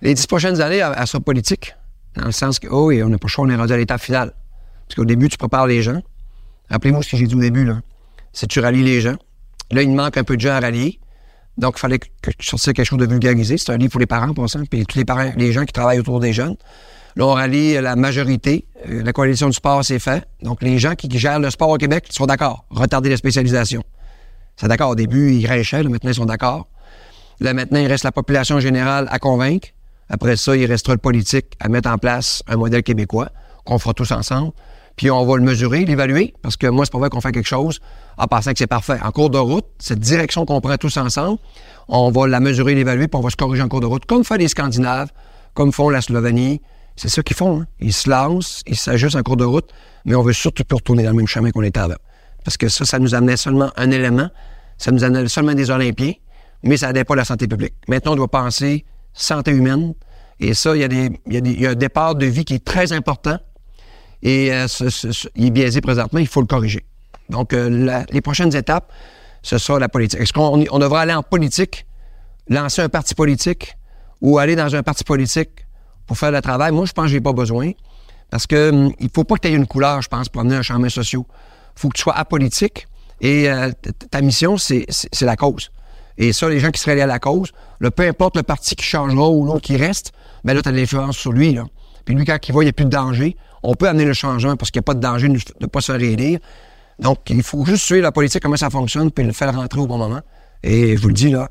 Les 0.00 0.14
dix 0.14 0.26
prochaines 0.26 0.60
années, 0.60 0.78
elle, 0.78 0.94
elle 0.96 1.06
sera 1.06 1.20
politique. 1.20 1.74
Dans 2.16 2.24
le 2.24 2.32
sens 2.32 2.58
que, 2.58 2.66
oh, 2.68 2.90
et 2.90 3.02
on 3.02 3.08
n'a 3.08 3.18
pas 3.18 3.28
choix, 3.28 3.44
on 3.44 3.50
est 3.50 3.56
rendu 3.56 3.72
à 3.72 3.76
l'étape 3.76 4.00
finale. 4.00 4.32
Parce 4.86 4.96
qu'au 4.96 5.04
début, 5.04 5.28
tu 5.28 5.36
prépares 5.36 5.66
les 5.66 5.82
gens. 5.82 6.00
Rappelez-moi 6.70 7.02
ce 7.02 7.10
que 7.10 7.16
j'ai 7.16 7.26
dit 7.26 7.34
au 7.34 7.40
début, 7.40 7.64
là. 7.64 7.80
C'est 8.32 8.46
que 8.48 8.52
tu 8.52 8.60
rallies 8.60 8.82
les 8.82 9.00
gens. 9.00 9.16
Là, 9.70 9.82
il 9.82 9.90
manque 9.90 10.16
un 10.16 10.24
peu 10.24 10.36
de 10.36 10.40
gens 10.40 10.52
à 10.52 10.60
rallier. 10.60 10.98
Donc, 11.60 11.74
il 11.76 11.80
fallait 11.80 11.98
que 11.98 12.30
je 12.38 12.48
sortisse 12.48 12.72
quelque 12.72 12.84
chose 12.84 12.98
de 12.98 13.06
vulgarisé. 13.06 13.58
C'est 13.58 13.70
un 13.70 13.76
livre 13.76 13.92
pour 13.92 14.00
les 14.00 14.06
parents, 14.06 14.32
pour 14.32 14.48
ça, 14.48 14.58
puis 14.68 14.84
tous 14.86 14.98
les 14.98 15.04
parents, 15.04 15.30
les 15.36 15.52
gens 15.52 15.64
qui 15.64 15.72
travaillent 15.72 15.98
autour 15.98 16.18
des 16.18 16.32
jeunes. 16.32 16.56
Là, 17.16 17.26
on 17.26 17.34
rallie 17.34 17.74
la 17.74 17.96
majorité. 17.96 18.66
Euh, 18.88 19.02
La 19.02 19.12
coalition 19.12 19.48
du 19.48 19.52
sport, 19.52 19.84
c'est 19.84 19.98
fait. 19.98 20.24
Donc, 20.42 20.62
les 20.62 20.78
gens 20.78 20.94
qui, 20.94 21.08
qui 21.08 21.18
gèrent 21.18 21.38
le 21.38 21.50
sport 21.50 21.68
au 21.68 21.76
Québec 21.76 22.06
sont 22.10 22.24
d'accord. 22.24 22.64
Retarder 22.70 23.10
la 23.10 23.18
spécialisation. 23.18 23.82
C'est 24.56 24.68
d'accord. 24.68 24.90
Au 24.90 24.94
début, 24.94 25.34
ils 25.34 25.42
grinchaient. 25.42 25.82
Là, 25.82 25.90
maintenant, 25.90 26.10
ils 26.10 26.14
sont 26.14 26.24
d'accord. 26.24 26.66
Là, 27.40 27.52
maintenant, 27.52 27.78
il 27.78 27.86
reste 27.86 28.04
la 28.04 28.12
population 28.12 28.58
générale 28.58 29.06
à 29.10 29.18
convaincre. 29.18 29.68
Après 30.08 30.36
ça, 30.36 30.56
il 30.56 30.64
restera 30.64 30.94
le 30.94 30.98
politique 30.98 31.46
à 31.60 31.68
mettre 31.68 31.90
en 31.90 31.98
place 31.98 32.42
un 32.48 32.56
modèle 32.56 32.82
québécois 32.82 33.30
qu'on 33.64 33.78
fera 33.78 33.92
tous 33.92 34.10
ensemble. 34.12 34.52
Puis 34.96 35.10
on 35.10 35.24
va 35.24 35.36
le 35.36 35.42
mesurer, 35.42 35.84
l'évaluer, 35.84 36.34
parce 36.42 36.56
que 36.56 36.66
moi, 36.66 36.84
c'est 36.84 36.92
pas 36.92 36.98
vrai 36.98 37.10
qu'on 37.10 37.20
fait 37.20 37.32
quelque 37.32 37.48
chose 37.48 37.80
en 38.20 38.26
pensant 38.26 38.52
que 38.52 38.58
c'est 38.58 38.66
parfait. 38.66 38.98
En 39.02 39.10
cours 39.10 39.30
de 39.30 39.38
route, 39.38 39.64
cette 39.78 39.98
direction 39.98 40.44
qu'on 40.44 40.60
prend 40.60 40.76
tous 40.76 40.96
ensemble, 40.98 41.38
on 41.88 42.10
va 42.10 42.28
la 42.28 42.38
mesurer, 42.38 42.74
l'évaluer, 42.74 43.08
puis 43.08 43.18
on 43.18 43.22
va 43.22 43.30
se 43.30 43.36
corriger 43.36 43.62
en 43.62 43.68
cours 43.68 43.80
de 43.80 43.86
route, 43.86 44.04
comme 44.04 44.24
font 44.24 44.34
les 44.34 44.48
Scandinaves, 44.48 45.10
comme 45.54 45.72
font 45.72 45.88
la 45.88 46.02
Slovénie. 46.02 46.60
C'est 46.96 47.08
ça 47.08 47.22
qu'ils 47.22 47.36
font. 47.36 47.62
hein. 47.62 47.66
Ils 47.80 47.94
se 47.94 48.10
lancent, 48.10 48.62
ils 48.66 48.76
s'ajustent 48.76 49.16
en 49.16 49.22
cours 49.22 49.38
de 49.38 49.44
route, 49.44 49.70
mais 50.04 50.14
on 50.14 50.22
veut 50.22 50.34
surtout 50.34 50.64
plus 50.64 50.76
retourner 50.76 51.02
dans 51.02 51.10
le 51.10 51.16
même 51.16 51.26
chemin 51.26 51.50
qu'on 51.50 51.62
était 51.62 51.80
avant. 51.80 51.94
Parce 52.44 52.58
que 52.58 52.68
ça, 52.68 52.84
ça 52.84 52.98
nous 52.98 53.14
amenait 53.14 53.38
seulement 53.38 53.70
un 53.76 53.90
élément, 53.90 54.28
ça 54.76 54.90
nous 54.90 55.02
amenait 55.02 55.26
seulement 55.28 55.54
des 55.54 55.70
Olympiens, 55.70 56.12
mais 56.62 56.76
ça 56.76 56.88
n'aidait 56.88 57.04
pas 57.04 57.16
la 57.16 57.24
santé 57.24 57.48
publique. 57.48 57.74
Maintenant, 57.88 58.12
on 58.12 58.16
doit 58.16 58.28
penser 58.28 58.84
santé 59.14 59.50
humaine, 59.50 59.94
et 60.38 60.52
ça, 60.52 60.76
il 60.76 60.80
y, 61.26 61.66
a 61.66 61.70
un 61.70 61.74
départ 61.74 62.14
de 62.14 62.26
vie 62.26 62.44
qui 62.44 62.54
est 62.54 62.64
très 62.64 62.92
important, 62.92 63.38
et 64.22 64.52
euh, 64.52 64.66
il 65.36 65.46
est 65.46 65.50
biaisé 65.50 65.80
présentement, 65.80 66.18
il 66.18 66.28
faut 66.28 66.40
le 66.42 66.46
corriger. 66.46 66.84
Donc, 67.30 67.52
euh, 67.52 68.02
les 68.10 68.20
prochaines 68.20 68.54
étapes, 68.54 68.92
ce 69.42 69.56
sera 69.58 69.78
la 69.78 69.88
politique. 69.88 70.20
Est-ce 70.20 70.32
qu'on 70.32 70.64
on 70.70 70.78
devrait 70.78 71.00
aller 71.00 71.14
en 71.14 71.22
politique, 71.22 71.86
lancer 72.48 72.82
un 72.82 72.88
parti 72.88 73.14
politique, 73.14 73.76
ou 74.20 74.38
aller 74.38 74.56
dans 74.56 74.74
un 74.76 74.82
parti 74.82 75.04
politique 75.04 75.66
pour 76.06 76.18
faire 76.18 76.32
le 76.32 76.42
travail? 76.42 76.72
Moi, 76.72 76.84
je 76.86 76.92
pense 76.92 77.06
que 77.06 77.10
j'ai 77.12 77.20
pas 77.20 77.32
besoin. 77.32 77.70
Parce 78.30 78.46
que 78.46 78.70
hum, 78.70 78.92
il 78.98 79.08
faut 79.14 79.24
pas 79.24 79.36
que 79.36 79.40
tu 79.40 79.48
aies 79.48 79.56
une 79.56 79.66
couleur, 79.66 80.02
je 80.02 80.08
pense, 80.08 80.28
pour 80.28 80.42
amener 80.42 80.56
un 80.56 80.62
chemin 80.62 80.88
social. 80.88 81.22
faut 81.74 81.88
que 81.88 81.96
tu 81.96 82.02
sois 82.02 82.16
apolitique. 82.16 82.86
Et 83.20 83.50
euh, 83.50 83.70
ta 84.10 84.22
mission, 84.22 84.56
c'est 84.56 84.86
la 85.20 85.36
cause. 85.36 85.70
Et 86.16 86.32
ça, 86.32 86.48
les 86.48 86.58
gens 86.58 86.70
qui 86.70 86.80
seraient 86.80 86.96
liés 86.96 87.02
à 87.02 87.06
la 87.06 87.18
cause, 87.18 87.52
peu 87.94 88.06
importe 88.06 88.36
le 88.36 88.42
parti 88.42 88.74
qui 88.76 88.84
changera 88.84 89.28
ou 89.28 89.44
l'autre 89.44 89.62
qui 89.62 89.76
reste, 89.76 90.12
ben 90.44 90.54
là, 90.54 90.62
tu 90.62 90.68
as 90.68 90.72
de 90.72 90.76
l'influence 90.76 91.16
sur 91.16 91.32
lui. 91.32 91.52
Là. 91.52 91.64
Puis 92.04 92.14
lui, 92.14 92.24
quand 92.24 92.38
il 92.46 92.52
voit 92.52 92.62
qu'il 92.62 92.66
n'y 92.66 92.70
a 92.70 92.72
plus 92.72 92.84
de 92.84 92.90
danger, 92.90 93.36
on 93.62 93.74
peut 93.74 93.88
amener 93.88 94.04
le 94.04 94.12
changement 94.12 94.56
parce 94.56 94.70
qu'il 94.70 94.80
n'y 94.80 94.84
a 94.84 94.88
pas 94.88 94.94
de 94.94 95.00
danger 95.00 95.28
de 95.28 95.38
ne 95.60 95.66
pas 95.66 95.80
se 95.80 95.92
réélire. 95.92 96.38
Donc, 97.00 97.18
il 97.30 97.42
faut 97.42 97.64
juste 97.64 97.84
suivre 97.84 98.02
la 98.02 98.12
politique, 98.12 98.42
comment 98.42 98.56
ça 98.56 98.70
fonctionne, 98.70 99.10
puis 99.10 99.24
le 99.24 99.32
faire 99.32 99.54
rentrer 99.54 99.80
au 99.80 99.86
bon 99.86 99.98
moment. 99.98 100.20
Et 100.62 100.96
je 100.96 101.02
vous 101.02 101.08
le 101.08 101.14
dis, 101.14 101.30
là, 101.30 101.48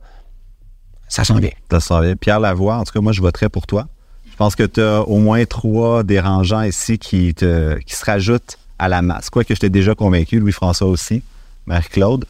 ça 1.08 1.24
s'en 1.24 1.36
vient. 1.38 1.50
Ça 1.72 1.80
sent 1.80 2.00
bien. 2.02 2.16
Pierre 2.16 2.39
Lavoie, 2.39 2.76
en 2.78 2.84
tout 2.84 2.93
cas, 2.93 3.02
moi, 3.02 3.12
je 3.14 3.22
voterais 3.22 3.50
pour 3.50 3.66
toi. 3.66 3.88
Je 4.30 4.36
pense 4.36 4.56
que 4.56 4.64
tu 4.64 4.80
as 4.82 5.02
au 5.02 5.18
moins 5.18 5.43
trois 5.45 6.04
dérangeants 6.04 6.62
ici 6.62 6.97
qui, 7.00 7.34
te, 7.34 7.78
qui 7.80 7.95
se 7.95 8.06
rajoutent 8.06 8.58
à 8.78 8.88
la 8.88 9.02
masse. 9.02 9.30
Quoique 9.30 9.54
je 9.56 9.60
t'ai 9.60 9.70
déjà 9.70 9.95
convaincu, 9.95 10.39
Louis-François 10.39 10.88
aussi, 10.88 11.24
Marie-Claude. 11.66 12.26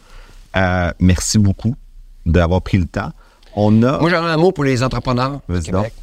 Euh, 0.55 0.91
merci 0.99 1.38
beaucoup 1.38 1.76
d'avoir 2.26 2.61
pris 2.61 2.78
le 2.80 2.86
temps. 2.86 3.11
On 3.55 3.84
a. 3.84 3.99
Moi, 3.99 4.09
j'aurais 4.09 4.32
un 4.32 4.38
mot 4.38 4.51
pour 4.51 4.63
les 4.63 4.82
entrepreneurs 4.82 5.41
du 5.49 5.59
Québec. 5.61 5.93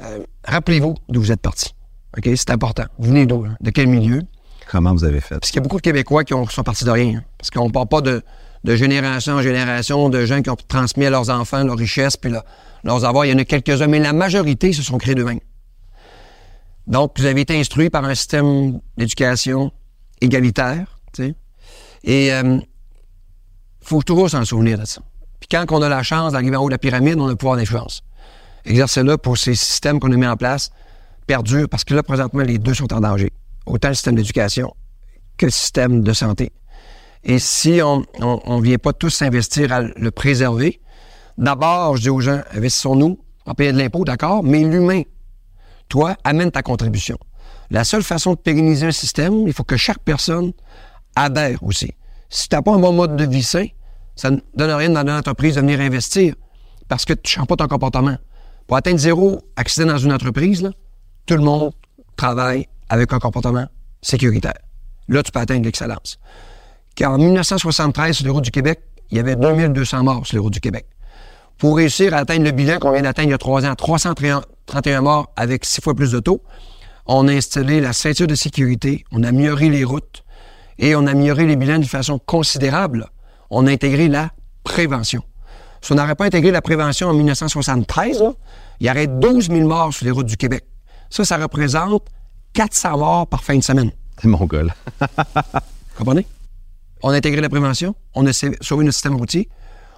Euh, 0.00 0.20
Rappelez-vous 0.44 0.94
d'où 1.08 1.20
vous 1.20 1.30
êtes 1.32 1.40
partis. 1.40 1.74
OK? 2.16 2.28
C'est 2.34 2.50
important. 2.50 2.84
Vous 2.98 3.08
venez 3.10 3.26
d'où? 3.26 3.44
hein? 3.44 3.56
De 3.60 3.70
quel 3.70 3.86
milieu? 3.88 4.22
Comment 4.72 4.94
vous 4.94 5.04
avez 5.04 5.20
fait? 5.20 5.38
Parce 5.38 5.50
qu'il 5.50 5.56
y 5.56 5.58
a 5.58 5.62
beaucoup 5.64 5.76
de 5.76 5.82
Québécois 5.82 6.24
qui 6.24 6.32
ont- 6.32 6.46
sont 6.48 6.62
partis 6.62 6.84
de 6.86 6.90
rien. 6.90 7.18
hein. 7.18 7.24
Parce 7.36 7.50
qu'on 7.50 7.66
ne 7.66 7.70
part 7.70 7.86
pas 7.86 8.00
de, 8.00 8.22
génération 8.64 9.34
en 9.34 9.42
génération 9.42 10.08
de 10.08 10.24
gens 10.24 10.40
qui 10.40 10.48
ont 10.48 10.56
transmis 10.56 11.04
à 11.04 11.10
leurs 11.10 11.28
enfants 11.28 11.62
leur 11.62 11.76
richesse 11.76 12.16
puis 12.16 12.30
leur- 12.30 12.44
leurs 12.82 13.04
avoirs. 13.04 13.26
Il 13.26 13.32
y 13.32 13.34
en 13.34 13.38
a 13.38 13.44
quelques-uns, 13.44 13.86
mais 13.86 13.98
la 13.98 14.14
majorité 14.14 14.72
se 14.72 14.82
sont 14.82 14.96
créés 14.96 15.14
d'eux-mêmes. 15.14 15.40
Donc, 16.86 17.12
vous 17.18 17.26
avez 17.26 17.42
été 17.42 17.58
instruits 17.60 17.90
par 17.90 18.02
un 18.06 18.14
système 18.14 18.80
d'éducation 18.96 19.72
égalitaire, 20.22 20.98
tu 21.12 21.22
sais. 21.24 21.34
Et 22.04 22.28
il 22.28 22.62
faut 23.82 24.02
toujours 24.02 24.30
s'en 24.30 24.44
souvenir 24.46 24.78
de 24.78 24.86
ça. 24.86 25.02
Puis 25.38 25.48
quand 25.50 25.66
on 25.70 25.82
a 25.82 25.88
la 25.90 26.02
chance 26.02 26.32
d'arriver 26.32 26.56
en 26.56 26.62
haut 26.62 26.68
de 26.68 26.72
la 26.74 26.78
pyramide, 26.78 27.18
on 27.18 27.26
a 27.26 27.30
le 27.30 27.36
pouvoir 27.36 27.56
d'influence. 27.58 28.00
Exercez-le 28.64 29.18
pour 29.18 29.36
ces 29.36 29.54
systèmes 29.54 30.00
qu'on 30.00 30.10
a 30.12 30.16
mis 30.16 30.26
en 30.26 30.36
place, 30.38 30.70
perdurent, 31.26 31.68
parce 31.68 31.84
que 31.84 31.92
là, 31.94 32.02
présentement, 32.02 32.42
les 32.42 32.58
deux 32.58 32.74
sont 32.74 32.90
en 32.94 33.00
danger. 33.00 33.32
Autant 33.66 33.88
le 33.88 33.94
système 33.94 34.16
d'éducation 34.16 34.74
que 35.36 35.46
le 35.46 35.52
système 35.52 36.02
de 36.02 36.12
santé. 36.12 36.52
Et 37.24 37.38
si 37.38 37.80
on 37.82 38.04
ne 38.20 38.62
vient 38.62 38.78
pas 38.78 38.92
tous 38.92 39.10
s'investir 39.10 39.72
à 39.72 39.82
le 39.82 40.10
préserver, 40.10 40.80
d'abord, 41.38 41.96
je 41.96 42.02
dis 42.02 42.10
aux 42.10 42.20
gens, 42.20 42.40
investissons-nous 42.54 43.18
en 43.46 43.54
payant 43.54 43.72
de 43.72 43.78
l'impôt, 43.78 44.04
d'accord, 44.04 44.42
mais 44.42 44.64
l'humain, 44.64 45.02
toi, 45.88 46.16
amène 46.24 46.50
ta 46.50 46.62
contribution. 46.62 47.18
La 47.70 47.84
seule 47.84 48.02
façon 48.02 48.32
de 48.32 48.38
pérenniser 48.38 48.86
un 48.86 48.92
système, 48.92 49.46
il 49.46 49.52
faut 49.52 49.64
que 49.64 49.76
chaque 49.76 50.00
personne 50.00 50.52
adhère 51.16 51.62
aussi. 51.62 51.92
Si 52.28 52.48
tu 52.48 52.56
n'as 52.56 52.62
pas 52.62 52.72
un 52.72 52.78
bon 52.78 52.92
mode 52.92 53.16
de 53.16 53.24
vie 53.24 53.42
sain, 53.42 53.66
ça 54.14 54.30
ne 54.30 54.38
donne 54.54 54.70
rien 54.72 54.90
dans 54.90 55.02
une 55.02 55.10
entreprise 55.10 55.54
de 55.54 55.60
venir 55.60 55.80
investir 55.80 56.34
parce 56.88 57.04
que 57.04 57.14
tu 57.14 57.20
ne 57.22 57.28
changes 57.28 57.46
pas 57.46 57.56
ton 57.56 57.68
comportement. 57.68 58.16
Pour 58.66 58.76
atteindre 58.76 58.98
zéro 58.98 59.40
accident 59.56 59.86
dans 59.86 59.98
une 59.98 60.12
entreprise, 60.12 60.70
tout 61.26 61.34
le 61.34 61.42
monde 61.42 61.72
travaille 62.16 62.68
avec 62.88 63.12
un 63.12 63.18
comportement 63.18 63.66
sécuritaire. 64.00 64.58
Là, 65.08 65.22
tu 65.22 65.32
peux 65.32 65.40
atteindre 65.40 65.64
l'excellence. 65.64 66.18
Car 66.94 67.12
en 67.12 67.18
1973, 67.18 68.16
sur 68.16 68.24
les 68.24 68.30
routes 68.30 68.44
du 68.44 68.50
Québec, 68.50 68.80
il 69.10 69.16
y 69.16 69.20
avait 69.20 69.36
2200 69.36 70.04
morts 70.04 70.26
sur 70.26 70.36
les 70.36 70.40
routes 70.40 70.52
du 70.52 70.60
Québec. 70.60 70.86
Pour 71.58 71.76
réussir 71.76 72.14
à 72.14 72.18
atteindre 72.18 72.44
le 72.44 72.50
bilan 72.50 72.78
qu'on 72.78 72.92
vient 72.92 73.02
d'atteindre 73.02 73.28
il 73.28 73.32
y 73.32 73.34
a 73.34 73.38
trois 73.38 73.66
ans, 73.66 73.74
331 73.74 75.00
morts 75.00 75.32
avec 75.36 75.64
six 75.64 75.80
fois 75.80 75.94
plus 75.94 76.12
de 76.12 76.20
taux, 76.20 76.42
on 77.06 77.28
a 77.28 77.32
installé 77.32 77.80
la 77.80 77.92
ceinture 77.92 78.26
de 78.26 78.34
sécurité, 78.34 79.04
on 79.12 79.22
a 79.22 79.28
amélioré 79.28 79.68
les 79.68 79.84
routes 79.84 80.24
et 80.78 80.94
on 80.94 81.06
a 81.06 81.12
amélioré 81.12 81.46
les 81.46 81.56
bilans 81.56 81.78
d'une 81.78 81.84
façon 81.84 82.18
considérable. 82.18 83.08
On 83.50 83.66
a 83.66 83.70
intégré 83.70 84.08
la 84.08 84.30
prévention. 84.64 85.22
Si 85.80 85.92
on 85.92 85.96
n'aurait 85.96 86.14
pas 86.14 86.24
intégré 86.24 86.50
la 86.50 86.62
prévention 86.62 87.08
en 87.08 87.14
1973, 87.14 88.22
il 88.80 88.86
y 88.86 88.90
aurait 88.90 89.08
12 89.08 89.48
000 89.48 89.68
morts 89.68 89.92
sur 89.92 90.04
les 90.04 90.10
routes 90.10 90.26
du 90.26 90.36
Québec. 90.36 90.64
Ça, 91.12 91.26
ça 91.26 91.36
représente 91.36 92.04
400 92.54 92.96
morts 92.96 93.26
par 93.26 93.44
fin 93.44 93.54
de 93.58 93.62
semaine. 93.62 93.90
C'est 94.18 94.28
mon 94.28 94.48
là. 94.50 94.74
Comprenez? 95.98 96.26
On 97.02 97.10
a 97.10 97.16
intégré 97.16 97.42
la 97.42 97.50
prévention, 97.50 97.94
on 98.14 98.26
a 98.26 98.32
sauvé 98.32 98.84
notre 98.84 98.94
système 98.94 99.16
routier, 99.16 99.50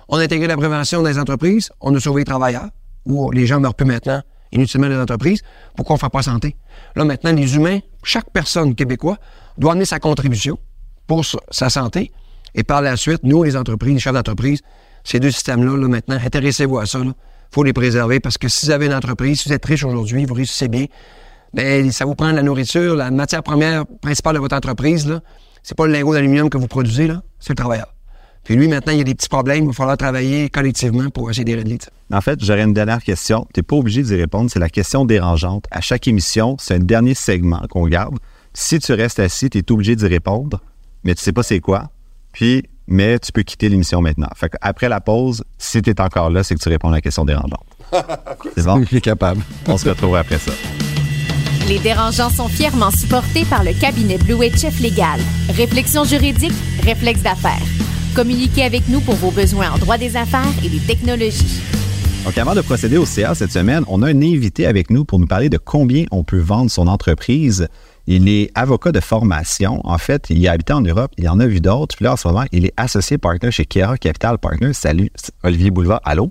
on 0.09 0.17
a 0.17 0.25
intégré 0.25 0.49
la 0.49 0.57
prévention 0.57 1.03
dans 1.03 1.09
les 1.09 1.19
entreprises, 1.21 1.71
on 1.81 1.95
a 1.95 2.01
sauvé 2.01 2.23
les 2.23 2.25
travailleurs, 2.25 2.69
où 3.07 3.31
les 3.31 3.47
gens 3.47 3.61
meurent 3.61 3.77
plus 3.77 3.87
maintenant 3.87 4.23
inutilement 4.51 4.89
dans 4.89 4.95
les 4.95 5.01
entreprises. 5.01 5.43
Pourquoi 5.77 5.95
on 5.95 5.99
ne 5.99 6.01
fait 6.01 6.11
pas 6.11 6.23
santé? 6.23 6.57
Là, 6.97 7.05
maintenant, 7.05 7.33
les 7.33 7.55
humains, 7.55 7.79
chaque 8.03 8.31
personne 8.31 8.75
québécois 8.75 9.19
doit 9.57 9.73
amener 9.73 9.85
sa 9.85 10.01
contribution 10.01 10.59
pour 11.07 11.25
sa 11.49 11.71
santé. 11.71 12.11
Et 12.57 12.65
par 12.65 12.83
la 12.83 12.97
suite, 12.97 13.21
nous, 13.23 13.45
les 13.45 13.57
entreprises, 13.57 13.95
les 13.95 14.01
chefs 14.01 14.15
d'entreprise, 14.15 14.63
ces 15.05 15.21
deux 15.21 15.31
systèmes-là, 15.31 15.77
là, 15.77 15.87
maintenant, 15.87 16.17
intéressez-vous 16.17 16.79
à 16.79 16.87
ça. 16.87 16.99
Faut 17.55 17.63
les 17.63 17.73
préserver 17.73 18.19
parce 18.19 18.37
que 18.37 18.49
si 18.49 18.67
vous 18.67 18.73
avez 18.73 18.87
une 18.87 18.95
entreprise, 18.95 19.41
si 19.41 19.49
vous 19.49 19.55
êtes 19.55 19.65
riche 19.65 19.85
aujourd'hui, 19.85 20.25
vous 20.25 20.35
réussissez 20.35 20.69
bien, 20.69 20.87
bien, 21.53 21.89
ça 21.93 22.05
vous 22.05 22.17
prend 22.17 22.33
la 22.33 22.43
nourriture, 22.43 22.97
la 22.97 23.13
matière 23.13 23.45
première 23.45 23.87
principale 23.87 24.35
de 24.35 24.41
votre 24.41 24.57
entreprise, 24.57 25.07
là, 25.07 25.21
c'est 25.63 25.77
pas 25.77 25.87
le 25.87 25.93
lingot 25.93 26.15
d'aluminium 26.15 26.51
que 26.51 26.59
vous 26.59 26.67
produisez, 26.67 27.07
là, 27.07 27.23
c'est 27.39 27.51
le 27.51 27.57
travailleur. 27.57 27.95
Puis 28.43 28.57
lui, 28.57 28.69
maintenant, 28.69 28.93
il 28.93 28.99
y 28.99 29.01
a 29.01 29.05
des 29.05 29.15
petits 29.15 29.29
problèmes, 29.29 29.65
il 29.65 29.67
va 29.69 29.73
falloir 29.73 29.97
travailler 29.97 30.51
collectivement 30.51 31.09
pour 31.11 31.31
essayer 31.31 31.45
de 31.45 31.55
régler 31.55 31.79
En 32.13 32.21
fait, 32.21 32.45
j'aurais 32.45 32.65
une 32.65 32.75
dernière 32.75 33.03
question. 33.03 33.47
Tu 33.55 33.61
n'es 33.61 33.63
pas 33.63 33.77
obligé 33.77 34.03
d'y 34.03 34.17
répondre, 34.17 34.51
c'est 34.51 34.59
la 34.59 34.69
question 34.69 35.07
dérangeante. 35.07 35.65
À 35.71 35.81
chaque 35.81 36.07
émission, 36.09 36.57
c'est 36.59 36.75
un 36.75 36.81
dernier 36.81 37.15
segment 37.15 37.63
qu'on 37.71 37.87
garde. 37.87 38.19
Si 38.53 38.81
tu 38.81 38.93
restes 38.93 39.21
assis, 39.21 39.49
tu 39.49 39.59
es 39.59 39.73
obligé 39.73 39.97
d'y 39.97 40.07
répondre, 40.07 40.61
mais 41.05 41.15
tu 41.15 41.23
sais 41.23 41.33
pas 41.33 41.43
c'est 41.43 41.61
quoi. 41.61 41.91
Puis, 42.33 42.65
mais 42.87 43.19
tu 43.19 43.33
peux 43.33 43.43
quitter 43.43 43.69
l'émission 43.69 44.01
maintenant. 44.01 44.29
Fait 44.37 44.53
après 44.61 44.89
la 44.89 45.01
pause, 45.01 45.45
si 45.59 45.83
tu 45.83 45.91
es 45.91 46.01
encore 46.01 46.31
là, 46.31 46.43
c'est 46.43 46.55
que 46.55 46.61
tu 46.61 46.69
réponds 46.69 46.89
à 46.89 46.93
la 46.93 47.01
question 47.01 47.25
dérangeante. 47.25 47.65
c'est 48.57 48.65
bon? 48.65 48.81
Je 48.81 48.87
suis 48.87 49.01
capable. 49.01 49.43
On 49.67 49.79
se 49.79 49.89
retrouve 49.89 50.17
après 50.17 50.39
ça. 50.39 50.53
Les 51.69 51.79
dérangeants 51.79 52.29
sont 52.29 52.49
fièrement 52.49 52.91
supportés 52.91 53.47
par 53.47 53.65
le 53.65 53.73
cabinet 53.73 54.19
Blue 54.19 54.37
Chef 54.55 54.81
Légal. 54.81 55.19
Réflexion 55.49 56.05
juridique, 56.05 56.53
réflexe 56.83 57.23
d'affaires. 57.23 57.63
Communiquez 58.15 58.65
avec 58.65 58.89
nous 58.89 59.01
pour 59.01 59.15
vos 59.15 59.31
besoins 59.31 59.71
en 59.71 59.79
droit 59.79 59.97
des 59.97 60.17
affaires 60.17 60.53
et 60.63 60.69
des 60.69 60.79
technologies. 60.79 61.63
Donc, 62.25 62.39
avant 62.39 62.55
de 62.55 62.61
procéder 62.61 62.97
au 62.97 63.05
CA 63.05 63.35
cette 63.35 63.53
semaine, 63.53 63.85
on 63.87 64.03
a 64.03 64.09
un 64.09 64.23
invité 64.23 64.67
avec 64.67 64.89
nous 64.91 65.05
pour 65.05 65.19
nous 65.19 65.27
parler 65.27 65.49
de 65.49 65.59
combien 65.59 66.05
on 66.11 66.25
peut 66.25 66.39
vendre 66.39 66.71
son 66.71 66.87
entreprise. 66.87 67.69
Il 68.07 68.29
est 68.29 68.51
avocat 68.55 68.93
de 68.93 69.01
formation. 69.01 69.81
En 69.85 69.99
fait, 69.99 70.27
il 70.31 70.47
a 70.47 70.53
habité 70.53 70.73
en 70.73 70.83
Europe. 70.83 71.13
Il 71.17 71.29
en 71.29 71.41
a 71.41 71.47
vu 71.47 71.61
d'autres. 71.61 71.97
Puis 71.97 72.05
là, 72.05 72.13
en 72.13 72.17
ce 72.17 72.29
moment, 72.29 72.45
il 72.53 72.67
est 72.67 72.75
associé 72.77 73.17
partner 73.19 73.51
chez 73.51 73.65
Kiera 73.65 73.97
Capital 73.97 74.39
Partners. 74.39 74.75
Salut, 74.75 75.11
Olivier 75.43 75.71
Boulevard. 75.71 76.01
Allô? 76.05 76.31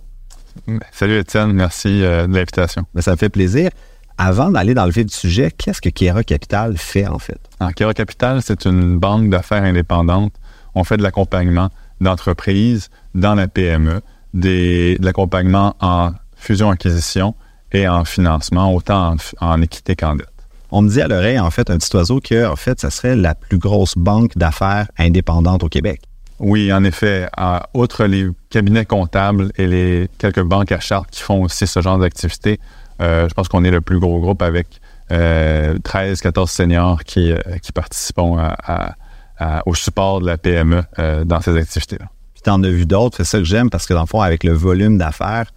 Salut, 0.91 1.17
Étienne. 1.17 1.53
Merci 1.53 2.03
euh, 2.03 2.27
de 2.27 2.33
l'invitation. 2.33 2.83
Ben, 2.93 3.01
ça 3.01 3.11
me 3.11 3.17
fait 3.17 3.29
plaisir. 3.29 3.69
Avant 4.17 4.51
d'aller 4.51 4.75
dans 4.75 4.85
le 4.85 4.91
vif 4.91 5.07
du 5.07 5.13
sujet, 5.13 5.49
qu'est-ce 5.49 5.81
que 5.81 5.89
Kiera 5.89 6.23
Capital 6.23 6.77
fait 6.77 7.07
en 7.07 7.17
fait? 7.17 7.39
Alors, 7.59 7.73
Kiera 7.73 7.93
Capital, 7.95 8.41
c'est 8.43 8.65
une 8.65 8.99
banque 8.99 9.29
d'affaires 9.29 9.63
indépendante. 9.63 10.33
On 10.75 10.83
fait 10.83 10.97
de 10.97 11.03
l'accompagnement 11.03 11.69
d'entreprises 11.99 12.89
dans 13.15 13.33
la 13.33 13.47
PME, 13.47 14.01
de 14.33 14.97
l'accompagnement 15.03 15.75
en 15.79 16.11
fusion-acquisition 16.35 17.35
et 17.71 17.87
en 17.87 18.05
financement, 18.05 18.73
autant 18.73 19.15
en, 19.39 19.61
équité 19.61 19.95
qu'en 19.95 20.15
dette. 20.15 20.32
On 20.75 20.81
me 20.81 20.89
dit 20.89 21.01
à 21.01 21.07
l'oreille, 21.07 21.37
en 21.37 21.51
fait, 21.51 21.69
un 21.69 21.77
petit 21.77 21.95
oiseau 21.95 22.19
que, 22.19 22.47
en 22.47 22.55
fait, 22.55 22.81
ça 22.81 22.89
serait 22.89 23.15
la 23.15 23.35
plus 23.35 23.59
grosse 23.59 23.95
banque 23.95 24.35
d'affaires 24.35 24.87
indépendante 24.97 25.63
au 25.63 25.69
Québec. 25.69 26.01
Oui, 26.39 26.73
en 26.73 26.83
effet. 26.83 27.27
outre 27.75 28.05
les 28.05 28.27
cabinets 28.49 28.83
comptables 28.83 29.51
et 29.57 29.67
les 29.67 30.09
quelques 30.17 30.41
banques 30.41 30.71
à 30.71 30.79
charte 30.79 31.11
qui 31.11 31.21
font 31.21 31.43
aussi 31.43 31.67
ce 31.67 31.79
genre 31.79 31.99
d'activité, 31.99 32.59
euh, 33.01 33.29
je 33.29 33.35
pense 33.35 33.49
qu'on 33.49 33.63
est 33.63 33.69
le 33.69 33.81
plus 33.81 33.99
gros 33.99 34.19
groupe 34.19 34.41
avec 34.41 34.81
13, 35.09 35.11
euh, 35.11 36.15
14 36.23 36.49
seniors 36.49 37.03
qui, 37.03 37.31
euh, 37.31 37.37
qui 37.61 37.71
participent 37.71 38.17
au 38.17 39.75
support 39.75 40.21
de 40.21 40.25
la 40.25 40.39
PME 40.39 40.81
dans 41.25 41.39
ces 41.39 41.55
activités-là. 41.55 42.07
Puis 42.33 42.41
tu 42.43 42.49
en 42.49 42.63
as 42.63 42.69
vu 42.69 42.87
d'autres, 42.87 43.17
c'est 43.17 43.25
ça 43.25 43.37
que 43.37 43.45
j'aime, 43.45 43.69
parce 43.69 43.85
que 43.85 43.93
dans 43.93 44.01
le 44.01 44.07
fond, 44.07 44.21
avec 44.21 44.43
le 44.43 44.53
volume 44.53 44.97
d'affaires, 44.97 45.51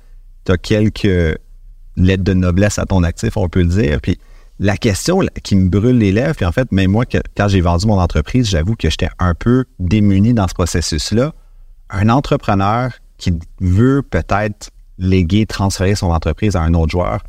tu 0.45 0.53
as 0.53 0.59
quelques 0.59 1.39
lettres 1.97 2.25
de 2.25 2.35
noblesse 2.35 2.79
à 2.79 2.85
ton 2.85 3.03
actif, 3.03 3.39
on 3.39 3.49
peut 3.49 3.63
le 3.63 3.69
dire. 3.69 3.99
Puis 4.03 4.19
la 4.59 4.77
question 4.77 5.21
qui 5.43 5.57
me 5.57 5.69
brûle 5.69 5.99
les 5.99 6.13
lèvres, 6.13 6.35
puis 6.35 6.47
en 6.47 6.53
fait, 6.53 6.73
même 6.73 6.91
moi, 6.91 7.05
quand 7.37 7.49
j'ai 7.49 7.61
vendu 7.61 7.87
mon 7.87 8.01
entreprise, 8.01 8.49
j'avoue 8.49 8.75
que 8.75 8.89
j'étais 8.89 9.11
un 9.19 9.35
peu 9.35 9.65
démuni 9.79 10.33
dans 10.33 10.49
ce 10.49 10.55
processus-là. 10.55 11.33
Un 11.91 12.09
entrepreneur 12.09 12.91
qui 13.19 13.39
veut 13.61 14.03
peut-être 14.03 14.71
léguer, 14.99 15.47
transférer 15.47 15.95
son 15.95 16.11
entreprise 16.11 16.57
à 16.57 16.63
un 16.63 16.75
autre 16.75 16.91
joueur, 16.91 17.21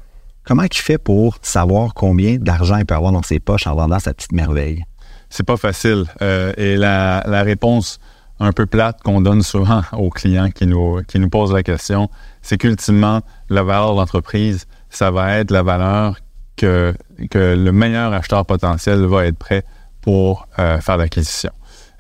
comment 0.46 0.64
il 0.64 0.74
fait 0.74 0.98
pour 0.98 1.38
savoir 1.42 1.94
combien 1.94 2.38
d'argent 2.38 2.78
il 2.78 2.86
peut 2.86 2.96
avoir 2.96 3.12
dans 3.12 3.24
ses 3.24 3.40
poches 3.40 3.68
en 3.68 3.76
vendant 3.76 4.00
sa 4.00 4.14
petite 4.14 4.32
merveille? 4.32 4.84
C'est 5.30 5.46
pas 5.46 5.58
facile. 5.58 6.06
Euh, 6.22 6.54
et 6.56 6.78
la, 6.78 7.22
réponse 7.44 8.00
un 8.40 8.54
peu 8.54 8.66
plate 8.66 9.02
qu'on 9.04 9.20
donne 9.20 9.42
souvent 9.42 9.82
aux 9.94 10.10
clients 10.10 10.50
qui 10.50 10.66
nous, 10.68 11.02
qui 11.08 11.20
nous 11.20 11.30
posent 11.30 11.54
la 11.54 11.64
question, 11.64 12.10
c'est 12.42 12.58
qu'ultimement, 12.58 13.22
la 13.50 13.64
valeur 13.64 13.94
de 13.94 14.00
l'entreprise, 14.00 14.66
ça 14.90 15.12
va 15.12 15.38
être 15.38 15.52
la 15.52 15.64
valeur 15.64 16.18
que, 16.56 16.94
que 17.30 17.56
le 17.56 17.72
meilleur 17.72 18.14
acheteur 18.14 18.46
potentiel 18.46 19.06
va 19.06 19.26
être 19.26 19.38
prêt 19.38 19.64
pour 20.02 20.48
euh, 20.60 20.80
faire 20.80 20.98
l'acquisition. 20.98 21.52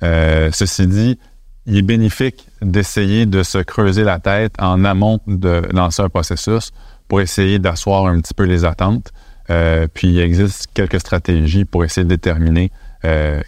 Euh, 0.03 0.49
ceci 0.53 0.88
dit, 0.88 1.20
il 1.65 1.78
est 1.78 1.82
bénéfique 1.82 2.47
d'essayer 2.61 3.26
de 3.26 3.43
se 3.43 3.57
creuser 3.57 4.03
la 4.03 4.20
tête 4.20 4.53
en 4.59 4.86
amont 4.86 5.20
de 5.28 5.63
lancer 5.74 6.01
un 6.01 6.09
processus 6.09 6.72
pour 7.07 7.20
essayer 7.22 7.59
d'asseoir 7.59 8.05
un 8.05 8.22
petit 8.22 8.34
peu 8.34 8.43
les 8.43 8.63
attentes. 8.63 9.11
Euh, 9.49 9.88
puis 9.93 10.09
il 10.09 10.20
existe 10.20 10.68
quelques 10.74 10.99
stratégies 10.99 11.65
pour 11.65 11.84
essayer 11.84 12.03
de 12.03 12.09
déterminer 12.09 12.72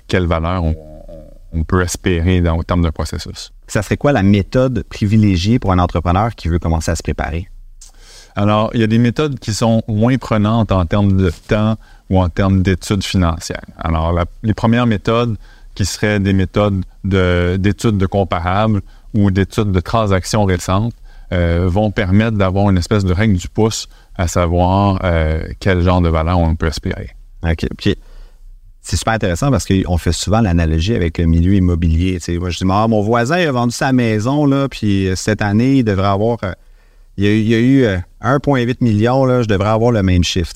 quelle 0.08 0.26
valeur 0.26 0.64
on, 0.64 1.64
peut 1.66 1.82
espérer 1.82 2.40
dans, 2.40 2.56
au 2.56 2.64
terme 2.64 2.82
d'un 2.82 2.92
processus. 2.92 3.52
Ça 3.68 3.82
serait 3.82 3.98
quoi 3.98 4.14
la 4.14 4.24
méthode 4.24 4.84
privilégiée 4.84 5.60
pour 5.60 5.74
un 5.74 5.80
entrepreneur 5.80 6.34
qui 6.36 6.48
veut 6.48 6.60
commencer 6.60 6.92
à 6.92 6.96
se 6.96 7.04
préparer? 7.04 7.50
Alors, 8.36 8.72
il 8.74 8.80
y 8.80 8.84
a 8.84 8.88
des 8.88 9.00
méthodes 9.00 9.40
qui 9.40 9.54
sont 9.54 9.84
moins 9.88 10.18
prenantes 10.18 10.72
en 10.72 10.86
termes 10.86 11.18
de 11.18 11.32
temps 11.48 11.78
ou 12.10 12.20
en 12.20 12.30
termes 12.30 12.62
d'études 12.62 13.04
financières. 13.04 13.66
Alors, 13.78 14.18
les 14.44 14.54
premières 14.54 14.88
méthodes, 14.88 15.36
qui 15.76 15.86
seraient 15.86 16.20
des 16.20 16.34
méthodes 16.34 16.84
d'études 17.04 17.98
de, 17.98 18.06
comparables 18.06 18.82
ou 19.14 19.32
d'études 19.32 19.72
de 19.72 19.80
transactions 19.80 20.44
récentes, 20.44 20.94
euh, 21.32 21.68
vont 21.70 21.92
permettre 21.92 22.38
d'avoir 22.38 22.70
une 22.70 22.78
espèce 22.78 23.06
de 23.06 23.14
règle 23.14 23.38
du 23.38 23.48
pouce 23.48 23.88
à 24.16 24.28
savoir 24.28 25.00
euh, 25.04 25.44
quel 25.60 25.82
genre 25.82 26.02
de 26.02 26.10
valeur 26.10 26.40
on 26.40 26.56
peut 26.56 26.68
espérer. 26.68 27.12
OK. 27.44 27.68
Puis, 27.78 27.96
c'est 28.82 28.98
super 28.98 29.14
intéressant 29.14 29.52
parce 29.52 29.66
qu'on 29.66 29.98
fait 29.98 30.12
souvent 30.12 30.42
l'analogie 30.42 30.96
avec 30.96 31.18
le 31.20 31.26
milieu 31.28 31.54
immobilier. 31.54 32.18
Moi, 32.40 32.50
je 32.50 32.58
dis, 32.58 32.66
ah, 32.70 32.88
mon 32.88 33.02
voisin 33.02 33.38
a 33.38 33.52
vendu 33.52 33.72
sa 33.72 33.94
maison, 33.94 34.46
là, 34.46 34.68
puis 34.68 35.08
euh, 35.08 35.16
cette 35.16 35.42
année, 35.42 35.78
il 35.78 35.84
devrait 35.84 36.08
avoir. 36.08 36.40
il, 37.16 37.26
y 37.26 37.54
a, 37.54 37.60
eu 37.60 37.86
1,8 38.22 38.78
million, 38.82 39.26
là, 39.26 39.42
je 39.42 39.48
devrais 39.48 39.70
avoir 39.70 39.92
le 39.92 40.04
même 40.04 40.24
chiffre. 40.24 40.54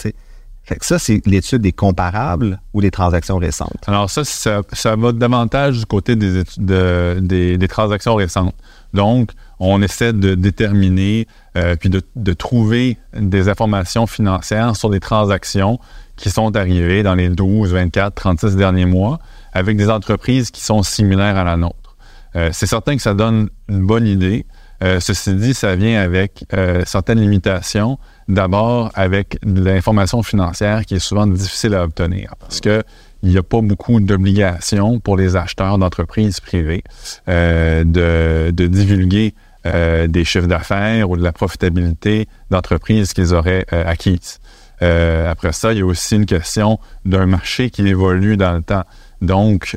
Fait 0.65 0.75
que 0.77 0.85
ça, 0.85 0.97
c'est 0.97 1.25
l'étude 1.25 1.61
des 1.61 1.73
comparables 1.73 2.61
ou 2.73 2.81
des 2.81 2.91
transactions 2.91 3.37
récentes. 3.37 3.83
Alors 3.85 4.09
ça, 4.09 4.23
ça, 4.23 4.95
va 4.95 5.11
davantage 5.11 5.79
du 5.79 5.85
côté 5.85 6.15
des, 6.15 7.67
transactions 7.67 8.15
récentes. 8.15 8.55
Donc, 8.93 9.31
on 9.59 9.81
essaie 9.81 10.13
de 10.13 10.35
déterminer 10.35 11.27
euh, 11.57 11.75
puis 11.75 11.89
de, 11.89 12.01
de 12.15 12.33
trouver 12.33 12.97
des 13.13 13.49
informations 13.49 14.07
financières 14.07 14.75
sur 14.75 14.89
des 14.89 15.01
transactions 15.01 15.79
qui 16.15 16.29
sont 16.29 16.55
arrivées 16.55 17.03
dans 17.03 17.15
les 17.15 17.29
12, 17.29 17.73
24, 17.73 18.13
36 18.15 18.55
derniers 18.55 18.85
mois 18.85 19.19
avec 19.51 19.77
des 19.77 19.89
entreprises 19.89 20.51
qui 20.51 20.61
sont 20.61 20.83
similaires 20.83 21.37
à 21.37 21.43
la 21.43 21.57
nôtre. 21.57 21.97
Euh, 22.35 22.49
c'est 22.51 22.65
certain 22.65 22.95
que 22.95 23.01
ça 23.01 23.13
donne 23.13 23.49
une 23.69 23.85
bonne 23.85 24.07
idée. 24.07 24.45
Euh, 24.83 24.99
ceci 24.99 25.33
dit, 25.35 25.53
ça 25.53 25.75
vient 25.75 26.01
avec 26.01 26.45
euh, 26.53 26.83
certaines 26.85 27.19
limitations. 27.19 27.97
D'abord, 28.27 28.91
avec 28.95 29.37
l'information 29.43 30.23
financière 30.23 30.85
qui 30.85 30.95
est 30.95 30.99
souvent 30.99 31.27
difficile 31.27 31.73
à 31.73 31.83
obtenir 31.83 32.35
parce 32.39 32.61
que 32.61 32.83
il 33.21 33.29
n'y 33.29 33.37
a 33.37 33.43
pas 33.43 33.61
beaucoup 33.61 33.99
d'obligations 34.01 34.99
pour 34.99 35.15
les 35.15 35.35
acheteurs 35.37 35.77
d'entreprises 35.77 36.41
privées 36.41 36.83
euh, 37.29 37.83
de, 37.85 38.51
de 38.51 38.67
divulguer 38.67 39.33
des 39.65 40.25
chiffres 40.25 40.47
d'affaires 40.47 41.09
ou 41.09 41.15
de 41.15 41.23
la 41.23 41.31
profitabilité 41.31 42.27
d'entreprises 42.49 43.13
qu'ils 43.13 43.33
auraient 43.33 43.65
acquises. 43.71 44.39
Après 44.81 45.53
ça, 45.53 45.71
il 45.71 45.79
y 45.79 45.81
a 45.81 45.85
aussi 45.85 46.17
une 46.17 46.25
question 46.25 46.79
d'un 47.05 47.27
marché 47.27 47.69
qui 47.69 47.87
évolue 47.87 48.35
dans 48.35 48.51
le 48.51 48.61
temps. 48.61 48.83
Donc, 49.21 49.73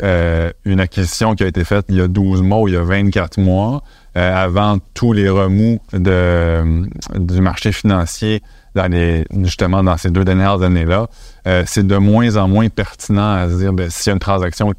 une 0.64 0.80
acquisition 0.80 1.36
qui 1.36 1.44
a 1.44 1.46
été 1.46 1.62
faite 1.62 1.86
il 1.88 1.98
y 1.98 2.00
a 2.00 2.08
12 2.08 2.42
mois 2.42 2.62
ou 2.62 2.66
il 2.66 2.74
y 2.74 2.76
a 2.76 2.82
24 2.82 3.38
mois, 3.38 3.84
avant 4.18 4.78
tous 4.94 5.12
les 5.12 5.28
remous 5.28 5.78
de, 5.92 6.88
du 7.18 7.40
marché 7.40 7.72
financier 7.72 8.42
dans 8.76 8.90
les, 8.90 9.24
justement 9.42 9.82
dans 9.82 9.96
ces 9.96 10.10
deux 10.10 10.24
dernières 10.24 10.62
années-là, 10.62 11.08
euh, 11.48 11.64
c'est 11.66 11.86
de 11.86 11.96
moins 11.96 12.36
en 12.36 12.46
moins 12.46 12.68
pertinent 12.68 13.34
à 13.34 13.48
se 13.48 13.56
dire, 13.56 13.72
ben, 13.72 13.90
s'il 13.90 14.10
y 14.10 14.12
a 14.12 14.14
une 14.14 14.20
transaction 14.20 14.72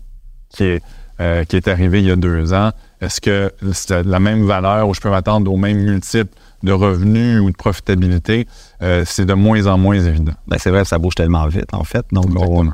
qui 0.49 0.63
est, 0.63 0.83
euh, 1.19 1.43
qui 1.43 1.55
est 1.55 1.67
arrivée 1.67 1.99
il 1.99 2.05
y 2.05 2.11
a 2.11 2.15
deux 2.15 2.53
ans, 2.53 2.71
est-ce 3.01 3.19
que 3.19 3.51
c'est 3.73 4.03
la 4.03 4.19
même 4.19 4.45
valeur 4.45 4.87
ou 4.87 4.93
je 4.93 5.01
peux 5.01 5.09
m'attendre 5.09 5.51
au 5.51 5.57
même 5.57 5.79
multiple 5.79 6.31
de 6.63 6.71
revenus 6.71 7.41
ou 7.41 7.51
de 7.51 7.55
profitabilité? 7.55 8.47
Euh, 8.81 9.03
c'est 9.05 9.25
de 9.25 9.33
moins 9.33 9.65
en 9.65 9.77
moins 9.77 9.99
évident. 9.99 10.33
Ben, 10.47 10.57
c'est 10.59 10.69
vrai, 10.69 10.85
ça 10.85 10.99
bouge 10.99 11.15
tellement 11.15 11.47
vite, 11.47 11.73
en 11.73 11.83
fait. 11.83 12.05
Donc, 12.11 12.25
on-. 12.39 12.71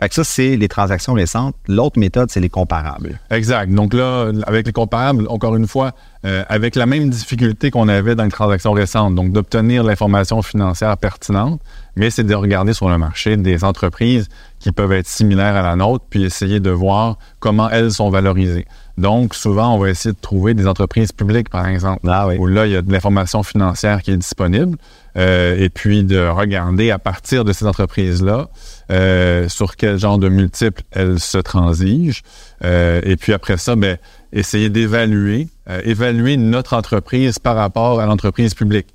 Fait 0.00 0.12
ça, 0.12 0.24
c'est 0.24 0.56
les 0.56 0.68
transactions 0.68 1.14
récentes. 1.14 1.56
L'autre 1.66 1.98
méthode, 1.98 2.30
c'est 2.30 2.40
les 2.40 2.48
comparables. 2.48 3.18
Exact. 3.30 3.72
Donc 3.72 3.94
là, 3.94 4.30
avec 4.46 4.66
les 4.66 4.72
comparables, 4.72 5.26
encore 5.28 5.56
une 5.56 5.66
fois, 5.66 5.92
euh, 6.24 6.42
avec 6.48 6.74
la 6.74 6.86
même 6.86 7.10
difficulté 7.10 7.70
qu'on 7.70 7.86
avait 7.86 8.16
dans 8.16 8.24
les 8.24 8.30
transactions 8.30 8.72
récentes, 8.72 9.14
donc 9.14 9.30
d'obtenir 9.32 9.84
l'information 9.84 10.42
financière 10.42 10.96
pertinente, 10.96 11.60
mais 11.94 12.10
c'est 12.10 12.24
de 12.24 12.34
regarder 12.34 12.72
sur 12.72 12.88
le 12.88 12.98
marché 12.98 13.36
des 13.36 13.62
entreprises 13.62 14.28
qui 14.58 14.72
peuvent 14.72 14.92
être 14.92 15.06
similaires 15.06 15.54
à 15.54 15.62
la 15.62 15.76
nôtre, 15.76 16.04
puis 16.10 16.24
essayer 16.24 16.58
de 16.58 16.70
voir 16.70 17.18
comment 17.38 17.70
elles 17.70 17.92
sont 17.92 18.10
valorisées. 18.10 18.66
Donc, 18.96 19.32
souvent, 19.36 19.76
on 19.76 19.78
va 19.78 19.90
essayer 19.90 20.12
de 20.12 20.20
trouver 20.20 20.54
des 20.54 20.66
entreprises 20.66 21.12
publiques, 21.12 21.50
par 21.50 21.68
exemple, 21.68 22.00
Ah 22.08 22.26
oui. 22.26 22.36
où 22.36 22.48
là, 22.48 22.66
il 22.66 22.72
y 22.72 22.76
a 22.76 22.82
de 22.82 22.92
l'information 22.92 23.44
financière 23.44 24.02
qui 24.02 24.10
est 24.10 24.16
disponible, 24.16 24.76
euh, 25.16 25.56
et 25.56 25.68
puis 25.68 26.02
de 26.02 26.26
regarder 26.26 26.90
à 26.90 26.98
partir 26.98 27.44
de 27.44 27.52
ces 27.52 27.64
entreprises-là 27.64 28.48
euh, 28.90 29.48
sur 29.48 29.76
quel 29.76 29.98
genre 30.00 30.18
de 30.18 30.28
multiples 30.28 30.82
elles 30.90 31.20
se 31.20 31.38
transigent, 31.38 32.22
et 32.64 33.16
puis 33.16 33.32
après 33.32 33.56
ça, 33.56 33.76
ben, 33.76 33.98
essayer 34.32 34.68
d'évaluer, 34.70 35.48
euh, 35.68 35.80
évaluer 35.84 36.36
notre 36.36 36.74
entreprise 36.76 37.38
par 37.38 37.56
rapport 37.56 38.00
à 38.00 38.06
l'entreprise 38.06 38.54
publique. 38.54 38.86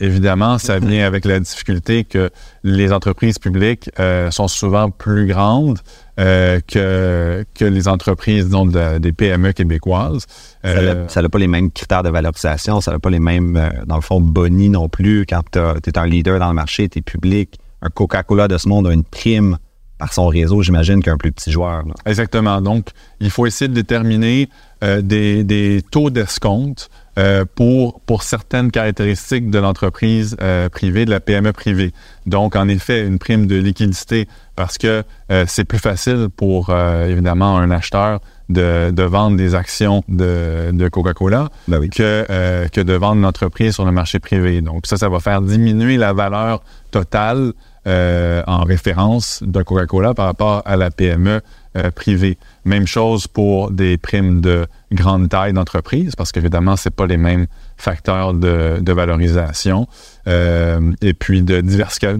Évidemment, 0.00 0.58
ça 0.58 0.80
vient 0.80 1.06
avec 1.06 1.24
la 1.24 1.38
difficulté 1.38 2.02
que 2.02 2.28
les 2.64 2.92
entreprises 2.92 3.38
publiques 3.38 3.88
euh, 4.00 4.28
sont 4.32 4.48
souvent 4.48 4.90
plus 4.90 5.26
grandes 5.26 5.78
euh, 6.18 6.58
que, 6.66 7.44
que 7.54 7.64
les 7.64 7.86
entreprises 7.86 8.48
de- 8.48 8.98
des 8.98 9.12
PME 9.12 9.52
québécoises. 9.52 10.26
Ça 11.08 11.22
n'a 11.22 11.28
pas 11.28 11.38
les 11.38 11.46
mêmes 11.46 11.70
critères 11.70 12.02
de 12.02 12.08
valorisation, 12.08 12.80
ça 12.80 12.90
n'a 12.90 12.98
pas 12.98 13.10
les 13.10 13.20
mêmes, 13.20 13.70
dans 13.86 13.94
le 13.96 14.00
fond, 14.02 14.20
bonnies 14.20 14.68
non 14.68 14.88
plus. 14.88 15.26
Quand 15.28 15.42
tu 15.52 15.58
es 15.60 15.98
un 15.98 16.06
leader 16.06 16.40
dans 16.40 16.48
le 16.48 16.54
marché, 16.54 16.88
tu 16.88 16.98
es 16.98 17.02
public. 17.02 17.58
Un 17.80 17.88
Coca-Cola 17.88 18.48
de 18.48 18.58
ce 18.58 18.68
monde 18.68 18.88
a 18.88 18.92
une 18.92 19.04
prime 19.04 19.58
par 19.98 20.12
son 20.12 20.26
réseau, 20.28 20.62
j'imagine, 20.62 21.02
qu'un 21.02 21.16
plus 21.16 21.32
petit 21.32 21.52
joueur. 21.52 21.84
là. 21.86 21.94
Exactement. 22.06 22.60
Donc, 22.60 22.88
il 23.20 23.30
faut 23.30 23.46
essayer 23.46 23.68
de 23.68 23.74
déterminer 23.74 24.48
euh, 24.82 25.00
des, 25.02 25.44
des 25.44 25.82
taux 25.90 26.10
d'escompte 26.10 26.90
euh, 27.18 27.44
pour, 27.54 28.00
pour 28.00 28.24
certaines 28.24 28.70
caractéristiques 28.70 29.50
de 29.50 29.58
l'entreprise 29.58 30.36
euh, 30.40 30.68
privée, 30.68 31.04
de 31.04 31.10
la 31.10 31.20
PME 31.20 31.52
privée. 31.52 31.92
Donc, 32.26 32.56
en 32.56 32.68
effet, 32.68 33.06
une 33.06 33.18
prime 33.18 33.46
de 33.46 33.56
liquidité 33.56 34.26
parce 34.56 34.78
que 34.78 35.02
c'est 35.46 35.64
plus 35.64 35.80
facile 35.80 36.28
pour, 36.36 36.72
évidemment, 36.72 37.58
un 37.58 37.72
acheteur 37.72 38.20
de, 38.48 38.90
de 38.90 39.02
vendre 39.02 39.36
des 39.36 39.54
actions 39.54 40.02
de, 40.08 40.70
de 40.72 40.88
Coca-Cola 40.88 41.48
Ben 41.68 41.78
oui. 41.78 41.88
que, 41.90 42.26
euh, 42.30 42.68
que 42.68 42.80
de 42.80 42.92
vendre 42.92 43.16
une 43.16 43.26
entreprise 43.26 43.74
sur 43.74 43.84
le 43.84 43.92
marché 43.92 44.18
privé. 44.18 44.60
Donc, 44.60 44.86
ça, 44.86 44.96
ça 44.96 45.08
va 45.08 45.20
faire 45.20 45.40
diminuer 45.40 45.96
la 45.96 46.12
valeur 46.12 46.62
totale 46.90 47.52
euh, 47.86 48.42
en 48.46 48.64
référence 48.64 49.42
de 49.44 49.62
Coca-Cola 49.62 50.14
par 50.14 50.26
rapport 50.26 50.62
à 50.64 50.76
la 50.76 50.90
PME 50.90 51.40
euh, 51.76 51.90
privée. 51.90 52.38
Même 52.64 52.86
chose 52.86 53.26
pour 53.26 53.70
des 53.70 53.96
primes 53.98 54.40
de 54.40 54.66
grande 54.92 55.28
taille 55.28 55.52
d'entreprise, 55.52 56.14
parce 56.16 56.32
qu'évidemment, 56.32 56.76
c'est 56.76 56.94
pas 56.94 57.06
les 57.06 57.16
mêmes 57.16 57.46
facteurs 57.76 58.32
de, 58.32 58.78
de 58.80 58.92
valorisation. 58.92 59.86
Euh, 60.28 60.92
et 61.02 61.12
puis 61.14 61.42
de 61.42 61.60
diversica- 61.60 62.16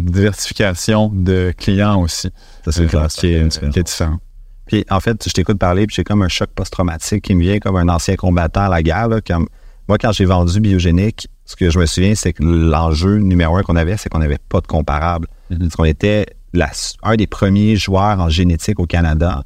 diversification 0.00 1.10
de 1.12 1.52
clients 1.56 2.00
aussi. 2.00 2.30
Ça, 2.64 2.72
c'est 2.72 2.86
classe 2.86 3.16
qui, 3.16 3.28
est, 3.32 3.70
qui 3.70 3.78
est 3.78 3.82
différent. 3.82 4.18
Puis 4.66 4.84
en 4.90 5.00
fait, 5.00 5.26
je 5.26 5.32
t'écoute 5.32 5.58
parler, 5.58 5.86
puis 5.86 5.96
j'ai 5.96 6.04
comme 6.04 6.22
un 6.22 6.28
choc 6.28 6.50
post-traumatique 6.54 7.24
qui 7.24 7.34
me 7.34 7.42
vient 7.42 7.58
comme 7.58 7.76
un 7.76 7.88
ancien 7.88 8.14
combattant 8.16 8.62
à 8.62 8.68
la 8.68 8.82
guerre. 8.82 9.08
là, 9.08 9.20
comme- 9.20 9.48
moi, 9.88 9.98
quand 9.98 10.12
j'ai 10.12 10.24
vendu 10.24 10.60
Biogénique, 10.60 11.26
ce 11.44 11.56
que 11.56 11.70
je 11.70 11.78
me 11.78 11.86
souviens, 11.86 12.14
c'est 12.14 12.32
que 12.32 12.42
l'enjeu 12.44 13.16
numéro 13.18 13.56
un 13.56 13.62
qu'on 13.62 13.76
avait, 13.76 13.96
c'est 13.96 14.08
qu'on 14.08 14.20
n'avait 14.20 14.38
pas 14.48 14.60
de 14.60 14.66
comparable. 14.66 15.26
Parce 15.50 15.74
qu'on 15.76 15.84
était 15.84 16.26
la- 16.52 16.70
un 17.02 17.16
des 17.16 17.26
premiers 17.26 17.76
joueurs 17.76 18.20
en 18.20 18.28
génétique 18.28 18.78
au 18.80 18.86
Canada. 18.86 19.42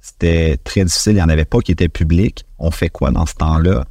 C'était 0.00 0.56
très 0.62 0.84
difficile. 0.84 1.12
Il 1.12 1.16
n'y 1.16 1.22
en 1.22 1.28
avait 1.28 1.44
pas 1.44 1.58
qui 1.60 1.72
était 1.72 1.88
public. 1.88 2.44
On 2.58 2.70
fait 2.70 2.88
quoi 2.88 3.10
dans 3.10 3.26
ce 3.26 3.34
temps-là 3.34 3.84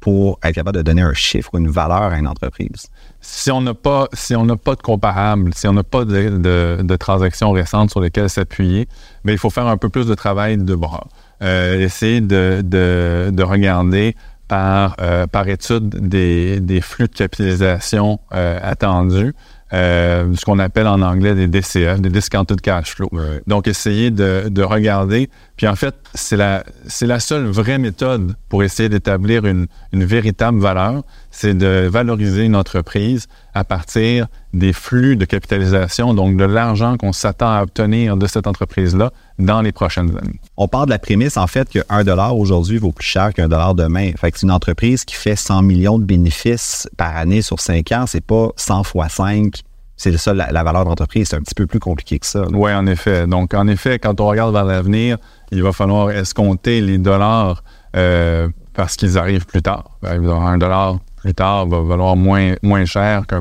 pour 0.00 0.38
être 0.42 0.54
capable 0.54 0.76
de 0.78 0.82
donner 0.82 1.00
un 1.02 1.14
chiffre 1.14 1.50
ou 1.54 1.58
une 1.58 1.70
valeur 1.70 2.12
à 2.12 2.18
une 2.18 2.26
entreprise? 2.26 2.88
si 3.22 3.50
on 3.50 3.62
n'a 3.62 3.72
pas 3.72 4.06
si 4.12 4.36
on 4.36 4.46
pas 4.58 4.74
de 4.74 4.82
comparable, 4.82 5.54
si 5.54 5.66
on 5.66 5.72
n'a 5.72 5.82
pas 5.82 6.04
de, 6.04 6.28
de, 6.36 6.82
de 6.82 6.96
transactions 6.96 7.52
récentes 7.52 7.90
sur 7.90 8.00
lesquelles 8.02 8.28
s'appuyer, 8.28 8.86
ben 9.24 9.32
il 9.32 9.38
faut 9.38 9.48
faire 9.48 9.66
un 9.66 9.78
peu 9.78 9.88
plus 9.88 10.06
de 10.06 10.14
travail 10.14 10.58
de 10.58 10.74
bras. 10.74 11.06
Euh, 11.42 11.80
essayer 11.80 12.20
de, 12.20 12.60
de, 12.62 13.30
de 13.32 13.42
regarder 13.42 14.14
par, 14.48 14.96
euh, 15.00 15.26
par 15.26 15.48
étude 15.48 15.88
des, 15.88 16.60
des 16.60 16.80
flux 16.80 17.08
de 17.08 17.14
capitalisation 17.14 18.20
euh, 18.32 18.58
attendus, 18.62 19.34
euh, 19.72 20.32
ce 20.36 20.44
qu'on 20.44 20.58
appelle 20.58 20.86
en 20.86 21.02
anglais 21.02 21.34
des 21.34 21.48
DCF, 21.48 22.00
des 22.00 22.10
discounted 22.10 22.60
cash 22.60 22.94
flow. 22.94 23.10
Donc, 23.46 23.66
essayer 23.66 24.10
de, 24.10 24.48
de 24.48 24.62
regarder. 24.62 25.30
Puis 25.56 25.66
en 25.66 25.74
fait, 25.74 25.94
c'est 26.14 26.36
la, 26.36 26.64
c'est 26.86 27.06
la 27.06 27.18
seule 27.18 27.46
vraie 27.46 27.78
méthode 27.78 28.34
pour 28.48 28.62
essayer 28.62 28.88
d'établir 28.88 29.46
une, 29.46 29.66
une 29.92 30.04
véritable 30.04 30.60
valeur, 30.60 31.02
c'est 31.30 31.54
de 31.54 31.88
valoriser 31.88 32.44
une 32.44 32.56
entreprise 32.56 33.26
à 33.54 33.64
partir 33.64 34.26
des 34.52 34.72
flux 34.72 35.16
de 35.16 35.24
capitalisation, 35.24 36.14
donc 36.14 36.36
de 36.36 36.44
l'argent 36.44 36.96
qu'on 36.96 37.12
s'attend 37.12 37.50
à 37.50 37.62
obtenir 37.62 38.16
de 38.16 38.26
cette 38.26 38.46
entreprise-là 38.46 39.10
dans 39.38 39.60
les 39.62 39.72
prochaines 39.72 40.10
années. 40.10 40.40
On 40.56 40.68
part 40.68 40.86
de 40.86 40.90
la 40.90 40.98
prémisse, 40.98 41.36
en 41.36 41.46
fait, 41.46 41.68
que 41.68 41.80
1 41.88 42.04
dollar 42.04 42.36
aujourd'hui 42.36 42.78
vaut 42.78 42.92
plus 42.92 43.06
cher 43.06 43.32
qu'un 43.34 43.48
dollar 43.48 43.74
demain. 43.74 44.12
Fait 44.16 44.30
que 44.30 44.38
c'est 44.38 44.46
une 44.46 44.52
entreprise 44.52 45.04
qui 45.04 45.14
fait 45.16 45.36
100 45.36 45.62
millions 45.62 45.98
de 45.98 46.04
bénéfices 46.04 46.88
par 46.96 47.16
année 47.16 47.42
sur 47.42 47.60
5 47.60 47.92
ans. 47.92 48.04
C'est 48.06 48.24
pas 48.24 48.48
100 48.56 48.84
fois 48.84 49.08
5. 49.08 49.62
C'est 49.96 50.16
ça, 50.16 50.34
la, 50.34 50.50
la 50.50 50.62
valeur 50.64 50.84
d'entreprise. 50.84 51.28
C'est 51.28 51.36
un 51.36 51.40
petit 51.40 51.54
peu 51.54 51.66
plus 51.66 51.80
compliqué 51.80 52.18
que 52.18 52.26
ça. 52.26 52.46
Oui, 52.52 52.72
en 52.72 52.86
effet. 52.86 53.26
Donc, 53.26 53.54
en 53.54 53.66
effet, 53.66 53.98
quand 53.98 54.20
on 54.20 54.26
regarde 54.26 54.52
vers 54.52 54.64
l'avenir, 54.64 55.18
il 55.50 55.62
va 55.62 55.72
falloir 55.72 56.10
escompter 56.10 56.80
les 56.80 56.98
dollars 56.98 57.62
euh, 57.96 58.48
parce 58.72 58.96
qu'ils 58.96 59.18
arrivent 59.18 59.46
plus 59.46 59.62
tard. 59.62 59.98
Ben, 60.02 60.24
un 60.28 60.58
dollar 60.58 60.98
plus 61.16 61.34
tard 61.34 61.66
va 61.66 61.80
valoir 61.80 62.16
moins, 62.16 62.54
moins 62.62 62.84
cher 62.84 63.26
qu'un 63.26 63.40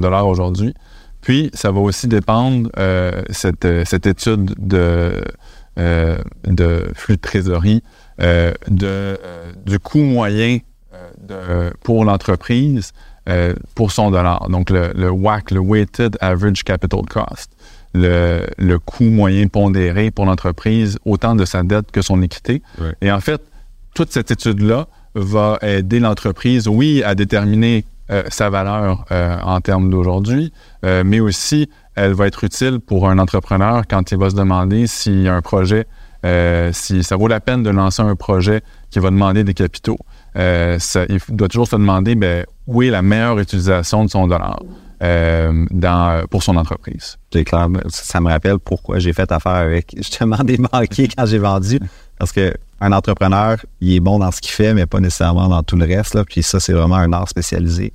dollar 0.00 0.26
aujourd'hui. 0.26 0.74
Puis, 1.22 1.50
ça 1.54 1.70
va 1.70 1.80
aussi 1.80 2.08
dépendre, 2.08 2.68
euh, 2.78 3.22
cette, 3.30 3.64
euh, 3.64 3.84
cette 3.86 4.06
étude 4.06 4.54
de, 4.58 5.22
euh, 5.78 6.18
de 6.46 6.86
flux 6.94 7.16
de 7.16 7.20
trésorerie, 7.20 7.82
euh, 8.20 8.52
de, 8.68 9.16
du 9.64 9.78
coût 9.78 10.02
moyen 10.02 10.58
de- 11.26 11.72
pour 11.82 12.04
l'entreprise 12.04 12.92
pour 13.76 13.92
son 13.92 14.10
dollar. 14.10 14.48
Donc, 14.50 14.68
le, 14.68 14.92
le 14.96 15.08
WAC, 15.10 15.52
le 15.52 15.60
Weighted 15.60 16.18
Average 16.20 16.64
Capital 16.64 17.02
Cost, 17.08 17.52
le, 17.94 18.44
le 18.58 18.78
coût 18.80 19.04
moyen 19.04 19.46
pondéré 19.46 20.10
pour 20.10 20.24
l'entreprise, 20.26 20.98
autant 21.04 21.36
de 21.36 21.44
sa 21.44 21.62
dette 21.62 21.92
que 21.92 22.02
son 22.02 22.20
équité. 22.20 22.62
Ouais. 22.80 22.92
Et 23.00 23.12
en 23.12 23.20
fait, 23.20 23.40
toute 23.94 24.10
cette 24.10 24.32
étude-là 24.32 24.88
va 25.14 25.58
aider 25.62 26.00
l'entreprise, 26.00 26.66
oui, 26.66 27.02
à 27.04 27.14
déterminer 27.14 27.84
euh, 28.10 28.24
sa 28.30 28.50
valeur 28.50 29.04
euh, 29.12 29.38
en 29.42 29.60
termes 29.60 29.88
d'aujourd'hui, 29.88 30.52
euh, 30.84 31.04
mais 31.06 31.20
aussi 31.20 31.70
elle 31.94 32.14
va 32.14 32.26
être 32.26 32.42
utile 32.42 32.80
pour 32.80 33.08
un 33.08 33.18
entrepreneur 33.18 33.84
quand 33.88 34.10
il 34.10 34.18
va 34.18 34.30
se 34.30 34.34
demander 34.34 34.88
s'il 34.88 35.22
y 35.22 35.28
a 35.28 35.34
un 35.34 35.40
projet, 35.40 35.86
si 36.72 37.04
ça 37.04 37.16
vaut 37.16 37.28
la 37.28 37.40
peine 37.40 37.62
de 37.62 37.70
lancer 37.70 38.02
un 38.02 38.16
projet 38.16 38.62
qui 38.90 38.98
va 38.98 39.10
demander 39.10 39.44
des 39.44 39.54
capitaux. 39.54 39.98
Il 40.34 41.18
doit 41.28 41.48
toujours 41.48 41.68
se 41.68 41.76
demander 41.76 42.14
ben, 42.14 42.46
où 42.66 42.82
est 42.82 42.90
la 42.90 43.02
meilleure 43.02 43.38
utilisation 43.38 44.04
de 44.04 44.10
son 44.10 44.26
dollar. 44.26 44.60
pour 46.30 46.42
son 46.42 46.56
entreprise. 46.56 47.18
Ça 47.88 48.20
me 48.20 48.28
rappelle 48.28 48.58
pourquoi 48.58 48.98
j'ai 48.98 49.12
fait 49.12 49.30
affaire 49.30 49.52
avec 49.52 49.92
justement 49.96 50.38
des 50.38 50.56
banquiers 50.56 51.08
quand 51.08 51.26
j'ai 51.26 51.38
vendu. 51.38 51.78
Parce 52.18 52.32
que 52.32 52.54
un 52.82 52.90
entrepreneur, 52.90 53.58
il 53.80 53.94
est 53.94 54.00
bon 54.00 54.18
dans 54.18 54.32
ce 54.32 54.40
qu'il 54.40 54.50
fait, 54.50 54.74
mais 54.74 54.86
pas 54.86 54.98
nécessairement 54.98 55.48
dans 55.48 55.62
tout 55.62 55.76
le 55.76 55.86
reste. 55.86 56.20
Puis 56.24 56.42
ça, 56.42 56.58
c'est 56.58 56.72
vraiment 56.72 56.96
un 56.96 57.12
art 57.12 57.28
spécialisé. 57.28 57.92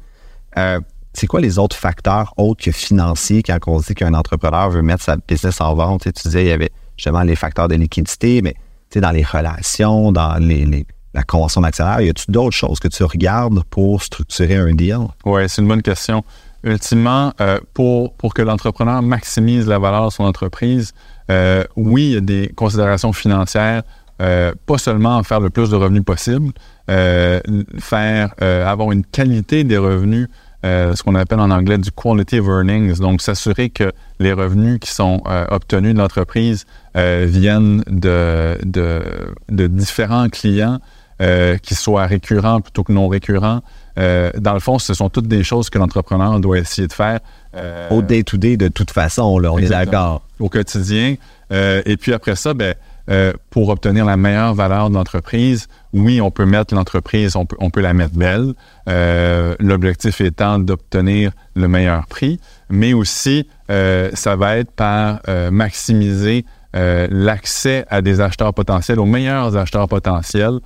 Euh, 0.57 0.80
c'est 1.14 1.27
quoi 1.27 1.41
les 1.41 1.59
autres 1.59 1.76
facteurs 1.76 2.34
autres 2.38 2.64
que 2.64 2.72
financiers 2.72 3.43
quand 3.43 3.57
on 3.68 3.80
dit 3.80 3.93
qu'un 3.95 4.14
entrepreneur 4.14 4.69
veut 4.69 4.81
mettre 4.81 5.03
sa 5.03 5.18
business 5.18 5.59
en 5.59 5.76
vente? 5.76 6.03
Tu, 6.03 6.11
disais 6.23 6.45
il 6.45 6.47
y 6.47 6.51
avait 6.51 6.72
justement 6.95 7.23
les 7.23 7.35
facteurs 7.35 7.68
de 7.68 7.76
liquidité, 7.76 8.41
mais 8.41 8.55
dans 8.95 9.11
les 9.11 9.23
relations, 9.23 10.14
dans 10.14 10.35
les, 10.35 10.85
la 11.14 11.23
convention 11.23 11.61
d'actionnaire, 11.61 11.99
y 11.99 12.09
a-t-il 12.09 12.31
d'autres 12.31 12.55
choses 12.55 12.80
que 12.80 12.88
tu 12.88 13.03
regardes 13.03 13.61
pour 13.65 14.01
structurer 14.01 14.55
un 14.55 14.73
deal? 14.73 14.99
Oui, 15.26 15.49
c'est 15.49 15.61
une 15.61 15.68
bonne 15.68 15.81
question. 15.81 16.23
Ultimement, 16.64 17.34
euh, 17.41 17.59
pour, 17.73 18.14
pour 18.14 18.34
que 18.34 18.41
l'entrepreneur 18.41 19.01
maximise 19.01 19.68
la 19.68 19.80
valeur 19.80 20.05
de 20.05 20.11
son 20.11 20.23
entreprise, 20.23 20.93
euh, 21.30 21.65
oui, 21.76 22.05
il 22.05 22.14
y 22.14 22.18
a 22.18 22.22
des 22.22 22.53
considérations 22.55 23.11
financières 23.11 23.84
euh, 24.19 24.53
pas 24.65 24.80
seulement 24.80 25.22
faire 25.22 25.39
le 25.39 25.52
plus 25.52 25.69
de 25.69 25.76
revenus 25.76 26.03
possible, 26.03 26.52
euh, 26.89 27.39
faire 27.77 28.34
euh, 28.41 28.65
avoir 28.65 28.91
une 28.91 29.06
qualité 29.06 29.64
des 29.64 29.77
revenus, 29.77 30.27
ce 30.64 31.02
qu'on 31.02 31.15
appelle 31.15 31.39
en 31.39 31.49
anglais 31.49 31.77
du 31.77 31.91
quality 31.91 32.39
of 32.41 32.48
earnings, 32.48 32.98
donc 32.99 33.22
s'assurer 33.22 33.69
que 33.69 33.94
les 34.19 34.34
revenus 34.34 34.80
qui 34.81 34.91
sont 34.91 35.23
obtenus 35.49 35.94
de 35.94 35.99
l'entreprise 35.99 36.65
viennent 36.94 37.85
de, 37.88 38.57
de, 38.65 39.02
de, 39.48 39.68
différents 39.68 40.27
clients, 40.27 40.80
qui 41.61 41.73
soient 41.73 42.06
récurrents 42.06 42.60
plutôt 42.60 42.84
que 42.84 42.91
non 42.91 43.07
récurrents. 43.07 43.61
dans 43.95 44.53
le 44.53 44.60
fond, 44.60 44.77
ce 44.77 44.94
sont 44.94 45.10
toutes 45.10 45.30
des 45.30 45.41
choses 45.41 45.69
que 45.69 45.80
l'entrepreneur 45.80 46.38
doit 46.41 46.57
essayer 46.57 46.89
de 46.89 46.94
faire. 46.94 47.22
Au 47.89 48.02
day-to-day, 48.02 48.57
de 48.57 48.68
toute 48.68 48.91
façon, 48.91 49.39
là, 49.39 49.53
on 49.53 49.60
est 49.60 49.69
d'accord. 49.69 50.23
Au 50.38 50.49
quotidien. 50.49 51.15
et 51.49 51.98
puis 51.98 52.11
après 52.11 52.35
ça, 52.35 52.53
ben, 52.53 52.76
euh, 53.09 53.31
pour 53.51 53.69
obtenir 53.69 54.03
la 54.03 54.17
meilleure 54.17 54.53
valeur 54.53 54.89
de 54.89 54.95
l'entreprise, 54.95 55.67
oui, 55.93 56.19
on 56.19 56.29
peut 56.29 56.45
mettre 56.45 56.75
l'entreprise, 56.75 57.38
on 57.38 57.45
peut, 57.45 57.55
on 57.59 57.69
peut 57.69 57.79
la 57.79 57.93
mettre 57.93 58.15
belle. 58.15 58.53
Euh, 58.89 59.55
L'objectif 59.59 60.19
étant 60.19 60.59
d'obtenir 60.59 61.31
le 61.55 61.69
meilleur 61.69 62.05
prix, 62.07 62.39
mais 62.69 62.91
aussi, 62.91 63.47
euh, 63.71 64.09
ça 64.13 64.35
va 64.35 64.57
être 64.57 64.71
par 64.71 65.21
maximiser 65.51 66.45
l'accès 66.73 67.85
à 67.89 68.03
des 68.03 68.21
acheteurs 68.21 68.53
potentiels, 68.53 68.99
aux 68.99 69.05
meilleurs 69.05 69.57
acheteurs 69.57 69.88
potentiels, 69.88 70.59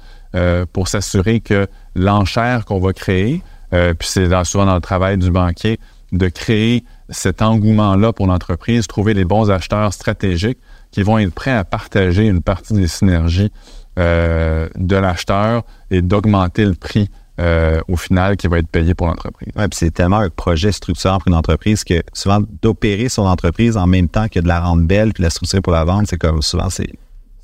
pour 0.73 0.89
s'assurer 0.89 1.39
que 1.39 1.67
l'enchère 1.95 2.65
qu'on 2.65 2.81
va 2.81 2.91
créer, 2.91 3.41
puis 3.71 4.09
c'est 4.09 4.43
souvent 4.43 4.65
dans 4.65 4.75
le 4.75 4.81
travail 4.81 5.17
du 5.17 5.31
banquier, 5.31 5.79
de 6.11 6.27
créer 6.27 6.83
cet 7.09 7.41
engouement-là 7.41 8.11
pour 8.11 8.27
l'entreprise, 8.27 8.87
trouver 8.87 9.13
les 9.13 9.23
bons 9.23 9.49
acheteurs 9.51 9.93
stratégiques 9.93 10.59
qui 10.91 11.03
vont 11.03 11.17
être 11.17 11.33
prêts 11.33 11.51
à 11.51 11.63
partager 11.63 12.27
une 12.27 12.41
partie 12.41 12.73
des 12.73 12.87
synergies 12.87 13.51
euh, 13.99 14.69
de 14.75 14.95
l'acheteur 14.95 15.63
et 15.89 16.01
d'augmenter 16.01 16.65
le 16.65 16.73
prix 16.73 17.09
euh, 17.39 17.81
au 17.87 17.95
final 17.95 18.37
qui 18.37 18.47
va 18.47 18.59
être 18.59 18.67
payé 18.67 18.93
pour 18.93 19.07
l'entreprise. 19.07 19.49
Ouais, 19.55 19.67
puis 19.67 19.77
c'est 19.77 19.91
tellement 19.91 20.19
un 20.19 20.29
projet 20.29 20.71
structurant 20.71 21.17
pour 21.17 21.29
une 21.29 21.33
entreprise 21.33 21.83
que 21.83 22.03
souvent 22.13 22.41
d'opérer 22.61 23.09
son 23.09 23.23
entreprise 23.23 23.77
en 23.77 23.87
même 23.87 24.09
temps 24.09 24.27
que 24.27 24.39
de 24.39 24.47
la 24.47 24.59
rendre 24.59 24.83
belle 24.83 25.11
puis 25.13 25.23
la 25.23 25.29
structurer 25.29 25.61
pour 25.61 25.73
la 25.73 25.83
vente, 25.83 26.07
c'est 26.07 26.17
comme 26.17 26.41
souvent 26.41 26.69
c'est 26.69 26.91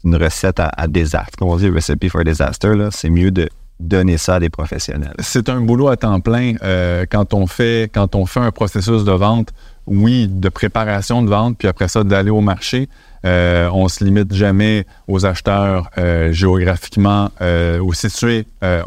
une 0.03 0.15
recette 0.15 0.59
à, 0.59 0.87
désastre. 0.87 1.37
Comme 1.37 1.49
on 1.49 1.55
dit 1.55 1.69
recipe 1.69 2.09
for 2.09 2.23
disaster, 2.23 2.89
c'est 2.91 3.09
mieux 3.09 3.31
de 3.31 3.49
donner 3.79 4.17
ça 4.17 4.35
à 4.35 4.39
des 4.39 4.49
professionnels. 4.49 5.15
C'est 5.19 5.49
un 5.49 5.61
boulot 5.61 5.87
à 5.87 5.97
temps 5.97 6.19
plein 6.19 6.53
euh, 6.63 7.05
quand 7.09 7.33
on 7.33 7.47
fait 7.47 7.89
quand 7.93 8.15
on 8.15 8.25
fait 8.25 8.39
un 8.39 8.51
processus 8.51 9.03
de 9.03 9.11
vente, 9.11 9.49
oui, 9.87 10.27
de 10.27 10.49
préparation 10.49 11.23
de 11.23 11.29
vente, 11.29 11.57
puis 11.57 11.67
après 11.67 11.87
ça 11.87 12.03
d'aller 12.03 12.29
au 12.29 12.41
marché. 12.41 12.89
Euh, 13.25 13.69
on 13.73 13.87
se 13.87 14.03
limite 14.03 14.33
jamais 14.33 14.85
aux 15.07 15.25
acheteurs 15.25 15.89
euh, 15.97 16.31
géographiquement 16.31 17.31
euh, 17.41 17.79
ou 17.79 17.93
situés. 17.93 18.45
Euh, 18.63 18.83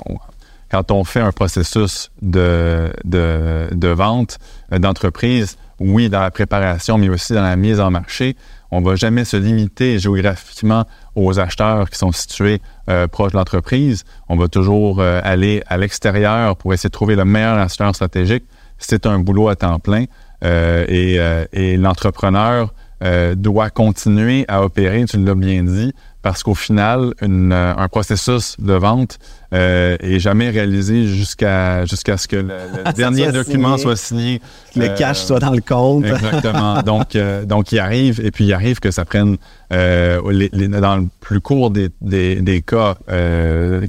quand 0.70 0.92
on 0.92 1.02
fait 1.02 1.20
un 1.20 1.32
processus 1.32 2.10
de, 2.22 2.92
de, 3.04 3.88
vente 3.88 4.38
d'entreprise, 4.70 5.56
oui, 5.80 6.08
dans 6.08 6.20
la 6.20 6.30
préparation, 6.30 6.96
mais 6.96 7.08
aussi 7.08 7.32
dans 7.32 7.42
la 7.42 7.56
mise 7.56 7.80
en 7.80 7.90
marché, 7.90 8.36
on 8.70 8.80
va 8.80 8.94
jamais 8.94 9.24
se 9.24 9.36
limiter 9.36 9.98
géographiquement 9.98 10.84
aux 11.16 11.40
acheteurs 11.40 11.90
qui 11.90 11.98
sont 11.98 12.12
situés 12.12 12.60
proches 13.10 13.32
de 13.32 13.36
l'entreprise. 13.36 14.04
On 14.28 14.36
va 14.36 14.46
toujours 14.46 15.02
aller 15.02 15.64
à 15.66 15.76
l'extérieur 15.76 16.56
pour 16.56 16.72
essayer 16.72 16.88
de 16.88 16.92
trouver 16.92 17.16
le 17.16 17.24
meilleur 17.24 17.58
acheteur 17.58 17.92
stratégique. 17.92 18.44
C'est 18.78 19.06
un 19.06 19.18
boulot 19.18 19.48
à 19.48 19.56
temps 19.56 19.80
plein. 19.80 20.04
Et, 20.42 21.18
et 21.52 21.76
l'entrepreneur 21.76 22.72
euh, 23.02 23.34
doit 23.34 23.70
continuer 23.70 24.44
à 24.46 24.62
opérer, 24.62 25.06
tu 25.06 25.16
l'as 25.16 25.34
bien 25.34 25.62
dit, 25.62 25.94
parce 26.20 26.42
qu'au 26.42 26.54
final, 26.54 27.14
une, 27.22 27.50
euh, 27.50 27.72
un 27.74 27.88
processus 27.88 28.60
de 28.60 28.74
vente 28.74 29.18
euh, 29.54 29.96
est 30.00 30.18
jamais 30.18 30.50
réalisé 30.50 31.06
jusqu'à 31.06 31.86
jusqu'à 31.86 32.18
ce 32.18 32.28
que 32.28 32.36
le, 32.36 32.92
dernier 32.94 33.32
document 33.32 33.78
soit 33.78 33.96
signé. 33.96 34.42
Le 34.76 34.94
cash 34.98 35.20
soit 35.24 35.38
dans 35.38 35.52
le 35.52 35.62
compte. 35.62 36.04
exactement. 36.04 36.82
donc, 36.82 37.16
donc, 37.46 37.72
il 37.72 37.78
arrive, 37.78 38.20
et 38.22 38.30
puis 38.30 38.44
il 38.44 38.52
arrive 38.52 38.80
que 38.80 38.90
ça 38.90 39.06
prenne, 39.06 39.38
les, 39.70 40.50
les, 40.52 40.68
dans 40.68 40.98
le 40.98 41.06
plus 41.20 41.40
court 41.40 41.70
des, 41.70 41.88
des, 42.02 42.42
des 42.42 42.60
cas, 42.60 42.96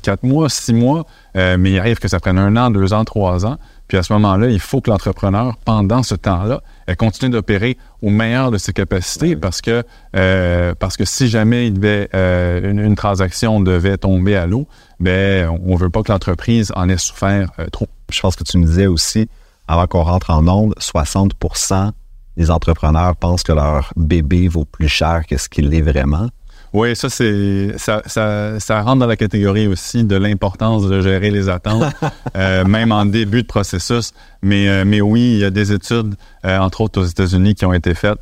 quatre 0.02 0.24
mois, 0.24 0.48
six 0.48 0.74
mois, 0.74 1.06
mais 1.36 1.72
il 1.72 1.80
arrive 1.80 2.00
que 2.00 2.08
ça 2.08 2.22
prenne 2.22 2.38
un 2.38 2.56
an, 2.56 2.72
deux 2.72 2.94
ans, 2.94 3.04
trois 3.04 3.46
ans. 3.46 3.58
Puis 3.92 3.98
à 3.98 4.04
ce 4.04 4.14
moment-là, 4.14 4.48
il 4.48 4.62
faut 4.62 4.80
que 4.80 4.90
l'entrepreneur, 4.90 5.58
pendant 5.66 6.02
ce 6.02 6.16
temps-là, 6.16 6.62
continue 6.98 7.30
d'opérer 7.30 7.78
au 8.02 8.10
meilleur 8.10 8.50
de 8.50 8.58
ses 8.58 8.72
capacités 8.72 9.36
parce 9.36 9.60
que 9.60 9.84
euh, 10.16 10.74
parce 10.80 10.96
que 10.96 11.04
si 11.04 11.28
jamais 11.28 11.68
il 11.68 11.74
devait, 11.74 12.08
euh, 12.16 12.72
une, 12.72 12.96
transaction 12.96 13.60
devait 13.60 13.98
tomber 13.98 14.38
à 14.38 14.48
l'eau, 14.48 14.66
ben 15.02 15.50
on 15.66 15.76
veut 15.76 15.90
pas 15.90 16.04
que 16.04 16.12
l'entreprise 16.14 16.72
en 16.74 16.88
ait 16.88 16.98
souffert 16.98 17.52
euh, 17.60 17.66
trop. 17.68 17.90
Je 18.10 18.22
pense 18.22 18.38
que 18.38 18.46
tu 18.46 18.58
me 18.60 18.66
disais 18.66 18.88
aussi 18.88 19.28
avant 19.68 19.88
qu'on 19.88 20.04
rentre 20.04 20.30
en 20.30 20.48
onde, 20.48 20.74
60% 20.80 21.92
des 22.38 22.50
entrepreneurs 22.50 23.18
pensent 23.18 23.44
que 23.44 23.52
leur 23.52 23.92
bébé 23.98 24.48
vaut 24.48 24.64
plus 24.64 24.88
cher 24.88 25.24
que 25.28 25.36
ce 25.36 25.50
qu'il 25.50 25.74
est 25.74 25.82
vraiment. 25.82 26.30
Oui, 26.74 26.96
ça, 26.96 27.10
c'est 27.10 27.74
ça, 27.78 28.02
ça, 28.06 28.58
ça, 28.62 28.82
rentre 28.82 29.00
dans 29.00 29.08
la 29.08 29.18
catégorie 29.18 29.68
aussi 29.68 30.06
de 30.06 30.16
l'importance 30.16 30.88
de 30.88 31.02
gérer 31.02 31.30
les 31.30 31.50
attentes, 31.50 31.84
euh, 32.38 32.64
même 32.64 32.94
en 32.94 33.06
début 33.06 33.42
de 33.42 33.48
processus. 33.48 34.14
Mais, 34.42 34.70
euh, 34.70 34.86
mais 34.86 35.02
oui, 35.02 35.34
il 35.34 35.40
y 35.40 35.44
a 35.44 35.50
des 35.50 35.74
études, 35.74 36.16
euh, 36.46 36.58
entre 36.60 36.82
autres 36.82 37.02
aux 37.02 37.06
États-Unis, 37.06 37.56
qui 37.56 37.66
ont 37.66 37.74
été 37.74 37.94
faites 37.94 38.20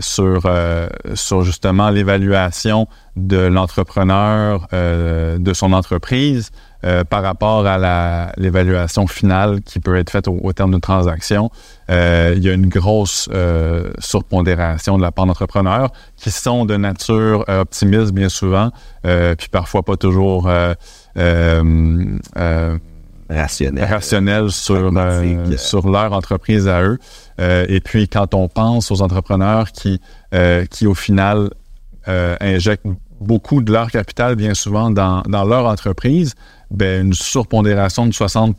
sur, 0.00 0.48
sur 1.14 1.42
justement 1.42 1.90
l'évaluation 1.90 2.86
de 3.16 3.38
l'entrepreneur, 3.38 4.68
de 4.70 5.52
son 5.52 5.72
entreprise, 5.72 6.52
par 7.08 7.24
rapport 7.24 7.66
à 7.66 8.32
l'évaluation 8.36 9.08
finale 9.08 9.60
qui 9.62 9.80
peut 9.80 9.96
être 9.96 10.10
faite 10.10 10.28
au, 10.28 10.52
terme 10.52 10.70
d'une 10.70 10.80
transaction, 10.80 11.50
euh, 11.90 12.34
il 12.36 12.42
y 12.44 12.48
a 12.48 12.52
une 12.52 12.68
grosse 12.68 13.28
euh, 13.32 13.90
surpondération 13.98 14.96
de 14.96 15.02
la 15.02 15.12
part 15.12 15.26
d'entrepreneurs 15.26 15.90
qui 16.16 16.30
sont 16.30 16.64
de 16.64 16.76
nature 16.76 17.44
optimiste 17.48 18.12
bien 18.12 18.28
souvent, 18.28 18.70
puis 19.02 19.48
parfois 19.50 19.82
pas 19.82 19.96
toujours 19.96 20.48
rationnel, 23.28 23.84
rationnel 23.84 24.50
sur, 24.50 24.92
sur 25.56 25.88
leur 25.88 26.12
entreprise 26.12 26.68
à 26.68 26.82
eux. 26.82 26.98
et 27.38 27.80
puis 27.80 28.08
quand 28.08 28.34
on 28.34 28.48
pense 28.48 28.90
aux 28.90 29.02
entrepreneurs 29.02 29.72
qui, 29.72 30.00
qui 30.70 30.86
au 30.86 30.94
final 30.94 31.50
injectent 32.06 32.86
beaucoup 33.20 33.62
de 33.62 33.72
leur 33.72 33.90
capital 33.90 34.34
bien 34.34 34.54
souvent 34.54 34.90
dans, 34.90 35.22
dans 35.22 35.44
leur 35.44 35.66
entreprise, 35.66 36.34
ben, 36.70 37.06
une 37.06 37.12
surpondération 37.12 38.06
de 38.06 38.12
60 38.12 38.56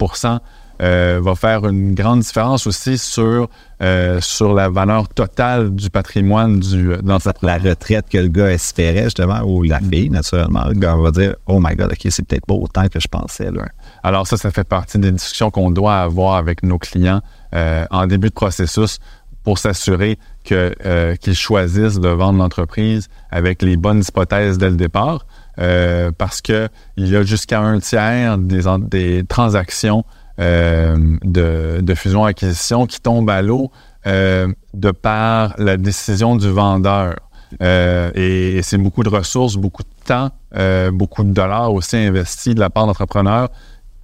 euh, 0.81 1.19
va 1.21 1.35
faire 1.35 1.67
une 1.67 1.93
grande 1.93 2.21
différence 2.21 2.65
aussi 2.65 2.97
sur, 2.97 3.49
euh, 3.83 4.19
sur 4.19 4.53
la 4.53 4.69
valeur 4.69 5.07
totale 5.09 5.75
du 5.75 5.89
patrimoine 5.89 6.59
du, 6.59 6.87
de 6.87 7.45
La 7.45 7.57
retraite 7.57 8.07
que 8.09 8.17
le 8.17 8.29
gars 8.29 8.51
espérait, 8.51 9.03
justement, 9.03 9.41
ou 9.41 9.63
la 9.63 9.79
fille, 9.79 10.09
naturellement. 10.09 10.65
Le 10.67 10.73
gars 10.73 10.95
va 10.95 11.11
dire 11.11 11.35
Oh 11.45 11.59
my 11.61 11.75
God, 11.75 11.91
OK, 11.91 12.07
c'est 12.09 12.25
peut-être 12.25 12.45
pas 12.45 12.55
autant 12.55 12.87
que 12.87 12.99
je 12.99 13.07
pensais. 13.07 13.51
Là. 13.51 13.65
Alors, 14.01 14.25
ça, 14.25 14.37
ça 14.37 14.49
fait 14.49 14.67
partie 14.67 14.97
des 14.97 15.11
discussions 15.11 15.51
qu'on 15.51 15.69
doit 15.69 15.97
avoir 15.97 16.35
avec 16.35 16.63
nos 16.63 16.79
clients 16.79 17.21
euh, 17.53 17.85
en 17.91 18.07
début 18.07 18.29
de 18.29 18.33
processus 18.33 18.99
pour 19.43 19.57
s'assurer 19.57 20.17
que, 20.43 20.73
euh, 20.85 21.15
qu'ils 21.15 21.35
choisissent 21.35 21.99
de 21.99 22.09
vendre 22.09 22.39
l'entreprise 22.39 23.07
avec 23.31 23.61
les 23.61 23.77
bonnes 23.77 24.03
hypothèses 24.07 24.57
dès 24.57 24.69
le 24.69 24.75
départ. 24.77 25.25
Euh, 25.59 26.11
parce 26.17 26.41
que 26.41 26.69
il 26.95 27.09
y 27.09 27.15
a 27.15 27.23
jusqu'à 27.23 27.59
un 27.59 27.79
tiers 27.79 28.37
des, 28.37 28.61
des 28.89 29.23
transactions 29.27 29.99
euh, 29.99 30.20
de, 30.41 31.81
de 31.81 31.93
fusion-acquisition 31.95 32.85
qui 32.87 32.99
tombent 32.99 33.29
à 33.29 33.41
l'eau 33.41 33.71
euh, 34.07 34.47
de 34.73 34.91
par 34.91 35.53
la 35.57 35.77
décision 35.77 36.35
du 36.35 36.49
vendeur. 36.49 37.15
Euh, 37.61 38.11
et, 38.15 38.57
et 38.57 38.61
c'est 38.63 38.77
beaucoup 38.77 39.03
de 39.03 39.09
ressources, 39.09 39.55
beaucoup 39.55 39.83
de 39.83 40.05
temps, 40.05 40.31
euh, 40.55 40.89
beaucoup 40.91 41.23
de 41.23 41.31
dollars 41.31 41.73
aussi 41.73 41.97
investis 41.97 42.55
de 42.55 42.59
la 42.59 42.69
part 42.69 42.87
d'entrepreneurs. 42.87 43.49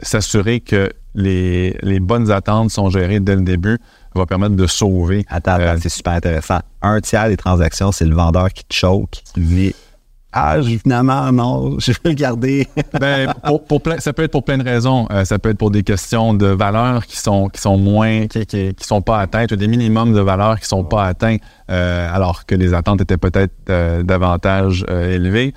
S'assurer 0.02 0.60
que 0.60 0.92
les, 1.16 1.76
les 1.82 2.00
bonnes 2.00 2.30
attentes 2.30 2.72
sont 2.72 2.90
gérées 2.90 3.20
dès 3.20 3.36
le 3.36 3.42
début 3.42 3.80
va 4.14 4.26
permettre 4.26 4.56
de 4.56 4.68
sauver. 4.68 5.26
Attends, 5.30 5.60
Euh, 5.60 5.78
c'est 5.82 5.90
super 5.90 6.14
intéressant. 6.14 6.60
Un 6.82 7.00
tiers 7.02 7.28
des 7.28 7.38
transactions, 7.38 7.92
c'est 7.92 8.06
le 8.06 8.16
vendeur 8.16 8.50
qui 8.52 8.64
te 8.66 8.74
choke, 8.74 9.22
qui 9.34 9.76
dit 10.66 10.76
Ah, 10.76 10.80
finalement, 10.84 11.32
non, 11.32 11.80
je 11.80 11.92
vais 11.92 11.98
le 12.10 12.14
garder. 12.14 12.68
Ben, 13.00 13.34
pour, 13.46 13.64
pour 13.66 13.82
ça 14.00 14.14
peut 14.14 14.24
être 14.24 14.32
pour 14.32 14.44
plein 14.44 14.58
de 14.58 14.64
raisons. 14.64 15.08
Euh, 15.12 15.24
ça 15.26 15.38
peut 15.40 15.50
être 15.50 15.58
pour 15.58 15.72
des 15.72 15.84
questions 15.84 16.34
de 16.34 16.48
valeurs 16.48 17.06
qui 17.06 17.18
sont, 17.18 17.48
qui 17.50 17.62
sont 17.62 17.78
moins, 17.78 18.28
qui, 18.28 18.46
qui, 18.46 18.74
sont 18.82 19.02
pas 19.02 19.20
atteintes, 19.20 19.52
ou 19.52 19.56
des 19.56 19.68
minimums 19.68 20.14
de 20.14 20.22
valeurs 20.22 20.60
qui 20.60 20.66
sont 20.68 20.84
pas 20.84 21.06
atteints, 21.06 21.38
euh, 21.70 22.10
alors 22.12 22.46
que 22.46 22.56
les 22.56 22.74
attentes 22.74 23.02
étaient 23.02 23.18
peut-être 23.18 23.54
euh, 23.70 24.04
davantage 24.04 24.86
élevées. 24.90 25.54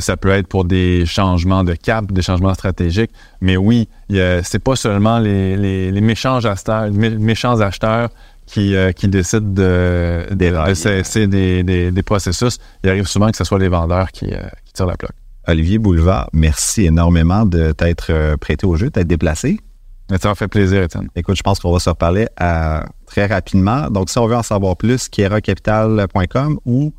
Ça 0.00 0.16
peut 0.16 0.30
être 0.30 0.46
pour 0.48 0.64
des 0.64 1.04
changements 1.06 1.64
de 1.64 1.74
cap, 1.74 2.12
des 2.12 2.22
changements 2.22 2.54
stratégiques. 2.54 3.10
Mais 3.40 3.56
oui, 3.56 3.88
c'est 4.08 4.62
pas 4.62 4.76
seulement 4.76 5.18
les, 5.18 5.56
les, 5.56 5.92
les 5.92 6.00
méchants 6.00 6.44
acheteurs, 6.44 6.88
mé- 6.90 7.18
méchants 7.18 7.60
acheteurs 7.60 8.08
qui, 8.46 8.74
euh, 8.74 8.92
qui 8.92 9.08
décident 9.08 9.52
de, 9.52 10.26
de, 10.30 10.68
de 10.68 10.74
cesser 10.74 11.26
des, 11.26 11.62
des, 11.62 11.90
des 11.90 12.02
processus. 12.02 12.58
Il 12.82 12.90
arrive 12.90 13.06
souvent 13.06 13.30
que 13.30 13.36
ce 13.36 13.44
soit 13.44 13.58
les 13.58 13.68
vendeurs 13.68 14.12
qui, 14.12 14.26
euh, 14.32 14.40
qui 14.64 14.72
tirent 14.72 14.86
la 14.86 14.96
plaque. 14.96 15.16
Olivier 15.48 15.78
Boulevard, 15.78 16.28
merci 16.32 16.86
énormément 16.86 17.44
de 17.44 17.72
t'être 17.72 18.10
euh, 18.10 18.36
prêté 18.36 18.66
au 18.66 18.76
jeu, 18.76 18.90
t'être 18.90 19.06
déplacé. 19.06 19.58
Ça 20.20 20.28
m'a 20.28 20.34
fait 20.36 20.48
plaisir, 20.48 20.82
Étienne. 20.84 21.08
Écoute, 21.16 21.36
je 21.36 21.42
pense 21.42 21.58
qu'on 21.58 21.72
va 21.72 21.80
se 21.80 21.88
reparler 21.88 22.28
euh, 22.40 22.80
très 23.06 23.26
rapidement. 23.26 23.90
Donc, 23.90 24.08
si 24.08 24.18
on 24.18 24.26
veut 24.26 24.36
en 24.36 24.42
savoir 24.42 24.76
plus, 24.76 25.08
kieracapital.com 25.08 26.60
ou 26.64 26.92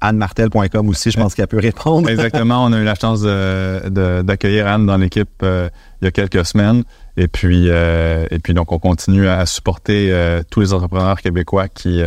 annemartel.com 0.00 0.88
aussi, 0.88 1.10
je 1.10 1.18
pense 1.18 1.34
qu'elle 1.34 1.46
peut 1.46 1.58
répondre. 1.58 2.08
Exactement. 2.10 2.64
On 2.64 2.72
a 2.72 2.78
eu 2.78 2.84
la 2.84 2.94
chance 2.94 3.22
d'accueillir 3.22 4.66
Anne 4.66 4.86
dans 4.86 4.96
l'équipe 4.96 5.28
euh, 5.42 5.68
il 6.00 6.04
y 6.04 6.08
a 6.08 6.10
quelques 6.10 6.44
semaines. 6.44 6.84
Et 7.16 7.28
puis, 7.28 7.68
euh, 7.68 8.26
et 8.30 8.38
puis 8.38 8.54
donc, 8.54 8.70
on 8.70 8.78
continue 8.78 9.28
à 9.28 9.44
supporter 9.46 10.12
euh, 10.12 10.42
tous 10.50 10.60
les 10.60 10.72
entrepreneurs 10.72 11.20
québécois 11.20 11.68
qui, 11.68 12.02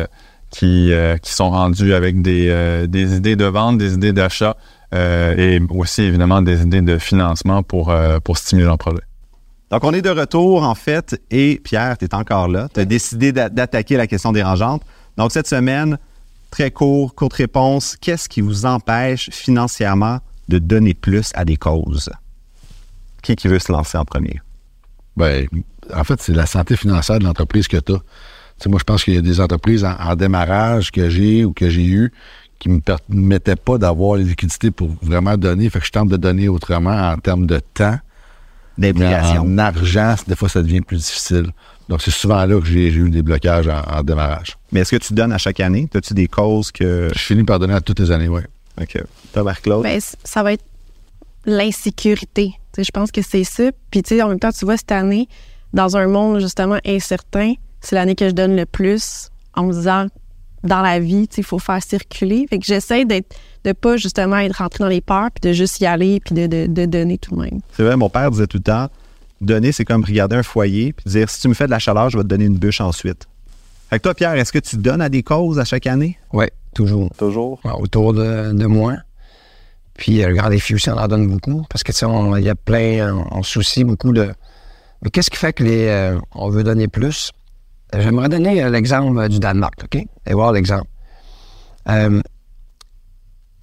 qui, 0.49 0.91
qui 1.21 1.33
sont 1.33 1.49
rendus 1.49 1.93
avec 1.93 2.21
des, 2.21 2.85
des 2.87 3.15
idées 3.15 3.35
de 3.35 3.45
vente, 3.45 3.77
des 3.77 3.93
idées 3.93 4.13
d'achat 4.13 4.55
et 4.93 5.59
aussi, 5.69 6.03
évidemment, 6.03 6.41
des 6.41 6.63
idées 6.63 6.81
de 6.81 6.97
financement 6.97 7.63
pour, 7.63 7.93
pour 8.23 8.37
stimuler 8.37 8.67
leur 8.67 8.77
projet. 8.77 9.01
Donc, 9.71 9.85
on 9.85 9.93
est 9.93 10.01
de 10.01 10.09
retour, 10.09 10.63
en 10.63 10.75
fait, 10.75 11.21
et 11.31 11.61
Pierre, 11.63 11.97
tu 11.97 12.03
es 12.03 12.13
encore 12.13 12.49
là. 12.49 12.67
Tu 12.73 12.81
as 12.81 12.85
décidé 12.85 13.31
d'a- 13.31 13.47
d'attaquer 13.47 13.95
la 13.95 14.05
question 14.05 14.33
dérangeante. 14.33 14.81
Donc, 15.15 15.31
cette 15.31 15.47
semaine, 15.47 15.97
très 16.51 16.69
court, 16.69 17.15
courte 17.15 17.33
réponse. 17.33 17.97
Qu'est-ce 17.99 18.29
qui 18.29 18.41
vous 18.41 18.65
empêche 18.65 19.29
financièrement 19.31 20.19
de 20.49 20.59
donner 20.59 20.93
plus 20.93 21.31
à 21.33 21.45
des 21.45 21.57
causes? 21.57 22.09
Qui 23.23 23.35
qui 23.35 23.47
veut 23.47 23.59
se 23.59 23.71
lancer 23.71 23.97
en 23.97 24.05
premier? 24.05 24.39
Ben, 25.17 25.47
en 25.93 26.03
fait, 26.03 26.21
c'est 26.21 26.33
la 26.33 26.45
santé 26.45 26.75
financière 26.75 27.19
de 27.19 27.23
l'entreprise 27.23 27.67
que 27.67 27.77
tu 27.77 27.93
as. 27.93 27.99
Moi, 28.67 28.77
je 28.77 28.83
pense 28.83 29.03
qu'il 29.03 29.15
y 29.15 29.17
a 29.17 29.21
des 29.21 29.39
entreprises 29.39 29.83
en, 29.83 29.95
en 29.99 30.15
démarrage 30.15 30.91
que 30.91 31.09
j'ai 31.09 31.45
ou 31.45 31.53
que 31.53 31.69
j'ai 31.69 31.85
eu 31.85 32.11
qui 32.61 32.69
ne 32.69 32.75
me 32.75 32.79
permettaient 32.79 33.55
pas 33.55 33.79
d'avoir 33.79 34.17
les 34.17 34.23
liquidités 34.23 34.69
pour 34.69 34.89
vraiment 35.01 35.35
donner. 35.35 35.67
Fait 35.71 35.79
que 35.79 35.85
je 35.85 35.91
tente 35.91 36.09
de 36.09 36.17
donner 36.17 36.47
autrement 36.47 36.91
en 37.11 37.17
termes 37.17 37.47
de 37.47 37.59
temps. 37.73 37.97
Mais 38.77 38.93
D'implication. 38.93 39.41
en 39.41 39.57
argent, 39.57 40.15
des 40.27 40.35
fois, 40.35 40.47
ça 40.47 40.61
devient 40.61 40.81
plus 40.81 40.97
difficile. 40.97 41.51
Donc, 41.91 42.01
c'est 42.01 42.09
souvent 42.09 42.45
là 42.45 42.57
que 42.57 42.65
j'ai 42.65 42.87
eu 42.87 43.09
des 43.09 43.21
blocages 43.21 43.67
en, 43.67 43.81
en 43.81 44.01
démarrage. 44.01 44.57
Mais 44.71 44.79
est-ce 44.79 44.91
que 44.91 45.03
tu 45.05 45.13
donnes 45.13 45.33
à 45.33 45.37
chaque 45.37 45.59
année? 45.59 45.89
As-tu 45.93 46.13
des 46.13 46.29
causes 46.29 46.71
que. 46.71 47.09
Je 47.13 47.19
finis 47.19 47.43
par 47.43 47.59
donner 47.59 47.73
à 47.73 47.81
toutes 47.81 47.99
les 47.99 48.11
années, 48.11 48.29
oui. 48.29 48.39
OK. 48.81 48.97
Toi, 49.33 49.43
Marc-Claude? 49.43 49.83
Ben, 49.83 49.99
ça 50.23 50.41
va 50.41 50.53
être 50.53 50.63
l'insécurité. 51.45 52.53
Tu 52.71 52.77
sais, 52.77 52.83
Je 52.85 52.91
pense 52.91 53.11
que 53.11 53.21
c'est 53.21 53.43
ça. 53.43 53.71
Puis, 53.91 54.03
tu 54.03 54.15
sais, 54.15 54.21
en 54.21 54.29
même 54.29 54.39
temps, 54.39 54.53
tu 54.53 54.63
vois, 54.63 54.77
cette 54.77 54.93
année, 54.93 55.27
dans 55.73 55.97
un 55.97 56.07
monde 56.07 56.39
justement 56.39 56.79
incertain, 56.85 57.55
c'est 57.81 57.97
l'année 57.97 58.15
que 58.15 58.29
je 58.29 58.33
donne 58.33 58.55
le 58.55 58.65
plus 58.65 59.27
en 59.55 59.63
me 59.65 59.73
disant, 59.73 60.07
dans 60.63 60.81
la 60.81 60.97
vie, 60.97 61.27
tu 61.27 61.35
sais, 61.35 61.41
il 61.41 61.45
faut 61.45 61.59
faire 61.59 61.83
circuler. 61.83 62.45
Fait 62.49 62.59
que 62.59 62.65
j'essaie 62.65 63.03
d'être, 63.03 63.35
de 63.65 63.73
pas 63.73 63.97
justement 63.97 64.37
être 64.37 64.59
rentré 64.59 64.81
dans 64.81 64.89
les 64.89 65.01
peurs, 65.01 65.27
puis 65.29 65.49
de 65.49 65.53
juste 65.53 65.81
y 65.81 65.85
aller, 65.85 66.21
puis 66.23 66.35
de, 66.35 66.47
de, 66.47 66.67
de 66.67 66.85
donner 66.85 67.17
tout 67.17 67.35
de 67.35 67.41
même. 67.41 67.59
C'est 67.73 67.83
vrai, 67.83 67.97
mon 67.97 68.09
père 68.09 68.31
disait 68.31 68.47
tout 68.47 68.59
le 68.59 68.63
temps 68.63 68.87
donner, 69.45 69.71
c'est 69.71 69.85
comme 69.85 70.03
regarder 70.03 70.35
un 70.35 70.43
foyer 70.43 70.93
puis 70.93 71.09
dire 71.09 71.29
si 71.29 71.41
tu 71.41 71.47
me 71.47 71.53
fais 71.53 71.65
de 71.65 71.71
la 71.71 71.79
chaleur, 71.79 72.09
je 72.09 72.17
vais 72.17 72.23
te 72.23 72.27
donner 72.27 72.45
une 72.45 72.57
bûche 72.57 72.81
ensuite. 72.81 73.27
Fait 73.89 73.97
que 73.97 74.03
toi, 74.03 74.13
Pierre, 74.13 74.33
est-ce 74.35 74.53
que 74.53 74.59
tu 74.59 74.77
donnes 74.77 75.01
à 75.01 75.09
des 75.09 75.23
causes 75.23 75.59
à 75.59 75.65
chaque 75.65 75.85
année? 75.87 76.17
Oui, 76.31 76.45
toujours. 76.73 77.09
Toujours? 77.17 77.59
Ouais, 77.65 77.73
autour 77.73 78.13
de, 78.13 78.53
de 78.53 78.65
moi. 78.65 78.95
Puis 79.95 80.23
euh, 80.23 80.29
le 80.29 80.35
grand 80.35 80.49
défi 80.49 80.73
aussi, 80.75 80.89
on 80.89 80.97
en 80.97 81.07
donne 81.07 81.27
beaucoup. 81.27 81.65
Parce 81.69 81.83
que, 81.83 81.91
tu 81.91 81.99
sais, 81.99 82.05
il 82.37 82.43
y 82.43 82.49
a 82.49 82.55
plein, 82.55 83.13
on, 83.31 83.43
soucie 83.43 83.83
beaucoup 83.83 84.13
de. 84.13 84.33
Mais 85.01 85.09
qu'est-ce 85.09 85.29
qui 85.29 85.37
fait 85.37 85.51
que 85.53 85.63
les, 85.63 85.87
euh, 85.87 86.17
on 86.33 86.49
veut 86.49 86.63
donner 86.63 86.87
plus? 86.87 87.31
Euh, 87.93 88.01
J'aimerais 88.01 88.29
donner 88.29 88.63
euh, 88.63 88.69
l'exemple 88.69 89.19
euh, 89.19 89.27
du 89.27 89.39
Danemark, 89.39 89.83
OK? 89.83 90.01
Et 90.25 90.33
voir 90.33 90.53
l'exemple. 90.53 90.87
Euh, 91.89 92.21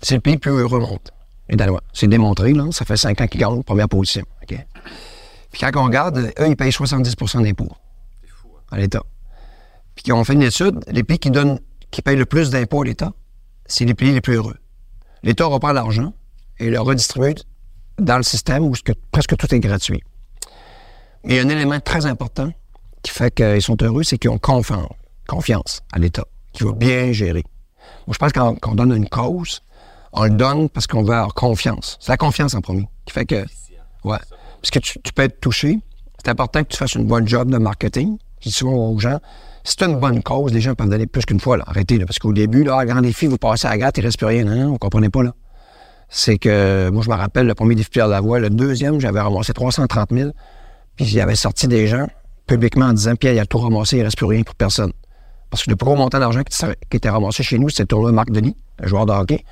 c'est 0.03 0.17
le 0.17 0.21
pays 0.21 0.35
le 0.35 0.39
plus 0.39 0.51
heureux 0.51 0.79
au 0.79 0.87
monde, 0.87 0.99
les 1.49 1.57
Danois. 1.57 1.83
C'est 1.93 2.09
démontré, 2.09 2.53
là. 2.53 2.67
Ça 2.71 2.85
fait 2.85 2.97
cinq 2.97 3.21
ans 3.21 3.27
qu'ils 3.27 3.41
gagnent 3.41 3.63
première 3.63 3.89
position, 3.89 4.25
OK? 4.43 4.59
Puis 5.59 5.67
quand 5.73 5.81
on 5.83 5.87
regarde, 5.87 6.19
eux, 6.39 6.49
ils 6.49 6.57
payent 6.57 6.71
70% 6.71 7.43
d'impôts 7.43 7.69
à 8.71 8.79
l'État. 8.79 9.03
Puis 9.97 10.05
quand 10.07 10.19
on 10.19 10.23
fait 10.25 10.35
une 10.35 10.43
étude, 10.43 10.79
les 10.87 11.03
pays 11.03 11.19
qui 11.19 11.31
donnent, 11.33 11.59
qui 11.91 12.01
payent 12.01 12.17
le 12.17 12.27
plus 12.27 12.51
d'impôts 12.51 12.83
à 12.83 12.85
l'État, 12.85 13.13
c'est 13.67 13.85
les 13.85 13.95
pays 13.95 14.13
les 14.13 14.21
plus 14.21 14.35
heureux. 14.37 14.57
L'État 15.25 15.47
reprend 15.47 15.73
l'argent 15.73 16.13
et 16.61 16.71
le 16.71 16.81
redistribue 16.81 17.35
dans 17.99 18.17
le 18.19 18.23
système 18.23 18.63
où 18.65 18.73
que- 18.85 18.93
presque 19.11 19.37
tout 19.37 19.53
est 19.53 19.59
gratuit. 19.59 20.01
Mais 21.25 21.35
il 21.35 21.37
y 21.39 21.41
a 21.41 21.43
un 21.43 21.49
élément 21.49 21.81
très 21.81 22.07
important 22.07 22.53
qui 23.03 23.11
fait 23.11 23.35
qu'ils 23.35 23.61
sont 23.63 23.77
heureux, 23.83 24.05
c'est 24.05 24.19
qu'ils 24.19 24.31
ont 24.31 24.39
confiance, 24.39 24.89
confiance 25.27 25.83
à 25.93 25.99
l'État, 25.99 26.25
qui 26.53 26.63
va 26.63 26.73
bien 26.73 27.11
gérer. 27.11 27.43
Moi, 28.07 28.15
je 28.15 28.19
pense 28.19 28.33
qu'on 28.33 28.55
qu'on 28.55 28.77
donne 28.77 28.95
une 28.95 29.09
cause, 29.09 29.63
on 30.13 30.23
le 30.25 30.31
donne 30.31 30.69
parce 30.69 30.87
qu'on 30.87 31.03
veut 31.03 31.15
avoir 31.15 31.35
confiance. 31.35 31.97
C'est 32.01 32.13
la 32.13 32.17
confiance 32.17 32.55
en 32.55 32.61
premier 32.61 32.89
qui 33.05 33.13
fait 33.13 33.27
que... 33.27 33.45
Ouais. 34.05 34.19
Parce 34.61 34.71
que 34.71 34.79
tu, 34.79 35.13
peux 35.15 35.23
être 35.23 35.41
touché. 35.41 35.79
C'est 36.23 36.31
important 36.31 36.63
que 36.63 36.69
tu 36.69 36.77
fasses 36.77 36.95
une 36.95 37.07
bonne 37.07 37.27
job 37.29 37.51
de 37.51 37.59
marketing. 37.59 38.19
Je 38.41 38.49
dis 38.49 38.55
souvent 38.55 38.91
aux 38.91 38.99
gens, 38.99 39.19
as 39.81 39.85
une 39.85 39.99
bonne 39.99 40.23
cause, 40.23 40.53
les 40.53 40.61
gens 40.61 40.75
peuvent 40.75 40.89
donner 40.89 41.07
plus 41.07 41.25
qu'une 41.25 41.41
fois. 41.41 41.59
Arrêtez, 41.67 41.99
là, 41.99 42.07
parce 42.07 42.19
qu'au 42.19 42.33
début, 42.33 42.65
là, 42.65 42.85
grand 42.85 43.01
défi, 43.01 43.27
vous 43.27 43.39
passez 43.39 43.67
à 43.67 43.71
la 43.71 43.79
gratte, 43.79 43.99
il 43.99 44.01
ne 44.01 44.07
reste 44.07 44.19
plus 44.19 44.27
rien. 44.27 44.45
Non, 44.45 44.55
non, 44.55 44.71
vous 44.71 44.79
comprenez 44.79 45.11
pas, 45.11 45.23
là. 45.23 45.35
C'est 46.09 46.39
que, 46.39 46.89
moi, 46.91 47.03
je 47.03 47.11
me 47.11 47.15
rappelle, 47.15 47.47
le 47.47 47.55
premier 47.55 47.75
défi 47.75 47.91
Pierre 47.91 48.09
Lavoie, 48.09 48.39
le 48.41 48.51
deuxième, 48.51 48.99
j'avais 48.99 49.21
ramassé 49.21 49.53
330 49.53 50.09
000, 50.11 50.31
puis 50.97 51.05
j'avais 51.05 51.37
sorti 51.37 51.69
des 51.69 51.87
gens 51.87 52.07
publiquement 52.47 52.87
en 52.87 52.93
disant, 52.95 53.15
Pierre, 53.15 53.35
il 53.35 53.39
a 53.39 53.47
tout 53.47 53.59
ramassé, 53.59 53.97
il 53.97 54.01
ne 54.01 54.05
reste 54.05 54.17
plus 54.17 54.27
rien 54.27 54.43
pour 54.43 54.55
personne. 54.55 54.93
Parce 55.51 55.65
que 55.65 55.71
le 55.71 55.77
gros 55.77 55.97
montant 55.97 56.19
d'argent 56.19 56.43
qui, 56.43 56.97
était 56.97 57.11
ramassé 57.11 57.43
chez 57.43 57.59
nous, 57.59 57.69
c'était 57.69 57.95
le 57.95 58.13
Marc 58.13 58.31
Denis, 58.31 58.57
un 58.83 58.87
joueur 58.87 59.07
de 59.07 59.13
hockey. 59.13 59.45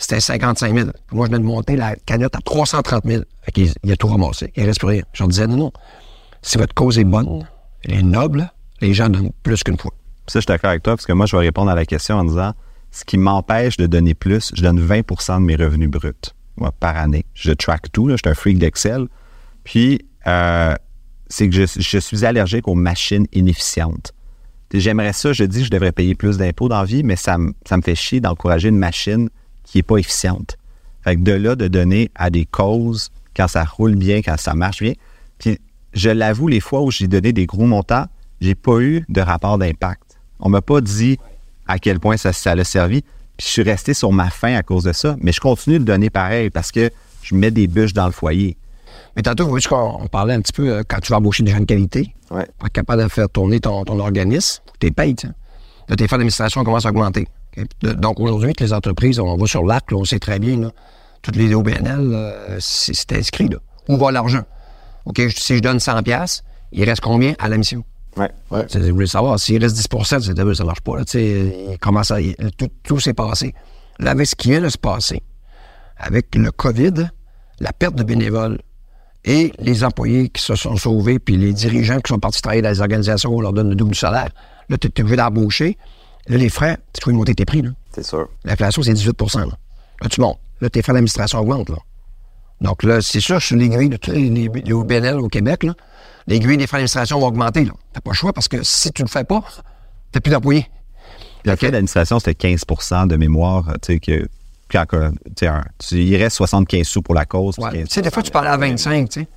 C'était 0.00 0.18
55 0.18 0.74
000. 0.74 0.90
Puis 1.06 1.16
Moi, 1.16 1.26
je 1.26 1.30
venais 1.30 1.42
de 1.42 1.46
monter 1.46 1.76
la 1.76 1.94
cagnotte 1.94 2.34
à 2.34 2.40
330 2.40 3.04
000. 3.04 3.22
Fait 3.42 3.52
qu'il 3.52 3.70
il 3.84 3.92
a 3.92 3.96
tout 3.96 4.08
ramassé. 4.08 4.50
Il 4.56 4.64
reste 4.64 4.78
plus 4.78 4.88
rien. 4.88 5.02
Je 5.12 5.24
disais, 5.24 5.46
non, 5.46 5.58
non. 5.58 5.72
Si 6.40 6.56
votre 6.56 6.74
cause 6.74 6.98
est 6.98 7.04
bonne, 7.04 7.46
elle 7.84 7.94
est 7.98 8.02
noble, 8.02 8.50
les 8.80 8.94
gens 8.94 9.10
donnent 9.10 9.30
plus 9.42 9.62
qu'une 9.62 9.76
fois. 9.76 9.92
Ça, 10.26 10.38
je 10.38 10.40
suis 10.40 10.46
d'accord 10.46 10.70
avec 10.70 10.82
toi, 10.82 10.96
parce 10.96 11.04
que 11.04 11.12
moi, 11.12 11.26
je 11.26 11.36
vais 11.36 11.42
répondre 11.42 11.70
à 11.70 11.74
la 11.74 11.84
question 11.84 12.16
en 12.16 12.24
disant 12.24 12.54
ce 12.90 13.04
qui 13.04 13.18
m'empêche 13.18 13.76
de 13.76 13.86
donner 13.86 14.14
plus, 14.14 14.50
je 14.54 14.62
donne 14.62 14.80
20% 14.80 15.34
de 15.34 15.44
mes 15.44 15.54
revenus 15.54 15.90
bruts 15.90 16.14
moi, 16.56 16.72
par 16.72 16.96
année. 16.96 17.26
Je 17.34 17.52
track 17.52 17.92
tout, 17.92 18.08
là, 18.08 18.16
je 18.16 18.22
suis 18.24 18.30
un 18.30 18.34
freak 18.34 18.58
d'Excel. 18.58 19.06
Puis, 19.64 20.00
euh, 20.26 20.74
c'est 21.28 21.50
que 21.50 21.54
je, 21.54 21.64
je 21.78 21.98
suis 21.98 22.24
allergique 22.24 22.66
aux 22.68 22.74
machines 22.74 23.26
inefficientes. 23.34 24.14
J'aimerais 24.72 25.12
ça, 25.12 25.34
je 25.34 25.44
dis 25.44 25.58
que 25.58 25.64
je 25.66 25.70
devrais 25.70 25.92
payer 25.92 26.14
plus 26.14 26.38
d'impôts 26.38 26.68
dans 26.70 26.78
la 26.78 26.84
vie, 26.84 27.02
mais 27.02 27.16
ça 27.16 27.36
me 27.36 27.52
fait 27.84 27.94
chier 27.94 28.20
d'encourager 28.20 28.70
une 28.70 28.78
machine 28.78 29.28
qui 29.70 29.78
n'est 29.78 29.82
pas 29.82 29.98
efficiente. 29.98 30.56
Fait 31.02 31.16
que 31.16 31.20
de 31.20 31.32
là, 31.32 31.54
de 31.54 31.68
donner 31.68 32.10
à 32.14 32.28
des 32.30 32.44
causes 32.44 33.10
quand 33.36 33.46
ça 33.48 33.64
roule 33.64 33.94
bien, 33.94 34.20
quand 34.22 34.36
ça 34.38 34.54
marche 34.54 34.82
bien. 34.82 34.92
Puis, 35.38 35.58
je 35.94 36.10
l'avoue, 36.10 36.48
les 36.48 36.60
fois 36.60 36.82
où 36.82 36.90
j'ai 36.90 37.06
donné 37.08 37.32
des 37.32 37.46
gros 37.46 37.64
montants, 37.66 38.06
j'ai 38.40 38.54
pas 38.54 38.80
eu 38.80 39.04
de 39.08 39.20
rapport 39.20 39.58
d'impact. 39.58 40.18
On 40.40 40.48
m'a 40.48 40.60
pas 40.60 40.80
dit 40.80 41.18
à 41.66 41.78
quel 41.78 42.00
point 42.00 42.16
ça, 42.16 42.32
ça 42.32 42.54
l'a 42.54 42.64
servi. 42.64 43.02
Puis 43.36 43.46
je 43.46 43.52
suis 43.52 43.62
resté 43.62 43.94
sur 43.94 44.12
ma 44.12 44.28
faim 44.28 44.54
à 44.56 44.62
cause 44.62 44.84
de 44.84 44.92
ça. 44.92 45.16
Mais 45.20 45.32
je 45.32 45.40
continue 45.40 45.78
de 45.78 45.84
donner 45.84 46.10
pareil 46.10 46.50
parce 46.50 46.72
que 46.72 46.90
je 47.22 47.34
mets 47.34 47.50
des 47.50 47.66
bûches 47.68 47.92
dans 47.94 48.06
le 48.06 48.12
foyer. 48.12 48.56
Mais 49.14 49.22
tantôt, 49.22 49.44
vous 49.44 49.50
voyez 49.50 49.66
qu'on 49.66 49.98
on 50.02 50.06
parlait 50.08 50.34
un 50.34 50.40
petit 50.40 50.52
peu 50.52 50.68
euh, 50.68 50.82
quand 50.86 50.98
tu 51.00 51.12
vas 51.12 51.18
embaucher 51.18 51.42
des 51.44 51.52
gens 51.52 51.60
de 51.60 51.64
qualité, 51.64 52.14
Ouais. 52.30 52.46
pour 52.58 52.66
être 52.66 52.72
capable 52.72 53.02
de 53.02 53.08
faire 53.08 53.28
tourner 53.28 53.60
ton, 53.60 53.84
ton 53.84 53.98
organisme, 53.98 54.62
tu 54.78 54.90
payes. 54.92 55.14
tu 55.14 55.26
sais. 55.26 55.32
Là, 55.88 55.96
tes 55.96 56.06
frais 56.06 56.16
d'administration 56.16 56.62
commencent 56.64 56.86
à 56.86 56.90
augmenter. 56.90 57.26
Donc 57.82 58.20
aujourd'hui, 58.20 58.52
que 58.52 58.64
les 58.64 58.72
entreprises, 58.72 59.18
on 59.18 59.36
va 59.36 59.46
sur 59.46 59.64
là, 59.64 59.80
on 59.92 60.04
sait 60.04 60.18
très 60.18 60.38
bien, 60.38 60.58
là, 60.60 60.70
toutes 61.22 61.36
les 61.36 61.54
OBNL, 61.54 62.10
euh, 62.14 62.56
c'est 62.60 63.12
inscrit. 63.12 63.48
Là. 63.48 63.58
Où 63.88 63.96
va 63.96 64.10
l'argent? 64.12 64.42
OK, 65.04 65.20
si 65.34 65.56
je 65.56 65.60
donne 65.60 65.80
100 65.80 66.02
pièces, 66.02 66.42
il 66.72 66.84
reste 66.84 67.00
combien 67.00 67.34
à 67.38 67.48
la 67.48 67.56
mission? 67.58 67.84
Ouais. 68.16 68.30
Ouais. 68.50 68.66
Vous 68.74 68.94
voulez 68.94 69.06
savoir, 69.06 69.38
s'il 69.38 69.62
reste 69.62 69.76
10 69.76 69.86
c'est 70.20 70.54
ça 70.54 70.64
marche 70.64 70.80
pas. 70.80 70.96
Là, 70.96 71.04
tu 71.04 71.12
sais, 71.12 71.66
il 71.72 71.78
commence 71.78 72.10
à, 72.10 72.20
il- 72.20 72.34
tout 72.56 72.68
tout 72.82 72.98
s'est 73.00 73.14
passé. 73.14 73.54
Là, 73.98 74.12
avec 74.12 74.26
ce 74.26 74.34
qui 74.34 74.50
vient 74.50 74.60
de 74.60 74.68
se 74.68 74.78
passer, 74.78 75.22
avec 75.96 76.34
le 76.34 76.50
COVID, 76.50 77.08
la 77.60 77.72
perte 77.72 77.94
de 77.94 78.02
bénévoles 78.02 78.58
et 79.24 79.52
les 79.58 79.84
employés 79.84 80.28
qui 80.30 80.42
se 80.42 80.54
sont 80.54 80.76
sauvés, 80.76 81.18
puis 81.18 81.36
les 81.36 81.52
dirigeants 81.52 82.00
qui 82.00 82.08
sont 82.08 82.18
partis 82.18 82.40
travailler 82.40 82.62
dans 82.62 82.70
les 82.70 82.80
organisations 82.80 83.30
où 83.30 83.38
on 83.38 83.40
leur 83.42 83.52
donne 83.52 83.68
le 83.68 83.74
double 83.76 83.94
salaire, 83.94 84.30
là, 84.68 84.78
tu 84.78 84.88
es 84.88 85.00
obligé 85.00 85.16
d'embaucher. 85.16 85.76
Là, 86.28 86.36
les 86.36 86.48
frais, 86.48 86.76
tu 86.92 87.00
peux 87.04 87.12
monter 87.12 87.34
tes 87.34 87.44
prix. 87.44 87.62
Là. 87.62 87.70
C'est 87.92 88.04
sûr. 88.04 88.28
L'inflation, 88.44 88.82
c'est 88.82 88.92
18 88.92 89.16
là. 89.36 89.44
là, 90.02 90.08
tu 90.08 90.20
montes. 90.20 90.38
Là, 90.60 90.68
tes 90.70 90.82
frais 90.82 90.92
d'administration 90.92 91.38
augmentent. 91.40 91.70
Là. 91.70 91.78
Donc 92.60 92.82
là, 92.82 93.00
c'est 93.00 93.20
sûr, 93.20 93.40
sur 93.40 93.56
les 93.56 93.68
grilles 93.68 93.88
de 93.88 93.96
tous 93.96 94.10
les, 94.12 94.28
les, 94.28 94.48
les 94.48 94.72
OBNL 94.72 95.16
au 95.16 95.28
Québec, 95.28 95.64
là, 95.64 95.74
les 96.26 96.38
grilles 96.38 96.58
des 96.58 96.66
frais 96.66 96.76
d'administration 96.78 97.18
vont 97.18 97.28
augmenter. 97.28 97.64
Tu 97.64 97.70
n'as 97.94 98.00
pas 98.00 98.10
le 98.10 98.14
choix 98.14 98.32
parce 98.32 98.48
que 98.48 98.62
si 98.62 98.92
tu 98.92 99.02
ne 99.02 99.06
le 99.06 99.10
fais 99.10 99.24
pas, 99.24 99.40
tu 99.42 99.60
n'as 100.14 100.20
plus 100.20 100.30
d'employés. 100.30 100.66
Le 101.44 101.56
frais 101.56 101.70
d'administration, 101.70 102.18
c'était 102.20 102.48
15% 102.54 103.06
de 103.08 103.16
mémoire. 103.16 103.64
Tu 103.82 103.94
sais, 103.94 103.98
que, 104.00 104.28
quand, 104.70 104.84
un- 104.92 105.12
tu- 105.34 105.96
il 106.02 106.16
reste 106.16 106.36
75 106.36 106.86
sous 106.86 107.00
pour 107.02 107.14
la 107.14 107.24
cause. 107.24 107.54
puis 107.56 107.64
Ouais. 107.64 107.70
15 107.72 107.88
Tu 107.88 107.94
sais, 107.94 108.02
des 108.02 108.10
fois, 108.10 108.22
tu 108.22 108.30
parlais 108.30 108.50
à 108.50 108.56
25, 108.58 109.08
tu 109.08 109.20
sais. 109.22 109.28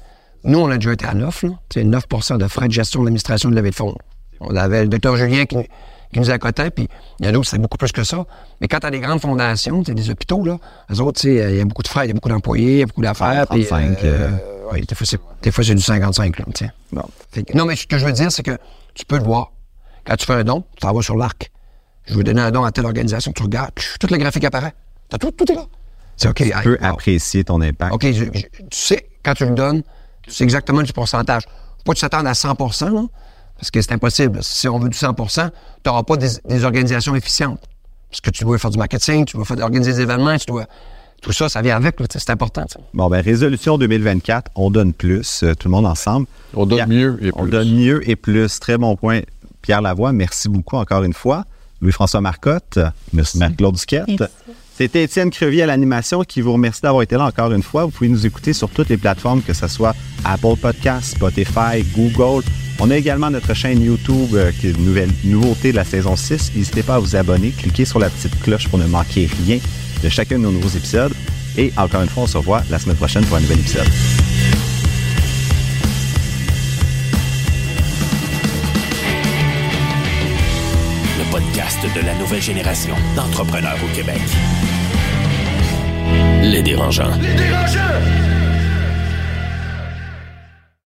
Nous, 0.43 0.59
on 0.59 0.69
a 0.69 0.75
déjà 0.75 0.91
été 0.91 1.05
à 1.05 1.13
9, 1.13 1.43
là. 1.43 1.49
Tu 1.69 1.79
sais, 1.79 1.85
9 1.85 2.03
de 2.37 2.47
frais 2.47 2.67
de 2.67 2.73
gestion 2.73 2.99
de 2.99 3.05
l'administration 3.05 3.49
de 3.49 3.55
levée 3.55 3.69
de 3.69 3.75
fonds. 3.75 3.95
On 4.41 4.53
avait 4.57 4.81
le 4.83 4.89
docteur 4.89 5.15
Julien 5.15 5.45
qui, 5.45 5.55
qui 6.13 6.19
nous 6.19 6.29
accotait, 6.29 6.69
puis 6.71 6.87
il 7.19 7.25
y 7.25 7.27
en 7.27 7.29
a 7.29 7.33
d'autres, 7.33 7.49
c'est 7.49 7.57
beaucoup 7.57 7.77
plus 7.77 7.91
que 7.91 8.03
ça. 8.03 8.25
Mais 8.61 8.67
quand 8.67 8.79
tu 8.79 8.87
as 8.87 8.91
des 8.91 8.99
grandes 9.01 9.19
fondations, 9.21 9.81
des 9.81 10.09
hôpitaux, 10.09 10.45
là, 10.45 10.57
eux 10.91 10.99
autres, 11.01 11.19
sais, 11.19 11.33
il 11.51 11.57
y 11.57 11.61
a 11.61 11.65
beaucoup 11.65 11.83
de 11.83 11.87
frais, 11.89 12.05
il 12.05 12.09
y 12.09 12.11
a 12.11 12.13
beaucoup 12.13 12.29
d'employés, 12.29 12.73
il 12.73 12.79
y 12.79 12.83
a 12.83 12.85
beaucoup 12.85 13.01
d'affaires. 13.01 13.45
puis, 13.49 13.65
35, 13.65 14.03
euh, 14.03 14.29
ouais, 14.71 14.81
des 14.81 14.95
fois, 14.95 15.05
c'est, 15.05 15.19
des 15.41 15.51
fois, 15.51 15.63
c'est 15.63 15.75
du 15.75 15.81
55, 15.81 16.39
là. 16.39 16.45
Bon. 16.91 17.03
Que- 17.33 17.57
non, 17.57 17.65
mais 17.65 17.75
ce 17.75 17.85
que 17.87 17.97
je 17.97 18.05
veux 18.05 18.11
dire, 18.13 18.31
c'est 18.31 18.43
que 18.43 18.57
tu 18.93 19.05
peux 19.05 19.17
le 19.17 19.23
voir. 19.23 19.51
Quand 20.05 20.15
tu 20.15 20.25
fais 20.25 20.33
un 20.33 20.43
don, 20.43 20.63
tu 20.75 20.81
t'en 20.81 20.93
vas 20.93 21.01
sur 21.01 21.15
l'arc. 21.17 21.49
Je 22.05 22.15
veux 22.15 22.23
donner 22.23 22.41
un 22.41 22.51
don 22.51 22.63
à 22.63 22.71
telle 22.71 22.85
organisation, 22.85 23.31
tu 23.31 23.43
regardes, 23.43 23.71
tout 23.99 24.07
le 24.11 24.17
graphique 24.17 24.43
apparaît. 24.43 24.73
T'as 25.09 25.17
tout, 25.17 25.31
tout 25.31 25.49
est 25.51 25.55
là. 25.55 25.65
C'est 26.17 26.27
OK. 26.27 26.35
Tu 26.35 26.43
hey, 26.43 26.53
peux 26.63 26.77
wow. 26.81 26.87
apprécier 26.87 27.43
ton 27.43 27.61
impact. 27.61 27.93
OK, 27.93 28.05
je- 28.11 28.25
je- 28.25 28.29
tu 28.29 28.47
sais, 28.71 29.07
quand 29.23 29.33
tu 29.33 29.45
le 29.45 29.51
donnes, 29.55 29.81
tu 30.21 30.31
sais 30.31 30.43
exactement 30.43 30.81
le 30.81 30.87
pourcentage. 30.93 31.43
Faut 31.43 31.83
pas 31.85 31.93
que 31.93 31.97
tu 31.99 32.01
t'attendes 32.01 32.27
à 32.27 32.33
100 32.33 32.49
là, 32.91 33.03
parce 33.63 33.71
que 33.71 33.81
c'est 33.81 33.93
impossible. 33.93 34.39
Si 34.41 34.67
on 34.67 34.77
veut 34.77 34.89
du 34.89 34.97
100 34.97 35.13
tu 35.13 35.39
n'auras 35.85 36.03
pas 36.03 36.17
des, 36.17 36.27
des 36.49 36.65
organisations 36.65 37.15
efficientes. 37.15 37.61
Parce 38.09 38.19
que 38.19 38.29
tu 38.29 38.43
dois 38.43 38.57
faire 38.57 38.69
du 38.71 38.77
marketing, 38.77 39.23
tu 39.23 39.37
dois 39.37 39.45
faire, 39.45 39.57
organiser 39.59 39.93
des 39.93 40.01
événements, 40.01 40.37
tu 40.37 40.47
dois... 40.47 40.65
Tout 41.21 41.31
ça, 41.31 41.47
ça 41.47 41.61
vient 41.61 41.77
avec, 41.77 41.95
c'est 42.11 42.29
important. 42.29 42.65
Bon, 42.93 43.09
ben, 43.09 43.21
résolution 43.23 43.77
2024, 43.77 44.51
on 44.55 44.69
donne 44.69 44.91
plus, 44.91 45.43
euh, 45.43 45.53
tout 45.55 45.69
le 45.69 45.71
monde 45.71 45.85
ensemble. 45.85 46.27
On 46.53 46.65
donne 46.65 46.79
Pierre- 46.79 46.87
mieux 46.89 47.17
et 47.21 47.31
On 47.33 47.43
plus. 47.43 47.51
donne 47.51 47.71
mieux 47.73 48.09
et 48.09 48.17
plus. 48.17 48.59
Très 48.59 48.77
bon 48.77 48.97
point. 48.97 49.21
Pierre 49.61 49.81
Lavoie, 49.81 50.11
merci 50.11 50.49
beaucoup 50.49 50.75
encore 50.75 51.03
une 51.03 51.13
fois. 51.13 51.45
Louis-François 51.81 52.19
Marcotte, 52.19 52.77
merci. 53.13 53.37
Marc-Claude 53.37 53.75
Duquette. 53.75 54.07
Merci. 54.19 54.33
C'était 54.75 55.03
Étienne 55.03 55.29
Crevier 55.29 55.63
à 55.63 55.65
l'animation 55.67 56.23
qui 56.23 56.41
vous 56.41 56.53
remercie 56.53 56.81
d'avoir 56.81 57.03
été 57.03 57.15
là 57.15 57.25
encore 57.25 57.51
une 57.51 57.61
fois. 57.61 57.85
Vous 57.85 57.91
pouvez 57.91 58.09
nous 58.09 58.25
écouter 58.25 58.53
sur 58.53 58.69
toutes 58.69 58.89
les 58.89 58.97
plateformes, 58.97 59.43
que 59.43 59.53
ce 59.53 59.67
soit 59.67 59.95
Apple 60.25 60.55
Podcasts, 60.59 61.15
Spotify, 61.15 61.83
Google. 61.95 62.43
On 62.79 62.89
a 62.89 62.97
également 62.97 63.29
notre 63.29 63.53
chaîne 63.53 63.83
YouTube, 63.83 64.33
euh, 64.33 64.51
qui 64.51 64.67
est 64.67 64.71
une 64.71 64.85
nouvelle 64.85 65.11
nouveauté 65.23 65.71
de 65.71 65.75
la 65.75 65.85
saison 65.85 66.15
6. 66.15 66.53
N'hésitez 66.55 66.81
pas 66.81 66.95
à 66.95 66.99
vous 66.99 67.15
abonner. 67.15 67.51
Cliquez 67.51 67.85
sur 67.85 67.99
la 67.99 68.09
petite 68.09 68.39
cloche 68.41 68.67
pour 68.67 68.79
ne 68.79 68.87
manquer 68.87 69.29
rien 69.45 69.59
de 70.03 70.09
chacun 70.09 70.37
de 70.37 70.43
nos 70.43 70.51
nouveaux 70.51 70.75
épisodes. 70.75 71.13
Et 71.55 71.71
encore 71.77 72.01
une 72.01 72.09
fois, 72.09 72.23
on 72.23 72.27
se 72.27 72.37
revoit 72.37 72.63
la 72.71 72.79
semaine 72.79 72.97
prochaine 72.97 73.23
pour 73.25 73.37
un 73.37 73.41
nouvel 73.41 73.59
épisode. 73.59 73.87
De 81.89 82.05
la 82.05 82.13
nouvelle 82.15 82.41
génération 82.41 82.95
d'entrepreneurs 83.15 83.77
au 83.83 83.95
Québec. 83.95 84.21
Les 86.41 86.61
dérangeants. 86.61 87.15
Les 87.21 87.33
dérangeants! 87.33 88.22